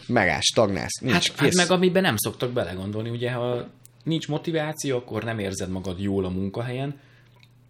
megállsz, 0.07 0.45
stagnálsz. 0.45 1.01
Nincs, 1.01 1.31
Hát, 1.31 1.39
hát 1.39 1.55
meg 1.55 1.71
amiben 1.71 2.03
nem 2.03 2.17
szoktak 2.17 2.53
belegondolni, 2.53 3.11
ugye 3.11 3.31
ha 3.31 3.69
nincs 4.05 4.29
motiváció, 4.29 4.97
akkor 4.97 5.25
nem 5.25 5.39
érzed 5.39 5.71
magad 5.71 6.01
jól 6.01 6.25
a 6.25 6.29
munkahelyen, 6.29 6.95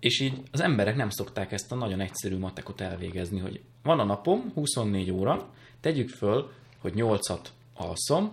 és 0.00 0.20
így 0.20 0.42
az 0.50 0.60
emberek 0.60 0.96
nem 0.96 1.10
szokták 1.10 1.52
ezt 1.52 1.72
a 1.72 1.74
nagyon 1.74 2.00
egyszerű 2.00 2.38
matekot 2.38 2.80
elvégezni, 2.80 3.38
hogy 3.38 3.60
van 3.82 4.00
a 4.00 4.04
napom 4.04 4.50
24 4.54 5.10
óra, 5.10 5.48
tegyük 5.80 6.08
föl, 6.08 6.52
hogy 6.78 6.92
8-at 6.96 7.44
alszom, 7.74 8.32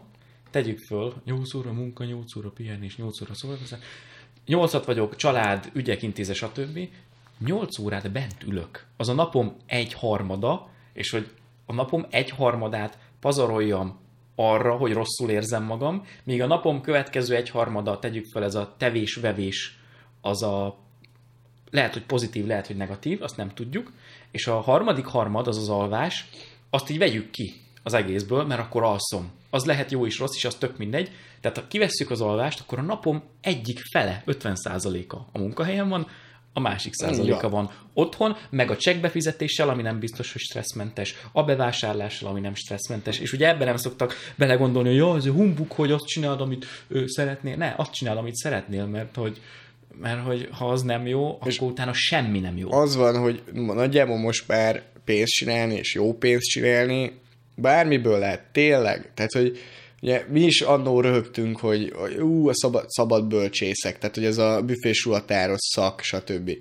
tegyük 0.49 0.79
föl 0.79 1.13
8 1.25 1.53
óra 1.53 1.73
munka, 1.73 2.03
8 2.03 2.35
óra 2.35 2.49
pihenés, 2.49 2.97
8 2.97 3.21
óra 3.21 3.33
szórakozás, 3.33 3.79
8-at 4.47 4.83
vagyok, 4.85 5.15
család, 5.15 5.69
ügyek 5.73 6.01
intéze, 6.01 6.33
stb. 6.33 6.79
8 7.39 7.79
órát 7.79 8.11
bent 8.11 8.43
ülök. 8.43 8.85
Az 8.97 9.09
a 9.09 9.13
napom 9.13 9.55
egy 9.65 9.93
harmada, 9.93 10.69
és 10.93 11.09
hogy 11.09 11.29
a 11.65 11.73
napom 11.73 12.05
egy 12.09 12.29
harmadát 12.29 12.97
pazaroljam 13.19 13.99
arra, 14.35 14.75
hogy 14.75 14.93
rosszul 14.93 15.29
érzem 15.29 15.63
magam, 15.63 16.05
míg 16.23 16.41
a 16.41 16.47
napom 16.47 16.81
következő 16.81 17.35
egy 17.35 17.49
harmada, 17.49 17.99
tegyük 17.99 18.25
fel 18.25 18.43
ez 18.43 18.55
a 18.55 18.75
tevés-vevés, 18.77 19.79
az 20.21 20.43
a 20.43 20.86
lehet, 21.69 21.93
hogy 21.93 22.03
pozitív, 22.03 22.45
lehet, 22.45 22.67
hogy 22.67 22.75
negatív, 22.75 23.21
azt 23.21 23.37
nem 23.37 23.53
tudjuk, 23.53 23.91
és 24.31 24.47
a 24.47 24.59
harmadik 24.59 25.05
harmad, 25.05 25.47
az 25.47 25.57
az 25.57 25.69
alvás, 25.69 26.25
azt 26.69 26.89
így 26.89 26.97
vegyük 26.97 27.31
ki 27.31 27.53
az 27.83 27.93
egészből, 27.93 28.45
mert 28.45 28.61
akkor 28.61 28.83
alszom. 28.83 29.31
Az 29.49 29.65
lehet 29.65 29.91
jó 29.91 30.05
is 30.05 30.19
rossz, 30.19 30.35
és 30.35 30.45
az 30.45 30.55
tök 30.55 30.77
mindegy. 30.77 31.11
Tehát 31.41 31.57
ha 31.57 31.67
kivesszük 31.67 32.11
az 32.11 32.21
alvást, 32.21 32.59
akkor 32.59 32.79
a 32.79 32.81
napom 32.81 33.23
egyik 33.41 33.79
fele, 33.91 34.23
50%-a 34.25 35.15
a 35.31 35.39
munkahelyen 35.39 35.89
van, 35.89 36.07
a 36.57 36.59
másik 36.59 36.93
százaléka 36.93 37.39
Ja. 37.41 37.49
van 37.49 37.71
otthon, 37.93 38.35
meg 38.49 38.71
a 38.71 38.77
csekkbefizetéssel, 38.77 39.69
ami 39.69 39.81
nem 39.81 39.99
biztos, 39.99 40.31
hogy 40.31 40.41
stresszmentes, 40.41 41.15
a 41.31 41.43
bevásárlással, 41.43 42.29
ami 42.29 42.39
nem 42.39 42.55
stresszmentes, 42.55 43.19
és 43.19 43.33
ugye 43.33 43.47
ebben 43.47 43.67
nem 43.67 43.77
szoktak 43.77 44.13
belegondolni, 44.35 44.87
hogy 44.87 44.97
jó, 44.97 45.15
ez 45.15 45.25
a 45.25 45.31
humbuk, 45.31 45.71
hogy 45.71 45.91
azt 45.91 46.05
csinálod, 46.05 46.41
amit 46.41 46.65
ő 46.87 47.07
szeretnél. 47.07 47.55
Ne, 47.55 47.73
azt 47.77 47.93
csinálod, 47.93 48.19
amit 48.19 48.35
szeretnél, 48.35 48.85
mert 48.85 49.15
hogy, 49.15 49.41
mert 50.01 50.25
hogy 50.25 50.49
ha 50.51 50.69
az 50.69 50.81
nem 50.81 51.07
jó, 51.07 51.27
akkor 51.29 51.53
utána 51.59 51.93
semmi 51.93 52.39
nem 52.39 52.57
jó. 52.57 52.71
Az 52.71 52.95
van, 52.95 53.17
hogy 53.19 53.43
nagyjából 53.53 54.17
most 54.17 54.47
már 54.47 54.83
pénzt 55.05 55.31
csinálni, 55.31 55.75
és 55.75 55.93
jó 55.93 56.13
pénzt 56.13 56.45
csinálni, 56.45 57.11
bármiből 57.55 58.19
lehet, 58.19 58.41
tényleg. 58.51 59.11
Tehát, 59.13 59.31
hogy 59.31 59.57
ugye 60.01 60.25
mi 60.29 60.41
is 60.41 60.61
annó 60.61 61.01
röhögtünk, 61.01 61.59
hogy 61.59 61.93
ú, 62.19 62.49
a 62.49 62.53
szabad, 62.53 62.89
szabad 62.89 63.27
bölcsészek, 63.27 63.97
tehát, 63.97 64.15
hogy 64.15 64.25
ez 64.25 64.37
a 64.37 64.61
büfés 64.61 65.05
ruhatáros 65.05 65.59
szak, 65.59 66.01
stb. 66.01 66.51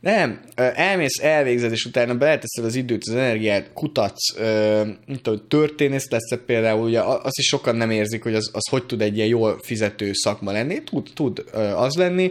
Nem, 0.00 0.40
elmész, 0.54 1.18
elvégzed, 1.18 1.72
és 1.72 1.84
utána 1.84 2.14
beleteszed 2.14 2.64
az 2.64 2.74
időt, 2.74 3.02
az 3.06 3.14
energiát, 3.14 3.70
kutatsz, 3.74 4.34
mint 5.06 5.22
tudom, 5.22 5.44
történész 5.48 6.08
lesz 6.10 6.38
például, 6.46 6.88
ugye 6.88 7.00
azt 7.00 7.38
is 7.38 7.46
sokan 7.46 7.76
nem 7.76 7.90
érzik, 7.90 8.22
hogy 8.22 8.34
az, 8.34 8.50
az 8.52 8.68
hogy 8.68 8.86
tud 8.86 9.02
egy 9.02 9.16
ilyen 9.16 9.28
jól 9.28 9.58
fizető 9.62 10.12
szakma 10.12 10.52
lenni, 10.52 10.82
tud, 10.82 11.10
tud 11.14 11.44
az 11.76 11.94
lenni, 11.94 12.30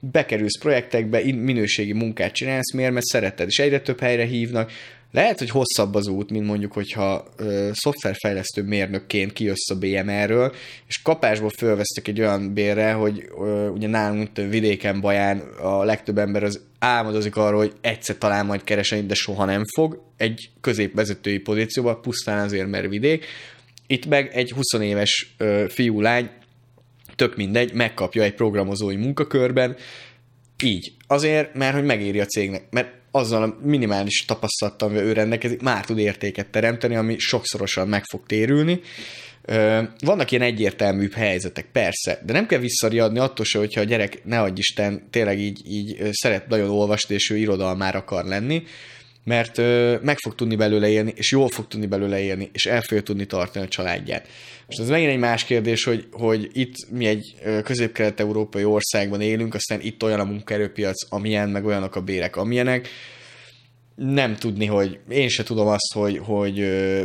bekerülsz 0.00 0.58
projektekbe, 0.58 1.20
in- 1.20 1.36
minőségi 1.36 1.92
munkát 1.92 2.32
csinálsz, 2.32 2.72
miért? 2.72 2.92
Mert 2.92 3.06
szereted, 3.06 3.46
és 3.48 3.58
egyre 3.58 3.80
több 3.80 4.00
helyre 4.00 4.24
hívnak. 4.24 4.72
Lehet, 5.10 5.38
hogy 5.38 5.50
hosszabb 5.50 5.94
az 5.94 6.06
út, 6.06 6.30
mint 6.30 6.46
mondjuk, 6.46 6.72
hogyha 6.72 7.24
ö, 7.36 7.70
szoftverfejlesztő 7.72 8.62
mérnökként 8.62 9.32
kijössz 9.32 9.70
a 9.70 9.78
BMR-ről, 9.78 10.54
és 10.86 11.02
kapásból 11.02 11.50
fölvesztek 11.50 12.08
egy 12.08 12.20
olyan 12.20 12.52
bérre, 12.54 12.92
hogy 12.92 13.28
ö, 13.38 13.68
ugye 13.68 13.88
nálunk 13.88 14.36
vidéken 14.36 15.00
Baján 15.00 15.38
a 15.60 15.84
legtöbb 15.84 16.18
ember 16.18 16.42
az 16.42 16.60
álmodozik 16.78 17.36
arról, 17.36 17.58
hogy 17.58 17.72
egyszer 17.80 18.16
talán 18.18 18.46
majd 18.46 18.64
keresni, 18.64 19.06
de 19.06 19.14
soha 19.14 19.44
nem 19.44 19.62
fog 19.74 20.02
egy 20.16 20.50
középvezetői 20.60 21.38
pozícióba, 21.38 21.96
pusztán 21.96 22.44
azért, 22.44 22.68
mert 22.68 22.88
vidék. 22.88 23.24
Itt 23.86 24.06
meg 24.06 24.30
egy 24.32 24.50
20 24.50 24.72
éves 24.72 25.34
ö, 25.38 25.64
fiú-lány 25.68 26.30
tök 27.16 27.36
mindegy, 27.36 27.72
megkapja 27.72 28.22
egy 28.22 28.34
programozói 28.34 28.96
munkakörben, 28.96 29.76
így. 30.62 30.92
Azért, 31.06 31.54
mert 31.54 31.74
hogy 31.74 31.84
megéri 31.84 32.20
a 32.20 32.24
cégnek, 32.24 32.62
mert 32.70 32.97
azzal 33.10 33.42
a 33.42 33.56
minimális 33.62 34.24
tapasztalattal, 34.24 34.88
amivel 34.88 35.06
ő 35.06 35.12
rendelkezik, 35.12 35.62
már 35.62 35.84
tud 35.84 35.98
értéket 35.98 36.50
teremteni, 36.50 36.96
ami 36.96 37.18
sokszorosan 37.18 37.88
meg 37.88 38.04
fog 38.04 38.26
térülni. 38.26 38.80
Vannak 40.00 40.30
ilyen 40.30 40.42
egyértelműbb 40.42 41.12
helyzetek, 41.12 41.66
persze, 41.72 42.22
de 42.24 42.32
nem 42.32 42.46
kell 42.46 42.58
visszariadni 42.58 43.18
attól 43.18 43.44
se, 43.44 43.58
hogyha 43.58 43.80
a 43.80 43.84
gyerek, 43.84 44.24
ne 44.24 44.40
adj 44.40 44.58
Isten, 44.58 45.02
tényleg 45.10 45.38
így, 45.38 45.60
így 45.66 45.98
szeret 46.10 46.48
nagyon 46.48 46.70
olvasni, 46.70 47.14
és 47.14 47.30
ő 47.30 47.36
irodalmár 47.36 47.96
akar 47.96 48.24
lenni, 48.24 48.62
mert 49.28 49.58
ö, 49.58 49.96
meg 50.02 50.18
fog 50.18 50.34
tudni 50.34 50.56
belőle 50.56 50.88
élni, 50.88 51.12
és 51.16 51.32
jól 51.32 51.48
fog 51.48 51.66
tudni 51.68 51.86
belőle 51.86 52.20
élni, 52.20 52.50
és 52.52 52.66
el 52.66 52.82
fogja 52.82 53.02
tudni 53.02 53.26
tartani 53.26 53.64
a 53.64 53.68
családját. 53.68 54.28
Most 54.66 54.80
ez 54.80 54.88
megint 54.88 55.10
egy 55.10 55.18
más 55.18 55.44
kérdés, 55.44 55.84
hogy, 55.84 56.06
hogy 56.12 56.48
itt 56.52 56.74
mi 56.90 57.06
egy 57.06 57.34
közép-kelet-európai 57.64 58.64
országban 58.64 59.20
élünk, 59.20 59.54
aztán 59.54 59.80
itt 59.80 60.02
olyan 60.02 60.20
a 60.20 60.24
munkaerőpiac, 60.24 61.12
amilyen, 61.12 61.48
meg 61.48 61.64
olyanok 61.64 61.96
a 61.96 62.00
bérek, 62.00 62.36
amilyenek. 62.36 62.88
Nem 63.98 64.36
tudni, 64.36 64.66
hogy 64.66 64.98
én 65.08 65.28
se 65.28 65.42
tudom 65.42 65.66
azt, 65.66 65.92
hogy, 65.94 66.18
hogy 66.22 66.54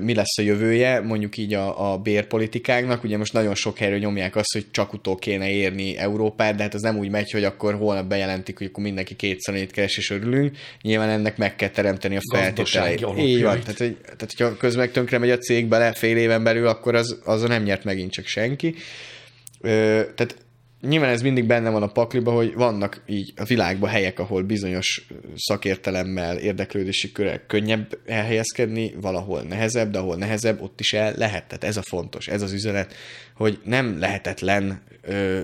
mi 0.01 0.13
lesz 0.13 0.37
a 0.37 0.41
jövője, 0.41 0.99
mondjuk 1.01 1.37
így 1.37 1.53
a, 1.53 1.93
a 1.93 1.97
bérpolitikáknak. 1.97 3.03
Ugye 3.03 3.17
most 3.17 3.33
nagyon 3.33 3.55
sok 3.55 3.77
helyről 3.77 3.99
nyomják 3.99 4.35
azt, 4.35 4.53
hogy 4.53 4.65
csak 4.71 4.93
utól 4.93 5.15
kéne 5.15 5.49
érni 5.49 5.97
Európát, 5.97 6.55
de 6.55 6.63
hát 6.63 6.73
az 6.73 6.81
nem 6.81 6.97
úgy 6.97 7.09
megy, 7.09 7.31
hogy 7.31 7.43
akkor 7.43 7.75
holnap 7.75 8.05
bejelentik, 8.05 8.57
hogy 8.57 8.67
akkor 8.67 8.83
mindenki 8.83 9.15
kétszer 9.15 9.53
annyit 9.53 9.71
keres 9.71 9.97
és 9.97 10.09
örülünk. 10.09 10.57
Nyilván 10.81 11.09
ennek 11.09 11.37
meg 11.37 11.55
kell 11.55 11.69
teremteni 11.69 12.15
a 12.15 12.21
feltételeit. 12.33 13.05
Így 13.17 13.41
van. 13.41 13.59
Tehát, 13.59 13.77
hogy, 13.77 13.97
tehát, 14.01 14.19
hogyha 14.19 14.57
közben 14.57 14.91
tönkre 14.91 15.17
megy 15.17 15.31
a 15.31 15.37
cég 15.37 15.67
bele 15.67 15.93
fél 15.93 16.17
éven 16.17 16.43
belül, 16.43 16.67
akkor 16.67 16.95
az, 16.95 17.19
az 17.23 17.41
nem 17.41 17.63
nyert 17.63 17.83
megint 17.83 18.11
csak 18.11 18.25
senki. 18.25 18.75
Ö, 19.61 20.01
tehát 20.15 20.35
nyilván 20.87 21.09
ez 21.09 21.21
mindig 21.21 21.45
benne 21.45 21.69
van 21.69 21.83
a 21.83 21.91
pakliba, 21.91 22.31
hogy 22.31 22.53
vannak 22.53 23.01
így 23.05 23.33
a 23.35 23.43
világban 23.43 23.89
helyek, 23.89 24.19
ahol 24.19 24.43
bizonyos 24.43 25.07
szakértelemmel, 25.35 26.37
érdeklődési 26.37 27.11
körrel 27.11 27.45
könnyebb 27.47 27.97
elhelyezkedni, 28.05 28.93
valahol 29.01 29.41
nehezebb, 29.41 29.91
de 29.91 29.99
ahol 29.99 30.15
nehezebb, 30.15 30.61
ott 30.61 30.79
is 30.79 30.93
el 30.93 31.13
lehet. 31.17 31.47
Tehát 31.47 31.63
ez 31.63 31.77
a 31.77 31.81
fontos, 31.81 32.27
ez 32.27 32.41
az 32.41 32.51
üzenet, 32.51 32.93
hogy 33.35 33.59
nem 33.63 33.99
lehetetlen 33.99 34.81
ö, 35.01 35.41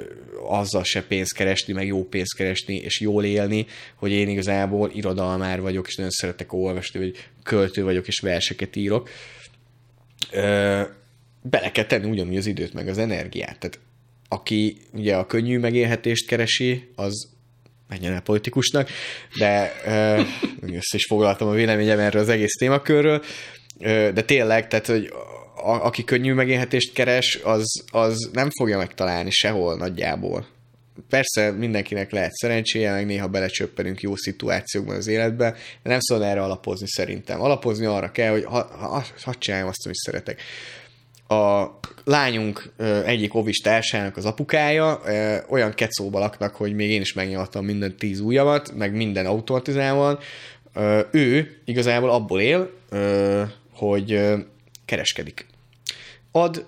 azzal 0.47 0.83
se 0.83 1.03
pénzt 1.03 1.33
keresni, 1.33 1.73
meg 1.73 1.87
jó 1.87 2.03
pénzt 2.03 2.35
keresni, 2.35 2.75
és 2.75 2.99
jól 2.99 3.23
élni, 3.23 3.65
hogy 3.95 4.11
én 4.11 4.29
igazából 4.29 4.91
irodalmár 4.93 5.61
vagyok, 5.61 5.87
és 5.87 5.95
nagyon 5.95 6.11
szeretek 6.11 6.53
olvasni, 6.53 6.99
vagy 6.99 7.15
költő 7.43 7.83
vagyok, 7.83 8.07
és 8.07 8.19
verseket 8.19 8.75
írok. 8.75 9.09
Ö, 10.31 10.81
bele 11.41 11.71
kell 11.71 11.85
tenni 11.85 12.09
ugyanúgy 12.09 12.37
az 12.37 12.45
időt, 12.45 12.73
meg 12.73 12.87
az 12.87 12.97
energiát. 12.97 13.59
Tehát 13.59 13.79
aki 14.29 14.77
ugye 14.93 15.15
a 15.15 15.25
könnyű 15.25 15.59
megélhetést 15.59 16.27
keresi, 16.27 16.91
az 16.95 17.29
menjen 17.87 18.13
el 18.13 18.21
politikusnak, 18.21 18.89
de 19.37 19.71
ö, 19.85 20.21
össze 20.61 20.95
is 20.95 21.05
foglaltam 21.05 21.47
a 21.47 21.51
véleményem 21.51 21.99
erről 21.99 22.21
az 22.21 22.29
egész 22.29 22.53
témakörről, 22.53 23.23
de 24.13 24.21
tényleg, 24.21 24.67
tehát, 24.67 24.87
hogy 24.87 25.13
a, 25.55 25.85
aki 25.85 26.03
könnyű 26.03 26.33
megélhetést 26.33 26.93
keres, 26.93 27.39
az, 27.43 27.83
az 27.91 28.29
nem 28.33 28.49
fogja 28.59 28.77
megtalálni 28.77 29.29
sehol 29.31 29.77
nagyjából. 29.77 30.47
Persze 31.09 31.51
mindenkinek 31.51 32.11
lehet 32.11 32.33
szerencséje, 32.33 32.91
meg 32.91 33.05
néha 33.05 33.27
belecsöppenünk 33.27 34.01
jó 34.01 34.15
szituációkban 34.15 34.95
az 34.95 35.07
életbe, 35.07 35.51
de 35.83 35.89
nem 35.89 35.99
szabad 35.99 36.23
erre 36.23 36.43
alapozni 36.43 36.87
szerintem. 36.87 37.41
Alapozni 37.41 37.85
arra 37.85 38.11
kell, 38.11 38.31
hogy 38.31 38.43
ha, 38.43 38.67
ha, 38.77 39.03
ha 39.23 39.35
csináljam 39.35 39.67
azt, 39.67 39.85
amit 39.85 39.97
szeretek 39.97 40.41
a 41.29 41.69
lányunk 42.09 42.71
egyik 43.05 43.33
ovis 43.33 43.57
társának 43.57 44.17
az 44.17 44.25
apukája 44.25 45.01
olyan 45.49 45.73
kecóba 45.73 46.19
laknak, 46.19 46.55
hogy 46.55 46.73
még 46.73 46.89
én 46.89 47.01
is 47.01 47.13
megnyaltam 47.13 47.65
minden 47.65 47.95
tíz 47.97 48.19
ujjamat, 48.19 48.75
meg 48.75 48.95
minden 48.95 49.25
automatizálva. 49.25 50.19
Ö, 50.73 50.99
ő 51.11 51.57
igazából 51.65 52.09
abból 52.09 52.41
él, 52.41 52.71
hogy 53.73 54.19
kereskedik. 54.85 55.45
Ad, 56.31 56.65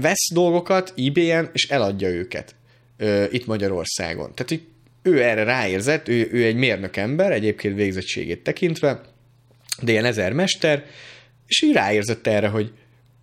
vesz 0.00 0.32
dolgokat 0.32 0.92
eBay-en, 0.96 1.50
és 1.52 1.68
eladja 1.68 2.08
őket 2.08 2.54
itt 3.30 3.46
Magyarországon. 3.46 4.34
Tehát 4.34 4.62
ő 5.02 5.22
erre 5.22 5.44
ráérzett, 5.44 6.08
ő, 6.08 6.28
ő 6.32 6.44
egy 6.44 6.56
mérnök 6.56 6.96
ember, 6.96 7.32
egyébként 7.32 7.74
végzettségét 7.74 8.42
tekintve, 8.42 9.00
de 9.82 9.92
ilyen 9.92 10.04
ezer 10.04 10.32
mester, 10.32 10.84
és 11.46 11.62
így 11.62 11.72
ráérzett 11.72 12.26
erre, 12.26 12.48
hogy 12.48 12.72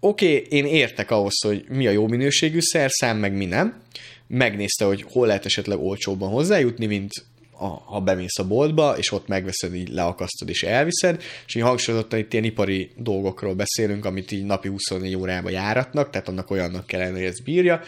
oké, 0.04 0.36
okay, 0.36 0.58
én 0.58 0.66
értek 0.66 1.12
ahhoz, 1.12 1.42
hogy 1.42 1.66
mi 1.70 1.88
a 1.88 1.92
jó 1.92 2.08
minőségű 2.08 2.60
szerszám, 2.60 3.18
meg 3.18 3.34
mi 3.34 3.46
nem. 3.46 3.82
Megnézte, 4.28 4.86
hogy 4.86 5.06
hol 5.12 5.28
lehet 5.28 5.46
esetleg 5.46 5.80
olcsóbban 5.80 6.30
hozzájutni, 6.30 6.86
mint 6.86 7.12
a, 7.52 7.66
ha 7.66 8.00
bemész 8.00 8.40
a 8.40 8.48
boltba, 8.48 8.98
és 8.98 9.12
ott 9.12 9.28
megveszed, 9.28 9.76
így 9.76 9.90
leakasztod 9.90 10.50
és 10.50 10.64
elviszed, 10.64 11.22
és 11.46 11.56
így 11.56 11.62
hangsúlyozottan 11.62 12.20
itt 12.20 12.34
ilyen 12.34 12.46
ipari 12.46 12.92
dolgokról 12.98 13.54
beszélünk, 13.54 14.06
amit 14.06 14.32
így 14.32 14.46
napi 14.46 14.68
24 14.68 15.16
órába 15.16 15.50
járatnak, 15.50 16.10
tehát 16.10 16.28
annak 16.28 16.52
olyannak 16.52 16.88
kellene, 16.88 17.18
hogy 17.18 17.26
ez 17.26 17.40
bírja, 17.40 17.82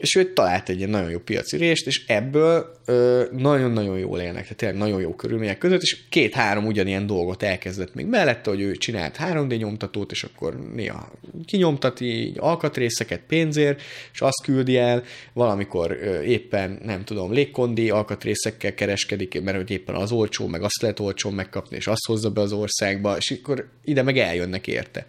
és 0.00 0.14
ő 0.14 0.32
talált 0.32 0.68
egy 0.68 0.78
ilyen 0.78 0.90
nagyon 0.90 1.10
jó 1.10 1.18
piaci 1.18 1.56
részt, 1.56 1.86
és 1.86 2.04
ebből 2.06 2.76
ö, 2.84 3.24
nagyon-nagyon 3.32 3.98
jól 3.98 4.18
élnek, 4.18 4.42
tehát 4.42 4.56
tényleg 4.56 4.78
nagyon 4.78 5.00
jó 5.00 5.14
körülmények 5.14 5.58
között, 5.58 5.82
és 5.82 5.96
két-három 6.08 6.66
ugyanilyen 6.66 7.06
dolgot 7.06 7.42
elkezdett 7.42 7.94
még 7.94 8.06
mellette, 8.06 8.50
hogy 8.50 8.60
ő 8.60 8.72
csinált 8.72 9.16
3D 9.18 9.58
nyomtatót, 9.58 10.10
és 10.10 10.22
akkor 10.22 10.72
néha 10.74 11.12
kinyomtati 11.44 12.32
alkatrészeket 12.36 13.20
pénzért, 13.26 13.82
és 14.12 14.20
azt 14.20 14.42
küldi 14.42 14.76
el, 14.76 15.02
valamikor 15.32 15.98
ö, 16.02 16.20
éppen, 16.20 16.80
nem 16.84 17.04
tudom, 17.04 17.32
légkondi 17.32 17.90
alkatrészekkel 17.90 18.74
kereskedik, 18.74 19.42
mert 19.42 19.56
hogy 19.56 19.70
éppen 19.70 19.94
az 19.94 20.12
olcsó, 20.12 20.46
meg 20.46 20.62
azt 20.62 20.82
lehet 20.82 21.00
olcsó 21.00 21.30
megkapni, 21.30 21.76
és 21.76 21.86
azt 21.86 22.06
hozza 22.06 22.30
be 22.30 22.40
az 22.40 22.52
országba, 22.52 23.16
és 23.16 23.30
akkor 23.30 23.68
ide 23.84 24.02
meg 24.02 24.18
eljönnek 24.18 24.66
érte 24.66 25.06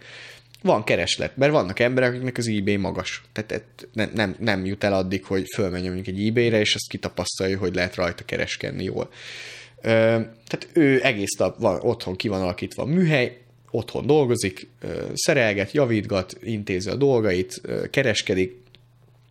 van 0.62 0.84
kereslet, 0.84 1.36
mert 1.36 1.52
vannak 1.52 1.78
emberek, 1.78 2.10
akiknek 2.10 2.36
az 2.38 2.48
eBay 2.48 2.76
magas. 2.76 3.22
Tehát 3.32 3.64
nem, 3.92 4.10
nem, 4.14 4.36
nem 4.38 4.64
jut 4.64 4.84
el 4.84 4.92
addig, 4.92 5.24
hogy 5.24 5.44
fölmenjen 5.54 5.92
mondjuk 5.92 6.16
egy 6.16 6.26
eBay-re, 6.26 6.60
és 6.60 6.74
azt 6.74 6.88
kitapasztalja, 6.88 7.58
hogy 7.58 7.74
lehet 7.74 7.94
rajta 7.94 8.24
kereskedni 8.24 8.84
jól. 8.84 9.08
Ö, 9.80 9.88
tehát 10.46 10.68
ő 10.72 11.00
egész 11.02 11.36
nap 11.38 11.58
van, 11.58 11.80
otthon 11.80 12.16
ki 12.16 12.28
van 12.28 12.40
alakítva 12.40 12.82
a 12.82 12.86
műhely, 12.86 13.42
otthon 13.70 14.06
dolgozik, 14.06 14.68
szerelget, 15.14 15.72
javítgat, 15.72 16.38
intézi 16.42 16.90
a 16.90 16.94
dolgait, 16.94 17.60
kereskedik, 17.90 18.56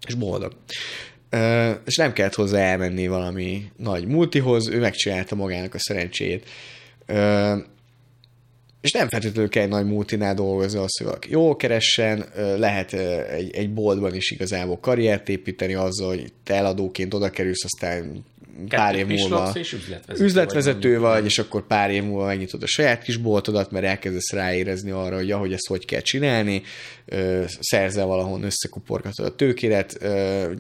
és 0.08 0.14
boldog. 0.14 0.54
És 1.86 1.96
nem 1.96 2.14
kellett 2.14 2.36
hozzá 2.36 2.60
elmenni 2.60 3.08
valami 3.08 3.72
nagy 3.78 4.08
multihoz, 4.08 4.68
ő 4.68 4.80
megcsinálta 4.80 5.36
magának 5.36 5.74
a 5.74 5.80
szerencséjét. 5.80 6.50
És 8.82 8.92
nem 8.92 9.10
feltétlenül 9.10 9.50
kell 9.50 9.64
egy 9.64 9.70
nagy 9.70 9.86
multinál 9.86 10.34
dolgozni, 10.34 10.80
az, 10.80 10.98
hogy 10.98 11.06
valaki 11.06 11.32
jól 11.32 11.56
keressen, 11.56 12.26
lehet 12.58 12.94
egy, 13.30 13.52
egy 13.56 13.74
boltban 13.74 14.16
is 14.16 14.32
igazából 14.32 14.80
karriert 14.80 15.30
építeni 15.30 15.74
azzal, 15.74 16.08
hogy 16.08 16.34
te 16.44 16.54
eladóként 16.54 17.14
oda 17.14 17.30
kerülsz, 17.30 17.64
aztán 17.64 18.24
pár 18.70 18.96
év 18.96 19.08
múlva 19.08 19.52
és 19.54 19.74
üzletvezető, 19.74 20.26
üzletvezető 20.26 21.00
vagy, 21.00 21.12
vagy, 21.12 21.26
és 21.26 21.40
akkor 21.40 21.68
pár 21.68 21.92
év 21.92 22.04
múlva 22.04 22.26
megnyitod 22.26 22.64
a 22.64 22.68
saját 22.68 23.04
kis 23.04 23.18
boltodat, 23.18 23.72
mert 23.72 23.86
elkezdesz 23.86 24.32
ráérezni 24.32 24.92
arra, 24.92 25.16
hogy 25.16 25.32
ahogy 25.32 25.54
ezt 25.54 25.68
hogy 25.68 25.86
kell 25.86 26.02
csinálni, 26.02 26.62
szerzel 27.60 28.06
valahol, 28.06 28.42
összekuporgatod 28.44 29.26
a 29.26 29.36
tőkéret, 29.36 29.98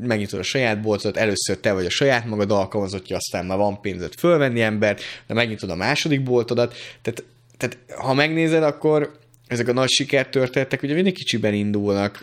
megnyitod 0.01 0.39
a 0.39 0.43
saját 0.43 0.81
boltodat, 0.81 1.17
először 1.17 1.57
te 1.57 1.73
vagy 1.73 1.85
a 1.85 1.89
saját 1.89 2.25
magad 2.25 2.51
alkalmazottja, 2.51 3.15
aztán 3.15 3.45
már 3.45 3.57
van 3.57 3.81
pénzed 3.81 4.13
fölvenni 4.17 4.61
embert, 4.61 5.01
de 5.27 5.33
megnyitod 5.33 5.69
a 5.69 5.75
második 5.75 6.23
boltodat, 6.23 6.75
tehát 7.01 7.23
tehát 7.61 7.77
ha 7.97 8.13
megnézed, 8.13 8.63
akkor 8.63 9.19
ezek 9.47 9.67
a 9.67 9.73
nagy 9.73 9.89
sikertörténetek 9.89 10.81
ugye 10.81 10.93
mindig 10.93 11.13
kicsiben 11.13 11.53
indulnak. 11.53 12.19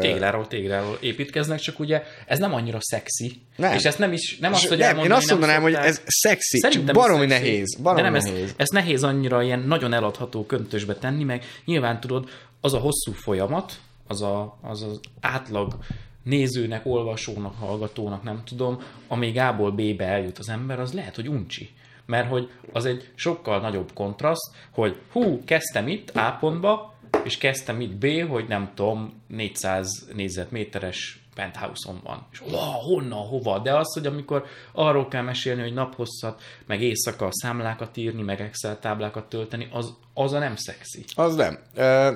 Tégláról 0.00 0.46
tégláról 0.46 0.98
építkeznek, 1.00 1.58
csak 1.58 1.78
ugye 1.78 2.02
ez 2.26 2.38
nem 2.38 2.54
annyira 2.54 2.78
szexi. 2.80 3.40
Nem. 3.56 3.74
És 3.74 3.84
ezt 3.84 3.98
nem 3.98 4.12
is, 4.12 4.38
nem 4.38 4.52
azt, 4.52 4.66
hogy 4.68 4.78
nem, 4.78 4.98
Én 4.98 5.12
azt 5.12 5.30
mondanám, 5.30 5.62
hogy 5.62 5.74
ez 5.74 6.02
szexi, 6.06 6.58
Szerintem 6.58 6.94
csak 6.94 7.02
baromi 7.02 7.28
szexi. 7.28 7.44
nehéz. 7.44 7.76
Baromi 7.82 8.02
De 8.02 8.10
nem, 8.10 8.22
nehéz. 8.22 8.42
Ez, 8.42 8.54
ez 8.56 8.68
nehéz 8.68 9.04
annyira 9.04 9.42
ilyen 9.42 9.60
nagyon 9.60 9.92
eladható 9.92 10.46
köntösbe 10.46 10.94
tenni, 10.94 11.24
meg 11.24 11.44
nyilván 11.64 12.00
tudod, 12.00 12.28
az 12.60 12.74
a 12.74 12.78
hosszú 12.78 13.12
folyamat, 13.12 13.72
az 14.06 14.22
a, 14.22 14.58
az, 14.62 14.82
az 14.82 15.00
átlag 15.20 15.76
nézőnek, 16.22 16.86
olvasónak, 16.86 17.54
hallgatónak, 17.58 18.22
nem 18.22 18.42
tudom, 18.44 18.82
amíg 19.08 19.38
A-ból 19.38 19.70
B-be 19.70 20.04
eljut 20.04 20.38
az 20.38 20.48
ember, 20.48 20.80
az 20.80 20.92
lehet, 20.92 21.14
hogy 21.14 21.28
uncsi 21.28 21.70
mert 22.08 22.28
hogy 22.28 22.50
az 22.72 22.84
egy 22.84 23.10
sokkal 23.14 23.60
nagyobb 23.60 23.90
kontraszt, 23.94 24.50
hogy 24.70 24.96
hú, 25.12 25.44
kezdtem 25.44 25.88
itt 25.88 26.10
A 26.10 26.36
pontba, 26.40 26.94
és 27.24 27.38
kezdtem 27.38 27.80
itt 27.80 27.94
B, 27.96 28.28
hogy 28.28 28.48
nem 28.48 28.70
tudom, 28.74 29.22
400 29.26 30.08
négyzetméteres 30.14 31.22
penthouse-on 31.34 32.00
van. 32.04 32.26
És 32.32 32.40
wow, 32.40 32.72
honnan, 32.72 33.26
hova? 33.26 33.58
De 33.58 33.76
az, 33.76 33.92
hogy 33.94 34.06
amikor 34.06 34.44
arról 34.72 35.08
kell 35.08 35.22
mesélni, 35.22 35.62
hogy 35.62 35.72
naphosszat, 35.72 36.42
meg 36.66 36.82
éjszaka 36.82 37.28
számlákat 37.30 37.96
írni, 37.96 38.22
meg 38.22 38.40
Excel 38.40 38.78
táblákat 38.78 39.28
tölteni, 39.28 39.68
az, 39.72 39.94
az 40.14 40.32
a 40.32 40.38
nem 40.38 40.56
szexi. 40.56 41.04
Az 41.14 41.34
nem, 41.34 41.58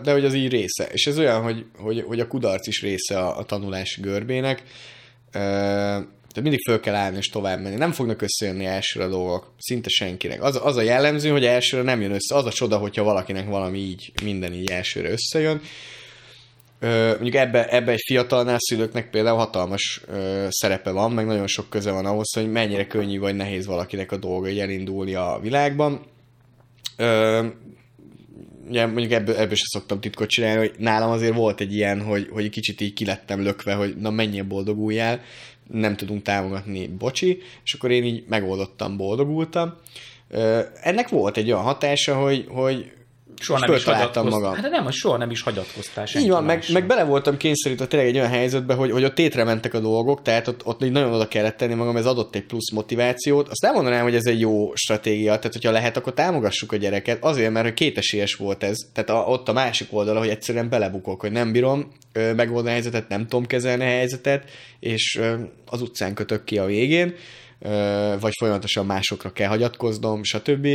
de 0.02 0.12
hogy 0.12 0.24
az 0.24 0.35
így 0.35 0.51
része. 0.51 0.85
És 0.85 1.06
ez 1.06 1.19
olyan, 1.19 1.43
hogy, 1.43 1.66
hogy, 1.78 2.05
hogy 2.06 2.20
a 2.20 2.27
kudarc 2.27 2.66
is 2.66 2.82
része 2.82 3.19
a, 3.19 3.39
a 3.39 3.44
tanulási 3.44 4.01
görbének 4.01 4.62
tehát 6.32 6.48
mindig 6.48 6.64
föl 6.68 6.80
kell 6.80 6.94
állni 6.94 7.16
és 7.16 7.28
tovább 7.28 7.60
menni. 7.60 7.76
Nem 7.76 7.92
fognak 7.92 8.22
összejönni 8.22 8.64
elsőre 8.64 9.04
a 9.04 9.09
dolgok, 9.09 9.52
szinte 9.59 9.88
senkinek. 9.88 10.42
Az, 10.42 10.60
az 10.62 10.76
a 10.76 10.82
jellemző, 10.82 11.30
hogy 11.30 11.44
elsőre 11.44 11.82
nem 11.82 12.00
jön 12.00 12.12
össze. 12.12 12.34
Az 12.34 12.46
a 12.46 12.52
csoda, 12.52 12.76
hogyha 12.76 13.02
valakinek 13.02 13.48
valami 13.48 13.78
így, 13.78 14.12
minden 14.22 14.52
így 14.52 14.70
elsőre 14.70 15.10
összejön. 15.10 15.60
Ö, 16.80 17.09
mondjuk 17.09 17.34
ebbe, 17.34 17.68
ebbe 17.68 17.92
egy 17.92 18.02
fiatalnál 18.06 18.59
szülőknek 18.59 19.10
például 19.10 19.36
hatalmas 19.36 20.00
ö, 20.06 20.46
szerepe 20.48 20.90
van, 20.90 21.12
meg 21.12 21.26
nagyon 21.26 21.46
sok 21.46 21.70
köze 21.70 21.90
van 21.90 22.06
ahhoz, 22.06 22.34
hogy 22.34 22.50
mennyire 22.50 22.86
könnyű 22.86 23.18
vagy 23.18 23.36
nehéz 23.36 23.66
valakinek 23.66 24.12
a 24.12 24.16
dolga 24.16 24.48
így 24.48 24.59
elindulni 24.59 25.14
a 25.14 25.38
világban. 25.42 26.06
Ö, 26.96 27.46
ugye 28.68 28.86
mondjuk 28.86 29.12
ebből, 29.12 29.34
ebből 29.34 29.54
se 29.54 29.64
szoktam 29.66 30.00
titkot 30.00 30.28
csinálni, 30.28 30.59
hogy 30.59 30.74
nálam 30.78 31.10
azért 31.10 31.34
volt 31.34 31.60
egy 31.60 31.74
ilyen, 31.74 32.02
hogy, 32.02 32.28
hogy 32.30 32.50
kicsit 32.50 32.80
így 32.80 32.92
kilettem 32.92 33.42
lökve, 33.42 33.74
hogy 33.74 33.96
na 33.96 34.10
mennyire 34.10 34.42
boldoguljál, 34.42 35.20
nem 35.73 35.97
tudunk 35.97 36.23
támogatni, 36.23 36.86
bocsi, 36.86 37.39
és 37.65 37.74
akkor 37.74 37.90
én 37.90 38.05
így 38.05 38.24
megoldottam, 38.28 38.97
boldogultam. 38.97 39.74
Ennek 40.82 41.09
volt 41.09 41.36
egy 41.36 41.51
olyan 41.51 41.62
hatása, 41.65 42.15
hogy, 42.15 42.47
hogy 42.49 42.93
soha 43.43 43.66
nem 43.66 43.74
is 43.74 43.85
magam. 44.14 44.55
Hát 44.55 44.70
nem, 44.70 44.90
soha 44.90 45.16
nem 45.16 45.31
is 45.31 45.43
hagyatkoztál 45.43 46.06
Így 46.19 46.28
van, 46.28 46.44
meg, 46.44 46.64
meg, 46.73 46.86
bele 46.86 47.05
voltam 47.05 47.36
kényszerítve 47.36 47.86
tényleg 47.86 48.09
egy 48.09 48.16
olyan 48.16 48.28
helyzetbe, 48.28 48.74
hogy, 48.74 48.90
hogy 48.90 49.05
ott 49.05 49.14
tétre 49.14 49.44
mentek 49.44 49.74
a 49.74 49.81
dolgok, 49.81 50.23
tehát 50.23 50.48
ott, 50.48 50.66
ott 50.66 50.85
így 50.85 50.90
nagyon 50.90 51.12
oda 51.12 51.28
kellett 51.28 51.56
tenni 51.56 51.74
magam, 51.74 51.97
ez 51.97 52.06
adott 52.06 52.35
egy 52.35 52.44
plusz 52.44 52.70
motivációt. 52.70 53.48
Azt 53.48 53.62
nem 53.62 53.74
mondanám, 53.74 54.02
hogy 54.02 54.14
ez 54.14 54.24
egy 54.24 54.40
jó 54.40 54.74
stratégia, 54.74 55.36
tehát 55.36 55.52
hogyha 55.52 55.70
lehet, 55.70 55.97
akkor 55.97 56.12
támogassuk 56.12 56.73
a 56.73 56.77
gyereket, 56.77 57.24
azért, 57.24 57.52
mert 57.52 57.64
hogy 57.64 57.74
kétesélyes 57.74 58.35
volt 58.35 58.62
ez. 58.62 58.77
Tehát 58.93 59.10
a, 59.10 59.31
ott 59.31 59.48
a 59.48 59.52
másik 59.52 59.89
oldala, 59.90 60.19
hogy 60.19 60.28
egyszerűen 60.28 60.69
belebukok, 60.69 61.20
hogy 61.20 61.32
nem 61.32 61.52
bírom 61.52 61.93
ö, 62.12 62.32
megoldani 62.35 62.69
a 62.69 62.73
helyzetet, 62.73 63.09
nem 63.09 63.23
tudom 63.23 63.47
kezelni 63.47 63.85
a 63.85 63.86
helyzetet, 63.86 64.51
és 64.81 65.16
ö, 65.20 65.35
az 65.66 65.82
utcán 65.82 66.14
kötök 66.14 66.44
ki 66.44 66.59
a 66.59 66.64
végén, 66.64 67.14
ö, 67.60 68.14
vagy 68.20 68.32
folyamatosan 68.39 68.86
másokra 68.86 69.32
kell 69.32 69.48
hagyatkoznom, 69.48 70.23
stb 70.23 70.69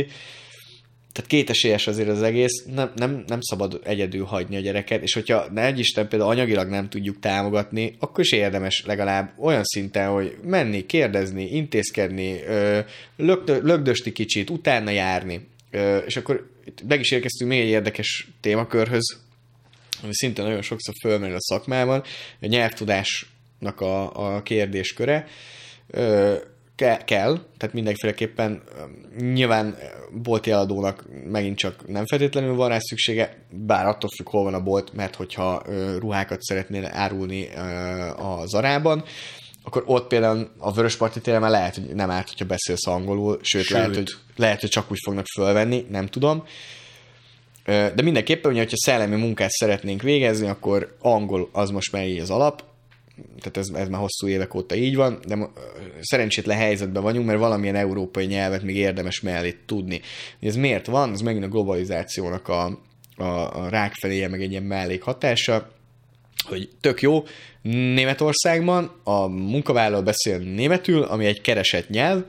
tehát 1.12 1.30
kétesélyes 1.30 1.86
azért 1.86 2.08
az 2.08 2.22
egész, 2.22 2.64
nem, 2.74 2.92
nem, 2.94 3.24
nem 3.26 3.40
szabad 3.40 3.80
egyedül 3.84 4.24
hagyni 4.24 4.56
a 4.56 4.60
gyereket, 4.60 5.02
és 5.02 5.14
hogyha 5.14 5.46
ne 5.50 5.64
egy 5.64 5.78
Isten 5.78 6.08
például 6.08 6.30
anyagilag 6.30 6.68
nem 6.68 6.88
tudjuk 6.88 7.18
támogatni, 7.20 7.96
akkor 7.98 8.24
is 8.24 8.32
érdemes 8.32 8.84
legalább 8.86 9.32
olyan 9.38 9.64
szinten, 9.64 10.08
hogy 10.08 10.36
menni, 10.42 10.86
kérdezni, 10.86 11.44
intézkedni, 11.44 12.40
lögdösti 13.44 14.12
kicsit, 14.12 14.50
utána 14.50 14.90
járni. 14.90 15.48
És 16.06 16.16
akkor 16.16 16.50
meg 16.88 17.00
is 17.00 17.10
érkeztünk 17.10 17.50
még 17.50 17.60
egy 17.60 17.68
érdekes 17.68 18.28
témakörhöz, 18.40 19.20
ami 20.02 20.14
szinte 20.14 20.42
nagyon 20.42 20.62
sokszor 20.62 20.94
fölmerül 21.00 21.36
a 21.36 21.40
szakmában, 21.40 22.02
a 22.40 22.46
nyelvtudásnak 22.46 23.80
a, 23.80 24.34
a 24.34 24.42
kérdésköre 24.42 25.26
ke- 26.78 27.04
kell, 27.04 27.38
tehát 27.56 27.74
mindenféleképpen 27.74 28.62
nyilván 29.18 29.76
bolti 30.22 30.50
eladónak 30.50 31.04
megint 31.24 31.58
csak 31.58 31.88
nem 31.88 32.06
feltétlenül 32.06 32.54
van 32.54 32.68
rá 32.68 32.78
szüksége, 32.78 33.46
bár 33.50 33.86
attól 33.86 34.10
függ, 34.16 34.28
hol 34.28 34.42
van 34.42 34.54
a 34.54 34.62
bolt, 34.62 34.92
mert 34.92 35.14
hogyha 35.14 35.62
ruhákat 35.98 36.42
szeretnél 36.42 36.86
árulni 36.92 37.48
a 38.16 38.46
zarában, 38.46 39.04
akkor 39.62 39.82
ott 39.86 40.06
például 40.06 40.50
a 40.58 40.72
Vörösparti 40.72 41.20
téren 41.20 41.40
már 41.40 41.50
lehet, 41.50 41.74
hogy 41.74 41.94
nem 41.94 42.10
árt, 42.10 42.28
hogyha 42.28 42.44
beszélsz 42.44 42.86
angolul, 42.86 43.38
sőt, 43.42 43.64
sőt. 43.64 43.76
Lehet, 43.76 43.94
hogy, 43.94 44.10
lehet, 44.36 44.60
hogy 44.60 44.70
csak 44.70 44.90
úgy 44.90 44.98
fognak 45.04 45.24
fölvenni, 45.34 45.86
nem 45.90 46.06
tudom. 46.06 46.44
De 47.64 48.02
mindenképpen, 48.02 48.54
hogyha 48.54 48.76
szellemi 48.76 49.16
munkát 49.16 49.50
szeretnénk 49.50 50.02
végezni, 50.02 50.48
akkor 50.48 50.96
angol 51.00 51.48
az 51.52 51.70
most 51.70 51.92
már 51.92 52.06
így 52.06 52.18
az 52.18 52.30
alap, 52.30 52.64
tehát 53.38 53.56
ez, 53.56 53.68
ez 53.74 53.88
már 53.88 54.00
hosszú 54.00 54.28
évek 54.28 54.54
óta 54.54 54.74
így 54.74 54.96
van, 54.96 55.18
de 55.26 55.50
szerencsétlen 56.00 56.56
helyzetben 56.56 57.02
vagyunk, 57.02 57.26
mert 57.26 57.38
valamilyen 57.38 57.74
európai 57.74 58.26
nyelvet 58.26 58.62
még 58.62 58.76
érdemes 58.76 59.20
mellé 59.20 59.56
tudni. 59.66 60.00
Ez 60.40 60.56
miért 60.56 60.86
van? 60.86 61.12
Ez 61.12 61.20
megint 61.20 61.44
a 61.44 61.48
globalizációnak 61.48 62.48
a, 62.48 62.78
a, 63.16 63.24
a 63.62 63.68
rák 63.68 63.94
feléje, 63.94 64.28
meg 64.28 64.42
egy 64.42 64.50
ilyen 64.50 64.62
mellékhatása, 64.62 65.70
hogy 66.44 66.68
tök 66.80 67.02
jó, 67.02 67.24
Németországban 67.62 69.00
a 69.04 69.26
munkavállaló 69.26 70.02
beszél 70.02 70.38
németül, 70.38 71.02
ami 71.02 71.24
egy 71.26 71.40
keresett 71.40 71.88
nyelv, 71.88 72.24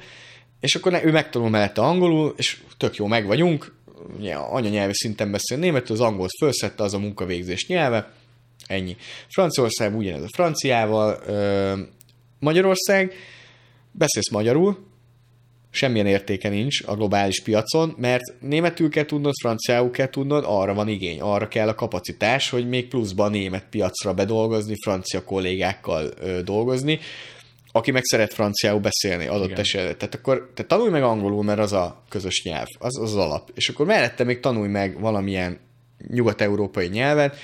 és 0.60 0.76
akkor 0.76 1.02
ő 1.03 1.11
megtanul 1.11 1.49
mellette 1.49 1.82
angolul, 1.82 2.34
és 2.38 2.57
tök 2.78 2.95
jó, 2.95 3.06
meg 3.06 3.26
vagyunk, 3.26 3.74
ugye, 4.20 4.36
anyanyelvi 4.36 4.94
szinten 4.94 5.32
beszél 5.32 5.57
németül, 5.57 5.95
az 5.95 6.02
angolt 6.02 6.32
felszette, 6.40 6.84
az 6.84 6.94
a 6.94 6.99
munkavégzés 6.99 7.68
nyelve, 7.68 8.11
Ennyi. 8.70 8.96
Franciaország 9.28 9.98
ugyanez 9.98 10.24
a 10.24 10.28
franciával, 10.32 11.20
Magyarország, 12.40 13.14
beszélsz 13.91 14.30
magyarul, 14.30 14.78
semmilyen 15.72 16.06
értéke 16.06 16.50
nincs 16.50 16.82
a 16.86 16.96
globális 16.96 17.41
piacon, 17.41 17.96
mert 17.98 18.22
németül 18.40 18.90
kell 18.90 19.06
tudnod, 19.06 19.34
franciául 19.41 19.91
kell 19.91 20.10
tudnod, 20.10 20.44
arra 20.48 20.74
van 20.74 20.88
igény, 20.88 21.22
arra 21.22 21.48
kell 21.48 21.68
a 21.68 21.76
kapacitás, 21.76 22.50
hogy 22.50 22.70
még 22.70 22.88
pluszban 22.88 23.32
német 23.32 23.66
piacra 23.70 24.14
bedolgozni, 24.14 24.74
francia 24.84 25.24
kollégákkal 25.24 26.10
ö, 26.20 26.41
dolgozni, 26.41 27.00
aki 27.72 27.91
meg 27.91 28.04
szeret 28.04 28.34
franciául 28.34 28.80
beszélni 28.80 29.28
adott 29.28 29.58
esetben. 29.58 29.98
Tehát 29.98 30.16
akkor 30.16 30.52
te 30.54 30.64
tanulj 30.64 30.90
meg 30.90 31.04
angolul, 31.04 31.44
mert 31.44 31.60
az 31.60 31.74
a 31.74 32.04
közös 32.10 32.44
nyelv, 32.44 32.68
az 32.80 33.00
az 33.02 33.16
alap. 33.16 33.52
És 33.54 33.70
akkor 33.70 33.86
mellette 33.86 34.24
még 34.24 34.40
tanulj 34.40 34.70
meg 34.70 35.00
valamilyen 35.00 35.60
nyugat-európai 36.08 36.88
nyelvet, 36.88 37.38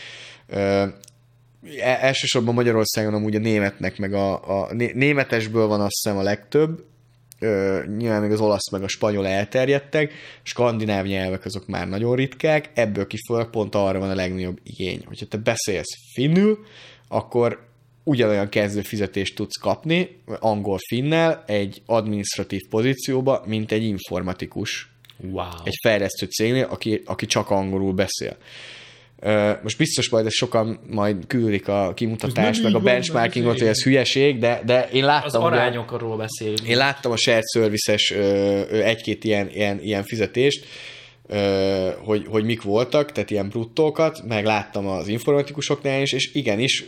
ö, 0.48 0.86
elsősorban 1.82 2.54
Magyarországon 2.54 3.14
amúgy 3.14 3.36
a 3.36 3.40
németnek, 3.40 3.98
meg 3.98 4.14
a, 4.14 4.62
a 4.62 4.74
németesből 4.74 5.68
van 5.68 5.82
azt 5.82 6.04
hiszem 6.04 6.18
a 6.18 6.24
legtöbb, 6.24 6.84
ö, 7.40 7.80
nyilván 7.98 8.22
még 8.22 8.32
az 8.32 8.40
olasz 8.40 8.70
meg 8.72 8.84
a 8.84 8.88
spanyol 8.88 9.28
elterjedtek, 9.28 10.14
skandináv 10.44 11.06
nyelvek 11.06 11.46
azok 11.46 11.68
már 11.68 11.88
nagyon 11.88 12.16
ritkák, 12.16 12.70
ebből 12.74 13.08
kifolyólag 13.08 13.50
pont 13.50 13.76
arra 13.76 14.00
van 14.00 14.10
a 14.10 14.16
legnagyobb 14.16 14.60
igény. 14.64 15.04
Hogyha 15.06 15.26
te 15.26 15.38
beszélsz 15.38 15.96
finnül, 16.14 16.66
akkor 17.08 17.68
ugyanolyan 18.04 18.50
kezdő 18.50 18.82
fizetést 18.82 19.36
tudsz 19.36 19.58
kapni 19.58 20.22
angol 20.40 20.78
finnel 20.88 21.44
egy 21.48 21.82
administratív 21.86 22.62
pozícióba, 22.70 23.44
mint 23.46 23.72
egy 23.72 23.84
informatikus. 23.84 24.90
Wow. 25.18 25.46
Egy 25.64 25.76
fejlesztő 25.84 26.26
cégnél, 26.26 26.68
aki, 26.70 27.02
aki 27.06 27.26
csak 27.26 27.50
angolul 27.50 27.94
beszél. 27.94 28.38
Most 29.64 29.78
biztos 29.78 30.10
majd 30.10 30.26
ezt 30.26 30.36
sokan 30.36 30.80
majd 30.90 31.28
küldik 31.28 31.68
a 31.68 31.92
kimutatást, 31.96 32.64
meg 32.64 32.76
a 32.76 32.80
benchmarkingot, 32.80 33.60
hogy 33.60 33.68
ez 33.68 33.84
hülyeség, 33.84 34.40
de, 34.40 34.62
de 34.66 34.90
én 34.92 35.06
láttam... 35.06 35.44
Az 35.44 35.52
arányokról 35.52 36.18
beszélünk. 36.18 36.68
Én 36.68 36.78
láttam 36.78 37.12
a 37.12 37.18
shared 37.18 37.44
services 37.54 38.12
egy-két 38.72 39.24
ilyen, 39.24 39.50
ilyen, 39.50 39.80
ilyen 39.82 40.04
fizetést, 40.04 40.66
hogy, 42.04 42.26
hogy 42.30 42.44
mik 42.44 42.62
voltak, 42.62 43.12
tehát 43.12 43.32
ilyen 43.32 43.50
bruttókat, 43.50 44.22
meg 44.28 44.46
láttam 44.46 44.88
az 44.88 45.08
informatikusoknál 45.08 46.02
is, 46.02 46.12
és 46.12 46.34
igenis 46.34 46.86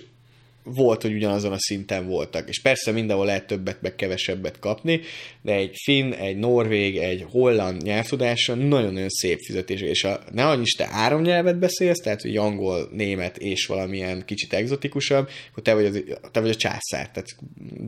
volt, 0.74 1.02
hogy 1.02 1.14
ugyanazon 1.14 1.52
a 1.52 1.60
szinten 1.60 2.08
voltak. 2.08 2.50
És 2.50 2.62
persze 2.62 2.92
mindenhol 2.92 3.26
lehet 3.26 3.48
többet, 3.48 3.82
meg 3.82 3.96
kevesebbet 3.96 4.60
kapni, 4.60 5.02
de 5.42 5.54
egy 5.54 5.76
finn, 5.84 6.12
egy 6.12 6.38
norvég, 6.38 6.98
egy 6.98 7.26
holland 7.30 7.82
nyelvtudása 7.82 8.56
nagyon-nagyon 8.56 9.10
szép 9.10 9.40
fizetés. 9.40 9.82
És 9.82 10.04
a, 10.04 10.20
ne 10.32 10.48
annyi 10.48 10.64
te 10.78 10.88
három 10.88 11.22
nyelvet 11.22 11.60
beszélsz, 11.60 12.00
tehát 12.00 12.22
hogy 12.22 12.38
angol, 12.38 12.90
német 12.92 13.38
és 13.38 13.66
valamilyen 13.66 14.24
kicsit 14.26 14.54
egzotikusabb, 14.54 15.30
akkor 15.52 15.64
te 15.64 15.74
vagy, 15.74 15.86
az, 15.86 16.04
te 16.32 16.40
vagy 16.40 16.50
a 16.50 16.56
császár, 16.56 17.10
tehát 17.12 17.36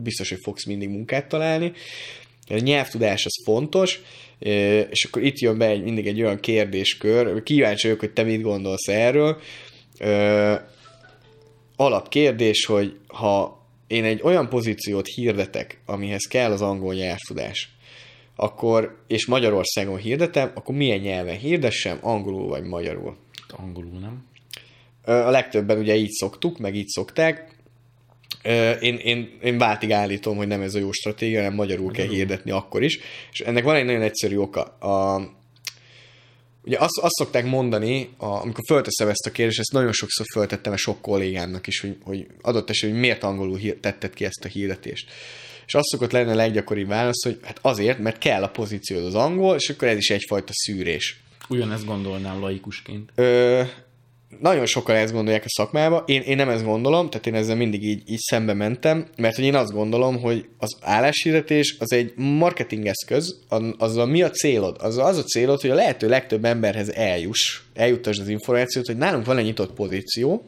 biztos, 0.02 0.28
hogy 0.28 0.38
fogsz 0.42 0.64
mindig 0.64 0.88
munkát 0.88 1.28
találni. 1.28 1.72
A 2.48 2.58
nyelvtudás 2.58 3.24
az 3.24 3.42
fontos, 3.44 4.00
és 4.90 5.04
akkor 5.04 5.22
itt 5.22 5.38
jön 5.38 5.58
be 5.58 5.66
egy, 5.66 5.82
mindig 5.82 6.06
egy 6.06 6.22
olyan 6.22 6.40
kérdéskör, 6.40 7.42
kíváncsi 7.42 7.86
vagyok, 7.86 8.00
hogy 8.00 8.12
te 8.12 8.22
mit 8.22 8.42
gondolsz 8.42 8.88
erről, 8.88 9.40
alapkérdés, 11.80 12.64
hogy 12.64 12.96
ha 13.06 13.64
én 13.86 14.04
egy 14.04 14.20
olyan 14.22 14.48
pozíciót 14.48 15.06
hirdetek, 15.06 15.80
amihez 15.86 16.24
kell 16.24 16.52
az 16.52 16.62
angol 16.62 16.94
nyelvtudás, 16.94 17.68
akkor, 18.36 19.02
és 19.06 19.26
Magyarországon 19.26 19.96
hirdetem, 19.98 20.50
akkor 20.54 20.74
milyen 20.74 20.98
nyelven 20.98 21.36
hirdessem, 21.36 21.98
angolul 22.00 22.48
vagy 22.48 22.62
magyarul? 22.62 23.16
Angolul, 23.48 23.98
nem? 23.98 24.24
A 25.04 25.30
legtöbben 25.30 25.78
ugye 25.78 25.94
így 25.94 26.10
szoktuk, 26.10 26.58
meg 26.58 26.74
így 26.74 26.88
szokták. 26.88 27.54
Én, 28.80 28.94
én, 28.94 29.38
én 29.42 29.58
váltig 29.58 29.92
állítom, 29.92 30.36
hogy 30.36 30.46
nem 30.46 30.60
ez 30.60 30.74
a 30.74 30.78
jó 30.78 30.92
stratégia, 30.92 31.38
hanem 31.38 31.54
magyarul, 31.54 31.84
magyarul. 31.84 32.06
kell 32.06 32.16
hirdetni 32.16 32.50
akkor 32.50 32.82
is. 32.82 32.98
És 33.32 33.40
ennek 33.40 33.64
van 33.64 33.76
egy 33.76 33.84
nagyon 33.84 34.02
egyszerű 34.02 34.36
oka. 34.36 34.62
A, 34.62 35.14
Ugye 36.64 36.78
azt, 36.78 36.98
azt 36.98 37.14
szokták 37.14 37.44
mondani, 37.44 38.08
a, 38.16 38.24
amikor 38.24 38.64
fölteszem 38.66 39.08
ezt 39.08 39.26
a 39.26 39.30
kérdést, 39.30 39.58
ezt 39.58 39.72
nagyon 39.72 39.92
sokszor 39.92 40.26
föltettem 40.32 40.72
a 40.72 40.76
sok 40.76 41.00
kollégámnak 41.00 41.66
is, 41.66 41.80
hogy, 41.80 41.96
hogy 42.02 42.26
adott 42.40 42.70
esetben, 42.70 42.98
hogy 42.98 43.00
miért 43.00 43.22
angolul 43.22 43.56
hír, 43.56 43.76
tetted 43.80 44.14
ki 44.14 44.24
ezt 44.24 44.44
a 44.44 44.48
hirdetést. 44.48 45.10
És 45.66 45.74
azt 45.74 45.88
szokott 45.88 46.12
lenni 46.12 46.30
a 46.30 46.34
leggyakoribb 46.34 46.88
válasz, 46.88 47.24
hogy 47.24 47.38
hát 47.42 47.58
azért, 47.62 47.98
mert 47.98 48.18
kell 48.18 48.42
a 48.42 48.48
pozíciód 48.48 49.04
az 49.04 49.14
angol, 49.14 49.56
és 49.56 49.70
akkor 49.70 49.88
ez 49.88 49.96
is 49.96 50.10
egyfajta 50.10 50.52
szűrés. 50.52 51.20
Ugyanezt 51.48 51.84
gondolnám 51.84 52.40
laikusként. 52.40 53.10
Ö, 53.14 53.62
nagyon 54.38 54.66
sokan 54.66 54.96
ezt 54.96 55.12
gondolják 55.12 55.44
a 55.44 55.48
szakmába, 55.48 56.04
én, 56.06 56.20
én 56.20 56.36
nem 56.36 56.48
ezt 56.48 56.64
gondolom, 56.64 57.10
tehát 57.10 57.26
én 57.26 57.34
ezzel 57.34 57.56
mindig 57.56 57.84
így, 57.84 58.02
így 58.06 58.18
szembe 58.18 58.54
mentem, 58.54 59.06
mert 59.16 59.34
hogy 59.36 59.44
én 59.44 59.54
azt 59.54 59.72
gondolom, 59.72 60.20
hogy 60.20 60.48
az 60.58 60.76
álláshirdetés 60.80 61.76
az 61.78 61.92
egy 61.92 62.12
marketing 62.16 62.86
eszköz, 62.86 63.38
az 63.78 63.96
a 63.96 64.06
mi 64.06 64.22
a 64.22 64.30
célod? 64.30 64.76
Az, 64.80 64.98
az 64.98 65.18
a 65.18 65.22
célod, 65.22 65.60
hogy 65.60 65.70
a 65.70 65.74
lehető 65.74 66.08
legtöbb 66.08 66.44
emberhez 66.44 66.92
eljuss, 66.92 67.60
eljuttasd 67.74 68.20
az 68.20 68.28
információt, 68.28 68.86
hogy 68.86 68.96
nálunk 68.96 69.26
van 69.26 69.38
egy 69.38 69.44
nyitott 69.44 69.72
pozíció, 69.72 70.44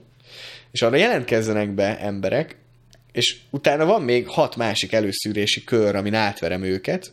és 0.70 0.82
arra 0.82 0.96
jelentkezzenek 0.96 1.70
be 1.70 1.98
emberek, 1.98 2.56
és 3.12 3.36
utána 3.50 3.84
van 3.84 4.02
még 4.02 4.28
hat 4.28 4.56
másik 4.56 4.92
előszűrési 4.92 5.64
kör, 5.64 5.94
amin 5.94 6.14
átverem 6.14 6.62
őket, 6.62 7.12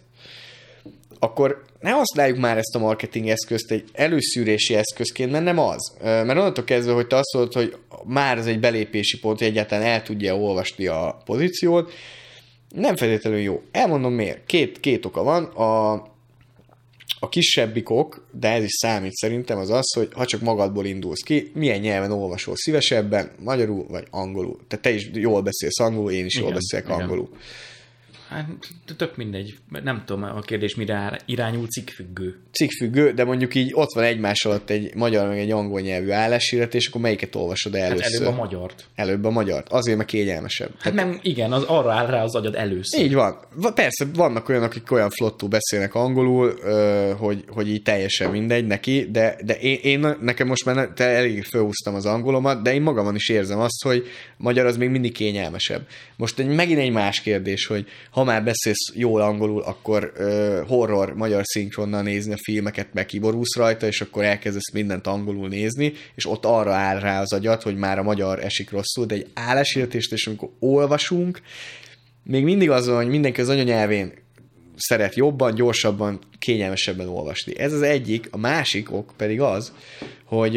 akkor 1.20 1.64
ne 1.80 1.90
használjuk 1.90 2.38
már 2.38 2.58
ezt 2.58 2.76
a 2.76 2.80
marketing 2.80 3.28
eszközt 3.28 3.72
egy 3.72 3.84
előszűrési 3.94 4.76
eszközként, 4.76 5.32
mert 5.32 5.44
nem 5.44 5.60
az. 5.60 5.94
Mert 6.02 6.30
onnantól 6.30 6.64
kezdve, 6.64 6.94
hogy 6.94 7.08
te 7.08 7.16
azt 7.16 7.34
mondod, 7.34 7.54
hogy 7.54 7.76
már 8.06 8.38
ez 8.38 8.46
egy 8.46 8.60
belépési 8.60 9.20
pont, 9.20 9.38
hogy 9.38 9.48
egyáltalán 9.48 9.86
el 9.86 10.04
tudja 10.04 10.38
olvasni 10.38 10.88
a 10.88 11.22
pozíciót, 11.26 11.92
nem 12.76 12.96
feltétlenül 12.96 13.40
jó. 13.40 13.62
Elmondom 13.72 14.14
miért. 14.14 14.46
Két, 14.46 14.80
két 14.80 15.06
oka 15.06 15.24
van. 15.24 15.44
A, 15.44 15.92
a 17.20 17.30
kisebbik 17.30 17.90
ok, 17.90 18.26
de 18.32 18.52
ez 18.52 18.64
is 18.64 18.74
számít 18.74 19.14
szerintem, 19.14 19.58
az 19.58 19.70
az, 19.70 19.94
hogy 19.94 20.10
ha 20.14 20.26
csak 20.26 20.42
magadból 20.42 20.86
indulsz 20.86 21.22
ki, 21.22 21.52
milyen 21.54 21.80
nyelven 21.80 22.12
olvasol 22.12 22.56
szívesebben, 22.56 23.32
magyarul 23.40 23.86
vagy 23.88 24.08
angolul. 24.10 24.60
Tehát 24.68 24.86
te 24.86 24.92
is 24.92 25.10
jól 25.14 25.42
beszélsz 25.42 25.80
angolul, 25.80 26.12
én 26.12 26.26
is 26.26 26.34
igen, 26.34 26.46
jól 26.46 26.54
beszélek 26.54 26.86
igen. 26.86 27.00
angolul. 27.00 27.30
Hát 28.30 28.48
tök 28.98 29.16
mindegy, 29.16 29.56
nem 29.84 30.04
tudom 30.06 30.24
a 30.24 30.40
kérdés 30.40 30.76
mire 30.76 31.20
irányul, 31.26 31.68
cikkfüggő. 31.68 32.40
Cikkfüggő, 32.52 33.12
de 33.12 33.24
mondjuk 33.24 33.56
így 33.56 33.72
ott 33.74 33.94
van 33.94 34.04
egymás 34.04 34.46
alatt 34.46 34.70
egy 34.70 34.96
magyar 34.96 35.28
meg 35.28 35.40
egy 35.40 35.52
angol 35.52 35.82
nyelvű 35.82 36.10
állásírat, 36.10 36.74
és 36.76 36.88
akkor 36.88 37.02
melyiket 37.02 37.36
olvasod 37.36 37.76
el 37.76 37.82
először? 37.82 38.04
Hát 38.04 38.14
előbb 38.14 38.34
a 38.34 38.36
magyart. 38.36 38.86
Előbb 38.96 39.26
a 39.26 39.30
magyart, 39.30 39.70
azért 39.70 39.98
mert 39.98 40.10
kényelmesebb. 40.10 40.70
Hát, 40.70 40.82
hát 40.82 40.94
nem, 40.94 41.20
igen, 41.22 41.52
az 41.52 41.64
arra 41.64 41.92
áll 41.92 42.06
rá 42.08 42.24
az 42.24 42.36
agyad 42.36 42.56
először. 42.56 43.02
Így 43.02 43.14
van. 43.14 43.38
Persze, 43.76 44.06
vannak 44.14 44.50
olyanok, 44.50 44.70
akik 44.70 44.92
olyan 44.92 45.10
flottú 45.10 45.48
beszélnek 45.48 45.96
angolul, 45.96 46.60
hogy, 47.16 47.44
hogy 47.48 47.70
így 47.70 47.82
teljesen 47.82 48.32
mindegy 48.32 48.68
neki, 48.68 49.08
de, 49.12 49.38
de 49.46 49.54
én, 49.54 49.80
én 49.82 50.16
nekem 50.22 50.48
most 50.48 50.66
már 50.66 50.90
te 50.90 51.04
elég 51.04 51.44
felhúztam 51.44 51.96
az 51.96 52.06
angolomat, 52.06 52.62
de 52.62 52.74
én 52.74 52.82
magamon 52.82 53.16
is 53.16 53.30
érzem 53.30 53.60
azt, 53.60 53.84
hogy 53.84 54.08
magyar 54.38 54.66
az 54.66 54.78
még 54.78 54.90
mindig 54.90 55.12
kényelmesebb. 55.12 55.88
Most 56.16 56.40
egy, 56.40 56.48
megint 56.48 56.80
egy 56.80 56.92
más 56.92 57.22
kérdés, 57.22 57.66
hogy 57.66 57.88
ha 58.12 58.19
már 58.24 58.44
beszélsz 58.44 58.92
jól 58.94 59.22
angolul, 59.22 59.62
akkor 59.62 60.14
uh, 60.18 60.68
horror 60.68 61.14
magyar 61.14 61.42
szinkronnal 61.46 62.02
nézni 62.02 62.34
a 62.34 62.38
filmeket, 62.44 62.94
meg 62.94 63.06
kiborúsz 63.06 63.56
rajta, 63.56 63.88
és 63.88 64.02
akkor 64.02 64.24
elkezdesz 64.24 64.72
mindent 64.72 65.08
angolul 65.08 65.48
nézni, 65.48 65.94
és 66.16 66.30
ott 66.30 66.46
arra 66.46 66.74
áll 66.74 67.00
rá 67.00 67.22
az 67.22 67.34
agyat, 67.34 67.64
hogy 67.64 67.76
már 67.76 68.00
a 68.00 68.04
magyar 68.04 68.44
esik 68.44 68.72
rosszul, 68.72 69.06
de 69.06 69.16
egy 69.16 69.28
álláshirdetést, 69.34 70.12
és 70.12 70.28
amikor 70.28 70.50
olvasunk, 70.60 71.42
még 72.24 72.44
mindig 72.44 72.70
az 72.70 72.88
van, 72.88 72.96
hogy 72.96 73.08
mindenki 73.10 73.42
az 73.42 73.50
anyanyelvén 73.50 74.14
szeret 74.76 75.16
jobban, 75.16 75.56
gyorsabban, 75.56 76.20
kényelmesebben 76.40 77.08
olvasni. 77.08 77.60
Ez 77.60 77.74
az 77.74 77.82
egyik, 77.82 78.28
a 78.32 78.38
másik 78.38 78.92
ok 78.92 79.14
pedig 79.18 79.42
az, 79.42 79.74
hogy 80.26 80.54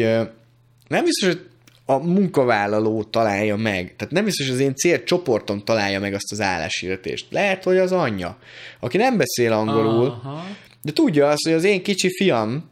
nem 0.87 1.03
biztos, 1.03 1.27
hogy 1.27 1.45
a 1.85 1.97
munkavállaló 1.97 3.03
találja 3.03 3.55
meg. 3.55 3.95
Tehát 3.95 4.13
nem 4.13 4.23
biztos, 4.23 4.45
hogy 4.45 4.55
az 4.55 4.61
én 4.61 4.75
célcsoportom 4.75 5.63
találja 5.63 5.99
meg 5.99 6.13
azt 6.13 6.31
az 6.31 6.41
álláshirdetést. 6.41 7.25
Lehet, 7.29 7.63
hogy 7.63 7.77
az 7.77 7.91
anyja, 7.91 8.37
aki 8.79 8.97
nem 8.97 9.17
beszél 9.17 9.51
angolul, 9.51 10.07
Aha. 10.07 10.45
de 10.81 10.91
tudja 10.91 11.29
azt, 11.29 11.43
hogy 11.43 11.53
az 11.53 11.63
én 11.63 11.83
kicsi 11.83 12.09
fiam 12.09 12.71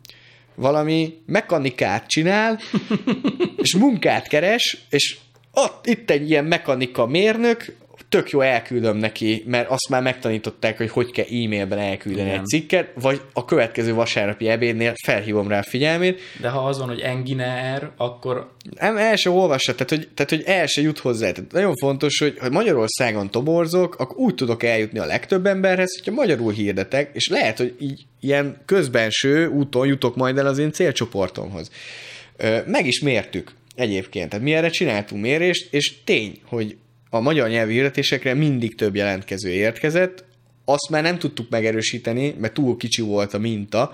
valami 0.55 1.17
mechanikát 1.25 2.07
csinál, 2.07 2.59
és 3.63 3.75
munkát 3.75 4.27
keres, 4.27 4.77
és 4.89 5.17
ott 5.51 5.85
itt 5.85 6.09
egy 6.09 6.29
ilyen 6.29 6.45
mechanika 6.45 7.05
mérnök, 7.05 7.75
tök 8.11 8.29
jó 8.29 8.41
elküldöm 8.41 8.97
neki, 8.97 9.43
mert 9.47 9.69
azt 9.69 9.89
már 9.89 10.01
megtanították, 10.01 10.77
hogy 10.77 10.89
hogy 10.89 11.11
kell 11.11 11.25
e-mailben 11.25 11.79
elküldeni 11.79 12.27
Igen. 12.27 12.39
egy 12.39 12.45
cikket, 12.45 12.89
vagy 13.01 13.21
a 13.33 13.45
következő 13.45 13.93
vasárnapi 13.93 14.47
ebédnél 14.47 14.93
felhívom 15.03 15.47
rá 15.47 15.59
a 15.59 15.63
figyelmét. 15.63 16.19
De 16.41 16.49
ha 16.49 16.67
az 16.67 16.77
van, 16.77 16.87
hogy 16.87 16.99
enginer, 16.99 17.91
akkor... 17.97 18.51
Nem, 18.79 18.97
el 18.97 19.15
se 19.15 19.29
olvassa, 19.29 19.75
tehát 19.75 19.89
hogy, 19.89 20.09
tehát, 20.13 20.29
hogy 20.29 20.43
el 20.45 20.67
se 20.67 20.81
jut 20.81 20.99
hozzá. 20.99 21.31
Tehát 21.31 21.51
nagyon 21.51 21.75
fontos, 21.75 22.19
hogy 22.19 22.37
ha 22.39 22.49
Magyarországon 22.49 23.29
toborzok, 23.29 23.95
akkor 23.99 24.17
úgy 24.17 24.35
tudok 24.35 24.63
eljutni 24.63 24.99
a 24.99 25.05
legtöbb 25.05 25.45
emberhez, 25.45 25.97
hogyha 25.97 26.21
magyarul 26.21 26.51
hirdetek, 26.51 27.09
és 27.13 27.29
lehet, 27.29 27.57
hogy 27.57 27.75
így 27.79 28.05
ilyen 28.19 28.57
közbenső 28.65 29.47
úton 29.47 29.87
jutok 29.87 30.15
majd 30.15 30.37
el 30.37 30.47
az 30.47 30.57
én 30.57 30.71
célcsoportomhoz. 30.71 31.71
Meg 32.65 32.87
is 32.87 32.99
mértük 32.99 33.51
egyébként. 33.75 34.29
Tehát 34.29 34.45
mi 34.45 34.53
erre 34.53 34.69
csináltunk 34.69 35.21
mérést, 35.21 35.73
és 35.73 36.03
tény, 36.03 36.39
hogy 36.45 36.75
a 37.13 37.19
magyar 37.19 37.49
nyelvi 37.49 37.73
hirdetésekre 37.73 38.33
mindig 38.33 38.75
több 38.75 38.95
jelentkező 38.95 39.49
érkezett, 39.49 40.23
azt 40.65 40.89
már 40.89 41.03
nem 41.03 41.17
tudtuk 41.17 41.49
megerősíteni, 41.49 42.35
mert 42.39 42.53
túl 42.53 42.77
kicsi 42.77 43.01
volt 43.01 43.33
a 43.33 43.37
minta, 43.37 43.93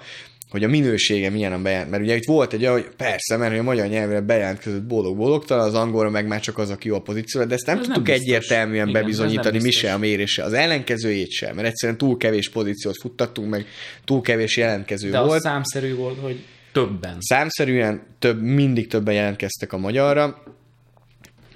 hogy 0.50 0.64
a 0.64 0.68
minősége 0.68 1.30
milyen 1.30 1.54
a 1.54 1.62
bejelent. 1.62 1.90
Mert 1.90 2.04
ugye 2.04 2.16
itt 2.16 2.26
volt 2.26 2.54
egy 2.54 2.62
olyan, 2.62 2.74
hogy 2.74 2.90
persze, 2.98 3.38
mert 3.38 3.52
hogy 3.52 3.60
a 3.60 3.64
magyar 3.64 3.88
nyelvre 3.88 4.22
bejelentkezett 4.22 4.84
boldog-boldogtalan, 4.84 5.68
az 5.68 5.74
angolra 5.74 6.10
meg 6.10 6.28
már 6.28 6.40
csak 6.40 6.58
az, 6.58 6.70
aki 6.70 6.88
jó 6.88 6.96
a 6.96 7.02
pozíció, 7.02 7.44
de 7.44 7.54
ezt 7.54 7.66
nem 7.66 7.78
Ez 7.78 7.86
tudtuk 7.86 8.08
nem 8.08 8.16
biztos. 8.16 8.34
egyértelműen 8.34 8.88
Igen, 8.88 9.02
bebizonyítani, 9.02 9.62
mi 9.62 9.72
se 9.72 9.94
a 9.94 9.98
mérése. 9.98 10.44
Az 10.44 10.54
ellenkezőjét 10.54 11.30
sem, 11.32 11.56
mert 11.56 11.68
egyszerűen 11.68 11.98
túl 11.98 12.18
kevés 12.18 12.50
pozíciót 12.50 12.96
futtattunk, 13.02 13.50
meg 13.50 13.66
túl 14.06 14.22
kevés 14.22 14.58
jelentkező 14.58 15.10
De 15.10 15.20
volt. 15.20 15.32
az 15.32 15.42
számszerű 15.42 15.96
volt, 15.96 16.20
hogy 16.22 16.44
többen. 16.72 17.16
Számszerűen 17.20 18.02
több, 18.20 18.42
mindig 18.42 18.88
többen 18.88 19.14
jelentkeztek 19.14 19.74
a 19.74 19.78
magyarra. 19.78 20.44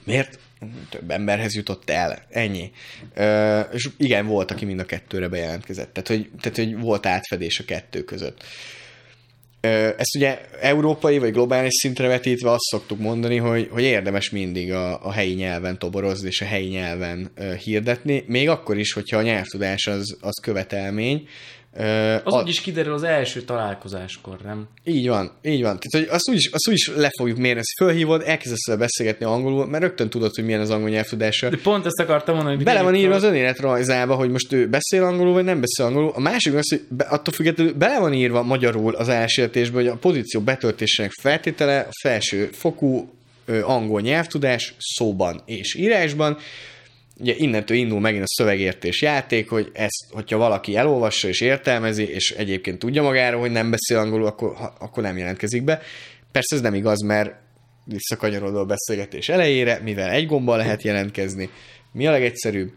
Miért? 0.04 0.40
Több 0.90 1.12
emberhez 1.12 1.56
jutott 1.56 1.90
el. 1.90 2.26
Ennyi. 2.30 2.72
Ö, 3.16 3.60
és 3.60 3.90
igen, 3.98 4.26
volt, 4.26 4.52
aki 4.52 4.66
mind 4.66 4.80
a 4.80 4.86
kettőre 4.86 5.28
bejelentkezett. 5.28 5.94
Tehát 5.94 6.08
hogy, 6.08 6.30
tehát, 6.42 6.58
hogy 6.58 6.80
volt 6.80 7.06
átfedés 7.06 7.60
a 7.60 7.64
kettő 7.66 8.04
között. 8.04 8.44
Ö, 9.62 9.90
Ezt 9.98 10.16
ugye 10.16 10.40
európai 10.60 11.18
vagy 11.18 11.32
globális 11.32 11.74
szintre 11.74 12.08
vetítve 12.08 12.52
azt 12.52 12.64
szoktuk 12.64 13.00
mondani, 13.00 13.38
hogy, 13.38 13.68
hogy 13.72 13.84
érdemes 13.84 14.30
mindig 14.30 14.74
a, 14.74 15.06
a 15.06 15.12
helyi 15.12 15.34
nyelven 15.34 15.80
toborozni 15.80 16.28
és 16.28 16.42
a 16.42 16.46
helyi 16.46 16.68
nyelven 16.68 17.32
ö, 17.36 17.54
hirdetni, 17.56 18.24
még 18.28 18.50
akkor 18.50 18.78
is, 18.78 18.94
hogyha 18.94 19.18
a 19.18 19.22
nyelvtudás 19.22 19.88
az, 19.88 20.18
az 20.22 20.40
követelmény. 20.42 21.28
Az 22.24 22.34
a- 22.34 22.42
úgy 22.42 22.50
is 22.50 22.62
kiderül 22.62 22.94
az 22.94 23.04
első 23.04 23.42
találkozáskor, 23.42 24.38
nem? 24.44 24.68
így 24.84 25.08
van, 25.08 25.32
így 25.42 25.62
van. 25.62 25.80
Tehát, 25.80 26.08
hogy 26.08 26.16
azt 26.16 26.30
úgyis, 26.30 26.48
azt 26.52 26.68
úgyis 26.68 26.92
le 26.96 27.10
fogjuk 27.18 27.38
mérni, 27.38 27.60
ezt 27.60 27.74
fölhívod, 27.78 28.24
elkezdesz 28.26 28.66
vele 28.68 28.80
beszélgetni 28.80 29.26
angolul, 29.26 29.66
mert 29.66 29.84
rögtön 29.84 30.10
tudod, 30.10 30.36
hogy 30.36 30.44
milyen 30.46 30.60
az 30.60 30.70
angol 30.70 30.90
nyelvtudása. 30.90 31.50
De 31.50 31.58
pont 31.64 31.86
ezt 31.86 32.00
akartam 32.00 32.36
mondani, 32.36 32.56
hogy 32.56 32.66
Bele 32.66 32.82
van 32.82 32.96
írva 32.96 33.16
az 33.16 33.24
önéletrajzába, 33.24 34.16
hogy 34.16 34.30
most 34.30 34.52
ő 34.54 34.68
beszél 34.70 35.04
angolul, 35.04 35.34
vagy 35.34 35.44
nem 35.44 35.60
beszél 35.60 35.86
angolul. 35.86 36.12
A 36.16 36.20
másik 36.20 36.54
az, 36.54 36.70
hogy 36.70 36.82
be, 36.90 37.04
attól 37.04 37.34
függetlenül 37.34 37.74
bele 37.74 38.00
van 38.00 38.14
írva 38.14 38.44
magyarul 38.44 38.96
az 38.96 39.10
elsértésben, 39.10 39.82
hogy 39.84 39.92
a 39.92 39.96
pozíció 39.96 40.42
betöltésének 40.42 41.12
feltétele 41.22 41.80
a 41.80 41.94
felső 42.02 42.50
fokú 42.54 43.10
ö, 43.46 43.62
angol 43.64 44.02
nyelvtudás 44.02 44.74
szóban 44.78 45.42
és 45.46 45.76
írásban. 45.76 46.38
Ugye 47.22 47.34
innentől 47.38 47.78
indul 47.78 48.00
megint 48.00 48.24
a 48.24 48.28
szövegértés 48.28 49.02
játék, 49.02 49.50
hogy 49.50 49.70
ezt, 49.74 50.06
hogyha 50.10 50.38
valaki 50.38 50.76
elolvassa 50.76 51.28
és 51.28 51.42
értelmezi, 51.42 52.08
és 52.08 52.32
egyébként 52.32 52.80
tudja 52.80 53.02
magáról, 53.02 53.42
hogy 53.42 53.52
nem 53.52 53.70
beszél 53.70 53.98
angolul, 53.98 54.26
akkor, 54.26 54.56
ha, 54.56 54.76
akkor 54.80 55.04
nem 55.04 55.18
jelentkezik 55.18 55.64
be. 55.64 55.82
Persze 56.32 56.56
ez 56.56 56.62
nem 56.62 56.74
igaz, 56.74 57.02
mert 57.02 57.34
visszakanyarodva 57.86 58.60
a 58.60 58.66
beszélgetés 58.66 59.30
elejére, 59.30 59.80
mivel 59.84 60.10
egy 60.10 60.26
gombbal 60.26 60.58
lehet 60.58 60.84
jelentkezni. 60.84 61.50
Mi 61.92 62.08
a 62.08 62.12
legegyszerűbb? 62.12 62.72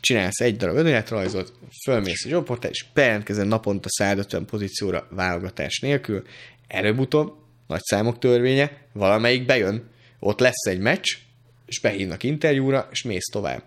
Csinálsz 0.00 0.40
egy 0.40 0.56
darab 0.56 0.76
önéletrajzot, 0.76 1.52
fölmész 1.84 2.24
a 2.24 2.28
jobportál, 2.28 2.70
és 2.70 2.84
bejelentkezel 2.94 3.44
naponta 3.44 3.88
150 3.90 4.44
pozícióra 4.44 5.06
válogatás 5.10 5.78
nélkül. 5.78 6.22
Előbb-utóbb, 6.66 7.34
nagy 7.66 7.82
számok 7.82 8.18
törvénye, 8.18 8.70
valamelyik 8.92 9.46
bejön, 9.46 9.90
ott 10.18 10.40
lesz 10.40 10.66
egy 10.68 10.78
meccs, 10.78 11.16
és 11.72 11.80
behívnak 11.80 12.22
interjúra, 12.22 12.88
és 12.90 13.02
mész 13.02 13.26
tovább. 13.32 13.62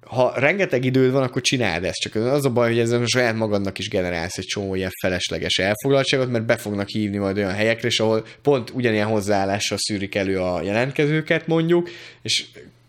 Ha 0.00 0.32
rengeteg 0.36 0.84
időd 0.84 1.12
van, 1.12 1.22
akkor 1.22 1.42
csináld 1.42 1.84
ezt, 1.84 2.00
csak 2.00 2.14
az 2.14 2.44
a 2.44 2.50
baj, 2.50 2.68
hogy 2.68 2.78
ezzel 2.78 3.06
saját 3.06 3.34
magadnak 3.34 3.78
is 3.78 3.88
generálsz 3.88 4.38
egy 4.38 4.44
csomó 4.44 4.74
ilyen 4.74 4.90
felesleges 5.00 5.58
elfoglaltságot, 5.58 6.30
mert 6.30 6.46
be 6.46 6.56
fognak 6.56 6.88
hívni 6.88 7.16
majd 7.16 7.36
olyan 7.36 7.52
helyekre, 7.52 7.88
és 7.88 8.00
ahol 8.00 8.26
pont 8.42 8.70
ugyanilyen 8.70 9.06
hozzáállással 9.06 9.78
szűrik 9.80 10.14
elő 10.14 10.40
a 10.40 10.62
jelentkezőket 10.62 11.46
mondjuk, 11.46 11.90
és 12.22 12.44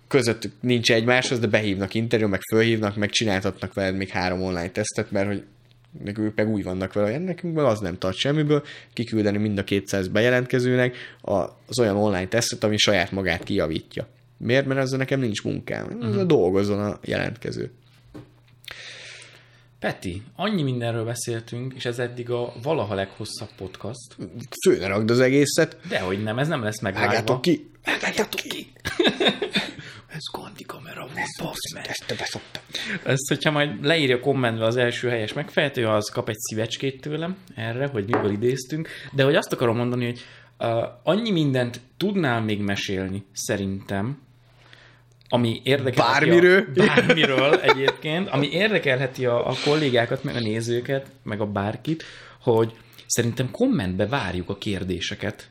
közöttük 0.07 0.51
nincs 0.61 0.91
egymáshoz, 0.91 1.39
de 1.39 1.47
behívnak 1.47 1.93
interjú, 1.93 2.27
meg 2.27 2.41
fölhívnak, 2.51 2.95
meg 2.95 3.09
csináltatnak 3.09 3.73
veled 3.73 3.95
még 3.95 4.09
három 4.09 4.41
online 4.41 4.69
tesztet, 4.69 5.11
mert 5.11 5.27
hogy 5.27 5.43
ők 6.17 6.35
meg 6.35 6.49
úgy 6.49 6.63
vannak 6.63 6.93
vele, 6.93 7.11
hogy 7.11 7.23
nekünk 7.23 7.55
meg 7.55 7.65
az 7.65 7.79
nem 7.79 7.97
tart 7.97 8.15
semmiből, 8.17 8.63
kiküldeni 8.93 9.37
mind 9.37 9.57
a 9.57 9.63
200 9.63 10.07
bejelentkezőnek 10.07 10.95
az 11.21 11.79
olyan 11.79 11.95
online 11.95 12.27
tesztet, 12.27 12.63
ami 12.63 12.77
saját 12.77 13.11
magát 13.11 13.43
kijavítja. 13.43 14.07
Miért? 14.37 14.65
Mert 14.65 14.79
ezzel 14.79 14.97
nekem 14.97 15.19
nincs 15.19 15.43
munkám. 15.43 15.97
Uh-huh. 15.99 16.23
Dolgozzon 16.23 16.79
a 16.79 16.99
jelentkező. 17.03 17.71
Peti, 19.79 20.21
annyi 20.35 20.63
mindenről 20.63 21.05
beszéltünk, 21.05 21.73
és 21.73 21.85
ez 21.85 21.99
eddig 21.99 22.29
a 22.29 22.53
valaha 22.63 22.93
leghosszabb 22.93 23.49
podcast. 23.57 24.15
Főne 24.65 24.87
rakd 24.87 25.09
az 25.09 25.19
egészet, 25.19 25.77
Dehogy 25.89 26.23
nem, 26.23 26.39
ez 26.39 26.47
nem 26.47 26.63
lesz 26.63 26.81
megvágva. 26.81 27.07
vágjátok 27.07 27.41
ki. 27.41 27.69
Vágjátok 27.83 28.29
ki! 28.29 28.71
ez 30.11 30.23
gondi 30.31 30.63
kamera 30.63 31.01
volt, 31.01 31.27
basz 31.41 31.73
meg. 31.73 31.85
Ezt 31.87 32.03
te 32.05 32.15
beszoptad. 32.15 32.61
Ezt, 33.03 33.27
hogyha 33.27 33.51
majd 33.51 33.85
leírja 33.85 34.19
kommentbe 34.19 34.65
az 34.65 34.75
első 34.77 35.09
helyes 35.09 35.33
megfejtő, 35.33 35.87
az 35.87 36.09
kap 36.09 36.29
egy 36.29 36.37
szívecskét 36.37 37.01
tőlem 37.01 37.37
erre, 37.55 37.87
hogy 37.87 38.05
miből 38.05 38.31
idéztünk. 38.31 38.89
De 39.11 39.23
hogy 39.23 39.35
azt 39.35 39.53
akarom 39.53 39.75
mondani, 39.75 40.05
hogy 40.05 40.21
uh, 40.59 40.83
annyi 41.03 41.31
mindent 41.31 41.81
tudnál 41.97 42.41
még 42.41 42.59
mesélni, 42.61 43.25
szerintem, 43.31 44.21
ami 45.29 45.61
érdekelheti 45.63 46.25
Bármiről? 46.25 46.65
A, 46.75 46.85
bármiről 46.85 47.53
egyébként, 47.53 48.29
ami 48.29 48.49
érdekelheti 48.51 49.25
a, 49.25 49.49
a 49.49 49.53
kollégákat, 49.65 50.23
meg 50.23 50.35
a 50.35 50.39
nézőket, 50.39 51.07
meg 51.23 51.41
a 51.41 51.45
bárkit, 51.45 52.03
hogy 52.41 52.73
szerintem 53.05 53.51
kommentbe 53.51 54.07
várjuk 54.07 54.49
a 54.49 54.57
kérdéseket, 54.57 55.49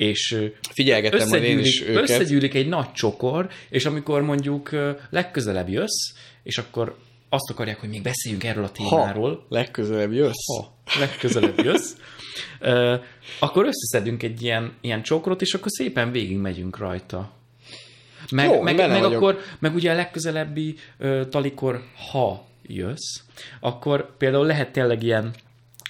és 0.00 0.32
ö, 0.32 0.46
Figyelgettem 0.70 1.28
majd 1.28 1.42
én 1.42 1.58
is 1.58 1.82
őket. 1.82 2.02
összegyűlik 2.02 2.54
egy 2.54 2.68
nagy 2.68 2.92
csokor, 2.92 3.48
és 3.68 3.84
amikor 3.84 4.22
mondjuk 4.22 4.70
legközelebb 5.10 5.68
jössz, 5.68 6.12
és 6.42 6.58
akkor 6.58 6.96
azt 7.28 7.50
akarják, 7.50 7.80
hogy 7.80 7.88
még 7.88 8.02
beszéljünk 8.02 8.44
erről 8.44 8.64
a 8.64 8.70
témáról, 8.70 9.30
Ha 9.30 9.46
legközelebb 9.48 10.12
jössz. 10.12 10.46
ha 10.56 10.72
legközelebb 11.00 11.58
jössz, 11.64 11.92
akkor 13.38 13.66
összeszedünk 13.66 14.22
egy 14.22 14.42
ilyen, 14.42 14.72
ilyen 14.80 15.02
csokrot, 15.02 15.40
és 15.42 15.54
akkor 15.54 15.70
szépen 15.70 16.10
végig 16.12 16.36
megyünk 16.36 16.78
rajta. 16.78 17.32
Meg, 18.30 18.50
Jó, 18.50 18.60
meg, 18.60 18.76
meg 18.76 18.88
vagyok. 18.90 19.12
akkor, 19.12 19.38
meg 19.58 19.74
ugye 19.74 19.90
a 19.90 19.94
legközelebbi 19.94 20.74
ö, 20.98 21.22
talikor, 21.30 21.82
ha 22.10 22.46
jössz, 22.62 23.20
akkor 23.60 24.16
például 24.16 24.46
lehet 24.46 24.72
tényleg 24.72 25.02
ilyen 25.02 25.34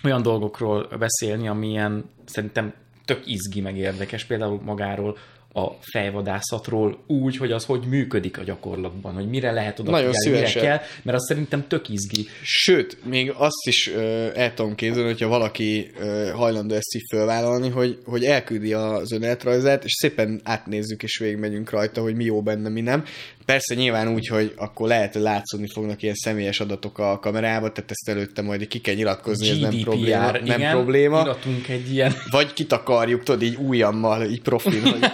olyan 0.05 0.23
dolgokról 0.23 0.89
beszélni, 0.99 1.49
ami 1.49 1.69
ilyen 1.69 2.05
szerintem 2.25 2.75
tök 3.11 3.27
izgi, 3.27 3.61
meg 3.61 3.77
érdekes, 3.77 4.25
például 4.25 4.61
magáról 4.65 5.17
a 5.53 5.67
fejvadászatról 5.81 6.99
úgy, 7.07 7.37
hogy 7.37 7.53
az 7.53 7.65
hogy 7.65 7.85
működik 7.89 8.39
a 8.39 8.43
gyakorlatban, 8.43 9.15
hogy 9.15 9.29
mire 9.29 9.53
lehet 9.53 9.79
oda 9.79 9.91
Nagyon 9.91 10.13
figyelni, 10.13 10.47
mire 10.47 10.61
kell, 10.61 10.81
mert 11.03 11.17
az 11.17 11.27
szerintem 11.27 11.67
tök 11.69 11.89
izgi. 11.89 12.27
Sőt, 12.43 13.05
még 13.05 13.33
azt 13.37 13.67
is 13.67 13.91
ö, 13.95 14.29
el 14.35 14.55
tudom 14.55 14.75
képzelni, 14.75 15.09
hogyha 15.09 15.29
valaki 15.29 15.91
ö, 16.01 16.31
hajlandó 16.35 16.75
ezt 16.75 16.95
így 16.95 17.05
fölvállalni, 17.13 17.69
hogy, 17.69 17.99
hogy 18.05 18.25
elküldi 18.25 18.73
az 18.73 19.13
önéletrajzát, 19.13 19.85
és 19.85 19.93
szépen 19.93 20.41
átnézzük 20.45 21.03
és 21.03 21.19
végigmegyünk 21.19 21.71
rajta, 21.71 22.01
hogy 22.01 22.15
mi 22.15 22.25
jó 22.25 22.43
benne, 22.43 22.69
mi 22.69 22.81
nem. 22.81 23.05
Persze 23.45 23.75
nyilván 23.75 24.09
úgy, 24.09 24.27
hogy 24.27 24.55
akkor 24.57 24.89
lehet, 24.89 25.13
hogy 25.13 25.23
látszódni 25.23 25.67
fognak 25.73 26.03
ilyen 26.03 26.15
személyes 26.15 26.61
adatok 26.61 26.99
a 26.99 27.19
kamerába, 27.19 27.73
tehát 27.73 27.91
ezt 27.91 28.09
előtte 28.09 28.43
majd 28.43 28.69
ki 28.69 28.81
kell 28.81 28.95
nyilatkozni, 28.95 29.49
ez 29.49 29.59
nem 29.59 29.71
GDPR, 29.71 29.83
probléma. 29.83 30.31
Nem 30.31 30.45
igen, 30.45 30.71
probléma. 30.71 31.21
iratunk 31.21 31.69
egy 31.69 31.93
ilyen 31.93 32.15
Vagy 32.31 32.53
kitakarjuk, 32.53 33.23
tudod, 33.23 33.43
így 33.43 33.57
ujjammal, 33.57 34.25
így 34.25 34.43
profil, 34.43 34.81
hogy 34.81 35.11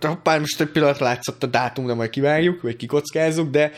hoppá, 0.00 0.38
most 0.38 0.60
egy 0.60 0.66
pillanat 0.66 0.98
látszott 0.98 1.42
a 1.42 1.46
dátum, 1.46 1.86
de 1.86 1.94
majd 1.94 2.10
kivágjuk, 2.10 2.62
vagy 2.62 2.76
kikockázzuk, 2.76 3.50
de 3.50 3.72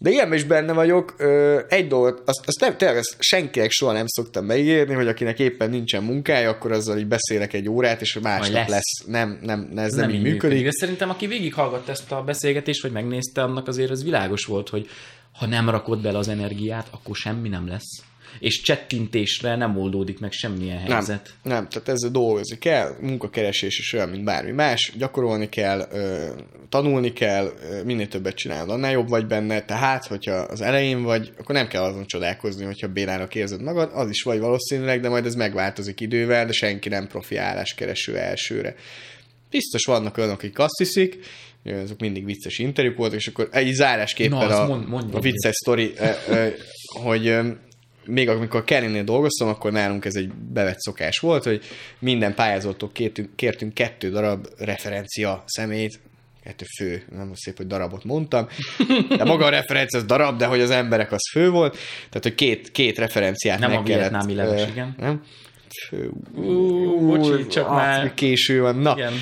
de 0.00 0.10
ilyen 0.10 0.32
is 0.32 0.44
benne 0.44 0.72
vagyok. 0.72 1.14
Ö, 1.18 1.60
egy 1.68 1.86
dolgot, 1.86 2.22
azt, 2.24 2.42
azt 2.46 2.60
nem, 2.60 2.76
tényleg 2.76 2.96
ezt 2.96 3.16
senkinek 3.18 3.70
soha 3.70 3.92
nem 3.92 4.06
szoktam 4.06 4.44
megírni, 4.44 4.94
hogy 4.94 5.08
akinek 5.08 5.38
éppen 5.38 5.70
nincsen 5.70 6.02
munkája, 6.02 6.50
akkor 6.50 6.72
azzal 6.72 6.98
így 6.98 7.06
beszélek 7.06 7.52
egy 7.52 7.68
órát, 7.68 8.00
és 8.00 8.18
másnap 8.22 8.54
lesz. 8.54 8.68
lesz. 8.68 9.04
Nem, 9.06 9.38
nem, 9.42 9.72
ez 9.76 9.92
nem, 9.92 10.06
nem 10.06 10.16
így 10.16 10.22
működik. 10.22 10.64
De 10.64 10.70
szerintem, 10.70 11.10
aki 11.10 11.26
végighallgatta 11.26 11.90
ezt 11.90 12.12
a 12.12 12.22
beszélgetést, 12.22 12.82
vagy 12.82 12.92
megnézte, 12.92 13.42
annak 13.42 13.68
azért 13.68 13.90
az 13.90 14.04
világos 14.04 14.44
volt, 14.44 14.68
hogy 14.68 14.88
ha 15.32 15.46
nem 15.46 15.70
rakod 15.70 16.02
bele 16.02 16.18
az 16.18 16.28
energiát, 16.28 16.88
akkor 16.90 17.16
semmi 17.16 17.48
nem 17.48 17.68
lesz. 17.68 18.02
És 18.38 18.60
csettintésre 18.60 19.56
nem 19.56 19.78
oldódik 19.78 20.20
meg 20.20 20.32
semmilyen 20.32 20.82
Nem, 20.82 20.92
helyzet. 20.92 21.34
nem, 21.42 21.68
tehát 21.68 21.88
ezzel 21.88 22.10
dolgozni 22.10 22.58
kell, 22.58 22.96
munkakeresés 23.00 23.78
is 23.78 23.92
olyan, 23.92 24.08
mint 24.08 24.24
bármi 24.24 24.50
más, 24.50 24.92
gyakorolni 24.98 25.48
kell, 25.48 25.88
tanulni 26.68 27.12
kell, 27.12 27.52
minél 27.84 28.08
többet 28.08 28.34
csinálod, 28.34 28.70
annál 28.70 28.92
jobb 28.92 29.08
vagy 29.08 29.26
benne, 29.26 29.60
tehát, 29.60 30.06
hogyha 30.06 30.32
az 30.32 30.60
elején 30.60 31.02
vagy, 31.02 31.32
akkor 31.38 31.54
nem 31.54 31.68
kell 31.68 31.82
azon 31.82 32.06
csodálkozni, 32.06 32.64
hogyha 32.64 32.88
bénának 32.88 33.34
érzed 33.34 33.62
magad, 33.62 33.90
az 33.94 34.08
is 34.10 34.22
vagy 34.22 34.38
valószínűleg, 34.38 35.00
de 35.00 35.08
majd 35.08 35.26
ez 35.26 35.34
megváltozik 35.34 36.00
idővel, 36.00 36.46
de 36.46 36.52
senki 36.52 36.88
nem 36.88 37.06
profi 37.06 37.36
álláskereső 37.36 38.16
elsőre. 38.16 38.74
Biztos 39.50 39.84
vannak 39.84 40.16
olyanok, 40.16 40.36
akik 40.36 40.58
azt 40.58 40.78
hiszik, 40.78 41.18
azok 41.64 42.00
mindig 42.00 42.24
vicces 42.24 42.58
interjúk 42.58 42.96
voltak, 42.96 43.18
és 43.18 43.26
akkor 43.26 43.48
egy 43.52 43.72
zárásképpen 43.72 44.48
Na, 44.48 44.62
a, 44.62 44.86
mond- 44.86 45.14
a 45.14 45.20
vicces 45.20 45.54
sztori, 45.54 45.92
hogy 47.02 47.36
még 48.08 48.28
amikor 48.28 48.64
Kellynél 48.64 49.04
dolgoztam, 49.04 49.48
akkor 49.48 49.72
nálunk 49.72 50.04
ez 50.04 50.14
egy 50.14 50.32
bevett 50.32 50.78
szokás 50.78 51.18
volt, 51.18 51.44
hogy 51.44 51.62
minden 51.98 52.34
pályázótól 52.34 52.90
kértünk, 52.92 53.36
kértünk 53.36 53.74
kettő 53.74 54.10
darab 54.10 54.46
referencia 54.58 55.42
szemét, 55.46 56.00
hát 56.44 56.62
fő, 56.78 57.02
nem 57.10 57.30
szép, 57.34 57.56
hogy 57.56 57.66
darabot 57.66 58.04
mondtam, 58.04 58.46
de 59.16 59.24
maga 59.24 59.44
a 59.44 59.48
referencia 59.48 59.98
az 59.98 60.04
darab, 60.04 60.38
de 60.38 60.46
hogy 60.46 60.60
az 60.60 60.70
emberek 60.70 61.12
az 61.12 61.30
fő 61.32 61.50
volt, 61.50 61.76
tehát 61.96 62.22
hogy 62.22 62.34
két, 62.34 62.72
két 62.72 62.98
referenciát 62.98 63.58
Nem 63.58 63.70
meg 63.70 63.78
a 63.78 63.82
kellett, 63.82 64.10
vietnámi 64.10 64.34
leves, 64.34 64.68
igen. 64.68 64.94
Nem? 64.98 65.22
Fő, 65.88 66.10
Ú, 66.34 67.06
bocsi, 67.06 67.46
csak 67.46 67.66
ah, 67.66 67.74
már. 67.74 68.14
Késő 68.14 68.60
van. 68.60 68.76
Na, 68.76 68.94
Igen. 68.96 69.12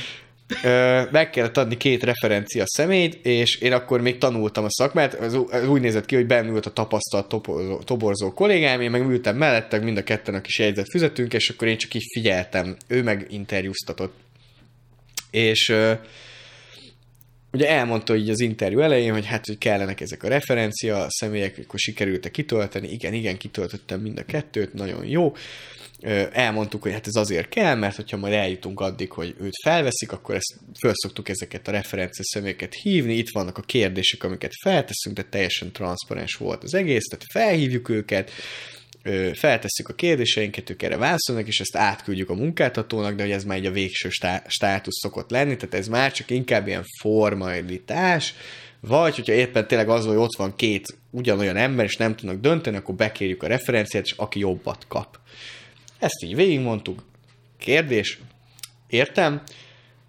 Ö, 0.62 1.02
meg 1.10 1.30
kellett 1.30 1.56
adni 1.56 1.76
két 1.76 2.02
referencia 2.02 2.64
személyt, 2.66 3.26
és 3.26 3.56
én 3.56 3.72
akkor 3.72 4.00
még 4.00 4.18
tanultam 4.18 4.64
a 4.64 4.70
szakmát, 4.70 5.14
az, 5.14 5.34
úgy 5.68 5.80
nézett 5.80 6.06
ki, 6.06 6.14
hogy 6.14 6.26
benn 6.26 6.56
a 6.56 6.60
tapasztalt 6.60 7.28
toborzó, 7.28 7.78
toborzó 7.78 8.32
kollégám, 8.32 8.80
én 8.80 8.90
meg 8.90 9.00
ültem 9.00 9.36
mellettek, 9.36 9.82
mind 9.82 9.96
a 9.96 10.02
ketten 10.02 10.34
a 10.34 10.40
kis 10.40 10.58
jegyzett 10.58 10.90
füzetünk, 10.90 11.32
és 11.34 11.48
akkor 11.48 11.68
én 11.68 11.76
csak 11.76 11.94
így 11.94 12.04
figyeltem, 12.12 12.76
ő 12.88 13.02
meg 13.02 13.26
interjúztatott. 13.30 14.14
És 15.30 15.74
ugye 17.52 17.68
elmondta 17.68 18.16
így 18.16 18.30
az 18.30 18.40
interjú 18.40 18.80
elején, 18.80 19.12
hogy 19.12 19.26
hát, 19.26 19.46
hogy 19.46 19.58
kellenek 19.58 20.00
ezek 20.00 20.22
a 20.22 20.28
referencia 20.28 21.06
személyek, 21.08 21.58
akkor 21.64 21.78
sikerült 21.78 22.30
kitölteni, 22.30 22.88
igen, 22.88 23.12
igen, 23.12 23.36
kitöltöttem 23.36 24.00
mind 24.00 24.18
a 24.18 24.24
kettőt, 24.24 24.72
nagyon 24.72 25.06
jó. 25.06 25.34
Elmondtuk, 26.32 26.82
hogy 26.82 26.92
hát 26.92 27.06
ez 27.06 27.14
azért 27.14 27.48
kell, 27.48 27.74
mert 27.74 27.96
hogyha 27.96 28.16
majd 28.16 28.32
eljutunk 28.32 28.80
addig, 28.80 29.12
hogy 29.12 29.34
őt 29.40 29.56
felveszik, 29.62 30.12
akkor 30.12 30.34
ezt 30.34 30.54
föl 30.80 30.92
szoktuk 30.94 31.28
ezeket 31.28 31.68
a 31.68 31.70
referencia 31.70 32.24
személyeket 32.24 32.74
hívni, 32.74 33.14
itt 33.14 33.30
vannak 33.30 33.58
a 33.58 33.62
kérdések, 33.62 34.24
amiket 34.24 34.52
felteszünk, 34.62 35.16
de 35.16 35.22
teljesen 35.22 35.72
transzparens 35.72 36.34
volt 36.34 36.62
az 36.62 36.74
egész, 36.74 37.04
tehát 37.04 37.24
felhívjuk 37.32 37.88
őket, 37.88 38.30
feltesszük 39.32 39.88
a 39.88 39.94
kérdéseinket, 39.94 40.70
ők 40.70 40.82
erre 40.82 40.96
válaszolnak, 40.96 41.46
és 41.46 41.60
ezt 41.60 41.76
átküldjük 41.76 42.30
a 42.30 42.34
munkáltatónak, 42.34 43.14
de 43.14 43.22
hogy 43.22 43.32
ez 43.32 43.44
már 43.44 43.56
egy 43.56 43.66
a 43.66 43.70
végső 43.70 44.08
stá- 44.08 44.50
státusz 44.50 45.00
szokott 45.00 45.30
lenni, 45.30 45.56
tehát 45.56 45.74
ez 45.74 45.88
már 45.88 46.12
csak 46.12 46.30
inkább 46.30 46.66
ilyen 46.66 46.84
formalitás, 47.00 48.34
vagy 48.80 49.14
hogyha 49.14 49.32
éppen 49.32 49.66
tényleg 49.66 49.88
az, 49.88 50.06
hogy 50.06 50.16
ott 50.16 50.36
van 50.36 50.56
két 50.56 50.96
ugyanolyan 51.10 51.56
ember, 51.56 51.84
és 51.84 51.96
nem 51.96 52.16
tudnak 52.16 52.40
dönteni, 52.40 52.76
akkor 52.76 52.94
bekérjük 52.94 53.42
a 53.42 53.46
referenciát, 53.46 54.04
és 54.04 54.14
aki 54.16 54.38
jobbat 54.38 54.84
kap. 54.88 55.18
Ezt 55.98 56.22
így 56.22 56.34
végigmondtuk. 56.34 57.02
Kérdés, 57.58 58.18
értem, 58.88 59.42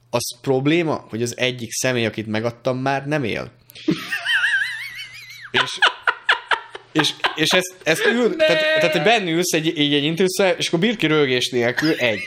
az 0.10 0.40
probléma, 0.42 1.06
hogy 1.10 1.22
az 1.22 1.38
egyik 1.38 1.72
személy, 1.72 2.06
akit 2.06 2.28
megadtam, 2.28 2.78
már 2.78 3.08
nem 3.08 3.24
él. 3.24 3.52
és 5.52 5.80
és, 7.00 7.14
és 7.36 7.50
ezt, 7.50 7.76
ezt 7.84 8.06
ül, 8.06 8.36
tehát, 8.36 8.60
tehát, 8.80 8.92
hogy 8.92 9.04
benne 9.04 9.32
ülsz 9.32 9.54
egy, 9.54 9.78
így 9.78 9.94
egy 9.94 10.04
interjúszal, 10.04 10.50
és 10.58 10.68
akkor 10.68 10.80
birki 10.80 11.08
rögés 11.08 11.50
nélkül 11.50 11.92
egy. 11.92 12.20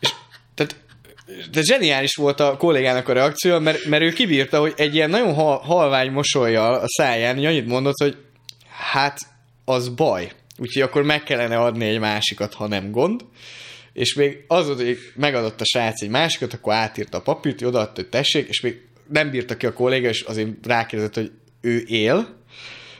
És, 0.00 0.08
tehát, 0.54 0.76
de 1.52 1.62
zseniális 1.62 2.14
volt 2.14 2.40
a 2.40 2.56
kollégának 2.56 3.08
a 3.08 3.12
reakció, 3.12 3.58
mert, 3.58 3.84
mert 3.84 4.02
ő 4.02 4.12
kibírta, 4.12 4.60
hogy 4.60 4.72
egy 4.76 4.94
ilyen 4.94 5.10
nagyon 5.10 5.34
hal, 5.34 5.58
halvány 5.58 6.10
mosolyjal 6.10 6.74
a 6.74 6.84
száján 6.86 7.34
hogy 7.34 7.46
annyit 7.46 7.66
mondott, 7.66 7.98
hogy 7.98 8.16
hát 8.68 9.18
az 9.64 9.88
baj. 9.88 10.32
Úgyhogy 10.60 10.82
akkor 10.82 11.02
meg 11.02 11.22
kellene 11.22 11.58
adni 11.58 11.84
egy 11.84 11.98
másikat, 11.98 12.54
ha 12.54 12.68
nem 12.68 12.90
gond. 12.90 13.20
És 13.92 14.14
még 14.14 14.44
az 14.46 14.66
hogy 14.66 14.98
megadott 15.14 15.60
a 15.60 15.64
srác 15.64 16.02
egy 16.02 16.08
másikat, 16.08 16.52
akkor 16.52 16.72
átírta 16.72 17.18
a 17.18 17.22
papírt, 17.22 17.62
odaadta, 17.62 18.00
hogy 18.00 18.08
tessék, 18.08 18.48
és 18.48 18.60
még 18.60 18.80
nem 19.08 19.30
bírta 19.30 19.56
ki 19.56 19.66
a 19.66 19.72
kolléga, 19.72 20.08
és 20.08 20.20
azért 20.20 20.66
rákérdezett, 20.66 21.14
hogy 21.14 21.30
ő 21.60 21.84
él, 21.86 22.38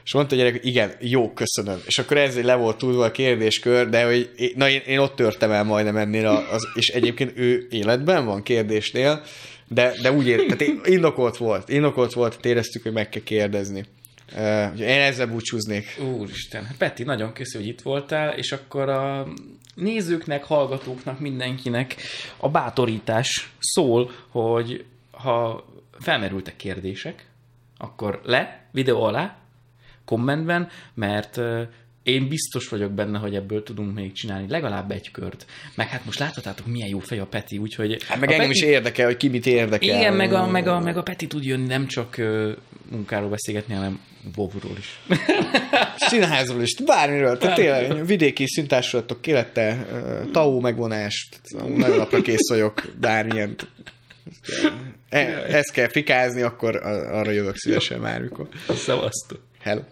és 0.04 0.12
mondta 0.12 0.34
a 0.34 0.38
gyerek, 0.38 0.52
hogy 0.52 0.66
igen, 0.66 0.92
jó, 1.00 1.32
köszönöm. 1.32 1.80
És 1.86 1.98
akkor 1.98 2.16
ez 2.16 2.42
le 2.42 2.54
volt 2.54 2.78
tudva 2.78 3.04
a 3.04 3.10
kérdéskör, 3.10 3.88
de 3.88 4.04
hogy 4.04 4.30
na 4.54 4.68
én, 4.68 4.80
én 4.86 4.98
ott 4.98 5.16
törtem 5.16 5.50
el 5.50 5.64
majdnem 5.64 5.96
ennél, 5.96 6.26
az, 6.26 6.68
és 6.74 6.88
egyébként 6.88 7.32
ő 7.38 7.66
életben 7.70 8.24
van 8.24 8.42
kérdésnél, 8.42 9.22
de, 9.68 9.92
de 10.02 10.12
úgy 10.12 10.26
ér, 10.26 10.46
tehát 10.46 10.86
indokolt 10.86 11.36
volt, 11.36 11.68
indokolt 11.68 12.12
volt, 12.12 12.44
éreztük, 12.44 12.82
hogy 12.82 12.92
meg 12.92 13.08
kell 13.08 13.22
kérdezni. 13.22 13.84
Uh, 14.32 14.80
én 14.80 15.00
ezzel 15.00 15.26
búcsúznék. 15.26 16.00
Úristen, 16.18 16.68
Peti, 16.78 17.02
nagyon 17.02 17.32
köszi, 17.32 17.56
hogy 17.56 17.66
itt 17.66 17.80
voltál, 17.80 18.32
és 18.36 18.52
akkor 18.52 18.88
a 18.88 19.26
nézőknek, 19.74 20.44
hallgatóknak, 20.44 21.20
mindenkinek 21.20 21.96
a 22.36 22.48
bátorítás 22.48 23.50
szól, 23.58 24.10
hogy 24.28 24.84
ha 25.10 25.66
felmerültek 25.98 26.56
kérdések, 26.56 27.26
akkor 27.76 28.20
le, 28.24 28.68
videó 28.72 29.02
alá, 29.02 29.36
kommentben, 30.04 30.68
mert 30.94 31.40
én 32.02 32.28
biztos 32.28 32.68
vagyok 32.68 32.92
benne, 32.92 33.18
hogy 33.18 33.34
ebből 33.34 33.62
tudunk 33.62 33.94
még 33.94 34.12
csinálni 34.12 34.48
legalább 34.48 34.90
egy 34.90 35.10
kört. 35.10 35.46
Meg 35.74 35.88
hát 35.88 36.04
most 36.04 36.18
láthatátok, 36.18 36.66
milyen 36.66 36.88
jó 36.88 36.98
fej 36.98 37.18
a 37.18 37.26
Peti, 37.26 37.58
úgyhogy... 37.58 38.02
Hát 38.04 38.20
meg 38.20 38.30
engem 38.30 38.46
Peti... 38.46 38.58
is 38.58 38.64
érdekel, 38.64 39.06
hogy 39.06 39.16
ki 39.16 39.28
mit 39.28 39.46
érdekel. 39.46 39.98
Igen, 39.98 40.14
meg 40.14 40.32
a, 40.32 40.46
meg, 40.46 40.66
a, 40.66 40.80
meg 40.80 40.96
a 40.96 41.02
Peti 41.02 41.26
tud 41.26 41.44
jönni 41.44 41.66
nem 41.66 41.86
csak 41.86 42.16
munkáról 42.90 43.28
beszélgetni, 43.28 43.74
hanem 43.74 44.00
Vovról 44.34 44.76
is. 44.78 45.00
Színházról 46.08 46.62
is, 46.62 46.76
bármiről. 46.84 47.38
Tehát 47.38 47.56
tényleg 47.56 48.06
vidéki 48.06 48.44
szintársadtok 48.46 49.26
élete, 49.26 49.86
ö, 49.92 50.30
tau 50.30 50.60
megvonás, 50.60 51.28
nagyon 51.76 51.96
napra 51.96 52.20
kész 52.20 52.48
vagyok, 52.48 52.82
bármilyen. 53.00 53.56
E- 55.08 55.44
ezt 55.48 55.70
kell 55.72 55.88
fikázni, 55.88 56.42
akkor 56.42 56.76
arra 57.12 57.30
jövök 57.30 57.56
szívesen 57.56 58.00
bármikor. 58.00 58.48
Szevasztok! 58.68 59.40
Hello. 59.60 59.82